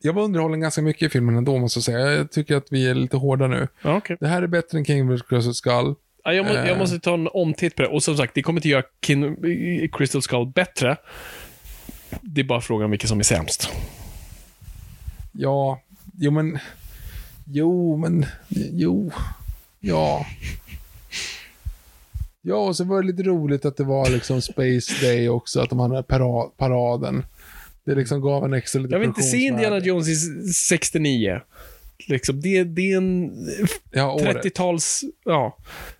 Jag 0.00 0.12
var 0.12 0.22
underhållen 0.22 0.60
ganska 0.60 0.82
mycket 0.82 1.02
i 1.02 1.08
filmen 1.08 1.36
ändå, 1.36 1.58
måste 1.58 1.78
jag 1.78 1.84
säga. 1.84 2.12
Jag 2.12 2.30
tycker 2.32 2.56
att 2.56 2.66
vi 2.70 2.86
är 2.88 2.94
lite 2.94 3.16
hårda 3.16 3.46
nu. 3.46 3.68
Ja, 3.82 3.96
okej. 3.96 4.16
Det 4.20 4.28
här 4.28 4.42
är 4.42 4.46
bättre 4.46 4.78
än 4.78 4.84
King 4.84 5.08
vs. 5.14 5.56
Skull. 5.56 5.94
Ja, 6.24 6.32
jag, 6.32 6.46
må, 6.46 6.52
jag 6.52 6.68
Eh. 6.68 6.78
måste 6.78 7.00
ta 7.00 7.14
en 7.14 7.28
omtitt 7.32 7.76
på 7.76 7.82
det. 7.82 7.88
Och 7.88 8.02
som 8.02 8.16
sagt, 8.16 8.34
det 8.34 8.42
kommer 8.42 8.58
inte 8.60 8.68
göra 8.68 8.82
Kin- 9.06 9.88
Crystal 9.92 10.22
Skull 10.22 10.46
bättre. 10.54 10.96
Det 12.22 12.40
är 12.40 12.44
bara 12.44 12.60
frågan 12.60 12.90
vilken 12.90 13.08
som 13.08 13.18
är 13.18 13.22
sämst. 13.24 13.68
Ja, 15.32 15.80
jo 16.18 16.30
men... 16.30 16.58
Jo, 17.44 17.96
men... 17.96 18.26
Jo. 18.72 19.12
Ja. 19.80 20.26
Ja, 22.42 22.56
och 22.56 22.76
så 22.76 22.84
var 22.84 23.02
det 23.02 23.06
lite 23.06 23.22
roligt 23.22 23.64
att 23.64 23.76
det 23.76 23.84
var 23.84 24.10
liksom 24.10 24.42
Space 24.42 25.06
Day 25.06 25.28
också, 25.28 25.60
att 25.60 25.70
de 25.70 25.78
hade 25.80 26.02
para- 26.02 26.50
paraden. 26.56 27.24
Det 27.88 27.94
liksom 27.94 28.20
gav 28.20 28.44
en 28.44 28.52
extra 28.52 28.80
lite 28.82 28.94
Jag 28.94 28.98
vill 29.00 29.08
inte 29.08 29.22
se 29.22 29.36
Indiana. 29.36 29.78
Jones 29.78 30.08
i 30.08 30.14
69. 30.52 31.40
Liksom, 32.08 32.40
det, 32.40 32.64
det 32.64 32.92
är 32.92 32.96
en 32.96 33.30
Ja, 33.92 34.12
året. 34.12 34.36
30-tals... 34.44 35.04
Ja. 35.24 35.56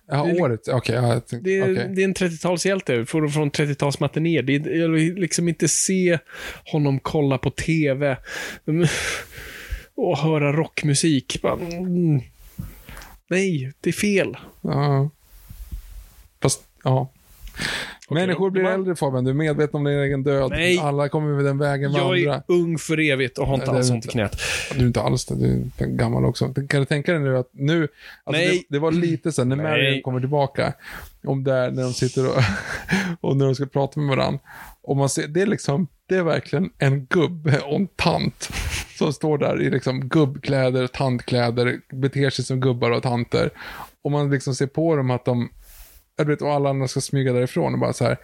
Ja, 0.07 0.23
det 0.23 0.29
är 0.29 0.33
li- 0.33 0.41
året. 0.41 0.67
Okej, 0.67 0.95
tänkte, 1.01 1.37
Det 1.37 1.61
okej. 1.63 1.91
det 1.95 2.01
är 2.01 2.05
en 2.05 2.13
30-talshjälte 2.13 3.05
från, 3.05 3.29
från 3.31 3.51
30-talsmatinéer. 3.51 4.41
Det 4.41 4.55
är- 4.55 4.79
Jag 4.81 4.89
vill 4.89 5.15
liksom 5.15 5.49
inte 5.49 5.67
se 5.67 6.19
honom 6.71 6.99
kolla 6.99 7.37
på 7.37 7.49
TV 7.51 8.17
mm, 8.67 8.87
och 9.95 10.17
höra 10.17 10.53
rockmusik. 10.53 11.39
Bara, 11.41 11.53
mm. 11.53 12.21
Nej, 13.29 13.73
det 13.81 13.89
är 13.89 13.93
fel. 13.93 14.37
Ja. 14.61 15.09
Fast, 16.41 16.61
ja. 16.83 17.11
Människor 18.09 18.49
blir 18.49 18.63
äldre 18.63 18.95
Fabian, 18.95 19.23
du 19.23 19.29
är 19.29 19.35
medveten 19.35 19.75
om 19.77 19.83
din 19.83 19.99
egen 19.99 20.23
död. 20.23 20.49
Nej. 20.51 20.79
Alla 20.79 21.09
kommer 21.09 21.33
med 21.35 21.45
den 21.45 21.57
vägen 21.57 21.91
Jag 21.91 22.03
vandra. 22.03 22.35
är 22.35 22.41
ung 22.47 22.77
för 22.77 22.99
evigt 22.99 23.37
och 23.37 23.47
har 23.47 23.55
inte 23.55 23.71
alls 23.71 23.89
ont 23.89 24.05
i 24.05 24.09
knät. 24.09 24.37
Du 24.75 24.81
är 24.81 24.87
inte 24.87 25.01
alls 25.01 25.25
det, 25.25 25.35
du 25.35 25.63
är 25.77 25.87
gammal 25.87 26.25
också. 26.25 26.53
Kan 26.53 26.79
du 26.79 26.85
tänka 26.85 27.11
dig 27.11 27.21
nu 27.21 27.37
att 27.37 27.49
nu, 27.51 27.87
alltså 28.23 28.41
Nej. 28.41 28.65
Det, 28.69 28.75
det 28.75 28.79
var 28.79 28.91
lite 28.91 29.31
sen 29.31 29.49
när 29.49 29.55
Nej. 29.55 29.65
Marion 29.65 30.01
kommer 30.01 30.19
tillbaka, 30.19 30.73
om 31.23 31.43
där 31.43 31.71
när 31.71 31.83
de 31.83 31.93
sitter 31.93 32.27
och, 32.27 32.41
och 33.29 33.37
när 33.37 33.45
de 33.45 33.55
ska 33.55 33.65
prata 33.65 33.99
med 33.99 34.17
varandra. 34.17 34.39
Och 34.81 34.97
man 34.97 35.09
ser, 35.09 35.27
det 35.27 35.41
är 35.41 35.45
liksom, 35.47 35.87
det 36.05 36.15
är 36.15 36.23
verkligen 36.23 36.69
en 36.77 37.05
gubbe 37.05 37.59
och 37.59 37.75
en 37.75 37.87
tant 37.87 38.49
som 38.97 39.13
står 39.13 39.37
där 39.37 39.61
i 39.61 39.69
liksom 39.69 39.99
gubbkläder, 40.09 40.87
tantkläder, 40.87 41.79
beter 41.93 42.29
sig 42.29 42.45
som 42.45 42.59
gubbar 42.59 42.91
och 42.91 43.03
tanter. 43.03 43.49
Och 44.01 44.11
man 44.11 44.31
liksom 44.31 44.55
ser 44.55 44.67
på 44.67 44.95
dem 44.95 45.11
att 45.11 45.25
de, 45.25 45.49
jag 46.19 46.25
vet, 46.25 46.41
och 46.41 46.51
alla 46.53 46.69
andra 46.69 46.87
ska 46.87 47.01
smyga 47.01 47.33
därifrån 47.33 47.73
och 47.73 47.79
bara 47.79 47.93
så 47.93 48.03
här. 48.03 48.17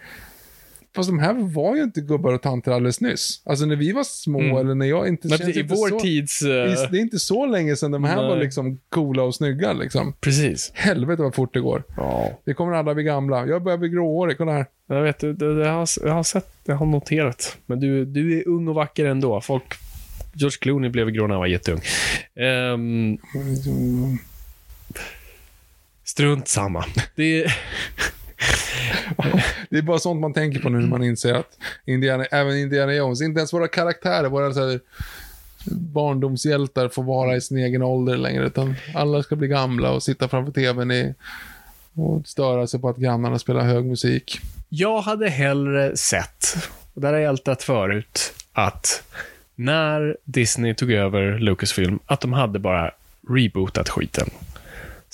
Fast 0.96 1.10
de 1.10 1.20
här 1.20 1.34
var 1.34 1.76
ju 1.76 1.84
inte 1.84 2.02
gubbar 2.02 2.34
och 2.34 2.42
tanter 2.42 2.72
alldeles 2.72 3.02
nyss. 3.02 3.42
Alltså 3.46 3.66
när 3.66 3.76
vi 3.76 3.92
var 3.92 4.04
små 4.04 4.40
Mm. 4.40 4.58
eller 4.58 4.76
när 4.76 4.86
jag 4.86 5.08
inte 5.08 5.28
Men 5.28 5.38
känns 5.38 5.58
i 5.58 5.60
inte 5.60 5.76
vår 5.76 5.90
så... 5.90 6.00
tids... 6.00 6.42
Visst, 6.42 6.92
det 6.92 6.98
är 6.98 7.02
inte 7.02 7.20
så 7.20 7.46
länge 7.46 7.76
sedan 7.76 7.92
de 7.92 8.04
här 8.04 8.16
Nej. 8.16 8.28
var 8.28 8.38
liksom 8.38 8.80
coola 8.90 9.24
och 9.24 9.36
snygga 9.36 9.74
liksom. 9.74 10.14
Precis. 10.20 10.72
Helvete 10.74 11.22
vad 11.22 11.36
fort 11.36 11.54
det 11.54 11.60
går. 11.60 11.84
Ja. 11.98 12.40
Vi 12.46 12.54
kommer 12.54 12.74
alla 12.74 12.94
bli 12.94 13.04
gamla. 13.04 13.48
Jag 13.48 13.64
börjar 13.64 13.78
bli 13.78 13.90
gråhårig, 13.90 14.38
kolla 14.38 14.52
här. 14.52 14.66
Jag 14.88 15.02
vet, 15.02 15.20
det, 15.20 15.34
det, 15.34 15.60
det 15.60 15.68
har, 15.70 15.88
jag 16.04 16.14
har 16.14 16.24
sett, 16.24 16.50
jag 16.66 16.76
har 16.76 16.86
noterat. 16.86 17.58
Men 17.66 17.80
du, 17.80 18.06
du 18.06 18.40
är 18.40 18.48
ung 18.48 18.68
och 18.68 18.76
vacker 18.76 19.06
ändå. 19.06 19.42
Folk... 19.42 19.74
George 20.34 20.58
Clooney 20.62 20.90
blev 20.90 21.10
grå 21.10 21.28
när 21.28 21.34
han 21.34 21.40
var 21.40 21.48
jätteung. 21.48 21.82
Um, 22.74 23.18
strunt 26.06 26.48
samma. 26.48 26.86
Det 27.16 27.44
är... 27.44 27.58
Det 29.70 29.78
är 29.78 29.82
bara 29.82 30.00
sånt 30.00 30.22
man 30.22 30.34
tänker 30.34 30.60
på 30.60 30.70
nu 30.70 30.80
när 30.80 30.88
man 30.88 31.04
inser 31.04 31.34
att 31.34 31.58
Indiana, 31.86 32.26
även 32.26 32.58
Indiana 32.58 32.94
Jones, 32.94 33.22
inte 33.22 33.40
ens 33.40 33.54
våra 33.54 33.68
karaktärer, 33.68 34.30
våra 34.30 34.54
så 34.54 34.70
här, 34.70 34.80
barndomshjältar 35.72 36.90
får 36.90 37.04
vara 37.04 37.36
i 37.36 37.42
sin 37.42 37.58
egen 37.58 37.82
ålder 37.82 38.18
längre, 38.18 38.46
utan 38.46 38.76
alla 38.94 39.24
ska 39.24 39.36
bli 39.36 39.48
gamla 39.48 39.92
och 39.92 40.04
sitta 40.04 40.28
framför 40.28 40.52
tvn 40.52 40.92
i, 40.92 41.16
och 41.94 42.28
störa 42.28 42.68
sig 42.68 42.80
på 42.82 42.90
att 42.90 42.98
grannarna 42.98 43.40
spelar 43.40 43.62
hög 43.62 43.86
musik. 43.86 44.40
Jag 44.70 45.02
hade 45.02 45.30
hellre 45.30 45.98
sett, 45.98 46.70
och 46.94 47.02
där 47.02 47.14
har 47.14 47.20
jag 47.20 47.30
ältat 47.30 47.64
förut, 47.64 48.34
att 48.54 49.04
när 49.56 50.18
Disney 50.24 50.74
tog 50.74 50.92
över 50.92 51.40
Lucasfilm, 51.40 52.00
att 52.06 52.22
de 52.22 52.34
hade 52.34 52.60
bara 52.60 52.92
rebootat 53.30 53.90
skiten. 53.90 54.30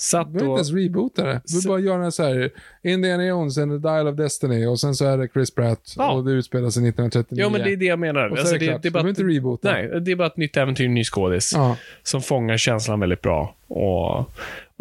Satt 0.02 0.26
Du 0.26 0.32
behöver 0.32 0.58
inte 0.58 0.72
ens 0.72 0.84
reboota 0.84 1.24
det. 1.24 1.40
Du 1.44 1.68
bara 1.68 1.78
göra 1.78 2.10
så 2.10 2.22
här, 2.22 2.50
Indiana 2.82 3.24
Jones 3.26 3.58
and 3.58 3.72
the 3.82 3.88
Dial 3.88 4.08
of 4.08 4.16
Destiny 4.16 4.66
och 4.66 4.80
sen 4.80 4.94
så 4.94 5.04
är 5.04 5.18
det 5.18 5.28
Chris 5.28 5.54
Pratt 5.54 5.94
Ja. 5.96 6.12
och 6.12 6.24
det 6.24 6.32
utspelar 6.32 6.70
sig 6.70 6.88
1939. 6.88 7.42
Ja, 7.44 7.48
men 7.50 7.60
det 7.62 7.72
är 7.72 7.76
det 7.76 7.84
jag 7.84 7.98
menar. 7.98 8.28
Och 8.28 8.36
så 8.36 8.40
Alltså, 8.40 8.54
är 8.54 8.58
det, 8.58 8.66
klart. 8.66 8.82
det 8.82 8.88
är 8.88 8.90
Du 8.90 8.92
bara 8.92 9.02
behöver 9.02 9.20
inte 9.22 9.36
reboota. 9.38 9.72
Nej, 9.72 10.00
det 10.00 10.10
är 10.12 10.16
bara 10.16 10.26
ett 10.26 10.36
nytt 10.36 10.56
äventyr, 10.56 10.84
en 10.86 10.94
ny 10.94 11.04
skådis. 11.04 11.52
Ja. 11.54 11.76
Som 12.02 12.22
fångar 12.22 12.56
känslan 12.56 13.00
väldigt 13.00 13.20
bra. 13.22 13.54
Och, 13.68 14.30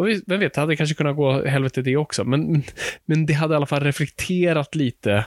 och 0.01 0.07
vem 0.27 0.39
vet, 0.39 0.53
det 0.53 0.61
hade 0.61 0.75
kanske 0.75 0.95
kunnat 0.95 1.15
gå 1.15 1.45
helvete 1.45 1.81
det 1.81 1.97
också. 1.97 2.23
Men, 2.23 2.63
men, 3.05 3.25
det 3.25 3.33
hade 3.33 3.53
i 3.53 3.57
alla 3.57 3.65
fall 3.65 3.83
reflekterat 3.83 4.75
lite 4.75 5.25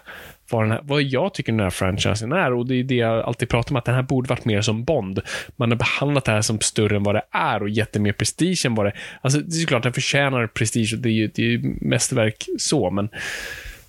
vad, 0.50 0.68
här, 0.68 0.80
vad 0.82 1.02
jag 1.02 1.34
tycker 1.34 1.52
den 1.52 1.60
här 1.60 1.70
franchisen 1.70 2.32
är. 2.32 2.52
Och 2.52 2.66
det 2.66 2.74
är 2.74 2.84
det 2.84 2.94
jag 2.94 3.24
alltid 3.24 3.48
pratar 3.48 3.72
om, 3.72 3.76
att 3.76 3.84
den 3.84 3.94
här 3.94 4.02
borde 4.02 4.28
varit 4.28 4.44
mer 4.44 4.62
som 4.62 4.84
Bond. 4.84 5.20
Man 5.56 5.70
har 5.70 5.78
behandlat 5.78 6.24
det 6.24 6.32
här 6.32 6.42
som 6.42 6.60
större 6.60 6.96
än 6.96 7.02
vad 7.02 7.14
det 7.14 7.22
är 7.30 7.62
och 7.62 7.68
gett 7.68 7.92
det 7.92 8.00
mer 8.00 8.12
prestige 8.12 8.66
än 8.66 8.74
vad 8.74 8.86
det 8.86 8.92
Alltså, 9.20 9.40
det 9.40 9.56
är 9.56 9.60
såklart, 9.60 9.82
den 9.82 9.92
förtjänar 9.92 10.46
prestige 10.46 10.94
och 10.94 10.98
det 10.98 11.08
är 11.08 11.12
ju, 11.12 11.30
det 11.34 11.42
är 11.42 11.46
ju 11.46 11.76
mästerverk 11.80 12.46
så, 12.58 12.90
men... 12.90 13.08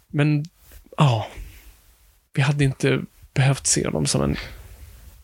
Men, 0.08 0.46
ja. 0.98 1.28
vi 2.34 2.42
hade 2.42 2.64
inte 2.64 3.02
behövt 3.34 3.68
se 3.68 3.86
honom 3.86 4.06
som 4.06 4.22
en 4.22 4.36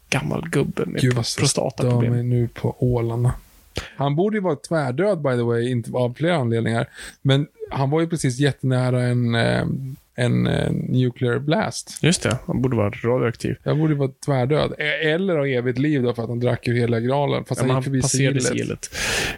gammal 0.10 0.50
gubbe 0.50 0.86
med 0.86 1.02
Gud 1.02 1.14
vad 1.14 1.26
stör 1.26 1.42
prostataproblem. 1.42 2.14
mig 2.14 2.24
nu 2.24 2.48
på 2.48 2.76
ålarna. 2.80 3.34
Han 3.96 4.16
borde 4.16 4.38
ju 4.38 4.42
vara 4.42 4.56
tvärdöd 4.56 5.22
by 5.22 5.30
the 5.30 5.42
way, 5.42 5.70
inte 5.70 5.92
av 5.94 6.14
flera 6.14 6.36
anledningar. 6.36 6.88
Men 7.22 7.48
han 7.72 7.90
var 7.90 8.02
ju 8.02 8.08
precis 8.08 8.40
jättenära 8.40 9.02
en, 9.04 9.36
eh, 9.36 9.64
en 10.16 10.48
eh, 10.48 10.72
nuclear 10.72 11.40
blast. 11.40 12.00
Just 12.04 12.24
det, 12.24 12.38
han 12.48 12.62
borde 12.62 12.78
vara 12.78 12.90
radioaktiv. 12.90 13.56
Jag 13.64 13.78
borde 13.78 13.96
vara 13.96 14.12
tvärdöd. 14.26 14.74
E- 14.78 14.84
Eller 15.12 15.38
ha 15.38 15.48
evigt 15.48 15.80
liv 15.80 16.04
då 16.04 16.14
för 16.14 16.24
att 16.24 16.30
han 16.30 16.40
drack 16.40 16.68
ur 16.68 16.74
hela 16.76 17.00
graalen. 17.00 17.46
Fast 17.46 17.62
Ja, 17.62 17.68
han 17.68 17.76
gick 17.78 17.84
förbi 17.84 18.02
sigillet. 18.02 18.44
sigillet. 18.44 18.90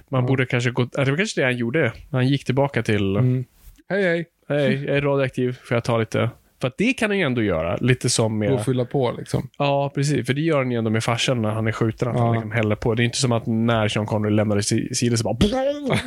Man 0.10 0.26
borde 0.26 0.46
kanske 0.46 0.72
gå... 0.72 0.90
ja, 0.94 1.04
Det 1.06 1.12
var 1.12 1.18
kanske 1.18 1.42
det 1.42 1.46
han 1.46 1.58
gjorde. 1.58 1.94
Han 2.12 2.28
gick 2.28 2.46
tillbaka 2.46 2.84
till... 2.84 3.16
Mm. 3.16 3.46
Hej 3.90 4.04
hej, 4.04 4.26
Hej, 4.50 4.84
jag 4.86 4.98
är 4.98 5.02
radioaktiv. 5.02 5.58
Får 5.64 5.76
jag 5.76 5.84
ta 5.84 5.98
lite... 5.98 6.30
För 6.64 6.68
att 6.68 6.78
det 6.78 6.94
kan 6.94 7.10
han 7.10 7.18
ju 7.18 7.24
ändå 7.26 7.42
göra. 7.44 7.78
Lite 7.82 8.10
som 8.10 8.40
gå 8.40 8.46
och 8.46 8.52
med... 8.52 8.66
fylla 8.66 8.86
på 8.86 9.12
liksom. 9.18 9.50
Ja, 9.58 9.92
precis. 9.96 10.26
För 10.26 10.34
det 10.34 10.42
gör 10.42 10.58
han 10.58 10.72
ju 10.72 10.78
ändå 10.78 10.90
med 10.90 11.04
farsan 11.04 11.42
när 11.42 11.50
han 11.52 11.68
är 11.68 11.72
skjuten. 11.72 12.08
Att 12.08 12.16
Ja. 12.18 12.24
han 12.26 12.34
liksom 12.34 12.52
häller 12.52 12.76
på. 12.76 12.96
Det 12.96 13.04
är 13.04 13.06
inte 13.06 13.18
som 13.18 13.32
att 13.32 13.46
när 13.46 13.88
Sean 13.88 14.06
Connery 14.06 14.34
lämnade 14.34 14.64
si- 14.64 14.96
sigillet 14.96 15.20
så 15.20 15.24
bara... 15.24 15.38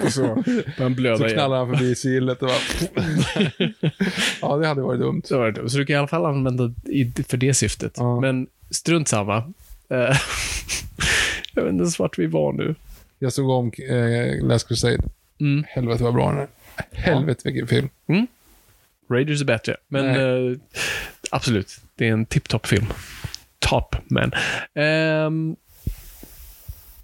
Och 0.04 0.12
så 0.12 0.42
han 0.78 0.94
blöda 0.94 1.16
Så 1.16 1.24
igen. 1.24 1.36
knallar 1.36 1.56
han 1.58 1.68
förbi 1.76 1.94
sigillet 1.94 2.42
och 2.42 2.48
bara... 2.48 3.04
ja, 4.40 4.56
det 4.56 4.66
hade 4.66 4.82
varit 4.82 5.00
dumt. 5.00 5.22
Så, 5.24 5.38
var 5.38 5.50
det. 5.50 5.70
så 5.70 5.78
du 5.78 5.86
kan 5.86 5.94
i 5.94 5.98
alla 5.98 6.08
fall 6.08 6.26
använda 6.26 6.72
i, 6.84 7.12
för 7.28 7.36
det 7.36 7.54
syftet. 7.54 7.92
Ja. 7.96 8.20
Men 8.20 8.46
strunt 8.70 9.08
samma. 9.08 9.52
Jag 11.54 11.62
vet 11.62 11.72
inte 11.72 11.82
ens 11.82 11.98
vart 11.98 12.18
vi 12.18 12.26
var 12.26 12.52
nu. 12.52 12.74
Jag 13.18 13.32
såg 13.32 13.50
om 13.50 13.72
eh, 13.90 14.46
Last 14.46 14.68
Crusade. 14.68 14.98
Mm. 15.40 15.64
Helvete 15.68 16.04
vad 16.04 16.14
bra 16.14 16.28
den 16.30 16.38
är. 16.38 16.48
Helvete 16.92 17.40
vilken 17.44 17.66
film. 17.66 17.88
Raiders 19.10 19.40
är 19.40 19.44
bättre, 19.44 19.76
men 19.88 20.06
eh, 20.06 20.58
absolut. 21.30 21.80
Det 21.94 22.08
är 22.08 22.12
en 22.12 22.26
tip-top-film. 22.26 22.86
Top, 23.58 23.96
man. 24.10 24.32
Ehm, 24.74 25.56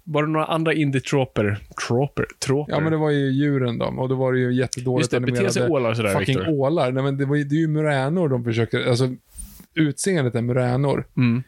var 0.03 0.23
det 0.23 0.29
några 0.29 0.45
andra 0.45 0.73
indie-troper? 0.73 1.57
Troper? 1.87 2.25
Troper? 2.39 2.73
Ja, 2.73 2.79
men 2.79 2.91
det 2.91 2.97
var 2.97 3.09
ju 3.09 3.31
djuren 3.31 3.77
då. 3.77 3.85
Och 3.85 4.09
då 4.09 4.15
var 4.15 4.33
det 4.33 4.39
ju 4.39 4.53
jättedåligt 4.53 5.01
Just 5.03 5.11
det, 5.11 5.31
bete 5.31 5.49
sig 5.49 5.69
ålar 5.69 5.93
sådär, 5.93 6.13
fucking 6.19 6.37
Victor. 6.37 6.53
ålar. 6.53 6.91
Nej, 6.91 7.03
men 7.03 7.17
det, 7.17 7.25
var 7.25 7.35
ju, 7.35 7.43
det 7.43 7.55
är 7.55 7.59
ju 7.59 7.67
muränor 7.67 8.29
de 8.29 8.43
försöker, 8.43 8.89
alltså 8.89 9.15
utseendet 9.73 10.35
är 10.35 10.41
muränor. 10.41 11.05
Mm. 11.17 11.43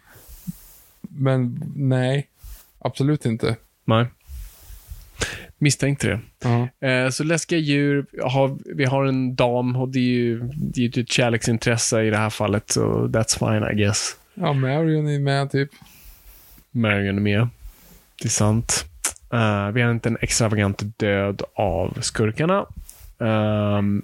Men 1.01 1.63
nej, 1.75 2.27
absolut 2.79 3.25
inte. 3.25 3.55
Nej. 3.85 4.05
Misstänkte 5.57 6.19
det. 6.79 6.87
Eh, 6.87 7.09
så 7.09 7.23
läskiga 7.23 7.59
djur. 7.59 8.05
Vi 8.75 8.85
har 8.85 9.05
en 9.05 9.35
dam 9.35 9.75
och 9.75 9.89
det 9.89 9.99
är 9.99 10.03
ju 10.03 10.39
det 10.55 10.81
är 10.81 10.97
ju 10.97 11.03
ett 11.03 11.11
kärleksintresse 11.11 12.01
i 12.01 12.09
det 12.09 12.17
här 12.17 12.29
fallet. 12.29 12.71
Så 12.71 12.81
that's 13.07 13.39
fine, 13.39 13.71
I 13.71 13.83
guess. 13.83 14.15
Ja, 14.33 14.53
Marion 14.53 15.07
är 15.07 15.19
med 15.19 15.51
typ. 15.51 15.69
Marion 16.71 17.17
är 17.17 17.21
med. 17.21 17.47
Det 18.21 18.27
är 18.27 18.29
sant. 18.29 18.85
Eh, 19.33 19.71
vi 19.71 19.81
har 19.81 19.91
inte 19.91 20.09
en 20.09 20.17
extravagant 20.21 20.83
död 20.97 21.41
av 21.55 21.97
skurkarna. 22.01 22.65
Um, 23.17 24.01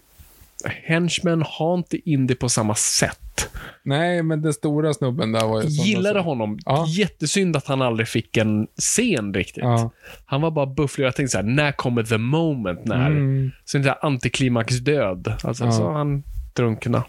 Henchmen 0.65 1.43
har 1.47 1.73
inte 1.77 2.09
indie 2.09 2.35
på 2.35 2.49
samma 2.49 2.75
sätt. 2.75 3.49
Nej, 3.83 4.23
men 4.23 4.41
den 4.41 4.53
stora 4.53 4.93
snubben 4.93 5.31
där 5.31 5.47
var 5.47 5.61
ju... 5.61 5.67
Gillade 5.67 6.19
honom. 6.19 6.59
Ja. 6.65 6.85
Jättesynd 6.87 7.55
att 7.55 7.67
han 7.67 7.81
aldrig 7.81 8.07
fick 8.07 8.37
en 8.37 8.67
scen 8.77 9.33
riktigt. 9.33 9.63
Ja. 9.63 9.91
Han 10.25 10.41
var 10.41 10.51
bara 10.51 10.65
bufflig. 10.65 11.05
Jag 11.05 11.15
tänkte 11.15 11.31
så 11.31 11.37
här, 11.37 11.45
när 11.45 11.71
kommer 11.71 12.03
the 12.03 12.17
moment? 12.17 12.85
När? 12.85 13.07
Mm. 13.07 13.51
Så 13.65 13.77
en 13.77 13.83
sån 13.83 13.89
här 13.89 14.05
antiklimaxdöd. 14.05 15.33
Alltså, 15.43 15.63
Ja. 15.65 15.71
så 15.71 15.91
han 15.91 16.23
drunkna. 16.53 17.03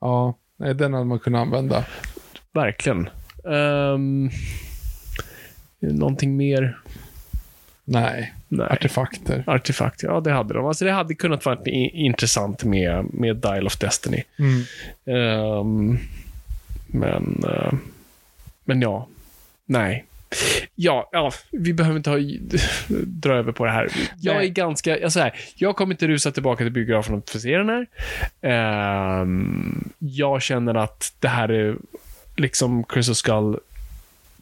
Ja, 0.00 0.38
nej, 0.58 0.74
den 0.74 0.92
hade 0.92 1.04
man 1.04 1.18
kunnat 1.18 1.40
använda. 1.42 1.84
Verkligen. 2.54 3.08
Um, 3.44 4.30
någonting 5.80 6.36
mer? 6.36 6.78
Nej, 7.84 8.34
Nej. 8.54 8.66
artefakter. 8.70 9.44
Artefakt, 9.46 10.02
ja 10.02 10.20
det 10.20 10.32
hade 10.32 10.54
de. 10.54 10.66
Alltså 10.66 10.84
det 10.84 10.92
hade 10.92 11.14
kunnat 11.14 11.44
vara 11.44 11.58
intressant 11.64 12.64
med, 12.64 13.14
med 13.14 13.36
Dial 13.36 13.66
of 13.66 13.76
Destiny. 13.76 14.22
Mm. 14.38 14.62
Ehm, 15.04 15.98
men, 16.86 17.44
eh, 17.44 17.72
men 18.64 18.82
ja, 18.82 19.08
nej. 19.64 20.04
Ja, 20.74 21.08
ja, 21.12 21.32
vi 21.50 21.72
behöver 21.72 21.96
inte 21.96 22.10
ha, 22.10 22.18
dra 23.06 23.34
över 23.34 23.52
på 23.52 23.64
det 23.64 23.70
här. 23.70 23.88
Jag 24.20 24.44
är 24.44 24.48
ganska, 24.48 24.98
jag, 24.98 25.12
så 25.12 25.20
här, 25.20 25.34
jag 25.56 25.76
kommer 25.76 25.94
inte 25.94 26.08
rusa 26.08 26.30
tillbaka 26.30 26.64
till 26.64 26.72
biografen 26.72 27.22
för 27.26 27.38
att 27.38 27.42
se 27.42 27.56
den 27.56 27.68
här. 27.68 27.86
Ehm, 28.40 29.90
jag 29.98 30.42
känner 30.42 30.74
att 30.74 31.12
det 31.20 31.28
här 31.28 31.48
är 31.48 31.76
liksom 32.36 32.84
Crystal 32.84 33.14
Skull, 33.14 33.58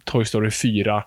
Toy 0.05 0.25
Story 0.25 0.51
4. 0.51 1.05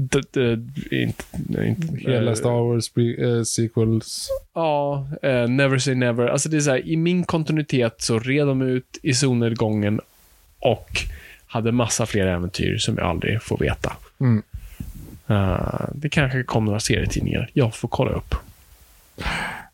D- 0.00 0.58
inte, 0.90 1.24
inte, 1.66 1.96
Hela 2.10 2.30
eh, 2.30 2.34
Star 2.34 2.50
Wars 2.50 2.96
eh, 2.96 3.42
sequels. 3.42 4.28
Ja, 4.54 5.08
eh, 5.22 5.48
Never 5.48 5.78
Say 5.78 5.94
Never. 5.94 6.26
Alltså 6.26 6.48
det 6.48 6.56
är 6.56 6.60
så 6.60 6.70
här, 6.70 6.88
i 6.88 6.96
min 6.96 7.24
kontinuitet 7.24 8.02
så 8.02 8.18
red 8.18 8.46
de 8.46 8.62
ut 8.62 8.98
i 9.02 9.14
solnedgången 9.14 10.00
och 10.58 10.88
hade 11.46 11.72
massa 11.72 12.06
fler 12.06 12.26
äventyr 12.26 12.76
som 12.78 12.96
jag 12.98 13.06
aldrig 13.06 13.42
får 13.42 13.58
veta. 13.58 13.96
Mm. 14.20 14.42
Eh, 15.26 15.88
det 15.94 16.08
kanske 16.08 16.42
kommer 16.42 16.66
några 16.66 16.80
serietidningar. 16.80 17.50
Jag 17.52 17.74
får 17.74 17.88
kolla 17.88 18.10
upp. 18.10 18.34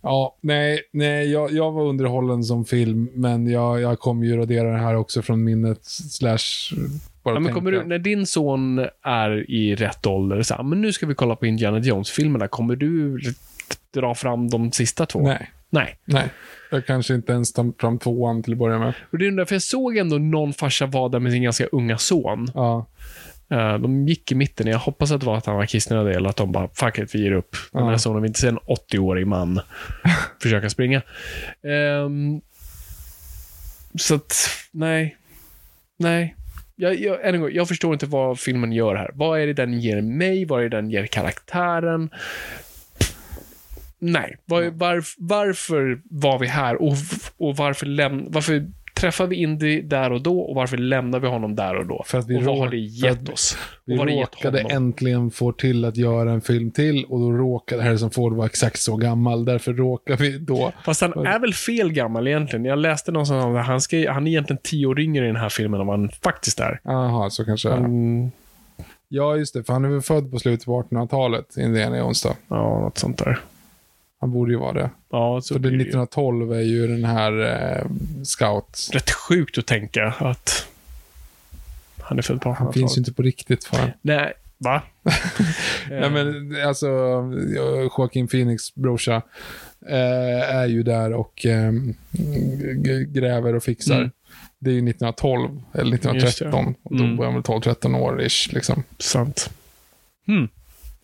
Ja, 0.02 0.36
nej, 0.40 0.80
nej 0.90 1.30
jag, 1.30 1.52
jag 1.52 1.72
var 1.72 1.82
underhållen 1.84 2.44
som 2.44 2.64
film, 2.64 3.10
men 3.14 3.46
jag, 3.46 3.80
jag 3.80 3.98
kommer 3.98 4.26
ju 4.26 4.36
radera 4.36 4.72
det 4.72 4.78
här 4.78 4.94
också 4.94 5.22
från 5.22 5.44
minnet 5.44 5.84
slash 5.84 6.74
bara 7.24 7.34
Ja, 7.34 7.40
men 7.40 7.52
kommer 7.52 7.70
du, 7.72 7.84
när 7.84 7.98
din 7.98 8.26
son 8.26 8.86
är 9.02 9.50
i 9.50 9.74
rätt 9.74 10.06
ålder, 10.06 10.42
så 10.42 10.54
här, 10.54 10.62
men 10.62 10.80
nu 10.80 10.92
ska 10.92 11.06
vi 11.06 11.14
kolla 11.14 11.36
på 11.36 11.46
Indiana 11.46 11.78
Jones-filmerna, 11.78 12.48
kommer 12.48 12.76
du 12.76 13.20
dra 13.94 14.14
fram 14.14 14.50
de 14.50 14.72
sista 14.72 15.06
två? 15.06 15.22
Nej, 15.22 15.50
Nej. 15.70 15.98
nej. 16.04 16.28
Jag 16.70 16.86
kanske 16.86 17.14
inte 17.14 17.32
ens 17.32 17.52
tar 17.52 17.72
fram 17.80 17.98
tvåan 17.98 18.42
till 18.42 18.52
att 18.52 18.58
börja 18.58 18.78
med. 18.78 18.94
Och 19.12 19.18
det 19.18 19.26
är 19.26 19.30
därför 19.30 19.54
jag 19.54 19.62
såg 19.62 19.96
ändå 19.96 20.18
någon 20.18 20.52
farsa 20.52 20.86
vara 20.86 21.08
där 21.08 21.18
med 21.20 21.32
sin 21.32 21.42
ganska 21.42 21.66
unga 21.66 21.98
son. 21.98 22.48
Ja, 22.54 22.86
Eh, 23.50 23.78
de 23.78 24.08
gick 24.08 24.32
i 24.32 24.34
mitten. 24.34 24.66
Jag 24.66 24.78
hoppas 24.78 25.10
att 25.12 25.20
det 25.20 25.26
var 25.26 25.36
att 25.36 25.46
han 25.46 25.56
var 25.56 25.66
kissnödig 25.66 26.14
eller 26.16 26.28
att 26.28 26.36
de 26.36 26.52
bara, 26.52 26.68
fuck 26.74 26.98
it, 26.98 27.14
vi 27.14 27.22
ger 27.22 27.32
upp. 27.32 27.56
Den 27.72 27.84
här 27.84 27.90
Ja. 27.90 27.98
sonen 27.98 28.22
vill 28.22 28.28
inte 28.28 28.40
se 28.40 28.48
en 28.48 28.58
80-årig 28.58 29.26
man 29.26 29.60
försöka 30.42 30.70
springa. 30.70 31.02
Ehm, 31.62 32.40
så 33.98 34.14
att, 34.14 34.34
nej. 34.70 35.16
Nej. 35.98 36.34
Jag, 36.76 36.94
jag, 36.94 37.28
än 37.28 37.34
en 37.34 37.40
gång, 37.40 37.50
jag 37.52 37.68
förstår 37.68 37.92
inte 37.92 38.06
vad 38.06 38.40
filmen 38.40 38.72
gör 38.72 38.94
här. 38.94 39.10
Vad 39.14 39.40
är 39.40 39.46
det 39.46 39.52
den 39.52 39.80
ger 39.80 40.00
mig? 40.00 40.44
Vad 40.44 40.60
är 40.60 40.68
det 40.68 40.76
den 40.76 40.90
ger 40.90 41.06
karaktären? 41.06 42.10
Nej. 43.98 44.36
Var, 44.44 44.62
var, 44.62 45.04
varför 45.18 46.00
var 46.04 46.38
vi 46.38 46.46
här 46.46 46.82
och, 46.82 46.94
och 47.36 47.56
varför, 47.56 47.86
läm, 47.86 48.24
varför 48.28 48.66
träffade 49.05 49.28
vi 49.28 49.36
Indy 49.36 49.82
där 49.82 50.12
och 50.12 50.22
då 50.22 50.40
och 50.40 50.55
varför 50.55 50.76
lämnar 50.76 51.20
vi 51.20 51.28
honom 51.28 51.55
där 51.55 51.76
och 51.76 51.86
då? 51.86 52.02
För 52.07 52.18
att 52.18 52.28
vi 52.28 52.36
och 52.38 52.42
vad 52.42 52.59
har 52.59 52.68
det 52.68 52.76
gett 52.76 53.28
oss? 53.28 53.57
vi 53.84 53.96
råkade 53.96 54.61
äntligen 54.61 55.30
få 55.30 55.52
till 55.52 55.84
att 55.84 55.96
göra 55.96 56.32
en 56.32 56.40
film 56.40 56.70
till 56.70 57.05
och 57.05 57.20
då 57.20 57.32
råkade 57.32 57.82
Harrison 57.82 58.11
Ford 58.11 58.32
vara 58.32 58.46
exakt 58.46 58.80
så 58.80 58.96
gammal. 58.96 59.44
Därför 59.44 59.72
råkar 59.72 60.16
vi 60.16 60.38
då... 60.38 60.72
Fast 60.84 61.00
han 61.00 61.26
är 61.26 61.38
väl 61.38 61.55
fel 61.55 61.92
gammal 61.92 62.28
egentligen. 62.28 62.64
Jag 62.64 62.78
läste 62.78 63.12
någonstans 63.12 63.44
att 63.44 63.66
han, 63.66 63.80
ska, 63.80 64.12
han 64.12 64.26
är 64.26 64.30
egentligen 64.30 64.61
tio 64.62 64.86
år 64.86 65.00
yngre 65.00 65.24
i 65.24 65.26
den 65.26 65.36
här 65.36 65.48
filmen 65.48 65.80
än 65.80 65.86
vad 65.86 65.98
han 65.98 66.11
faktiskt 66.22 66.61
är. 66.61 66.80
Jaha, 66.84 67.30
så 67.30 67.44
kanske. 67.44 67.70
Mm, 67.70 68.30
Ja, 69.09 69.36
just 69.36 69.55
det. 69.55 69.64
För 69.64 69.72
han 69.72 69.84
är 69.84 69.88
väl 69.88 70.02
född 70.02 70.30
på 70.30 70.38
slutet 70.38 70.66
på 70.66 70.82
1800-talet, 70.82 71.57
Indiana 71.57 71.98
Jones 71.98 72.22
då. 72.22 72.32
ja, 72.48 72.80
något 72.80 72.98
sånt 72.98 73.18
där. 73.18 73.38
Han 74.24 74.32
borde 74.32 74.52
ju 74.52 74.58
vara 74.58 74.72
det. 74.72 74.90
Ja, 75.10 75.40
så 75.40 75.46
Så 75.46 75.54
det 75.54 75.60
blir 75.60 75.70
det 75.70 75.76
ju 75.76 75.82
1912 75.82 76.52
är 76.52 76.60
ju 76.60 76.86
den 76.86 77.04
här 77.04 77.32
eh, 77.42 77.86
Scout. 78.24 78.88
rätt 78.92 79.10
sjukt 79.10 79.58
att 79.58 79.66
tänka 79.66 80.06
att 80.18 80.66
han 82.00 82.18
är 82.18 82.22
född 82.22 82.40
på 82.40 82.48
Han 82.48 82.56
1800-talet. 82.56 82.74
finns 82.74 82.96
ju 82.96 82.98
inte 82.98 83.12
på 83.12 83.22
riktigt 83.22 83.64
fan. 83.64 83.90
Nej, 84.02 84.32
va? 84.58 84.82
Nej, 85.90 86.10
men 86.10 86.56
alltså, 86.66 86.86
Joaquin 87.96 88.28
Phoenix 88.28 88.74
brorsa 88.74 89.22
eh, 89.88 90.54
är 90.56 90.66
ju 90.66 90.82
där 90.82 91.12
och 91.12 91.46
eh, 91.46 91.72
gräver 93.06 93.54
och 93.54 93.62
fixar. 93.64 93.96
Mm. 93.98 94.10
Det 94.58 94.70
är 94.70 94.74
ju 94.74 94.78
1912, 94.90 95.62
eller 95.72 95.90
Just 95.92 96.02
det. 96.02 96.08
1913. 96.10 96.74
Och 96.82 96.96
då 96.96 97.04
Mm. 97.04 97.16
var 97.16 97.24
han 97.24 97.34
väl 97.34 97.42
12-13 97.42 97.96
år 97.98 98.22
ish, 98.22 98.52
liksom. 98.52 98.82
Sant. 98.98 99.50
Hmm. 100.26 100.48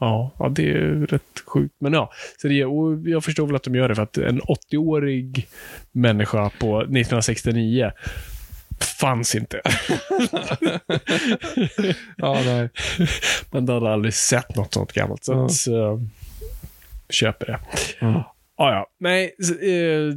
Ja, 0.01 0.31
ja, 0.39 0.49
det 0.49 0.71
är 0.71 1.07
rätt 1.07 1.43
sjukt. 1.47 1.75
Men 1.79 1.93
ja, 1.93 2.11
så 2.43 2.49
det, 2.49 2.65
och 2.65 3.09
jag 3.09 3.25
förstår 3.25 3.47
väl 3.47 3.57
att 3.57 3.63
de 3.63 3.75
gör 3.75 3.89
det 3.89 3.95
för 3.95 4.03
att 4.03 4.19
en 4.19 4.41
80-årig 4.41 5.49
människa 5.93 6.51
på 6.59 6.81
1969 6.81 7.93
fanns 9.01 9.35
inte. 9.35 9.61
Ja, 12.17 12.41
nej. 12.45 12.69
Men 13.51 13.67
du 13.67 13.73
hade 13.73 13.93
aldrig 13.93 14.15
sett 14.15 14.57
något 14.57 14.75
sånt 14.75 14.93
gammalt. 14.93 15.25
Så 15.25 15.33
Ja. 15.33 15.45
att, 15.45 15.53
så, 15.53 16.03
köper 17.11 17.47
det. 17.47 17.59
Ja. 18.01 18.35
Ah, 18.57 18.73
ja, 18.73 18.87
nej. 19.01 19.35
så, 19.43 19.55
Eh, 19.55 20.15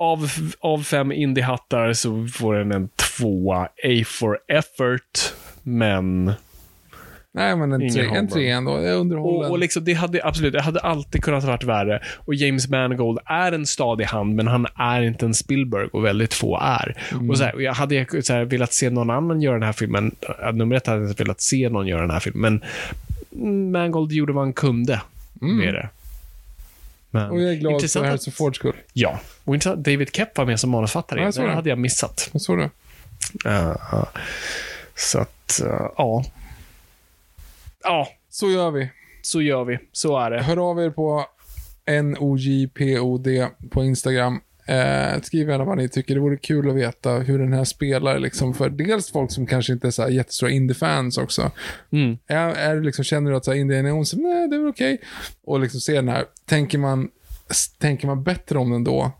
av, 0.00 0.30
av 0.60 0.82
fem 0.82 1.12
indiehattar 1.12 1.92
så 1.92 2.26
får 2.26 2.54
den 2.54 2.72
en 2.72 2.88
tvåa. 2.88 3.62
A 3.64 4.04
for 4.06 4.38
effort, 4.48 5.34
men... 5.62 6.32
Nej, 7.38 7.56
men 7.56 7.72
en, 7.72 7.82
Ingen 7.82 7.94
tre, 7.94 8.02
en 8.02 8.08
homebrun. 8.08 8.28
tre 8.28 8.50
ändå. 8.50 8.82
Jag. 8.82 9.26
Och, 9.26 9.50
och 9.50 9.58
liksom, 9.58 9.84
det 9.84 9.92
hade 9.92 10.24
absolut, 10.24 10.52
det 10.52 10.62
hade 10.62 10.80
alltid 10.80 11.22
kunnat 11.22 11.44
varit 11.44 11.64
värre. 11.64 12.02
Och 12.16 12.34
James 12.34 12.68
Mangold 12.68 13.18
är 13.24 13.52
en 13.52 13.66
stadig 13.66 14.04
hand, 14.04 14.34
men 14.34 14.46
han 14.46 14.66
är 14.74 15.02
inte 15.02 15.26
en 15.26 15.34
Spielberg 15.34 15.88
och 15.92 16.04
väldigt 16.04 16.34
få 16.34 16.58
är. 16.60 16.96
Och 17.30 17.38
så 17.38 17.44
här, 17.44 17.54
och 17.54 17.62
jag 17.62 17.74
hade 17.74 17.94
jag 17.94 18.24
så 18.24 18.32
här, 18.32 18.44
velat 18.44 18.72
se 18.72 18.90
någon 18.90 19.10
annan 19.10 19.40
göra 19.40 19.54
den 19.54 19.62
här 19.62 19.72
filmen. 19.72 20.14
Nummer 20.52 20.76
ett 20.76 20.86
hade 20.86 21.00
jag 21.00 21.10
inte 21.10 21.22
velat 21.22 21.40
se 21.40 21.68
någon 21.68 21.86
göra 21.86 22.00
den 22.00 22.10
här 22.10 22.20
filmen, 22.20 22.60
men 23.30 23.42
mm, 23.42 23.72
Mangold 23.72 24.12
gjorde 24.12 24.32
vad 24.32 24.44
han 24.44 24.52
kunde 24.52 25.00
med 25.34 25.74
det. 25.74 25.88
Men, 27.10 27.30
Och 27.30 27.40
jag 27.40 27.50
är 27.50 27.54
glad 27.54 27.90
för 27.90 28.04
Harrison 28.04 28.32
Fords 28.32 28.58
skull. 28.58 28.76
Ja, 28.92 29.20
och 29.44 29.54
intressant, 29.54 29.84
David 29.84 30.14
Kepp 30.14 30.38
var 30.38 30.44
med 30.44 30.60
som 30.60 30.70
manusfattare. 30.70 31.20
Ja, 31.20 31.42
det. 31.42 31.54
hade 31.54 31.68
jag 31.68 31.78
missat. 31.78 32.28
Jag 32.32 32.40
såg 32.40 32.58
det. 32.58 32.70
Uh, 33.46 34.04
så 34.94 35.18
att, 35.18 35.60
uh, 35.64 35.88
ja. 35.96 36.24
Ja, 37.88 38.08
Så 38.28 38.50
gör 38.50 38.70
vi. 38.70 38.88
så 39.22 39.42
gör 39.42 39.64
vi. 39.64 39.78
Så 39.92 40.18
är 40.18 40.30
det. 40.30 40.42
Hör 40.42 40.70
av 40.70 40.80
er 40.80 40.90
på 40.90 41.24
NOJPOD 42.02 43.28
på 43.70 43.84
Instagram. 43.84 44.40
Eh, 44.66 45.20
skriv 45.22 45.48
gärna 45.48 45.64
vad 45.64 45.76
ni 45.78 45.88
tycker. 45.88 46.14
Det 46.14 46.20
vore 46.20 46.36
kul 46.36 46.70
att 46.70 46.76
veta 46.76 47.10
hur 47.10 47.38
den 47.38 47.52
här 47.52 47.64
spelar. 47.64 48.18
Liksom, 48.18 48.54
för 48.54 48.68
dels 48.70 49.12
folk 49.12 49.32
som 49.32 49.46
kanske 49.46 49.72
inte 49.72 49.86
är 49.86 49.90
så 49.90 50.02
här 50.02 50.08
jättestora 50.10 50.50
indie-fans 50.50 51.18
också. 51.18 51.50
Mm. 51.92 52.18
Är, 52.26 52.48
är 52.48 52.80
liksom, 52.80 53.04
känner 53.04 53.30
du 53.30 53.36
att 53.36 53.44
så 53.44 53.50
här, 53.52 53.58
Indiana 53.58 53.88
Jones, 53.88 54.14
nej 54.14 54.48
det 54.48 54.56
är 54.56 54.60
väl 54.60 54.68
okej. 54.68 55.00
Och 55.44 55.60
liksom 55.60 55.80
se 55.80 55.92
den 55.92 56.08
här. 56.08 56.24
Tänker 56.46 56.78
man, 56.78 57.08
s- 57.50 57.68
tänker 57.78 58.06
man 58.06 58.22
bättre 58.22 58.58
om 58.58 58.70
den 58.70 58.84
då? 58.84 59.10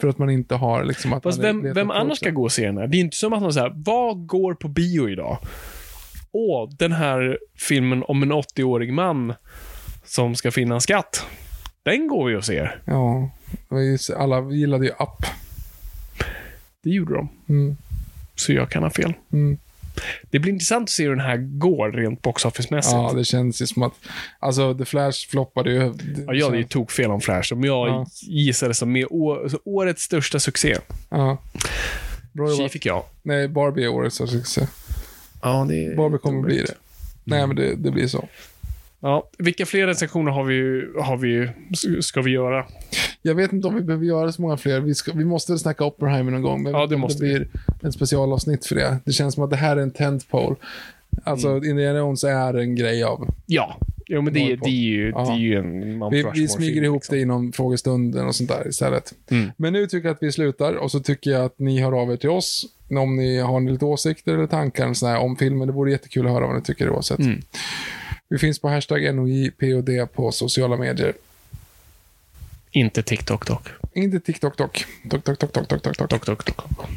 För 0.00 0.08
att 0.08 0.18
man 0.18 0.30
inte 0.30 0.54
har 0.54 0.84
liksom 0.84 1.12
att 1.12 1.22
Fast 1.22 1.38
man 1.42 1.62
vem, 1.62 1.74
vem 1.74 1.86
på 1.88 1.94
annars 1.94 2.18
ska 2.18 2.30
gå 2.30 2.42
och 2.42 2.52
se 2.52 2.66
den 2.66 2.78
här? 2.78 2.86
Det 2.86 2.96
är 2.96 3.00
inte 3.00 3.16
som 3.16 3.32
att 3.32 3.42
man 3.42 3.52
säger, 3.52 3.72
vad 3.76 4.26
går 4.26 4.54
på 4.54 4.68
bio 4.68 5.08
idag? 5.08 5.38
Åh, 6.32 6.70
den 6.78 6.92
här 6.92 7.38
filmen 7.56 8.02
om 8.08 8.22
en 8.22 8.32
80-årig 8.32 8.92
man 8.92 9.34
som 10.04 10.34
ska 10.34 10.50
finna 10.50 10.74
en 10.74 10.80
skatt. 10.80 11.26
Den 11.82 12.08
går 12.08 12.28
vi 12.28 12.36
och 12.36 12.44
ser. 12.44 12.82
Ja, 12.84 13.30
alla 14.16 14.50
gillade 14.50 14.84
ju 14.84 14.90
Up. 14.90 15.26
Det 16.82 16.90
gjorde 16.90 17.14
de. 17.14 17.28
Mm. 17.48 17.76
Så 18.34 18.52
jag 18.52 18.70
kan 18.70 18.82
ha 18.82 18.90
fel. 18.90 19.12
Mm. 19.32 19.58
Det 20.30 20.38
blir 20.38 20.52
intressant 20.52 20.82
att 20.82 20.90
se 20.90 21.02
hur 21.02 21.10
den 21.10 21.20
här 21.24 21.36
går 21.36 21.92
rent 21.92 22.22
box 22.22 22.44
office-mässigt. 22.44 22.92
Ja, 22.92 23.12
det 23.16 23.24
känns 23.24 23.62
ju 23.62 23.66
som 23.66 23.82
att, 23.82 23.92
alltså 24.38 24.74
The 24.74 24.84
Flash 24.84 25.28
floppade 25.30 25.72
ju. 25.72 25.94
Ja, 26.26 26.34
jag 26.34 26.46
hade 26.46 26.58
ju 26.58 26.64
tokfel 26.64 27.10
om 27.10 27.20
Flash. 27.20 27.52
Om 27.52 27.64
jag 27.64 27.88
Ja. 27.88 28.06
gissade 28.22 28.74
som 28.74 28.92
med 28.92 29.06
å, 29.10 29.48
så 29.48 29.58
årets 29.64 30.02
största 30.02 30.40
succé. 30.40 30.76
Ja. 31.08 31.38
Bra 32.32 32.56
Tji 32.56 32.68
fick 32.68 32.86
jag. 32.86 33.04
Nej, 33.22 33.48
Barbie 33.48 33.84
är 33.84 33.88
årets 33.88 34.14
största 34.14 34.36
succé. 34.36 34.66
Ja, 35.42 35.66
det 35.68 35.96
Barbie 35.96 36.18
kommer 36.18 36.42
bli 36.42 36.56
det. 36.58 36.74
Nej, 37.24 37.46
men 37.46 37.56
det, 37.56 37.74
det 37.74 37.90
blir 37.90 38.06
så. 38.06 38.28
Ja, 39.00 39.28
vilka 39.38 39.66
fler 39.66 39.86
recensioner 39.86 40.32
har 40.32 40.44
vi, 40.44 40.84
har 41.02 41.16
vi, 41.16 41.50
ska 42.02 42.22
vi 42.22 42.30
göra? 42.30 42.66
Jag 43.22 43.34
vet 43.34 43.52
inte 43.52 43.68
om 43.68 43.74
vi 43.74 43.80
behöver 43.80 44.06
göra 44.06 44.32
så 44.32 44.42
många 44.42 44.56
fler. 44.56 44.80
Vi, 44.80 44.94
ska, 44.94 45.12
vi 45.12 45.24
måste 45.24 45.52
väl 45.52 45.58
snacka 45.58 45.84
Oppenheimer 45.84 46.32
någon 46.32 46.42
gång. 46.42 46.62
Men 46.62 46.72
Ja, 46.72 46.86
det 46.86 46.96
måste 46.96 47.24
det 47.24 47.28
blir 47.34 47.48
en 47.82 47.92
specialavsnitt 47.92 48.66
för 48.66 48.74
det. 48.74 48.98
Det 49.04 49.12
känns 49.12 49.34
som 49.34 49.44
att 49.44 49.50
det 49.50 49.56
här 49.56 49.76
är 49.76 49.80
en 49.80 49.90
tentpole. 49.90 50.56
Alltså, 51.24 51.48
Mm. 51.48 51.64
Indiana 51.70 51.98
Jones 51.98 52.24
är 52.24 52.54
en 52.54 52.74
grej 52.74 53.02
av. 53.04 53.34
Ja, 53.46 53.76
jo, 54.06 54.22
men 54.22 54.34
det, 54.34 54.56
på. 54.56 54.64
det, 54.64 54.70
är 54.70 54.72
ju, 54.72 55.12
det 55.12 55.18
är 55.18 55.36
ju 55.36 55.58
en 55.58 56.10
Vi, 56.10 56.24
vi 56.34 56.48
smyger 56.48 56.82
ihop 56.82 56.96
liksom. 57.02 57.16
det 57.16 57.22
inom 57.22 57.52
frågestunden 57.52 58.26
och 58.26 58.34
sånt 58.34 58.50
där 58.50 58.68
istället. 58.68 59.14
Mm. 59.30 59.50
Men 59.56 59.72
nu 59.72 59.86
tycker 59.86 60.08
jag 60.08 60.14
att 60.14 60.22
vi 60.22 60.32
slutar 60.32 60.74
och 60.74 60.90
så 60.90 61.00
tycker 61.00 61.30
jag 61.30 61.44
att 61.44 61.58
ni 61.58 61.80
hör 61.80 62.02
av 62.02 62.12
er 62.12 62.16
till 62.16 62.30
oss 62.30 62.66
om 62.96 63.16
ni 63.16 63.38
har 63.38 63.60
lite 63.60 63.84
åsikter 63.84 64.34
eller 64.34 64.46
tankar 64.46 64.84
eller 64.84 64.94
sådär 64.94 65.16
om 65.16 65.36
filmen. 65.36 65.68
Det 65.68 65.74
vore 65.74 65.90
jättekul 65.90 66.26
att 66.26 66.32
höra 66.32 66.46
vad 66.46 66.56
ni 66.56 66.62
tycker 66.62 66.90
oavsett. 66.90 67.18
Mm. 67.18 67.42
Vi 68.28 68.38
finns 68.38 68.58
på 68.58 68.68
hashtag 68.68 69.14
NOJPOD 69.14 69.90
på 70.14 70.32
sociala 70.32 70.76
medier. 70.76 71.14
Inte 72.70 73.02
TikTok 73.02 73.46
dock. 73.46 73.68
Inte 73.94 74.20
TikTok 74.20 74.56
dock. 74.56 74.84
Tok, 75.10 75.24
tok, 75.24 75.38
tok, 75.38 75.52
tok, 75.52 75.68
tok, 75.68 75.82
tok, 75.82 75.96
tok. 75.96 76.08
Dock, 76.08 76.26
dock, 76.26 76.46
dock. 76.46 76.88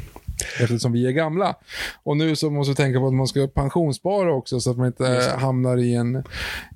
Eftersom 0.60 0.92
vi 0.92 1.06
är 1.06 1.10
gamla. 1.10 1.56
Och 2.02 2.16
nu 2.16 2.36
så 2.36 2.50
måste 2.50 2.70
vi 2.70 2.76
tänka 2.76 2.98
på 2.98 3.06
att 3.06 3.14
man 3.14 3.26
ska 3.26 3.46
pensionsspara 3.46 4.34
också 4.34 4.60
så 4.60 4.70
att 4.70 4.76
man 4.76 4.86
inte 4.86 5.34
hamnar 5.38 5.76
i 5.76 5.94
en, 5.94 6.24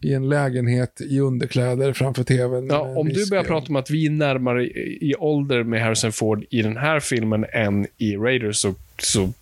i 0.03 0.15
en 0.15 0.29
lägenhet 0.29 1.01
i 1.01 1.21
underkläder 1.21 1.93
framför 1.93 2.25
tvn. 2.25 2.67
Ja, 2.71 2.81
om 2.81 3.09
du 3.09 3.31
börjar 3.31 3.45
prata 3.45 3.67
om 3.69 3.77
att 3.77 3.91
vi 3.91 4.07
är 4.07 4.11
närmare 4.11 4.65
i, 4.65 4.99
i 5.11 5.15
ålder 5.19 5.63
med 5.63 5.83
Harrison 5.83 6.13
Ford 6.13 6.45
i 6.51 6.63
den 6.63 6.77
här 6.77 7.01
filmen 7.01 7.47
än 7.53 7.87
i 7.97 8.17
Raiders, 8.17 8.57
så, 8.57 8.75
så 8.99 9.33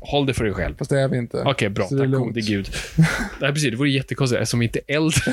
håll 0.00 0.26
det 0.26 0.34
för 0.34 0.44
dig 0.44 0.52
själv. 0.52 0.74
Fast 0.78 0.90
det 0.90 1.00
är 1.00 1.08
vi 1.08 1.18
inte. 1.18 1.42
Okej, 1.46 1.68
bra. 1.68 1.86
Så 1.86 1.94
det 1.94 2.02
är 2.02 2.06
Tack 2.06 2.18
gode 2.18 2.40
gud. 2.40 2.68
Nej, 3.40 3.52
precis. 3.52 3.70
Det 3.70 3.76
vore 3.76 3.90
jättekonstigt 3.90 4.40
eftersom 4.42 4.60
vi 4.60 4.66
inte 4.66 4.80
är 4.86 4.96
äldre. 4.96 5.32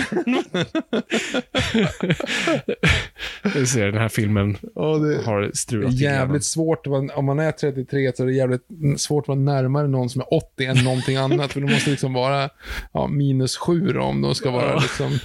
Du 3.54 3.66
ser, 3.66 3.86
den 3.86 4.02
här 4.02 4.10
filmen 4.10 4.58
Ja, 4.76 4.98
det, 4.98 5.22
har 5.26 5.42
Det 5.42 5.48
är 5.48 5.52
strulat 5.54 5.94
jävligt. 5.94 6.44
svårt 6.44 6.88
att 6.88 6.92
vara, 6.92 7.16
om 7.16 7.26
man 7.26 7.40
är 7.40 7.52
33 7.52 8.12
så 8.16 8.24
är 8.24 8.28
det 8.28 8.34
jävligt 8.34 8.62
svårt 8.98 9.24
att 9.24 9.28
vara 9.28 9.40
närmare 9.40 9.88
någon 9.88 10.10
som 10.10 10.22
är 10.22 10.34
80 10.34 10.66
än 10.66 10.78
någonting 10.84 11.16
annat. 11.26 11.54
För 11.54 11.62
det 11.62 11.68
måste 11.74 11.90
liksom 11.90 12.14
vara 12.14 12.50
ja, 12.94 13.08
minus 13.08 13.58
7 13.58 13.92
då, 13.94 14.02
om 14.02 14.22
de 14.22 14.36
ska 14.36 14.52
vara 14.52 14.80
liksom 14.80 15.20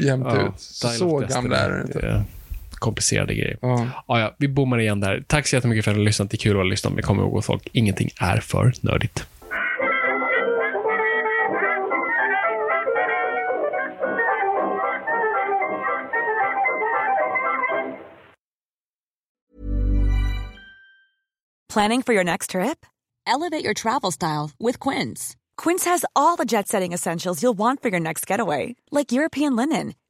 jämnt 0.00 0.26
Ja, 0.26 0.48
ut. 0.48 0.60
Så, 0.60 1.18
gamla 1.18 1.56
är 1.56 1.70
de 1.70 1.80
inte. 1.86 2.24
Komplicerade 2.78 3.34
grejer. 3.34 3.58
Ja. 3.62 3.88
Ja, 4.08 4.20
ja, 4.20 4.34
vi 4.38 4.48
bommar 4.48 4.78
igen 4.80 5.00
där. 5.00 5.24
Tack 5.26 5.46
så 5.46 5.56
jättemycket 5.56 5.84
för 5.84 5.90
att 5.90 5.96
ni 5.96 6.02
har 6.02 6.06
lyssnat. 6.06 6.30
Det 6.30 6.34
är 6.34 6.38
kul 6.38 6.60
att 6.60 6.66
lyssna, 6.66 6.90
men 6.90 7.02
kom 7.02 7.18
ihåg 7.20 7.44
folk, 7.44 7.68
ingenting 7.72 8.10
är 8.20 8.40
för 8.40 8.72
nördigt. 8.80 9.26
Planning 21.68 22.02
for 22.02 22.14
your 22.14 22.24
next 22.24 22.50
trip? 22.50 22.86
Elevate 23.26 23.64
your 23.64 23.74
travel 23.74 24.10
style 24.10 24.50
with 24.58 24.80
Quince. 24.80 25.36
Quince 25.62 25.84
has 25.84 26.04
all 26.16 26.36
the 26.36 26.46
jet 26.46 26.66
setting 26.66 26.94
essentials 26.94 27.42
you'll 27.42 27.58
want 27.58 27.82
for 27.82 27.88
your 27.90 28.00
next 28.00 28.30
getaway, 28.30 28.74
like 28.90 29.12
European 29.12 29.54
linen, 29.54 29.94